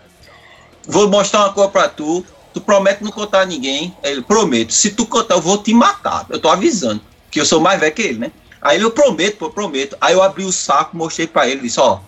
vou 0.87 1.09
mostrar 1.09 1.41
uma 1.41 1.53
coisa 1.53 1.69
pra 1.69 1.89
tu. 1.89 2.25
Tu 2.53 2.61
promete 2.61 3.03
não 3.03 3.11
contar 3.11 3.41
a 3.41 3.45
ninguém. 3.45 3.95
Ele, 4.03 4.21
prometo. 4.21 4.73
Se 4.73 4.91
tu 4.91 5.05
contar, 5.05 5.35
eu 5.35 5.41
vou 5.41 5.61
te 5.61 5.73
matar. 5.73 6.25
Eu 6.29 6.39
tô 6.39 6.49
avisando. 6.49 7.01
Que 7.29 7.39
eu 7.39 7.45
sou 7.45 7.59
mais 7.59 7.79
velho 7.79 7.93
que 7.93 8.01
ele, 8.01 8.19
né? 8.19 8.31
Aí 8.59 8.77
ele, 8.77 8.85
eu 8.85 8.91
prometo, 8.91 9.37
pô, 9.37 9.45
eu 9.45 9.51
prometo. 9.51 9.95
Aí 10.01 10.13
eu 10.13 10.23
abri 10.23 10.43
o 10.43 10.51
saco, 10.51 10.97
mostrei 10.97 11.27
pra 11.27 11.47
ele, 11.47 11.61
disse, 11.61 11.79
ó, 11.79 11.99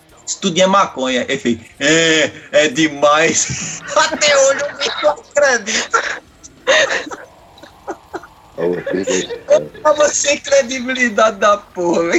é 0.57 0.67
maconha. 0.67 1.25
Ele 1.29 1.37
fez, 1.37 1.59
é, 1.79 2.31
é 2.51 2.67
demais. 2.69 3.81
Até 3.95 4.35
hoje 4.35 4.61
eu 4.61 4.69
não 5.03 5.11
acredito. 5.11 6.30
Eu 8.57 9.69
tava 9.81 10.07
sem 10.09 10.37
credibilidade 10.37 11.37
da 11.37 11.57
porra. 11.57 12.11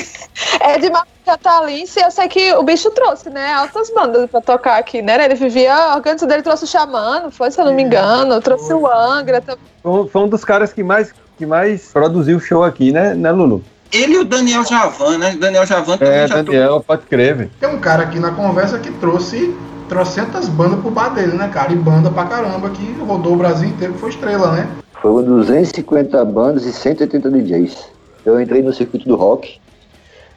É 0.60 0.78
de 0.78 0.90
Catalince, 1.24 2.00
eu 2.00 2.10
sei 2.10 2.26
que 2.26 2.52
o 2.54 2.62
bicho 2.64 2.90
trouxe, 2.90 3.30
né? 3.30 3.52
Altas 3.52 3.90
bandas 3.90 4.28
pra 4.28 4.40
tocar 4.40 4.78
aqui, 4.78 5.00
né? 5.00 5.24
Ele 5.24 5.34
vivia, 5.36 5.94
organizando 5.94 6.30
dele 6.30 6.42
trouxe 6.42 6.64
o 6.64 6.66
Xamã, 6.66 7.30
foi, 7.30 7.50
se 7.50 7.60
eu 7.60 7.64
não 7.64 7.74
me 7.74 7.82
engano, 7.82 8.40
trouxe 8.40 8.72
o 8.74 8.86
Angra 8.86 9.40
também. 9.40 10.08
Foi 10.08 10.22
um 10.22 10.28
dos 10.28 10.44
caras 10.44 10.72
que 10.72 10.82
mais, 10.82 11.12
que 11.38 11.46
mais 11.46 11.92
produziu 11.92 12.40
show 12.40 12.64
aqui, 12.64 12.90
né, 12.90 13.14
né 13.14 13.30
Lulu? 13.30 13.62
Ele 13.92 14.14
e 14.14 14.18
o 14.18 14.24
Daniel 14.24 14.64
Javan, 14.64 15.18
né? 15.18 15.36
Daniel 15.38 15.66
Javan 15.66 15.98
também 15.98 16.14
é, 16.14 16.26
já 16.26 16.36
Daniel, 16.36 16.68
trouxe. 16.68 16.86
pode 16.86 17.02
crer, 17.02 17.50
Tem 17.60 17.68
um 17.68 17.78
cara 17.78 18.02
aqui 18.04 18.18
na 18.18 18.32
conversa 18.32 18.78
que 18.78 18.90
trouxe 18.92 19.54
trocentas 19.92 20.48
bandas 20.48 20.80
pro 20.80 20.90
bar 20.90 21.10
dele, 21.10 21.36
né, 21.36 21.48
cara? 21.52 21.70
E 21.70 21.76
banda 21.76 22.10
pra 22.10 22.24
caramba 22.24 22.70
que 22.70 22.92
rodou 22.92 23.34
o 23.34 23.36
Brasil 23.36 23.68
inteiro, 23.68 23.92
que 23.92 24.00
foi 24.00 24.08
estrela, 24.08 24.50
né? 24.52 24.66
Foram 25.02 25.22
250 25.22 26.24
bandas 26.24 26.64
e 26.64 26.72
180 26.72 27.30
DJs. 27.30 27.90
eu 28.24 28.40
entrei 28.40 28.62
no 28.62 28.72
circuito 28.72 29.06
do 29.06 29.16
rock, 29.16 29.60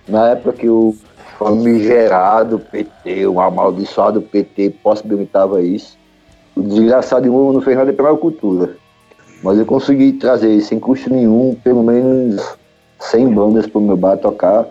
na 0.09 0.31
época 0.31 0.57
que 0.57 0.67
o 0.67 0.93
famigerado 1.39 2.59
PT, 2.59 3.27
o 3.27 3.39
amaldiçoado 3.39 4.21
PT 4.21 4.71
possibilitava 4.83 5.61
isso. 5.61 5.97
O 6.53 6.61
desgraçado 6.61 7.23
de 7.23 7.29
não 7.29 7.61
fez 7.61 7.77
nada 7.77 7.93
pela 7.93 8.15
cultura. 8.17 8.75
Mas 9.41 9.57
eu 9.57 9.65
consegui 9.65 10.13
trazer 10.13 10.59
sem 10.61 10.79
custo 10.79 11.09
nenhum, 11.09 11.55
pelo 11.63 11.81
menos 11.81 12.57
100 12.99 13.29
bandas 13.29 13.67
para 13.67 13.79
o 13.79 13.81
meu 13.81 13.95
bar 13.95 14.17
tocar 14.17 14.65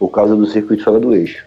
por 0.00 0.08
causa 0.08 0.34
do 0.34 0.46
circuito 0.46 0.82
fora 0.82 0.98
do 0.98 1.14
eixo. 1.14 1.46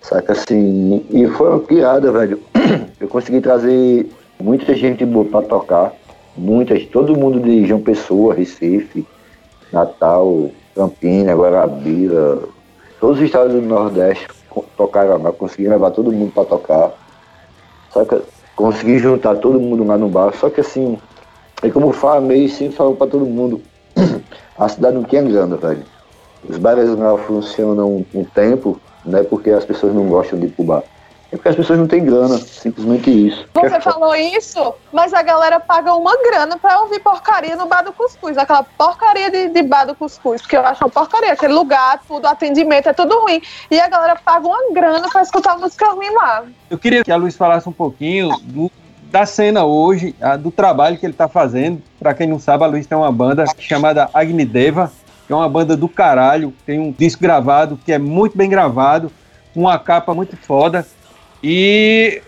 Saca 0.00 0.32
assim, 0.32 1.04
e 1.10 1.26
foi 1.28 1.50
uma 1.50 1.60
piada, 1.60 2.10
velho. 2.10 2.40
Eu 3.00 3.08
consegui 3.08 3.40
trazer 3.40 4.08
muita 4.40 4.74
gente 4.74 5.04
boa 5.04 5.24
para 5.24 5.46
tocar, 5.46 5.92
muitas, 6.36 6.84
todo 6.86 7.16
mundo 7.16 7.40
de 7.40 7.66
João 7.66 7.80
Pessoa, 7.80 8.34
Recife, 8.34 9.06
Natal, 9.72 10.50
Campina, 10.74 11.34
Guarabira, 11.34 12.38
todos 13.00 13.18
os 13.18 13.24
estados 13.24 13.52
do 13.52 13.60
Nordeste 13.60 14.28
tocaram 14.76 15.22
lá, 15.22 15.32
consegui 15.32 15.68
levar 15.68 15.90
todo 15.90 16.12
mundo 16.12 16.32
para 16.32 16.44
tocar. 16.44 16.92
Saca? 17.92 18.22
Consegui 18.56 18.98
juntar 18.98 19.36
todo 19.36 19.60
mundo 19.60 19.84
lá 19.84 19.96
no 19.96 20.08
bar, 20.08 20.32
só 20.34 20.50
que 20.50 20.60
assim, 20.60 20.98
é 21.62 21.70
como 21.70 21.88
eu 21.88 21.92
falei, 21.92 22.48
sempre 22.48 22.76
falo 22.76 22.94
para 22.96 23.06
todo 23.06 23.24
mundo, 23.24 23.60
a 24.58 24.68
cidade 24.68 24.96
não 24.96 25.04
tinha 25.04 25.22
grana, 25.22 25.56
velho. 25.56 25.82
Os 26.48 26.56
bares 26.56 26.88
lá 26.96 27.16
funcionam 27.18 28.04
um 28.14 28.24
tempo, 28.24 28.80
não 29.08 29.18
é 29.18 29.22
porque 29.22 29.50
as 29.50 29.64
pessoas 29.64 29.94
não 29.94 30.06
gostam 30.08 30.38
de 30.38 30.46
ir 30.46 30.50
pro 30.50 30.64
bar. 30.64 30.82
É 31.30 31.36
porque 31.36 31.48
as 31.50 31.56
pessoas 31.56 31.78
não 31.78 31.86
têm 31.86 32.04
grana, 32.04 32.38
simplesmente 32.38 33.10
isso. 33.10 33.46
Você 33.52 33.76
é 33.76 33.80
falou 33.80 34.16
isso, 34.16 34.74
mas 34.90 35.12
a 35.12 35.20
galera 35.20 35.60
paga 35.60 35.92
uma 35.94 36.16
grana 36.22 36.56
pra 36.56 36.80
ouvir 36.80 37.00
porcaria 37.00 37.54
no 37.54 37.66
bar 37.66 37.82
do 37.82 37.92
cuscuz. 37.92 38.38
Aquela 38.38 38.62
porcaria 38.62 39.30
de, 39.30 39.48
de 39.48 39.62
bar 39.62 39.84
do 39.84 39.94
cuscuz, 39.94 40.40
porque 40.40 40.56
eu 40.56 40.64
acho 40.64 40.82
uma 40.82 40.90
porcaria. 40.90 41.34
Aquele 41.34 41.52
lugar, 41.52 42.00
tudo, 42.08 42.26
atendimento, 42.26 42.88
é 42.88 42.94
tudo 42.94 43.20
ruim. 43.20 43.42
E 43.70 43.78
a 43.78 43.88
galera 43.88 44.16
paga 44.16 44.46
uma 44.46 44.72
grana 44.72 45.06
pra 45.10 45.20
escutar 45.20 45.58
música 45.58 45.90
ruim 45.90 46.08
lá. 46.14 46.44
Eu 46.70 46.78
queria 46.78 47.04
que 47.04 47.12
a 47.12 47.16
Luiz 47.16 47.36
falasse 47.36 47.68
um 47.68 47.72
pouquinho 47.72 48.30
do, 48.44 48.70
da 49.10 49.26
cena 49.26 49.66
hoje, 49.66 50.14
a, 50.22 50.34
do 50.34 50.50
trabalho 50.50 50.96
que 50.96 51.04
ele 51.04 51.12
tá 51.12 51.28
fazendo. 51.28 51.82
Pra 51.98 52.14
quem 52.14 52.26
não 52.26 52.38
sabe, 52.38 52.64
a 52.64 52.66
Luiz 52.66 52.86
tem 52.86 52.96
uma 52.96 53.12
banda 53.12 53.44
chamada 53.58 54.08
Agnideva, 54.14 54.90
é 55.32 55.36
uma 55.36 55.48
banda 55.48 55.76
do 55.76 55.88
caralho. 55.88 56.52
Tem 56.64 56.78
um 56.78 56.92
disco 56.92 57.22
gravado 57.22 57.78
que 57.84 57.92
é 57.92 57.98
muito 57.98 58.36
bem 58.36 58.48
gravado, 58.48 59.10
uma 59.54 59.78
capa 59.78 60.14
muito 60.14 60.36
foda. 60.36 60.86
E 61.42 62.22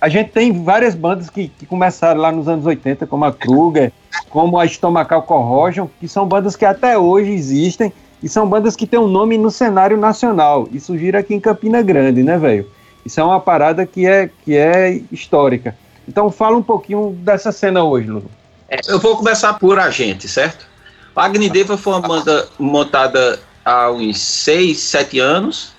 a 0.00 0.08
gente 0.08 0.30
tem 0.30 0.64
várias 0.64 0.94
bandas 0.94 1.28
que, 1.28 1.48
que, 1.48 1.66
começaram 1.66 2.20
lá 2.20 2.32
nos 2.32 2.48
anos 2.48 2.64
80, 2.64 3.06
como 3.06 3.24
a 3.24 3.32
Kruger, 3.32 3.92
como 4.28 4.58
a 4.58 4.64
Estomacal 4.64 5.22
Corrosion, 5.22 5.88
que 6.00 6.08
são 6.08 6.26
bandas 6.26 6.56
que 6.56 6.64
até 6.64 6.96
hoje 6.96 7.30
existem 7.30 7.92
e 8.22 8.28
são 8.28 8.48
bandas 8.48 8.76
que 8.76 8.86
têm 8.86 8.98
um 8.98 9.08
nome 9.08 9.36
no 9.36 9.50
cenário 9.50 9.96
nacional 9.96 10.68
e 10.72 10.80
surgiram 10.80 11.18
aqui 11.18 11.34
em 11.34 11.40
Campina 11.40 11.82
Grande, 11.82 12.22
né, 12.22 12.38
velho? 12.38 12.70
Isso 13.04 13.20
é 13.20 13.24
uma 13.24 13.40
parada 13.40 13.86
que 13.86 14.06
é, 14.06 14.30
que 14.44 14.56
é 14.56 15.00
histórica. 15.10 15.76
Então 16.06 16.30
fala 16.30 16.56
um 16.56 16.62
pouquinho 16.62 17.16
dessa 17.20 17.52
cena 17.52 17.82
hoje, 17.82 18.08
Lu. 18.08 18.24
É, 18.68 18.80
eu 18.88 18.98
vou 18.98 19.16
começar 19.16 19.54
por 19.54 19.78
a 19.78 19.90
gente, 19.90 20.28
certo? 20.28 20.69
A 21.14 21.24
Agnideva 21.24 21.76
foi 21.76 21.92
uma 21.92 22.00
banda 22.00 22.48
montada 22.58 23.40
há 23.64 23.90
uns 23.90 24.18
6, 24.18 24.78
7 24.78 25.18
anos 25.18 25.72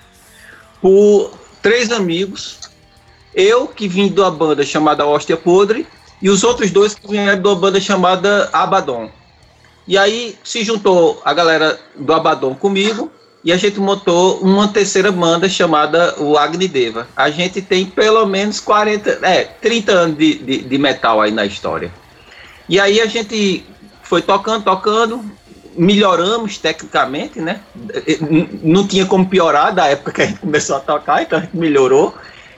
por 0.80 1.32
três 1.62 1.90
amigos 1.90 2.58
eu, 3.34 3.66
que 3.66 3.88
vim 3.88 4.08
de 4.08 4.20
uma 4.20 4.30
banda 4.30 4.64
chamada 4.64 5.06
Hóstia 5.06 5.36
Podre, 5.36 5.86
e 6.20 6.28
os 6.28 6.44
outros 6.44 6.70
dois 6.70 6.94
que 6.94 7.08
vieram 7.08 7.40
de 7.40 7.48
uma 7.48 7.56
banda 7.56 7.80
chamada 7.80 8.48
Abaddon. 8.52 9.10
E 9.88 9.98
aí 9.98 10.36
se 10.44 10.62
juntou 10.62 11.20
a 11.24 11.32
galera 11.32 11.78
do 11.96 12.12
Abaddon 12.12 12.54
comigo, 12.54 13.10
e 13.44 13.52
a 13.52 13.56
gente 13.56 13.80
montou 13.80 14.38
uma 14.38 14.68
terceira 14.68 15.10
banda 15.10 15.48
chamada 15.48 16.14
o 16.20 16.38
Agnideva. 16.38 17.08
A 17.16 17.28
gente 17.28 17.60
tem 17.60 17.86
pelo 17.86 18.24
menos 18.24 18.60
40, 18.60 19.18
é, 19.22 19.44
30 19.44 19.92
anos 19.92 20.18
de, 20.18 20.34
de, 20.34 20.58
de 20.58 20.78
metal 20.78 21.20
aí 21.20 21.32
na 21.32 21.44
história. 21.44 21.92
E 22.68 22.78
aí 22.78 23.00
a 23.00 23.06
gente 23.06 23.66
foi 24.12 24.20
tocando, 24.20 24.62
tocando, 24.62 25.24
melhoramos 25.74 26.58
tecnicamente, 26.58 27.40
né? 27.40 27.62
Não 28.62 28.86
tinha 28.86 29.06
como 29.06 29.26
piorar 29.26 29.74
da 29.74 29.86
época 29.86 30.12
que 30.12 30.20
a 30.20 30.26
gente 30.26 30.38
começou 30.38 30.76
a 30.76 30.80
tocar, 30.80 31.22
então 31.22 31.38
a 31.38 31.40
gente 31.40 31.56
melhorou. 31.56 32.14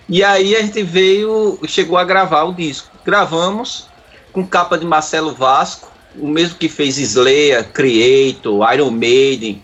E 0.09 0.25
aí 0.25 0.57
a 0.57 0.63
gente 0.63 0.83
veio, 0.83 1.57
chegou 1.69 1.97
a 1.97 2.03
gravar 2.03 2.43
o 2.43 2.53
disco. 2.53 2.91
Gravamos 3.05 3.87
com 4.33 4.45
capa 4.45 4.77
de 4.77 4.85
Marcelo 4.85 5.33
Vasco, 5.33 5.93
o 6.19 6.27
mesmo 6.27 6.59
que 6.59 6.69
fez 6.69 6.99
Slayer, 6.99 7.69
Creator, 7.69 8.75
Iron 8.75 8.91
Maiden. 8.91 9.63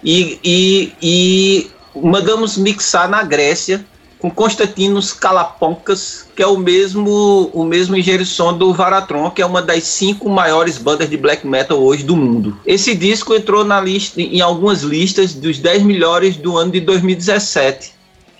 E, 0.00 0.38
e, 0.44 0.92
e 1.02 1.70
mandamos 1.92 2.56
mixar 2.56 3.08
na 3.08 3.24
Grécia 3.24 3.84
com 4.22 4.30
Constantinos 4.30 5.12
Kalaponkas, 5.12 6.28
que 6.36 6.40
é 6.44 6.46
o 6.46 6.56
mesmo 6.56 7.50
o 7.52 7.64
mesmo 7.64 7.96
engenheiro 7.96 8.24
som 8.24 8.56
do 8.56 8.72
Varatron, 8.72 9.28
que 9.32 9.42
é 9.42 9.46
uma 9.46 9.60
das 9.60 9.82
cinco 9.82 10.28
maiores 10.28 10.78
bandas 10.78 11.10
de 11.10 11.16
black 11.16 11.44
metal 11.44 11.82
hoje 11.82 12.04
do 12.04 12.14
mundo. 12.14 12.56
Esse 12.64 12.94
disco 12.94 13.34
entrou 13.34 13.64
na 13.64 13.80
lista 13.80 14.22
em 14.22 14.40
algumas 14.40 14.82
listas 14.82 15.34
dos 15.34 15.58
10 15.58 15.82
melhores 15.82 16.36
do 16.36 16.56
ano 16.56 16.70
de 16.70 16.78
2017. 16.78 17.94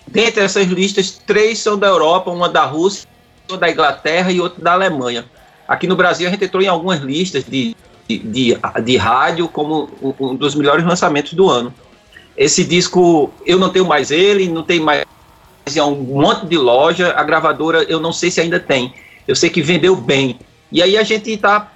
Dentre 0.07 0.41
essas 0.41 0.67
listas, 0.67 1.19
três 1.27 1.59
são 1.59 1.77
da 1.77 1.87
Europa, 1.87 2.31
uma 2.31 2.47
da 2.47 2.63
Rússia, 2.63 3.05
uma 3.49 3.57
da 3.57 3.69
Inglaterra 3.69 4.31
e 4.31 4.39
outra 4.39 4.63
da 4.63 4.71
Alemanha. 4.71 5.25
Aqui 5.67 5.85
no 5.85 5.97
Brasil 5.97 6.29
a 6.29 6.31
gente 6.31 6.45
entrou 6.45 6.63
em 6.63 6.67
algumas 6.67 7.01
listas 7.01 7.43
de, 7.43 7.75
de, 8.07 8.57
de 8.85 8.95
rádio 8.95 9.49
como 9.49 9.89
um 10.01 10.33
dos 10.33 10.55
melhores 10.55 10.85
lançamentos 10.85 11.33
do 11.33 11.49
ano. 11.49 11.73
Esse 12.37 12.63
disco, 12.63 13.29
eu 13.45 13.59
não 13.59 13.69
tenho 13.69 13.85
mais 13.85 14.11
ele, 14.11 14.47
não 14.47 14.63
tem 14.63 14.79
mais 14.79 15.03
em 15.65 15.81
um 15.81 15.95
monte 15.95 16.45
de 16.45 16.57
loja, 16.57 17.13
a 17.15 17.23
gravadora 17.23 17.83
eu 17.83 17.99
não 17.99 18.11
sei 18.11 18.29
se 18.29 18.41
ainda 18.41 18.59
tem. 18.59 18.93
Eu 19.27 19.35
sei 19.35 19.49
que 19.49 19.61
vendeu 19.61 19.95
bem. 19.95 20.39
E 20.71 20.81
aí 20.81 20.97
a 20.97 21.03
gente 21.03 21.35
tá, 21.37 21.71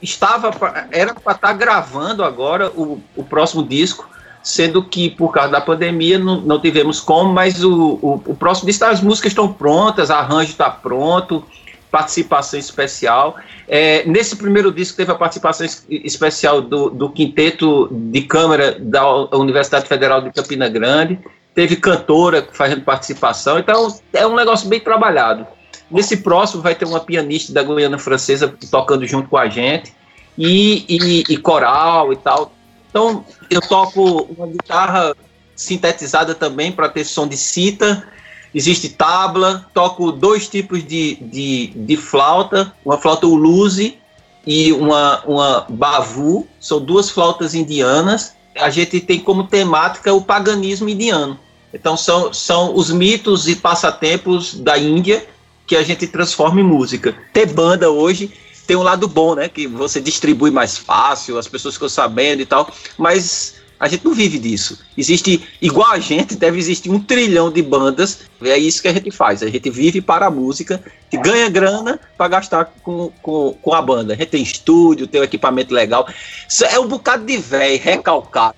estava, 0.00 0.50
era 0.90 1.14
para 1.14 1.32
estar 1.32 1.48
tá 1.48 1.52
gravando 1.52 2.22
agora 2.22 2.70
o, 2.70 3.02
o 3.16 3.24
próximo 3.24 3.62
disco, 3.64 4.08
sendo 4.42 4.82
que 4.82 5.10
por 5.10 5.32
causa 5.32 5.50
da 5.50 5.60
pandemia 5.60 6.18
não, 6.18 6.40
não 6.40 6.60
tivemos 6.60 7.00
como, 7.00 7.32
mas 7.32 7.62
o, 7.64 7.98
o, 8.02 8.22
o 8.26 8.36
próximo 8.36 8.66
disco 8.66 8.84
as 8.84 9.00
músicas 9.00 9.32
estão 9.32 9.52
prontas, 9.52 10.10
arranjo 10.10 10.50
está 10.50 10.70
pronto, 10.70 11.44
participação 11.90 12.58
especial. 12.58 13.36
É, 13.68 14.04
nesse 14.06 14.36
primeiro 14.36 14.72
disco 14.72 14.96
teve 14.96 15.12
a 15.12 15.14
participação 15.14 15.66
especial 15.88 16.60
do, 16.60 16.90
do 16.90 17.10
quinteto 17.10 17.88
de 17.90 18.22
câmara 18.22 18.76
da 18.78 19.06
Universidade 19.36 19.86
Federal 19.86 20.20
de 20.20 20.30
Campina 20.32 20.68
Grande, 20.68 21.18
teve 21.54 21.76
cantora 21.76 22.46
fazendo 22.52 22.82
participação, 22.82 23.58
então 23.58 23.94
é 24.12 24.26
um 24.26 24.34
negócio 24.34 24.68
bem 24.68 24.80
trabalhado. 24.80 25.46
Nesse 25.90 26.18
próximo 26.18 26.62
vai 26.62 26.74
ter 26.74 26.86
uma 26.86 27.00
pianista 27.00 27.52
da 27.52 27.62
Guiana 27.62 27.98
Francesa 27.98 28.52
tocando 28.70 29.06
junto 29.06 29.28
com 29.28 29.36
a 29.36 29.48
gente, 29.48 29.92
e, 30.36 30.84
e, 30.88 31.24
e 31.28 31.36
coral 31.36 32.12
e 32.12 32.16
tal. 32.16 32.52
Então, 32.90 33.24
eu 33.50 33.60
toco 33.60 34.22
uma 34.36 34.46
guitarra 34.46 35.14
sintetizada 35.54 36.34
também 36.34 36.72
para 36.72 36.88
ter 36.88 37.04
som 37.04 37.26
de 37.26 37.36
cita. 37.36 38.06
Existe 38.54 38.90
tabla, 38.90 39.66
toco 39.72 40.12
dois 40.12 40.48
tipos 40.48 40.84
de, 40.84 41.16
de, 41.16 41.68
de 41.68 41.96
flauta, 41.96 42.72
uma 42.84 42.98
flauta 42.98 43.26
uluse 43.26 43.98
e 44.46 44.72
uma, 44.72 45.22
uma 45.24 45.66
bavu, 45.68 46.46
são 46.60 46.80
duas 46.80 47.08
flautas 47.08 47.54
indianas. 47.54 48.34
A 48.56 48.70
gente 48.70 49.00
tem 49.00 49.18
como 49.18 49.44
temática 49.44 50.12
o 50.12 50.22
paganismo 50.22 50.88
indiano. 50.88 51.38
Então 51.72 51.96
são, 51.96 52.32
são 52.32 52.74
os 52.74 52.90
mitos 52.90 53.48
e 53.48 53.56
passatempos 53.56 54.54
da 54.54 54.76
Índia 54.76 55.26
que 55.66 55.76
a 55.76 55.82
gente 55.82 56.06
transforma 56.06 56.60
em 56.60 56.64
música. 56.64 57.16
Ter 57.32 57.46
banda 57.46 57.90
hoje 57.90 58.32
tem 58.66 58.76
um 58.76 58.82
lado 58.82 59.08
bom, 59.08 59.34
né? 59.34 59.48
Que 59.48 59.66
você 59.66 60.00
distribui 60.00 60.50
mais 60.50 60.76
fácil, 60.76 61.38
as 61.38 61.48
pessoas 61.48 61.74
ficam 61.74 61.88
sabendo 61.88 62.42
e 62.42 62.46
tal, 62.46 62.70
mas 62.98 63.61
a 63.82 63.88
gente 63.88 64.04
não 64.04 64.14
vive 64.14 64.38
disso. 64.38 64.78
Existe, 64.96 65.42
igual 65.60 65.90
a 65.90 65.98
gente, 65.98 66.36
deve 66.36 66.56
existir 66.56 66.88
um 66.88 67.00
trilhão 67.00 67.50
de 67.50 67.60
bandas. 67.60 68.20
É 68.40 68.56
isso 68.56 68.80
que 68.80 68.86
a 68.86 68.92
gente 68.92 69.10
faz. 69.10 69.42
A 69.42 69.48
gente 69.48 69.68
vive 69.70 70.00
para 70.00 70.26
a 70.26 70.30
música, 70.30 70.80
que 71.10 71.16
ganha 71.16 71.50
grana 71.50 71.98
para 72.16 72.28
gastar 72.28 72.72
com, 72.80 73.10
com, 73.20 73.56
com 73.60 73.74
a 73.74 73.82
banda. 73.82 74.14
A 74.14 74.16
gente 74.16 74.28
tem 74.28 74.40
estúdio, 74.40 75.08
tem 75.08 75.20
um 75.20 75.24
equipamento 75.24 75.74
legal. 75.74 76.06
Isso 76.48 76.64
é 76.64 76.78
um 76.78 76.86
bocado 76.86 77.26
de 77.26 77.36
velho, 77.36 77.82
recalcado 77.82 78.54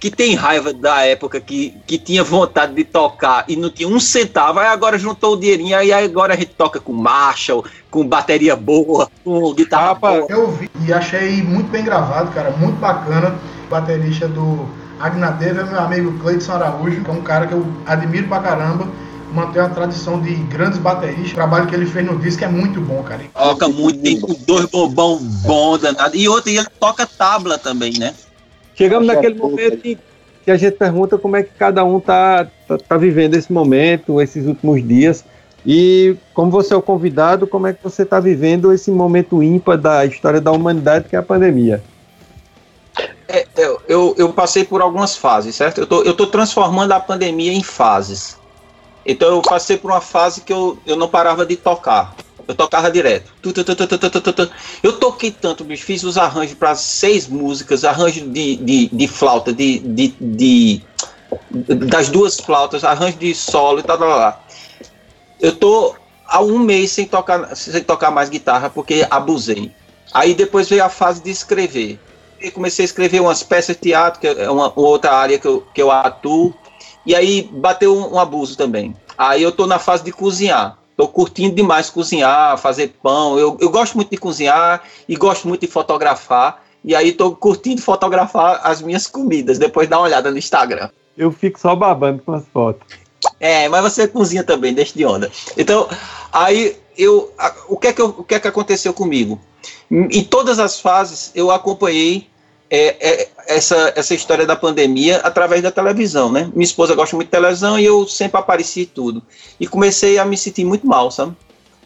que 0.00 0.10
tem 0.10 0.34
raiva 0.34 0.72
da 0.72 1.02
época 1.02 1.40
que, 1.40 1.76
que 1.86 1.96
tinha 1.96 2.24
vontade 2.24 2.74
de 2.74 2.82
tocar 2.82 3.44
e 3.46 3.54
não 3.54 3.70
tinha 3.70 3.88
um 3.88 4.00
centavo, 4.00 4.58
aí 4.58 4.66
agora 4.66 4.98
juntou 4.98 5.34
o 5.34 5.36
dinheirinho, 5.36 5.76
aí 5.76 5.92
agora 5.92 6.34
a 6.34 6.36
gente 6.36 6.54
toca 6.54 6.80
com 6.80 6.92
Marshall, 6.92 7.64
com 7.88 8.04
bateria 8.04 8.56
boa, 8.56 9.08
com 9.22 9.54
guitarra 9.54 9.94
boa. 9.94 10.26
Eu 10.28 10.50
vi 10.50 10.68
e 10.84 10.92
achei 10.92 11.40
muito 11.40 11.70
bem 11.70 11.84
gravado, 11.84 12.32
cara, 12.32 12.50
muito 12.50 12.80
bacana. 12.80 13.38
Baterista 13.72 14.28
do 14.28 14.68
Agnadeva 15.00 15.62
é 15.62 15.64
meu 15.64 15.80
amigo 15.80 16.18
Cleiton 16.18 16.52
Araújo, 16.52 17.02
que 17.02 17.10
é 17.10 17.12
um 17.12 17.22
cara 17.22 17.46
que 17.46 17.54
eu 17.54 17.66
admiro 17.86 18.28
pra 18.28 18.40
caramba 18.40 18.86
mantém 19.32 19.62
uma 19.62 19.70
tradição 19.70 20.20
de 20.20 20.34
grandes 20.34 20.78
bateristas. 20.78 21.32
O 21.32 21.34
trabalho 21.34 21.66
que 21.66 21.74
ele 21.74 21.86
fez 21.86 22.04
no 22.04 22.18
disco 22.18 22.44
é 22.44 22.48
muito 22.48 22.80
bom, 22.80 23.02
cara. 23.02 23.22
Toca 23.32 23.68
muito, 23.68 24.00
tem 24.00 24.20
dois 24.46 24.66
bobão 24.66 25.18
bom 25.44 25.78
danado. 25.78 26.14
E 26.14 26.28
outro, 26.28 26.50
ele 26.50 26.64
toca 26.78 27.06
tabla 27.06 27.58
também, 27.58 27.98
né? 27.98 28.14
Chegamos 28.74 29.06
naquele 29.06 29.34
momento 29.34 29.78
que, 29.78 29.98
que 30.44 30.50
a 30.50 30.56
gente 30.56 30.76
pergunta 30.76 31.18
como 31.18 31.36
é 31.36 31.42
que 31.42 31.50
cada 31.58 31.84
um 31.84 31.98
tá, 31.98 32.46
tá, 32.68 32.78
tá 32.78 32.96
vivendo 32.96 33.34
esse 33.34 33.52
momento, 33.52 34.20
esses 34.20 34.46
últimos 34.46 34.86
dias. 34.86 35.24
E 35.64 36.16
como 36.34 36.50
você 36.50 36.74
é 36.74 36.76
o 36.76 36.82
convidado, 36.82 37.46
como 37.46 37.66
é 37.66 37.72
que 37.72 37.82
você 37.82 38.02
está 38.02 38.18
vivendo 38.18 38.72
esse 38.72 38.90
momento 38.90 39.42
ímpar 39.42 39.78
da 39.78 40.04
história 40.04 40.40
da 40.40 40.50
humanidade, 40.52 41.08
que 41.08 41.16
é 41.16 41.18
a 41.18 41.22
pandemia? 41.22 41.82
É, 43.28 43.46
eu, 43.88 44.14
eu, 44.18 44.32
passei 44.32 44.64
por 44.64 44.82
algumas 44.82 45.16
fases, 45.16 45.54
certo? 45.54 45.80
Eu 45.80 45.86
tô, 45.86 46.02
eu 46.02 46.14
tô 46.14 46.26
transformando 46.26 46.92
a 46.92 47.00
pandemia 47.00 47.52
em 47.52 47.62
fases. 47.62 48.36
Então 49.04 49.28
eu 49.28 49.42
passei 49.42 49.76
por 49.76 49.90
uma 49.90 50.00
fase 50.00 50.42
que 50.42 50.52
eu, 50.52 50.78
eu 50.86 50.96
não 50.96 51.08
parava 51.08 51.46
de 51.46 51.56
tocar. 51.56 52.14
Eu 52.46 52.54
tocava 52.54 52.90
direto. 52.90 53.32
Eu 54.82 54.92
toquei 54.98 55.30
tanto, 55.30 55.64
bicho. 55.64 55.84
Fiz 55.84 56.02
os 56.02 56.18
arranjos 56.18 56.54
para 56.54 56.74
seis 56.74 57.26
músicas, 57.26 57.84
arranjo 57.84 58.28
de, 58.28 58.56
de, 58.56 58.88
de 58.88 59.08
flauta, 59.08 59.52
de, 59.52 59.78
de, 59.78 60.14
de, 60.20 60.82
das 61.50 62.08
duas 62.08 62.38
flautas, 62.38 62.84
arranjo 62.84 63.16
de 63.16 63.34
solo 63.34 63.78
e 63.78 63.82
tal, 63.82 63.96
tal, 63.96 64.08
tal. 64.08 64.44
Eu 65.40 65.56
tô 65.56 65.94
há 66.26 66.40
um 66.40 66.58
mês 66.58 66.90
sem 66.90 67.06
tocar, 67.06 67.54
sem 67.56 67.82
tocar 67.82 68.10
mais 68.10 68.28
guitarra 68.28 68.68
porque 68.70 69.06
abusei. 69.10 69.72
Aí 70.12 70.34
depois 70.34 70.68
veio 70.68 70.84
a 70.84 70.88
fase 70.88 71.22
de 71.22 71.30
escrever. 71.30 71.98
Comecei 72.50 72.84
a 72.84 72.86
escrever 72.86 73.20
umas 73.20 73.42
peças 73.42 73.76
de 73.76 73.82
teatro, 73.82 74.20
que 74.20 74.26
é 74.26 74.50
uma, 74.50 74.72
outra 74.74 75.12
área 75.12 75.38
que 75.38 75.46
eu, 75.46 75.64
que 75.72 75.82
eu 75.82 75.90
atuo. 75.90 76.54
E 77.04 77.14
aí 77.14 77.48
bateu 77.52 77.96
um, 77.96 78.14
um 78.14 78.18
abuso 78.18 78.56
também. 78.56 78.94
Aí 79.16 79.42
eu 79.42 79.52
tô 79.52 79.66
na 79.66 79.78
fase 79.78 80.04
de 80.04 80.12
cozinhar. 80.12 80.78
Tô 80.96 81.08
curtindo 81.08 81.54
demais 81.54 81.90
cozinhar, 81.90 82.58
fazer 82.58 82.94
pão. 83.02 83.38
Eu, 83.38 83.56
eu 83.60 83.70
gosto 83.70 83.94
muito 83.94 84.10
de 84.10 84.16
cozinhar 84.16 84.82
e 85.08 85.16
gosto 85.16 85.48
muito 85.48 85.62
de 85.62 85.66
fotografar. 85.66 86.62
E 86.84 86.94
aí 86.94 87.12
tô 87.12 87.32
curtindo 87.32 87.80
fotografar 87.80 88.60
as 88.64 88.82
minhas 88.82 89.06
comidas. 89.06 89.58
Depois 89.58 89.88
dá 89.88 89.98
uma 89.98 90.06
olhada 90.06 90.30
no 90.30 90.38
Instagram. 90.38 90.90
Eu 91.16 91.30
fico 91.30 91.58
só 91.58 91.74
babando 91.74 92.22
com 92.22 92.32
as 92.32 92.44
fotos. 92.48 92.86
É, 93.38 93.68
mas 93.68 93.82
você 93.82 94.08
cozinha 94.08 94.42
também, 94.42 94.74
deixa 94.74 94.94
de 94.94 95.04
onda. 95.04 95.30
Então, 95.56 95.88
aí 96.32 96.76
eu, 96.96 97.32
a, 97.38 97.54
o 97.68 97.76
que 97.76 97.88
é 97.88 97.92
que 97.92 98.02
eu, 98.02 98.14
o 98.18 98.24
que 98.24 98.34
é 98.34 98.40
que 98.40 98.48
aconteceu 98.48 98.92
comigo? 98.92 99.40
Em 99.90 100.24
todas 100.24 100.58
as 100.58 100.80
fases 100.80 101.30
eu 101.34 101.50
acompanhei 101.50 102.26
é, 102.74 102.96
é, 103.00 103.28
essa, 103.48 103.92
essa 103.94 104.14
história 104.14 104.46
da 104.46 104.56
pandemia 104.56 105.18
através 105.18 105.62
da 105.62 105.70
televisão, 105.70 106.32
né? 106.32 106.50
Minha 106.54 106.64
esposa 106.64 106.94
gosta 106.94 107.14
muito 107.14 107.28
de 107.28 107.32
televisão 107.32 107.78
e 107.78 107.84
eu 107.84 108.08
sempre 108.08 108.40
apareci 108.40 108.86
tudo. 108.86 109.22
E 109.60 109.66
comecei 109.66 110.18
a 110.18 110.24
me 110.24 110.38
sentir 110.38 110.64
muito 110.64 110.86
mal, 110.86 111.10
sabe? 111.10 111.36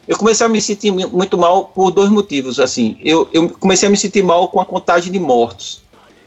Eu 0.07 0.17
comecei 0.17 0.47
a 0.47 0.49
me 0.49 0.63
sentir 0.63 0.93
muito 0.93 1.37
mal 1.37 1.65
por 1.75 1.91
dois 1.91 2.09
motivos, 2.09 2.61
assim. 2.61 2.97
Eu, 3.05 3.29
eu 3.33 3.49
comecei 3.49 3.89
a 3.89 3.91
me 3.91 3.97
sentir 3.97 4.23
mal 4.23 4.47
com 4.47 4.61
a 4.61 4.65
contagem 4.65 5.11
de 5.11 5.19
mortos. 5.19 5.83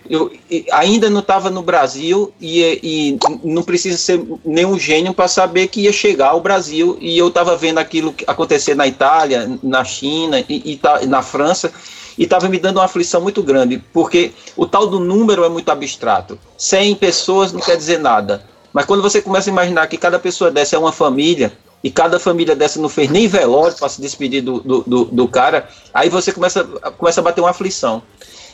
Eu 0.10 0.30
ainda 0.74 1.10
não 1.10 1.22
estava 1.22 1.50
no 1.50 1.62
Brasil 1.62 2.34
e, 2.42 2.62
e, 2.84 3.20
não 3.42 3.64
precisa 3.64 3.98
ser 3.98 4.22
nenhum 4.44 4.78
gênio 4.78 5.14
para 5.14 5.30
saber 5.30 5.68
que 5.68 5.82
ia 5.82 5.94
chegar 5.94 6.32
ao 6.32 6.42
Brasil 6.42 6.98
e 7.00 7.18
eu 7.18 7.30
estava 7.30 7.56
vendo 7.56 7.78
aquilo 7.78 8.14
acontecer 8.28 8.76
na 8.76 8.88
Itália, 8.88 9.58
na 9.64 9.86
China 9.86 10.44
e, 10.50 10.78
e 11.02 11.08
na 11.08 11.22
França 11.22 11.72
e 12.20 12.24
estava 12.26 12.50
me 12.50 12.60
dando 12.60 12.78
uma 12.78 12.86
aflição 12.86 13.22
muito 13.22 13.42
grande, 13.42 13.82
porque 13.94 14.34
o 14.58 14.68
tal 14.68 14.86
do 14.86 15.00
número 15.00 15.46
é 15.46 15.50
muito 15.50 15.70
abstrato. 15.70 16.38
100 16.58 16.96
pessoas 16.96 17.54
não 17.54 17.62
quer 17.62 17.78
dizer 17.78 17.98
nada. 17.98 18.44
Mas 18.74 18.86
quando 18.86 19.02
você 19.02 19.22
começa 19.22 19.50
a 19.50 19.54
imaginar 19.54 19.88
que 19.88 19.98
cada 19.98 20.20
pessoa 20.20 20.52
dessa 20.52 20.76
é 20.76 20.80
uma 20.80 20.92
família, 20.92 21.58
e 21.82 21.90
cada 21.90 22.20
família 22.20 22.58
dessa 22.58 22.78
não 22.82 22.90
fez 22.90 23.10
nem 23.10 23.26
velório 23.26 23.74
para 23.78 23.88
se 23.88 24.02
despedir 24.02 24.42
do, 24.42 24.60
do, 24.60 24.84
do, 24.86 25.06
do, 25.06 25.28
cara, 25.30 25.70
aí 25.94 26.10
você 26.10 26.34
começa, 26.34 26.66
começa 26.98 27.22
a 27.22 27.24
bater 27.24 27.40
uma 27.40 27.52
aflição. 27.52 28.04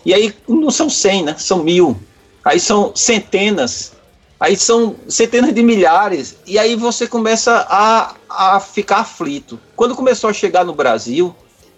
E 0.05 0.13
aí 0.13 0.31
não 0.47 0.69
são 0.69 0.87
100, 0.87 1.23
né? 1.23 1.35
São 1.39 1.63
mil. 1.63 1.99
Aí 2.43 2.59
são 2.59 2.91
centenas. 2.93 3.93
Aí 4.39 4.55
são 4.55 4.95
centenas 5.09 5.55
de 5.55 5.63
milhares. 5.63 6.37
E 6.45 6.59
aí 6.59 6.75
você 6.75 7.07
começa 7.07 7.65
a, 7.67 8.13
a 8.29 8.59
ficar 8.59 8.97
aflito. 8.97 9.59
Quando 9.75 9.95
começou 9.95 10.29
a 10.29 10.33
chegar 10.33 10.63
no 10.63 10.75
Brasil, 10.75 11.35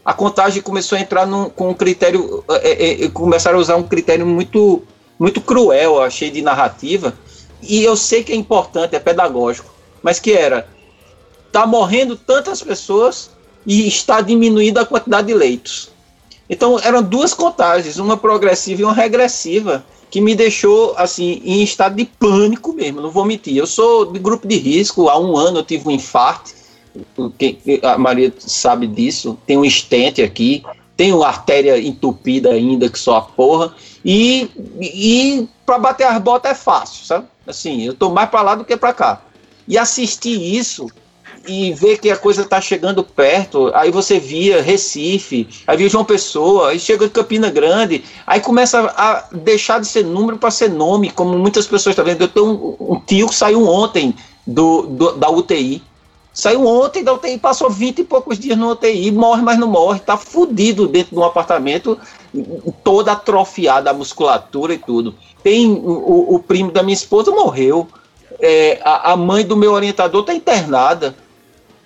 a 0.08 0.14
contagem 0.14 0.62
começou 0.62 0.98
a 0.98 1.02
entrar 1.02 1.28
num, 1.28 1.50
com 1.50 1.68
um 1.68 1.74
critério, 1.74 2.42
é, 2.50 2.72
é, 2.72 3.04
é, 3.04 3.10
começaram 3.10 3.58
a 3.58 3.62
usar 3.62 3.76
um 3.76 3.84
critério 3.84 4.26
muito, 4.26 4.82
muito 5.20 5.42
cruel, 5.42 6.02
achei, 6.02 6.32
de 6.32 6.42
narrativa, 6.42 7.14
e 7.62 7.84
eu 7.84 7.94
sei 7.98 8.24
que 8.24 8.32
é 8.32 8.36
importante, 8.36 8.96
é 8.96 9.00
pedagógico, 9.00 9.70
mas 10.02 10.18
que 10.18 10.32
era, 10.32 10.66
tá 11.52 11.68
morrendo 11.68 12.16
tantas 12.16 12.64
pessoas 12.64 13.32
e 13.66 13.86
está 13.86 14.22
diminuindo 14.22 14.78
a 14.78 14.86
quantidade 14.86 15.28
de 15.28 15.34
leitos. 15.34 15.90
Então 16.50 16.80
eram 16.82 17.04
duas 17.04 17.34
contagens, 17.34 18.00
uma 18.00 18.16
progressiva 18.16 18.84
e 18.84 18.86
uma 18.86 18.94
regressiva, 18.94 19.84
que 20.10 20.22
me 20.22 20.34
deixou 20.34 20.94
assim 20.96 21.42
em 21.44 21.62
estado 21.62 21.98
de 21.98 22.06
pânico 22.06 22.72
mesmo, 22.72 23.02
não 23.02 23.12
vou 23.12 23.26
mentir. 23.26 23.58
Eu 23.58 23.68
sou 23.68 24.06
de 24.06 24.20
grupo 24.20 24.48
de 24.48 24.56
risco, 24.56 25.10
há 25.10 25.20
um 25.20 25.36
ano 25.36 25.60
eu 25.60 25.66
tive 25.66 25.90
um 25.90 25.92
infarto, 25.92 26.56
a 27.84 27.98
Maria 27.98 28.34
sabe 28.38 28.88
disso, 28.88 29.38
tem 29.46 29.58
um 29.58 29.66
estente 29.66 30.22
aqui, 30.22 30.64
tem 30.96 31.14
uma 31.14 31.28
artéria 31.28 31.80
entupida 31.80 32.52
ainda, 32.52 32.90
que 32.90 32.98
só 32.98 33.18
a 33.18 33.22
porra, 33.22 33.74
e, 34.04 34.50
e 34.82 35.48
para 35.66 35.78
bater 35.78 36.06
as 36.06 36.20
botas 36.20 36.52
é 36.52 36.56
fácil, 36.56 37.06
sabe? 37.06 37.28
Assim, 37.46 37.84
eu 37.84 37.94
tô 37.94 38.10
mais 38.10 38.30
para 38.30 38.42
lá 38.42 38.56
do 38.56 38.66
que 38.66 38.76
para 38.76 38.94
cá. 38.94 39.22
E 39.68 39.78
assistir 39.78 40.42
isso 40.42 40.88
e 41.48 41.74
ver 41.74 41.98
que 41.98 42.12
a 42.12 42.18
coisa 42.18 42.44
tá 42.44 42.60
chegando 42.60 43.04
perto, 43.04 43.72
aí 43.74 43.90
você 43.90 44.20
via 44.20 44.62
Recife, 44.62 45.48
aí 45.66 45.78
via 45.78 45.90
João 45.90 46.04
Pessoa, 46.04 46.70
aí 46.70 46.80
chega 46.80 47.08
Campina 47.10 47.50
Grande, 47.50 48.04
aí 48.26 48.42
começa 48.42 48.94
a 48.98 49.26
deixar 49.32 49.80
de 49.80 49.88
ser 49.88 50.04
número 50.04 50.38
para 50.38 50.52
ser 50.52 50.70
nome, 50.70 51.10
como 51.10 51.38
muitas 51.38 51.66
pessoas 51.66 51.94
estão 51.94 52.04
tá 52.04 52.12
vendo. 52.12 52.22
Eu 52.22 52.28
tenho 52.28 52.46
um, 52.46 52.96
um 52.96 53.00
tio 53.00 53.28
que 53.28 53.36
saiu 53.36 53.66
ontem 53.66 54.14
do, 54.46 54.84
do, 54.84 55.12
da 55.14 55.30
UTI, 55.30 55.82
Saiu 56.38 56.68
ontem 56.68 57.04
da 57.04 57.14
UTI, 57.14 57.40
passou 57.40 57.68
20 57.68 57.98
e 57.98 58.04
poucos 58.04 58.38
dias 58.38 58.56
no 58.56 58.70
UTI, 58.70 59.10
morre, 59.10 59.42
mas 59.42 59.58
não 59.58 59.68
morre, 59.68 60.00
tá 60.00 60.16
fudido 60.16 60.88
dentro 60.88 61.16
de 61.16 61.20
um 61.20 61.24
apartamento, 61.24 61.98
toda 62.84 63.14
atrofiada 63.14 63.90
a 63.90 63.94
musculatura 63.94 64.76
e 64.76 64.78
tudo. 64.78 65.16
Tem 65.42 65.68
o, 65.68 66.36
o 66.36 66.38
primo 66.38 66.72
da 66.72 66.84
minha 66.84 66.94
esposa 66.94 67.32
morreu, 67.32 67.88
é, 68.40 68.80
a, 68.84 69.14
a, 69.14 69.18
mãe 69.18 69.44
do 69.44 69.58
meu 69.58 69.72
orientador 69.72 70.24
tá 70.26 70.32
internada. 70.32 71.16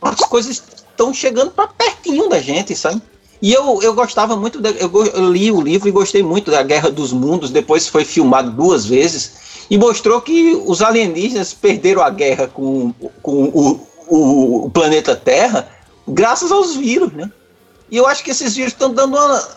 As 0.01 0.19
coisas 0.19 0.61
estão 0.75 1.13
chegando 1.13 1.51
para 1.51 1.67
pertinho 1.69 2.27
da 2.27 2.41
gente, 2.41 2.75
sabe? 2.75 3.01
E 3.41 3.53
eu, 3.53 3.81
eu 3.81 3.93
gostava 3.93 4.35
muito, 4.35 4.59
de, 4.59 4.69
eu, 4.81 5.05
eu 5.05 5.31
li 5.31 5.49
o 5.49 5.61
livro 5.61 5.87
e 5.87 5.93
gostei 5.93 6.21
muito 6.21 6.51
da 6.51 6.61
Guerra 6.61 6.91
dos 6.91 7.13
Mundos, 7.13 7.51
depois 7.51 7.87
foi 7.87 8.03
filmado 8.03 8.51
duas 8.51 8.85
vezes, 8.85 9.65
e 9.69 9.77
mostrou 9.77 10.19
que 10.19 10.61
os 10.65 10.81
alienígenas 10.81 11.53
perderam 11.53 12.01
a 12.01 12.09
guerra 12.09 12.49
com, 12.49 12.93
com 13.21 13.45
o, 13.45 13.90
o, 14.11 14.65
o 14.65 14.69
planeta 14.69 15.15
Terra 15.15 15.69
graças 16.07 16.51
aos 16.51 16.75
vírus, 16.75 17.13
né? 17.13 17.31
E 17.89 17.97
eu 17.97 18.05
acho 18.05 18.23
que 18.23 18.31
esses 18.31 18.55
vírus 18.55 18.73
estão 18.73 18.93
dando 18.93 19.15
uma. 19.15 19.47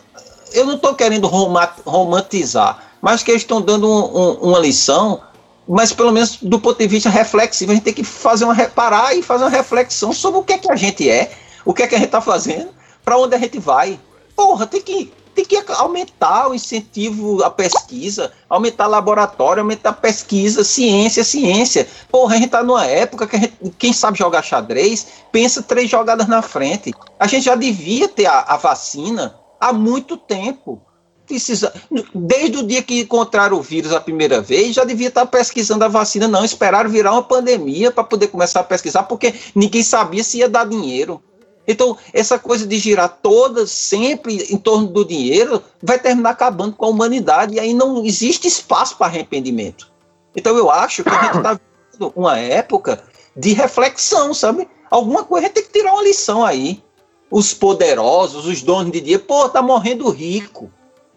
Eu 0.52 0.64
não 0.64 0.76
estou 0.76 0.94
querendo 0.94 1.26
romantizar, 1.26 2.93
mas 3.02 3.22
que 3.22 3.31
eles 3.31 3.43
estão 3.43 3.60
dando 3.60 3.89
um, 3.89 4.18
um, 4.18 4.32
uma 4.51 4.59
lição, 4.60 5.20
mas 5.66 5.93
pelo 5.93 6.12
menos 6.12 6.39
do 6.40 6.60
ponto 6.60 6.78
de 6.78 6.86
vista 6.86 7.10
reflexivo, 7.10 7.72
a 7.72 7.74
gente 7.74 7.85
tem 7.85 7.94
que 7.94 8.05
fazer 8.05 8.44
uma 8.44 8.55
parar 8.68 9.16
e 9.16 9.22
fazer 9.22 9.44
uma 9.44 9.51
reflexão 9.51 10.12
sobre 10.12 10.39
o 10.39 10.44
que 10.44 10.52
é 10.52 10.59
que 10.59 10.70
a 10.70 10.76
gente 10.76 11.09
é, 11.09 11.32
o 11.64 11.74
que 11.74 11.82
é 11.82 11.86
que 11.89 11.94
a 11.94 11.98
gente 11.98 12.06
está 12.06 12.20
fazendo, 12.20 12.68
para 13.05 13.18
onde 13.18 13.35
a 13.35 13.39
gente 13.39 13.59
vai. 13.59 13.98
Porra, 14.36 14.66
tem 14.66 14.81
que 14.81 15.12
tem 15.35 15.44
que 15.44 15.56
aumentar 15.73 16.48
o 16.48 16.55
incentivo 16.55 17.43
à 17.43 17.51
pesquisa, 17.51 18.32
aumentar 18.48 18.86
laboratório, 18.86 19.62
aumentar 19.62 19.93
pesquisa, 19.94 20.62
ciência, 20.62 21.24
ciência. 21.24 21.86
Porra, 22.11 22.36
a 22.36 22.39
gente 22.39 22.51
tá 22.51 22.62
numa 22.62 22.86
época 22.86 23.27
que 23.27 23.36
gente, 23.36 23.55
quem 23.78 23.93
sabe 23.93 24.19
jogar 24.19 24.43
xadrez 24.43 25.06
pensa 25.32 25.62
três 25.62 25.90
jogadas 25.90 26.28
na 26.28 26.40
frente. 26.40 26.94
A 27.19 27.27
gente 27.27 27.44
já 27.44 27.55
devia 27.55 28.09
ter 28.09 28.27
a, 28.27 28.40
a 28.40 28.56
vacina 28.56 29.35
há 29.61 29.73
muito 29.73 30.16
tempo. 30.16 30.81
Precisa, 31.27 31.73
desde 32.15 32.59
o 32.59 32.66
dia 32.66 32.82
que 32.82 33.01
encontraram 33.01 33.56
o 33.56 33.62
vírus 33.62 33.93
a 33.93 34.01
primeira 34.01 34.43
vez, 34.43 34.74
já 34.74 34.85
devia 34.85 35.09
estar 35.09 35.24
pesquisando 35.24 35.82
a 35.82 35.89
vacina. 35.89 36.28
Não, 36.28 36.44
esperaram 36.44 36.90
virar 36.90 37.12
uma 37.12 37.23
pandemia 37.23 37.90
para 37.90 38.05
poder 38.05 38.28
começar 38.28 38.61
a 38.61 38.65
pesquisar, 38.65 39.05
porque 39.05 39.35
ninguém 39.55 39.82
sabia 39.82 40.23
se 40.23 40.39
ia 40.39 40.48
dar 40.48 40.66
dinheiro. 40.66 41.23
Então, 41.66 41.96
essa 42.12 42.38
coisa 42.38 42.66
de 42.66 42.78
girar 42.78 43.18
toda 43.22 43.66
sempre 43.66 44.46
em 44.50 44.56
torno 44.56 44.86
do 44.88 45.04
dinheiro 45.04 45.62
vai 45.82 45.98
terminar 45.98 46.30
acabando 46.30 46.76
com 46.76 46.84
a 46.84 46.88
humanidade 46.88 47.54
e 47.54 47.60
aí 47.60 47.72
não 47.72 48.04
existe 48.04 48.46
espaço 48.46 48.96
para 48.96 49.06
arrependimento. 49.06 49.90
Então, 50.36 50.56
eu 50.56 50.70
acho 50.70 51.02
que 51.02 51.08
a 51.08 51.22
gente 51.24 51.36
está 51.38 51.54
vivendo 51.54 52.12
uma 52.14 52.38
época 52.38 53.02
de 53.36 53.52
reflexão, 53.52 54.34
sabe? 54.34 54.68
Alguma 54.90 55.24
coisa 55.24 55.46
a 55.46 55.48
gente 55.48 55.54
tem 55.54 55.64
que 55.64 55.78
tirar 55.78 55.94
uma 55.94 56.02
lição 56.02 56.44
aí. 56.44 56.82
Os 57.30 57.54
poderosos, 57.54 58.46
os 58.46 58.62
donos 58.62 58.92
de 58.92 59.00
dinheiro, 59.00 59.24
pô, 59.24 59.48
tá 59.48 59.62
morrendo 59.62 60.08
rico. 60.10 60.70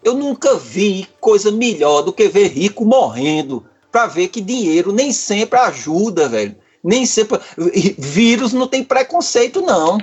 Eu 0.03 0.13
nunca 0.13 0.55
vi 0.55 1.07
coisa 1.19 1.51
melhor 1.51 2.01
do 2.01 2.13
que 2.13 2.29
ver 2.29 2.47
rico 2.47 2.85
morrendo 2.85 3.65
para 3.91 4.07
ver 4.07 4.29
que 4.29 4.41
dinheiro 4.41 4.91
nem 4.93 5.11
sempre 5.11 5.59
ajuda, 5.59 6.29
velho. 6.29 6.55
Nem 6.83 7.05
sempre. 7.05 7.39
Vírus 7.97 8.53
não 8.53 8.67
tem 8.67 8.83
preconceito, 8.83 9.61
não. 9.61 9.97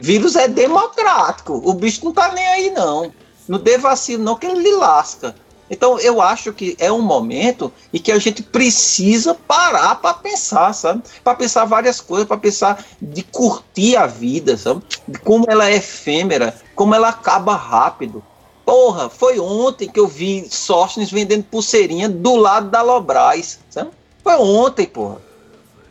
Vírus 0.00 0.36
é 0.36 0.48
democrático. 0.48 1.60
O 1.64 1.74
bicho 1.74 2.04
não 2.04 2.12
tá 2.12 2.32
nem 2.32 2.46
aí, 2.46 2.70
não. 2.70 3.12
Não 3.48 3.58
dê 3.58 3.78
vacilo, 3.78 4.22
não, 4.22 4.36
que 4.36 4.46
ele 4.46 4.62
lhe 4.62 4.72
lasca. 4.72 5.34
Então 5.70 5.98
eu 5.98 6.20
acho 6.20 6.52
que 6.52 6.76
é 6.78 6.90
um 6.90 7.02
momento 7.02 7.70
em 7.92 7.98
que 7.98 8.10
a 8.10 8.18
gente 8.18 8.42
precisa 8.42 9.34
parar 9.34 9.96
para 9.96 10.14
pensar, 10.14 10.72
sabe? 10.72 11.02
Para 11.22 11.34
pensar 11.34 11.64
várias 11.64 12.00
coisas, 12.00 12.26
para 12.26 12.38
pensar 12.38 12.84
de 13.00 13.22
curtir 13.22 13.96
a 13.96 14.06
vida, 14.06 14.56
sabe? 14.56 14.82
De 15.06 15.18
como 15.18 15.44
ela 15.48 15.68
é 15.68 15.76
efêmera, 15.76 16.54
como 16.74 16.94
ela 16.94 17.08
acaba 17.08 17.54
rápido. 17.54 18.22
Porra, 18.64 19.08
foi 19.08 19.38
ontem 19.38 19.88
que 19.88 20.00
eu 20.00 20.06
vi 20.06 20.46
Sóstenes 20.50 21.10
vendendo 21.10 21.44
pulseirinha 21.44 22.08
do 22.08 22.36
lado 22.36 22.70
da 22.70 22.82
Lobras, 22.82 23.58
sabe? 23.70 23.90
Foi 24.22 24.34
ontem, 24.36 24.86
porra. 24.86 25.20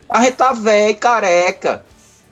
A 0.08 0.22
gente 0.22 0.36
tá 0.36 0.52
velho, 0.52 0.96
careca. 0.96 1.84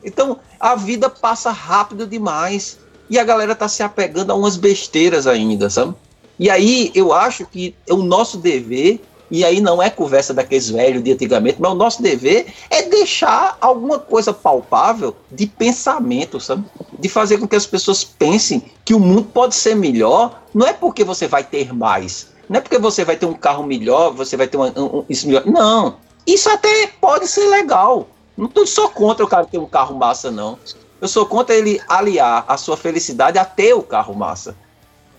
Então, 0.05 0.39
a 0.59 0.74
vida 0.74 1.09
passa 1.09 1.51
rápido 1.51 2.07
demais. 2.07 2.78
E 3.09 3.19
a 3.19 3.24
galera 3.24 3.55
tá 3.55 3.69
se 3.69 3.83
apegando 3.83 4.33
a 4.33 4.35
umas 4.35 4.57
besteiras 4.57 5.27
ainda, 5.27 5.70
sabe? 5.70 5.95
E 6.39 6.51
aí 6.51 6.91
eu 6.95 7.12
acho 7.12 7.47
que 7.47 7.74
é 7.89 7.95
o 7.95 8.03
nosso 8.03 8.39
dever, 8.39 9.01
e 9.31 9.45
aí 9.45 9.61
não 9.61 9.83
é 9.83 9.91
conversa 9.91 10.35
daqueles 10.35 10.69
velhos 10.69 11.03
de 11.03 11.12
antigamente, 11.12 11.57
mas 11.61 11.73
o 11.73 11.74
nosso 11.74 12.03
dever 12.03 12.53
é 12.70 12.83
deixar 12.83 13.57
alguma 13.61 13.99
coisa 13.99 14.33
palpável 14.33 15.16
de 15.31 15.47
pensamento, 15.47 16.39
sabe? 16.39 16.65
De 16.99 17.09
fazer 17.09 17.39
com 17.39 17.49
que 17.49 17.57
as 17.57 17.66
pessoas 17.66 18.05
pensem 18.05 18.62
que 18.85 18.95
o 18.95 19.01
mundo 19.01 19.24
pode 19.24 19.55
ser 19.55 19.74
melhor, 19.74 20.43
não 20.55 20.66
é 20.66 20.73
porque 20.73 21.03
você 21.03 21.27
vai 21.27 21.43
ter 21.43 21.73
mais, 21.73 22.28
não 22.49 22.59
é 22.59 22.61
porque 22.61 22.78
você 22.78 23.05
vai 23.05 23.16
ter 23.16 23.27
um 23.27 23.35
carro 23.35 23.65
melhor, 23.65 24.12
você 24.12 24.37
vai 24.37 24.47
ter 24.47 24.57
uma, 24.57 24.73
um, 24.78 25.05
isso 25.09 25.27
melhor. 25.27 25.45
Não. 25.47 25.97
Isso 26.27 26.49
até 26.49 26.89
pode 27.01 27.27
ser 27.27 27.47
legal. 27.47 28.09
Não 28.37 28.47
estou 28.47 28.67
só 28.67 28.89
contra 28.89 29.25
o 29.25 29.29
cara 29.29 29.47
ter 29.47 29.59
um 29.59 29.67
carro 29.67 29.97
massa, 29.97 30.31
não. 30.31 30.59
Eu 31.01 31.09
sou 31.09 31.25
contra 31.27 31.55
ele 31.55 31.81
aliar 31.89 32.45
a 32.47 32.57
sua 32.57 32.77
felicidade 32.77 33.39
a 33.39 33.45
ter 33.45 33.75
o 33.75 33.83
carro 33.83 34.15
massa. 34.15 34.57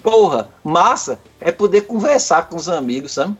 Porra, 0.04 0.50
massa 0.64 1.20
é 1.40 1.52
poder 1.52 1.82
conversar 1.82 2.48
com 2.48 2.56
os 2.56 2.70
amigos, 2.70 3.14
sabe? 3.14 3.36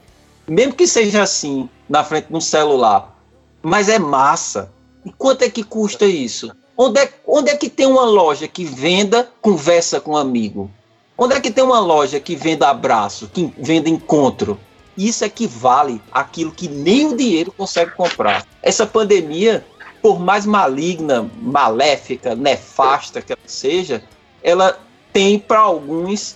Mesmo 0.48 0.74
que 0.74 0.88
seja 0.88 1.24
assim, 1.24 1.70
na 1.88 2.04
frente 2.04 2.28
de 2.28 2.36
um 2.36 2.42
celular. 2.42 3.16
Mas 3.62 3.90
é 3.90 4.00
massa. 4.00 4.72
E 5.06 5.12
quanto 5.12 5.44
é 5.44 5.50
que 5.50 5.64
custa 5.64 6.06
isso? 6.06 6.52
Onde 6.76 7.00
é, 7.00 7.14
onde 7.26 7.50
é 7.50 7.56
que 7.56 7.70
tem 7.70 7.86
uma 7.86 8.06
loja 8.06 8.48
que 8.48 8.64
venda 8.64 9.30
conversa 9.42 10.00
com 10.00 10.16
amigo? 10.16 10.70
Onde 11.18 11.34
é 11.34 11.40
que 11.40 11.50
tem 11.50 11.64
uma 11.64 11.80
loja 11.80 12.20
que 12.20 12.36
venda 12.36 12.70
abraço, 12.70 13.28
que 13.28 13.52
venda 13.58 13.90
encontro? 13.90 14.60
Isso 14.98 15.24
é 15.24 15.30
que 15.30 15.46
vale 15.46 16.02
aquilo 16.12 16.52
que 16.52 16.68
nem 16.68 17.06
o 17.06 17.16
dinheiro 17.16 17.54
consegue 17.56 17.92
comprar. 17.92 18.46
Essa 18.64 18.86
pandemia, 18.86 19.64
por 20.02 20.20
mais 20.20 20.46
maligna, 20.46 21.30
maléfica, 21.40 22.36
nefasta 22.36 23.22
que 23.22 23.32
ela 23.32 23.42
seja, 23.46 24.04
ela 24.42 24.80
tem 25.14 25.38
para 25.38 25.60
alguns 25.60 26.36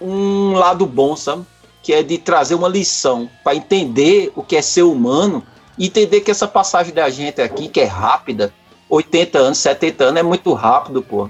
um 0.00 0.52
lado 0.52 0.86
bom, 0.86 1.16
sabe? 1.16 1.44
Que 1.82 1.94
é 1.94 2.02
de 2.02 2.18
trazer 2.18 2.54
uma 2.54 2.68
lição 2.68 3.28
para 3.42 3.56
entender 3.56 4.32
o 4.36 4.42
que 4.42 4.56
é 4.56 4.62
ser 4.62 4.82
humano 4.82 5.42
e 5.76 5.86
entender 5.86 6.20
que 6.20 6.30
essa 6.30 6.46
passagem 6.46 6.94
da 6.94 7.10
gente 7.10 7.40
aqui, 7.40 7.68
que 7.68 7.80
é 7.80 7.84
rápida, 7.84 8.52
80 8.88 9.38
anos, 9.38 9.58
70 9.58 10.04
anos, 10.04 10.20
é 10.20 10.22
muito 10.22 10.52
rápido, 10.52 11.02
pô. 11.02 11.28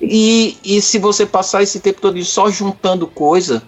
E, 0.00 0.58
e 0.64 0.80
se 0.80 0.98
você 0.98 1.24
passar 1.24 1.62
esse 1.62 1.80
tempo 1.80 2.00
todo 2.00 2.22
só 2.24 2.50
juntando 2.50 3.06
coisa, 3.06 3.62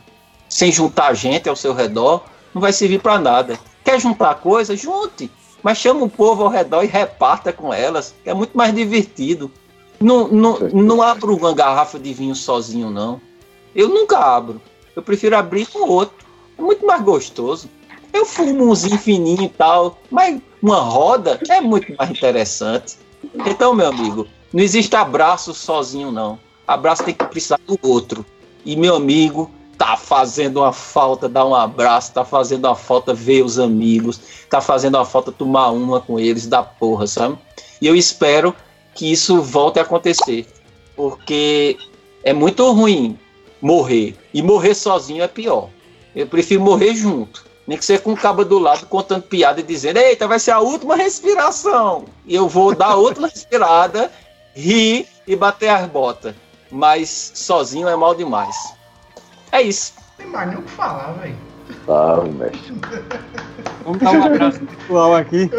sem 0.49 0.73
juntar 0.73 1.15
gente 1.15 1.49
ao 1.49 1.57
seu 1.57 1.73
redor, 1.73 2.24
não 2.57 2.61
vai 2.62 2.73
servir 2.73 3.03
para 3.03 3.19
nada. 3.19 3.59
Quer 3.85 4.01
juntar 4.01 4.37
coisa? 4.37 4.74
Junte. 4.74 5.31
Mas 5.62 5.77
chama 5.77 6.05
o 6.05 6.09
povo 6.09 6.43
ao 6.43 6.49
redor 6.49 6.85
e 6.85 6.87
reparta 6.87 7.53
com 7.53 7.73
elas, 7.73 8.15
é 8.24 8.33
muito 8.33 8.57
mais 8.57 8.74
divertido. 8.74 9.53
Não, 10.01 10.27
não, 10.28 10.59
não 10.61 11.03
abra 11.03 11.31
uma 11.31 11.53
garrafa 11.53 11.99
de 11.99 12.15
vinho 12.15 12.35
sozinho, 12.35 12.89
não. 12.89 13.20
Eu 13.74 13.91
nunca 13.91 14.19
abro. 14.19 14.59
Eu 14.95 15.03
prefiro 15.03 15.37
abrir 15.37 15.66
com 15.66 15.87
outro. 15.87 16.27
É 16.59 16.62
muito 16.62 16.87
mais 16.87 17.03
gostoso. 17.03 17.69
Eu 18.11 18.24
fumo 18.24 18.70
umzinho 18.70 18.97
fininho 18.97 19.43
e 19.43 19.49
tal, 19.51 19.99
mas 20.11 20.41
uma 20.62 20.81
roda 20.81 21.39
é 21.51 21.61
muito 21.61 21.95
mais 21.95 22.11
interessante. 22.11 22.97
Então, 23.35 23.74
meu 23.74 23.89
amigo, 23.89 24.27
não 24.51 24.62
existe 24.62 24.97
abraço 24.97 25.53
sozinho, 25.53 26.11
não. 26.11 26.39
Abraço 26.66 27.05
tem 27.05 27.12
que 27.12 27.27
precisar 27.27 27.61
do 27.66 27.78
outro. 27.83 28.24
E, 28.65 28.77
meu 28.77 28.97
amigo, 28.97 29.51
tá 29.77 29.97
fazendo 29.97 30.59
uma 30.59 30.73
falta 30.73 31.28
dar 31.28 31.44
um 31.44 31.55
abraço, 31.55 32.12
tá 32.12 32.24
fazendo 32.24 32.66
uma 32.66 32.74
falta 32.74 33.12
ver 33.12 33.43
os 33.43 33.59
amigos, 33.59 34.20
tá 34.48 34.61
fazendo 34.61 34.97
uma 34.97 35.05
falta 35.05 35.31
tomar 35.31 35.70
uma 35.70 36.01
com 36.01 36.19
eles 36.19 36.47
da 36.47 36.62
porra, 36.62 37.07
sabe? 37.07 37.39
E 37.81 37.86
eu 37.86 37.94
espero 37.94 38.55
que 38.94 39.11
isso 39.12 39.43
volte 39.43 39.78
a 39.78 39.82
acontecer, 39.82 40.47
porque 40.94 41.77
é 42.24 42.32
muito 42.32 42.70
ruim 42.73 43.19
morrer. 43.61 44.16
E 44.32 44.43
morrer 44.43 44.74
sozinho 44.74 45.23
é 45.23 45.28
pior. 45.28 45.69
Eu 46.15 46.27
prefiro 46.27 46.62
morrer 46.62 46.94
junto. 46.94 47.44
Nem 47.66 47.77
que 47.77 47.85
seja 47.85 48.01
com 48.01 48.12
o 48.12 48.16
cabo 48.16 48.44
do 48.44 48.59
lado 48.59 48.86
contando 48.86 49.23
piada 49.23 49.61
e 49.61 49.62
dizendo: 49.65 49.98
Eita, 49.98 50.28
vai 50.28 50.39
ser 50.39 50.53
a 50.53 50.61
última 50.61 50.94
respiração. 50.94 52.05
E 52.24 52.35
eu 52.35 52.48
vou 52.48 52.74
dar 52.74 52.94
outra 52.94 53.27
respirada, 53.27 54.11
rir 54.55 55.07
e 55.27 55.35
bater 55.35 55.69
as 55.69 55.86
botas. 55.89 56.35
Mas 56.70 57.32
sozinho 57.35 57.89
é 57.89 57.97
mal 57.97 58.15
demais. 58.15 58.76
É 59.52 59.62
isso. 59.62 59.94
Tem 60.16 60.27
mais 60.27 60.48
nem 60.48 60.59
o 60.59 60.62
que 60.62 60.70
falar, 60.70 61.12
velho. 61.12 61.36
Ah, 61.89 62.23
mestre. 62.39 62.74
Vamos 63.85 63.98
dar 64.01 64.12
um 64.12 64.24
abraço 64.24 64.60
virtual 64.60 65.14
aqui. 65.14 65.51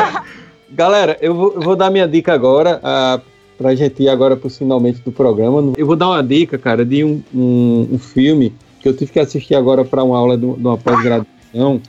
Galera, 0.70 1.16
eu 1.20 1.34
vou, 1.34 1.52
eu 1.54 1.60
vou, 1.60 1.76
dar 1.76 1.90
minha 1.90 2.06
dica 2.06 2.32
agora. 2.32 2.80
Uh, 2.82 3.22
pra 3.58 3.74
gente 3.74 4.02
ir 4.02 4.08
agora 4.08 4.36
pro 4.36 4.48
finalmente 4.48 5.00
do 5.00 5.10
programa. 5.10 5.72
Eu 5.76 5.84
vou 5.84 5.96
dar 5.96 6.08
uma 6.08 6.22
dica, 6.22 6.56
cara, 6.56 6.84
de 6.84 7.02
um, 7.02 7.22
um, 7.34 7.88
um 7.92 7.98
filme 7.98 8.54
que 8.80 8.88
eu 8.88 8.96
tive 8.96 9.10
que 9.10 9.18
assistir 9.18 9.56
agora 9.56 9.84
para 9.84 10.04
uma 10.04 10.16
aula 10.16 10.38
de, 10.38 10.46
uma 10.46 10.78
pós-graduação, 10.78 11.82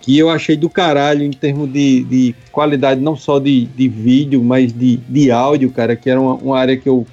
que 0.00 0.16
eu 0.16 0.30
achei 0.30 0.56
do 0.56 0.70
caralho 0.70 1.24
em 1.24 1.32
termos 1.32 1.70
de, 1.72 2.04
de 2.04 2.34
qualidade, 2.52 3.00
não 3.00 3.16
só 3.16 3.40
de, 3.40 3.64
de 3.66 3.88
vídeo, 3.88 4.42
mas 4.44 4.72
de, 4.72 4.98
de 4.98 5.32
áudio, 5.32 5.70
cara, 5.72 5.96
que 5.96 6.08
era 6.08 6.20
uma, 6.20 6.34
uma 6.34 6.58
área 6.58 6.76
que 6.76 6.88
eu 6.88 7.04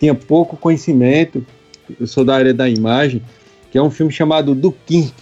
tinha 0.00 0.14
pouco 0.14 0.56
conhecimento. 0.56 1.46
Eu 2.00 2.06
sou 2.06 2.24
da 2.24 2.34
área 2.34 2.54
da 2.54 2.68
imagem, 2.68 3.22
que 3.70 3.78
é 3.78 3.82
um 3.82 3.90
filme 3.90 4.12
chamado 4.12 4.54
Do 4.54 4.72
Kirk. 4.72 5.14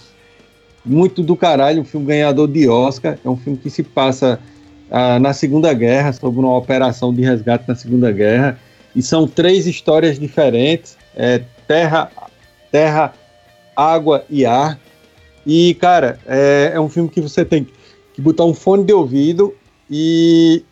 Muito 0.83 1.21
do 1.21 1.35
caralho, 1.35 1.81
um 1.81 1.85
filme 1.85 2.07
ganhador 2.07 2.47
de 2.47 2.67
Oscar. 2.67 3.17
É 3.23 3.29
um 3.29 3.37
filme 3.37 3.57
que 3.57 3.69
se 3.69 3.83
passa 3.83 4.39
ah, 4.89 5.19
na 5.19 5.33
Segunda 5.33 5.73
Guerra, 5.73 6.11
sobre 6.11 6.39
uma 6.39 6.57
operação 6.57 7.13
de 7.13 7.21
resgate 7.21 7.65
na 7.67 7.75
Segunda 7.75 8.11
Guerra. 8.11 8.59
E 8.95 9.01
são 9.01 9.27
três 9.27 9.67
histórias 9.67 10.19
diferentes: 10.19 10.97
é, 11.15 11.41
terra, 11.67 12.11
terra, 12.71 13.13
água 13.75 14.25
e 14.29 14.45
ar. 14.45 14.79
E, 15.45 15.73
cara, 15.75 16.19
é, 16.27 16.71
é, 16.75 16.79
um 16.79 16.89
filme 16.89 17.09
que 17.09 17.21
você 17.21 17.43
tem 17.43 17.67
que 18.13 18.21
botar 18.21 18.45
um 18.45 18.53
fone 18.53 18.83
de 18.83 18.93
ouvido 18.93 19.55
e 19.89 20.63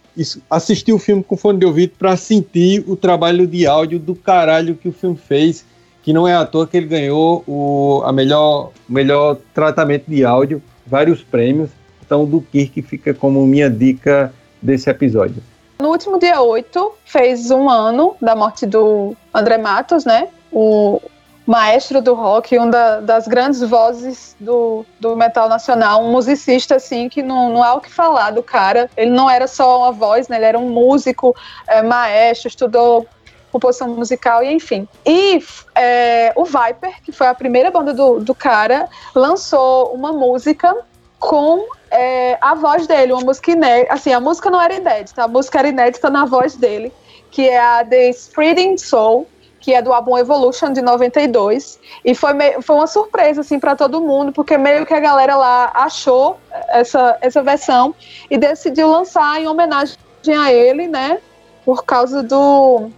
assistir 0.49 0.91
o 0.91 0.99
filme 0.99 1.23
com 1.23 1.37
fone 1.37 1.59
de 1.59 1.65
ouvido 1.65 1.93
para 1.97 2.15
sentir 2.17 2.83
o 2.87 2.95
trabalho 2.95 3.47
de 3.47 3.65
áudio 3.65 3.97
do 3.97 4.13
caralho 4.13 4.75
que 4.75 4.89
o 4.89 4.91
filme 4.91 5.17
fez. 5.17 5.65
Que 6.01 6.13
não 6.13 6.27
é 6.27 6.33
à 6.33 6.45
toa 6.45 6.65
que 6.65 6.77
ele 6.77 6.87
ganhou 6.87 7.43
o 7.47 8.01
a 8.05 8.11
melhor, 8.11 8.71
melhor 8.87 9.37
tratamento 9.53 10.05
de 10.07 10.23
áudio, 10.23 10.61
vários 10.87 11.21
prêmios 11.21 11.69
questão 12.09 12.25
do 12.25 12.41
Kirk 12.41 12.81
fica 12.81 13.13
como 13.13 13.45
minha 13.45 13.69
dica 13.69 14.33
desse 14.59 14.89
episódio. 14.89 15.43
No 15.79 15.89
último 15.89 16.19
dia 16.19 16.41
8, 16.41 16.93
fez 17.05 17.51
um 17.51 17.69
ano 17.69 18.15
da 18.19 18.35
morte 18.35 18.65
do 18.65 19.15
André 19.33 19.57
Matos, 19.59 20.03
né? 20.03 20.27
O 20.51 20.99
maestro 21.45 22.01
do 22.01 22.13
rock, 22.13 22.57
uma 22.57 22.69
da, 22.69 22.99
das 22.99 23.27
grandes 23.27 23.61
vozes 23.61 24.35
do, 24.39 24.85
do 24.99 25.15
metal 25.15 25.47
nacional, 25.47 26.03
um 26.03 26.11
musicista, 26.11 26.75
assim, 26.75 27.07
que 27.07 27.23
não, 27.23 27.53
não 27.53 27.63
há 27.63 27.75
o 27.75 27.81
que 27.81 27.89
falar 27.89 28.31
do 28.31 28.43
cara. 28.43 28.89
Ele 28.97 29.11
não 29.11 29.29
era 29.29 29.47
só 29.47 29.79
uma 29.79 29.91
voz, 29.91 30.27
né? 30.27 30.37
Ele 30.37 30.45
era 30.45 30.59
um 30.59 30.69
músico, 30.69 31.35
é, 31.67 31.81
maestro, 31.81 32.49
estudou 32.49 33.07
composição 33.51 33.87
musical 33.89 34.43
e 34.43 34.51
enfim. 34.51 34.87
E 35.05 35.43
é, 35.75 36.33
o 36.35 36.45
Viper, 36.45 37.01
que 37.03 37.11
foi 37.11 37.27
a 37.27 37.33
primeira 37.33 37.71
banda 37.71 37.93
do, 37.93 38.19
do 38.19 38.35
cara, 38.35 38.87
lançou 39.13 39.93
uma 39.93 40.11
música 40.11 40.75
com 41.19 41.67
é, 41.91 42.37
a 42.39 42.55
voz 42.55 42.87
dele, 42.87 43.11
uma 43.11 43.23
música 43.23 43.51
inédita. 43.51 43.93
Assim, 43.93 44.13
a 44.13 44.19
música 44.19 44.49
não 44.49 44.61
era 44.61 44.73
inédita, 44.73 45.23
a 45.23 45.27
música 45.27 45.59
era 45.59 45.67
inédita 45.67 46.09
na 46.09 46.25
voz 46.25 46.55
dele, 46.55 46.91
que 47.29 47.47
é 47.47 47.59
a 47.59 47.83
The 47.83 48.09
Spreading 48.09 48.77
Soul, 48.77 49.27
que 49.59 49.73
é 49.73 49.81
do 49.81 49.91
álbum 49.91 50.17
Evolution 50.17 50.71
de 50.71 50.81
92. 50.81 51.79
E 52.03 52.15
foi, 52.15 52.33
meio, 52.33 52.61
foi 52.61 52.75
uma 52.77 52.87
surpresa, 52.87 53.41
assim, 53.41 53.59
para 53.59 53.75
todo 53.75 54.01
mundo, 54.01 54.31
porque 54.31 54.57
meio 54.57 54.85
que 54.85 54.93
a 54.93 54.99
galera 54.99 55.35
lá 55.35 55.71
achou 55.73 56.39
essa, 56.69 57.17
essa 57.21 57.43
versão 57.43 57.93
e 58.29 58.37
decidiu 58.37 58.89
lançar 58.89 59.41
em 59.41 59.47
homenagem 59.47 59.97
a 60.37 60.51
ele, 60.51 60.87
né? 60.87 61.19
Por 61.65 61.83
causa 61.83 62.23
do 62.23 62.89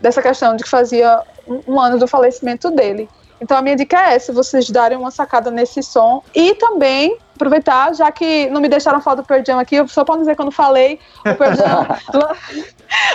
dessa 0.00 0.22
questão 0.22 0.56
de 0.56 0.62
que 0.64 0.68
fazia 0.68 1.20
um, 1.46 1.74
um 1.74 1.80
ano 1.80 1.98
do 1.98 2.06
falecimento 2.06 2.70
dele. 2.70 3.08
Então 3.40 3.56
a 3.56 3.62
minha 3.62 3.76
dica 3.76 3.96
é 3.96 4.14
essa, 4.14 4.32
vocês 4.32 4.68
darem 4.68 4.98
uma 4.98 5.10
sacada 5.10 5.50
nesse 5.50 5.82
som 5.82 6.22
e 6.34 6.54
também 6.54 7.16
aproveitar, 7.34 7.94
já 7.94 8.12
que 8.12 8.50
não 8.50 8.60
me 8.60 8.68
deixaram 8.68 9.00
falar 9.00 9.16
do 9.16 9.24
Pearl 9.24 9.42
Jam 9.46 9.58
aqui, 9.58 9.76
só 9.88 10.04
para 10.04 10.18
dizer 10.18 10.34
que 10.34 10.40
eu 10.42 10.44
não 10.44 10.52
falei, 10.52 11.00
o 11.20 11.34
Pearl 11.34 11.54
Jam, 11.54 11.86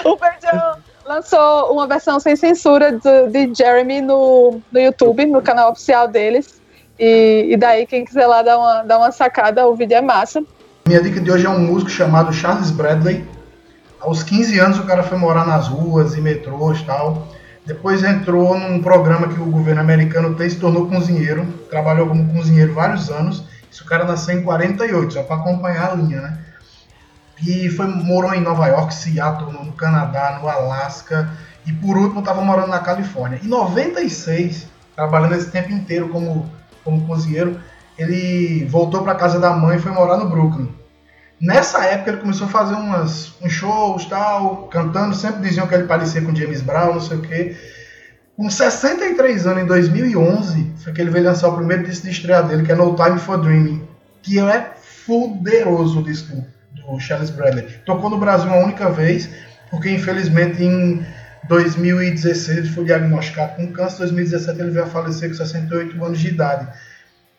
o 0.11 0.17
Pearl 0.17 0.35
Jam 0.41 0.77
lançou 1.05 1.71
uma 1.71 1.85
versão 1.85 2.19
sem 2.19 2.35
censura 2.35 2.93
do, 2.93 3.29
de 3.29 3.53
Jeremy 3.53 4.01
no, 4.01 4.59
no 4.71 4.79
YouTube, 4.79 5.27
no 5.27 5.41
canal 5.41 5.71
oficial 5.71 6.07
deles, 6.07 6.59
E, 6.97 7.47
e 7.51 7.57
daí, 7.57 7.85
quem 7.85 8.05
quiser 8.05 8.25
lá 8.25 8.41
dar 8.41 8.57
uma, 8.57 8.83
dar 8.83 8.97
uma 8.97 9.11
sacada, 9.11 9.67
o 9.67 9.75
vídeo 9.75 9.97
é 9.97 10.01
massa. 10.01 10.41
Minha 10.87 11.01
dica 11.01 11.19
de 11.19 11.29
hoje 11.31 11.45
é 11.45 11.49
um 11.49 11.59
músico 11.59 11.91
chamado 11.91 12.31
Charles 12.33 12.71
Bradley. 12.71 13.25
Aos 14.05 14.21
15 14.21 14.59
anos 14.59 14.77
o 14.77 14.83
cara 14.83 15.01
foi 15.01 15.17
morar 15.17 15.47
nas 15.47 15.67
ruas 15.67 16.15
e 16.15 16.21
metrôs 16.21 16.79
tal. 16.83 17.27
Depois 17.65 18.03
entrou 18.03 18.55
num 18.55 18.79
programa 18.79 19.27
que 19.27 19.41
o 19.41 19.45
governo 19.45 19.81
americano 19.81 20.35
tem, 20.35 20.47
se 20.47 20.57
tornou 20.57 20.87
cozinheiro. 20.87 21.43
Trabalhou 21.71 22.07
como 22.07 22.31
cozinheiro 22.31 22.71
vários 22.71 23.09
anos. 23.09 23.43
Isso 23.71 23.83
o 23.83 23.87
cara 23.87 24.03
nasceu 24.05 24.37
em 24.37 24.43
48, 24.43 25.11
só 25.11 25.23
para 25.23 25.37
acompanhar 25.37 25.91
a 25.91 25.95
linha, 25.95 26.21
né? 26.21 26.37
E 27.43 27.67
foi, 27.69 27.87
morou 27.87 28.31
em 28.31 28.41
Nova 28.41 28.67
York, 28.67 28.93
Seattle, 28.93 29.51
no 29.51 29.71
Canadá, 29.71 30.37
no 30.39 30.47
Alasca. 30.47 31.27
E 31.65 31.73
por 31.73 31.97
último 31.97 32.19
estava 32.19 32.43
morando 32.43 32.69
na 32.69 32.81
Califórnia. 32.81 33.39
Em 33.43 33.47
96, 33.47 34.67
trabalhando 34.95 35.33
esse 35.33 35.49
tempo 35.49 35.71
inteiro 35.71 36.09
como, 36.09 36.47
como 36.83 37.07
cozinheiro, 37.07 37.59
ele 37.97 38.67
voltou 38.69 39.01
para 39.01 39.15
casa 39.15 39.39
da 39.39 39.49
mãe 39.49 39.77
e 39.77 39.81
foi 39.81 39.91
morar 39.91 40.17
no 40.17 40.29
Brooklyn. 40.29 40.84
Nessa 41.39 41.83
época 41.85 42.11
ele 42.11 42.21
começou 42.21 42.47
a 42.47 42.49
fazer 42.49 42.75
umas, 42.75 43.33
uns 43.41 43.51
shows, 43.51 44.05
tal, 44.05 44.67
cantando, 44.67 45.13
sempre 45.13 45.41
diziam 45.41 45.67
que 45.67 45.75
ele 45.75 45.83
parecia 45.83 46.21
com 46.21 46.33
James 46.33 46.61
Brown, 46.61 46.93
não 46.93 47.01
sei 47.01 47.17
o 47.17 47.21
quê. 47.21 47.57
Com 48.37 48.49
63 48.49 49.47
anos, 49.47 49.63
em 49.63 49.65
2011, 49.65 50.73
foi 50.77 50.93
que 50.93 51.01
ele 51.01 51.09
veio 51.09 51.25
lançar 51.25 51.49
o 51.49 51.55
primeiro 51.55 51.83
disco 51.83 52.05
de 52.05 52.11
estreia 52.11 52.41
dele, 52.41 52.63
que 52.63 52.71
é 52.71 52.75
No 52.75 52.95
Time 52.95 53.19
for 53.19 53.37
Dreaming, 53.37 53.85
que 54.21 54.39
é 54.39 54.73
fuderoso 55.05 55.99
o 55.99 56.03
disco 56.03 56.43
do 56.73 56.99
Charles 56.99 57.29
Bradley. 57.29 57.67
Tocou 57.85 58.09
no 58.09 58.17
Brasil 58.17 58.47
uma 58.47 58.63
única 58.63 58.89
vez, 58.89 59.29
porque 59.69 59.89
infelizmente 59.89 60.63
em 60.63 61.05
2016 61.47 62.57
ele 62.57 62.69
foi 62.69 62.85
diagnosticado 62.85 63.55
com 63.55 63.71
câncer, 63.71 63.95
em 63.95 63.99
2017 63.99 64.59
ele 64.59 64.71
veio 64.71 64.85
a 64.85 64.89
falecer 64.89 65.29
com 65.29 65.35
68 65.35 66.03
anos 66.03 66.19
de 66.19 66.27
idade. 66.29 66.67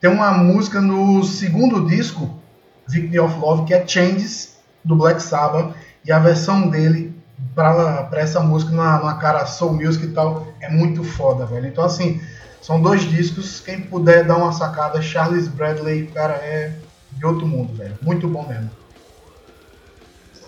Tem 0.01 0.10
uma 0.10 0.32
música 0.32 0.81
no 0.81 1.24
segundo 1.24 1.86
disco, 1.86 2.43
Victory 2.88 3.20
of 3.20 3.38
Love, 3.38 3.64
que 3.64 3.74
é 3.74 3.86
Changes, 3.86 4.56
do 4.84 4.96
Black 4.96 5.22
Sabbath, 5.22 5.74
e 6.04 6.12
a 6.12 6.18
versão 6.18 6.68
dele 6.68 7.14
para 7.54 8.08
essa 8.12 8.40
música 8.40 8.72
na, 8.72 9.02
na 9.02 9.14
cara 9.14 9.44
soul 9.46 9.72
music 9.72 10.06
e 10.06 10.10
tal 10.12 10.46
é 10.60 10.70
muito 10.70 11.02
foda, 11.02 11.44
velho. 11.44 11.66
Então, 11.66 11.84
assim, 11.84 12.20
são 12.60 12.80
dois 12.80 13.02
discos. 13.02 13.60
Quem 13.60 13.80
puder 13.80 14.24
dar 14.24 14.36
uma 14.36 14.52
sacada, 14.52 15.02
Charles 15.02 15.48
Bradley, 15.48 16.06
cara, 16.06 16.34
é 16.34 16.72
de 17.12 17.26
outro 17.26 17.46
mundo, 17.46 17.74
velho. 17.74 17.94
Muito 18.02 18.28
bom 18.28 18.46
mesmo. 18.46 18.70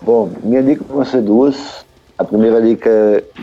Bom, 0.01 0.31
minha 0.43 0.63
dica 0.63 0.83
vão 0.87 1.03
ser 1.03 1.21
duas. 1.21 1.85
A 2.17 2.23
primeira 2.23 2.61
dica, 2.61 2.89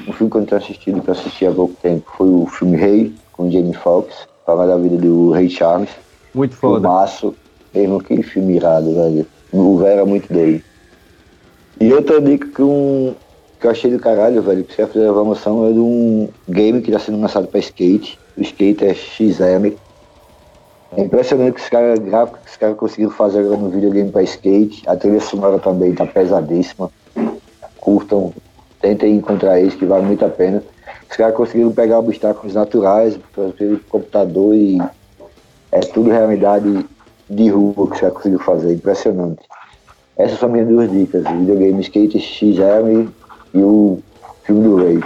um 0.06 0.12
filme 0.12 0.30
que 0.30 0.36
eu 0.36 0.40
não 0.40 0.46
tenho 0.46 0.60
assistido, 0.60 1.00
que 1.00 1.08
eu 1.08 1.14
assisti 1.14 1.46
há 1.46 1.52
pouco 1.52 1.74
tempo, 1.82 2.10
foi 2.16 2.28
o 2.28 2.46
filme 2.46 2.76
Rei, 2.76 3.14
com 3.32 3.50
Jamie 3.50 3.74
Foxx, 3.74 4.26
falar 4.44 4.66
da 4.66 4.76
vida 4.76 4.96
do 4.96 5.32
Rei 5.32 5.48
Charles. 5.48 5.90
Muito 6.34 6.54
foda. 6.54 6.86
Filmaço, 6.86 7.34
mesmo 7.76 8.02
que 8.02 8.22
filme 8.22 8.56
irado, 8.56 8.94
velho. 8.94 9.26
O 9.52 9.76
velho 9.76 9.90
era 9.90 10.06
muito 10.06 10.32
dele. 10.32 10.64
E 11.78 11.92
outra 11.92 12.20
dica 12.20 12.48
que, 12.48 12.62
um, 12.62 13.14
que 13.60 13.66
eu 13.66 13.70
achei 13.70 13.90
do 13.90 13.98
caralho, 13.98 14.42
velho, 14.42 14.64
que 14.64 14.74
você 14.74 14.86
fazer 14.86 15.08
a 15.08 15.12
promoção, 15.12 15.68
é 15.68 15.72
de 15.72 15.78
um 15.78 16.28
game 16.48 16.80
que 16.80 16.90
está 16.90 16.98
sendo 16.98 17.20
lançado 17.20 17.46
para 17.46 17.60
skate. 17.60 18.18
O 18.36 18.40
skate 18.40 18.84
é 18.84 18.94
XM. 18.94 19.76
É 20.96 21.02
impressionante 21.02 21.54
que 21.56 21.60
os 21.60 21.68
caras 21.68 21.98
gráficos 21.98 22.40
que 22.42 22.50
os 22.50 22.56
caras 22.56 22.76
conseguiram 22.76 23.10
fazer 23.10 23.40
agora 23.40 23.58
no 23.58 23.68
videogame 23.68 24.10
para 24.10 24.22
skate. 24.22 24.82
A 24.88 24.96
trilha 24.96 25.20
sonora 25.20 25.58
também 25.58 25.94
tá 25.94 26.06
pesadíssima. 26.06 26.90
Curtam, 27.78 28.32
tentem 28.80 29.16
encontrar 29.16 29.60
isso, 29.60 29.76
que 29.76 29.84
vale 29.84 30.06
muito 30.06 30.24
a 30.24 30.28
pena. 30.28 30.62
Os 31.10 31.16
caras 31.16 31.34
conseguiram 31.34 31.72
pegar 31.72 31.98
obstáculos 31.98 32.54
naturais 32.54 33.18
pelo 33.34 33.78
computador 33.88 34.54
e 34.54 34.80
é 35.70 35.80
tudo 35.80 36.10
realidade 36.10 36.86
de 37.28 37.48
rua 37.48 37.74
que 37.74 37.94
os 37.94 38.00
caras 38.00 38.14
conseguiram 38.14 38.44
fazer. 38.44 38.72
Impressionante. 38.72 39.42
Essas 40.16 40.38
são 40.38 40.48
minhas 40.48 40.68
duas 40.68 40.90
dicas: 40.90 41.22
videogame 41.24 41.82
Skate 41.82 42.18
XM 42.18 43.08
e 43.54 43.58
o 43.58 44.02
filme 44.44 44.62
do 44.62 44.76
Rei. 44.76 45.00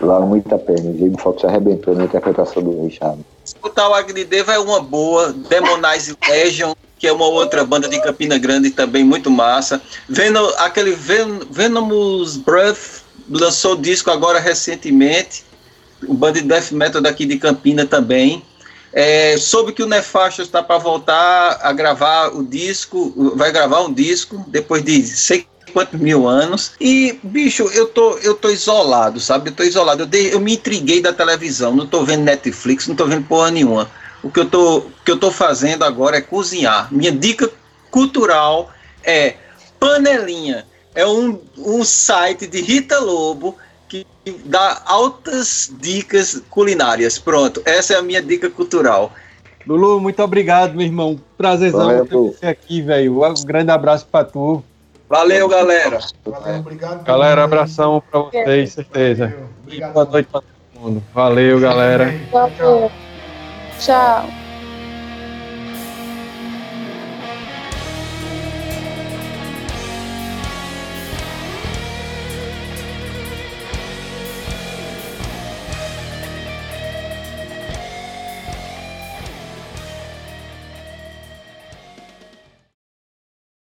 Vale 0.00 0.26
muito 0.26 0.54
a 0.54 0.58
pena. 0.58 0.90
O 0.90 0.98
Jamie 0.98 1.18
Foxx 1.18 1.44
arrebentou 1.44 1.94
na 1.94 2.04
interpretação 2.04 2.62
do 2.62 2.84
Richard. 2.84 3.18
Escutar 3.44 3.88
o 3.88 3.94
Agrideva 3.94 4.52
é 4.52 4.58
uma 4.58 4.80
boa. 4.80 5.32
Demonize 5.32 6.16
Legion, 6.28 6.74
que 6.98 7.06
é 7.06 7.12
uma 7.12 7.26
outra 7.26 7.64
banda 7.64 7.88
de 7.88 8.00
Campina 8.02 8.36
Grande 8.36 8.70
também 8.70 9.04
muito 9.04 9.30
massa. 9.30 9.80
Vendo 10.08 10.38
aquele 10.58 10.92
Ven 10.92 11.40
Venomous 11.50 12.36
Breath 12.36 13.04
lançou 13.30 13.76
disco 13.76 14.10
agora 14.10 14.38
recentemente. 14.38 15.44
O 16.06 16.12
banda 16.12 16.40
de 16.40 16.46
death 16.46 16.72
metal 16.72 17.00
daqui 17.00 17.24
de 17.24 17.38
Campina 17.38 17.86
também. 17.86 18.42
É, 18.92 19.36
soube 19.36 19.72
que 19.72 19.82
o 19.82 19.86
Nefasto 19.86 20.42
está 20.42 20.62
para 20.62 20.78
voltar 20.78 21.58
a 21.62 21.72
gravar 21.72 22.28
o 22.28 22.42
disco, 22.42 23.12
vai 23.36 23.52
gravar 23.52 23.82
um 23.82 23.92
disco 23.92 24.44
depois 24.48 24.82
de 24.82 25.02
sei 25.06 25.46
quantos 25.72 26.00
mil 26.00 26.26
anos. 26.26 26.72
E, 26.80 27.18
bicho, 27.22 27.64
eu 27.74 27.86
tô, 27.88 28.16
eu 28.18 28.34
tô 28.34 28.48
isolado, 28.48 29.20
sabe? 29.20 29.50
Eu 29.50 29.54
tô 29.54 29.62
isolado. 29.62 30.02
Eu, 30.02 30.06
dei, 30.06 30.32
eu 30.32 30.40
me 30.40 30.54
intriguei 30.54 31.02
da 31.02 31.12
televisão, 31.12 31.76
não 31.76 31.86
tô 31.86 32.02
vendo 32.02 32.24
Netflix, 32.24 32.86
não 32.86 32.96
tô 32.96 33.04
vendo 33.04 33.26
porra 33.26 33.50
nenhuma. 33.50 33.90
O 34.22 34.30
que 34.30 34.40
eu 34.40 34.48
tô, 34.48 34.86
que 35.04 35.10
eu 35.10 35.18
tô 35.18 35.30
fazendo 35.30 35.84
agora 35.84 36.16
é 36.16 36.22
cozinhar. 36.22 36.88
Minha 36.90 37.12
dica 37.12 37.50
cultural 37.90 38.70
é 39.04 39.34
Panelinha. 39.78 40.66
É 40.94 41.06
um, 41.06 41.38
um 41.58 41.84
site 41.84 42.46
de 42.46 42.62
Rita 42.62 42.98
Lobo 42.98 43.56
dá 44.44 44.82
altas 44.86 45.72
dicas 45.80 46.42
culinárias. 46.50 47.18
Pronto, 47.18 47.62
essa 47.64 47.94
é 47.94 47.96
a 47.96 48.02
minha 48.02 48.22
dica 48.22 48.50
cultural. 48.50 49.12
Lulu, 49.66 50.00
muito 50.00 50.22
obrigado, 50.22 50.74
meu 50.74 50.86
irmão. 50.86 51.20
Prazerzão 51.36 52.06
ter 52.06 52.14
você 52.14 52.46
aqui, 52.46 52.80
velho. 52.80 53.24
Um 53.24 53.44
grande 53.44 53.70
abraço 53.70 54.06
para 54.06 54.24
tu. 54.24 54.62
Valeu, 55.08 55.48
galera. 55.48 55.98
Valeu, 56.24 56.60
obrigado. 56.60 57.04
Galera, 57.04 57.44
abração 57.44 58.02
para 58.10 58.20
vocês, 58.20 58.72
certeza. 58.72 59.36
Obrigado. 59.62 59.92
Boa 59.92 60.04
noite 60.04 60.28
para 60.30 60.40
todo 60.40 60.82
mundo. 60.82 61.02
Valeu, 61.12 61.60
galera. 61.60 62.14
Valeu. 62.32 62.90
Tchau. 63.78 64.45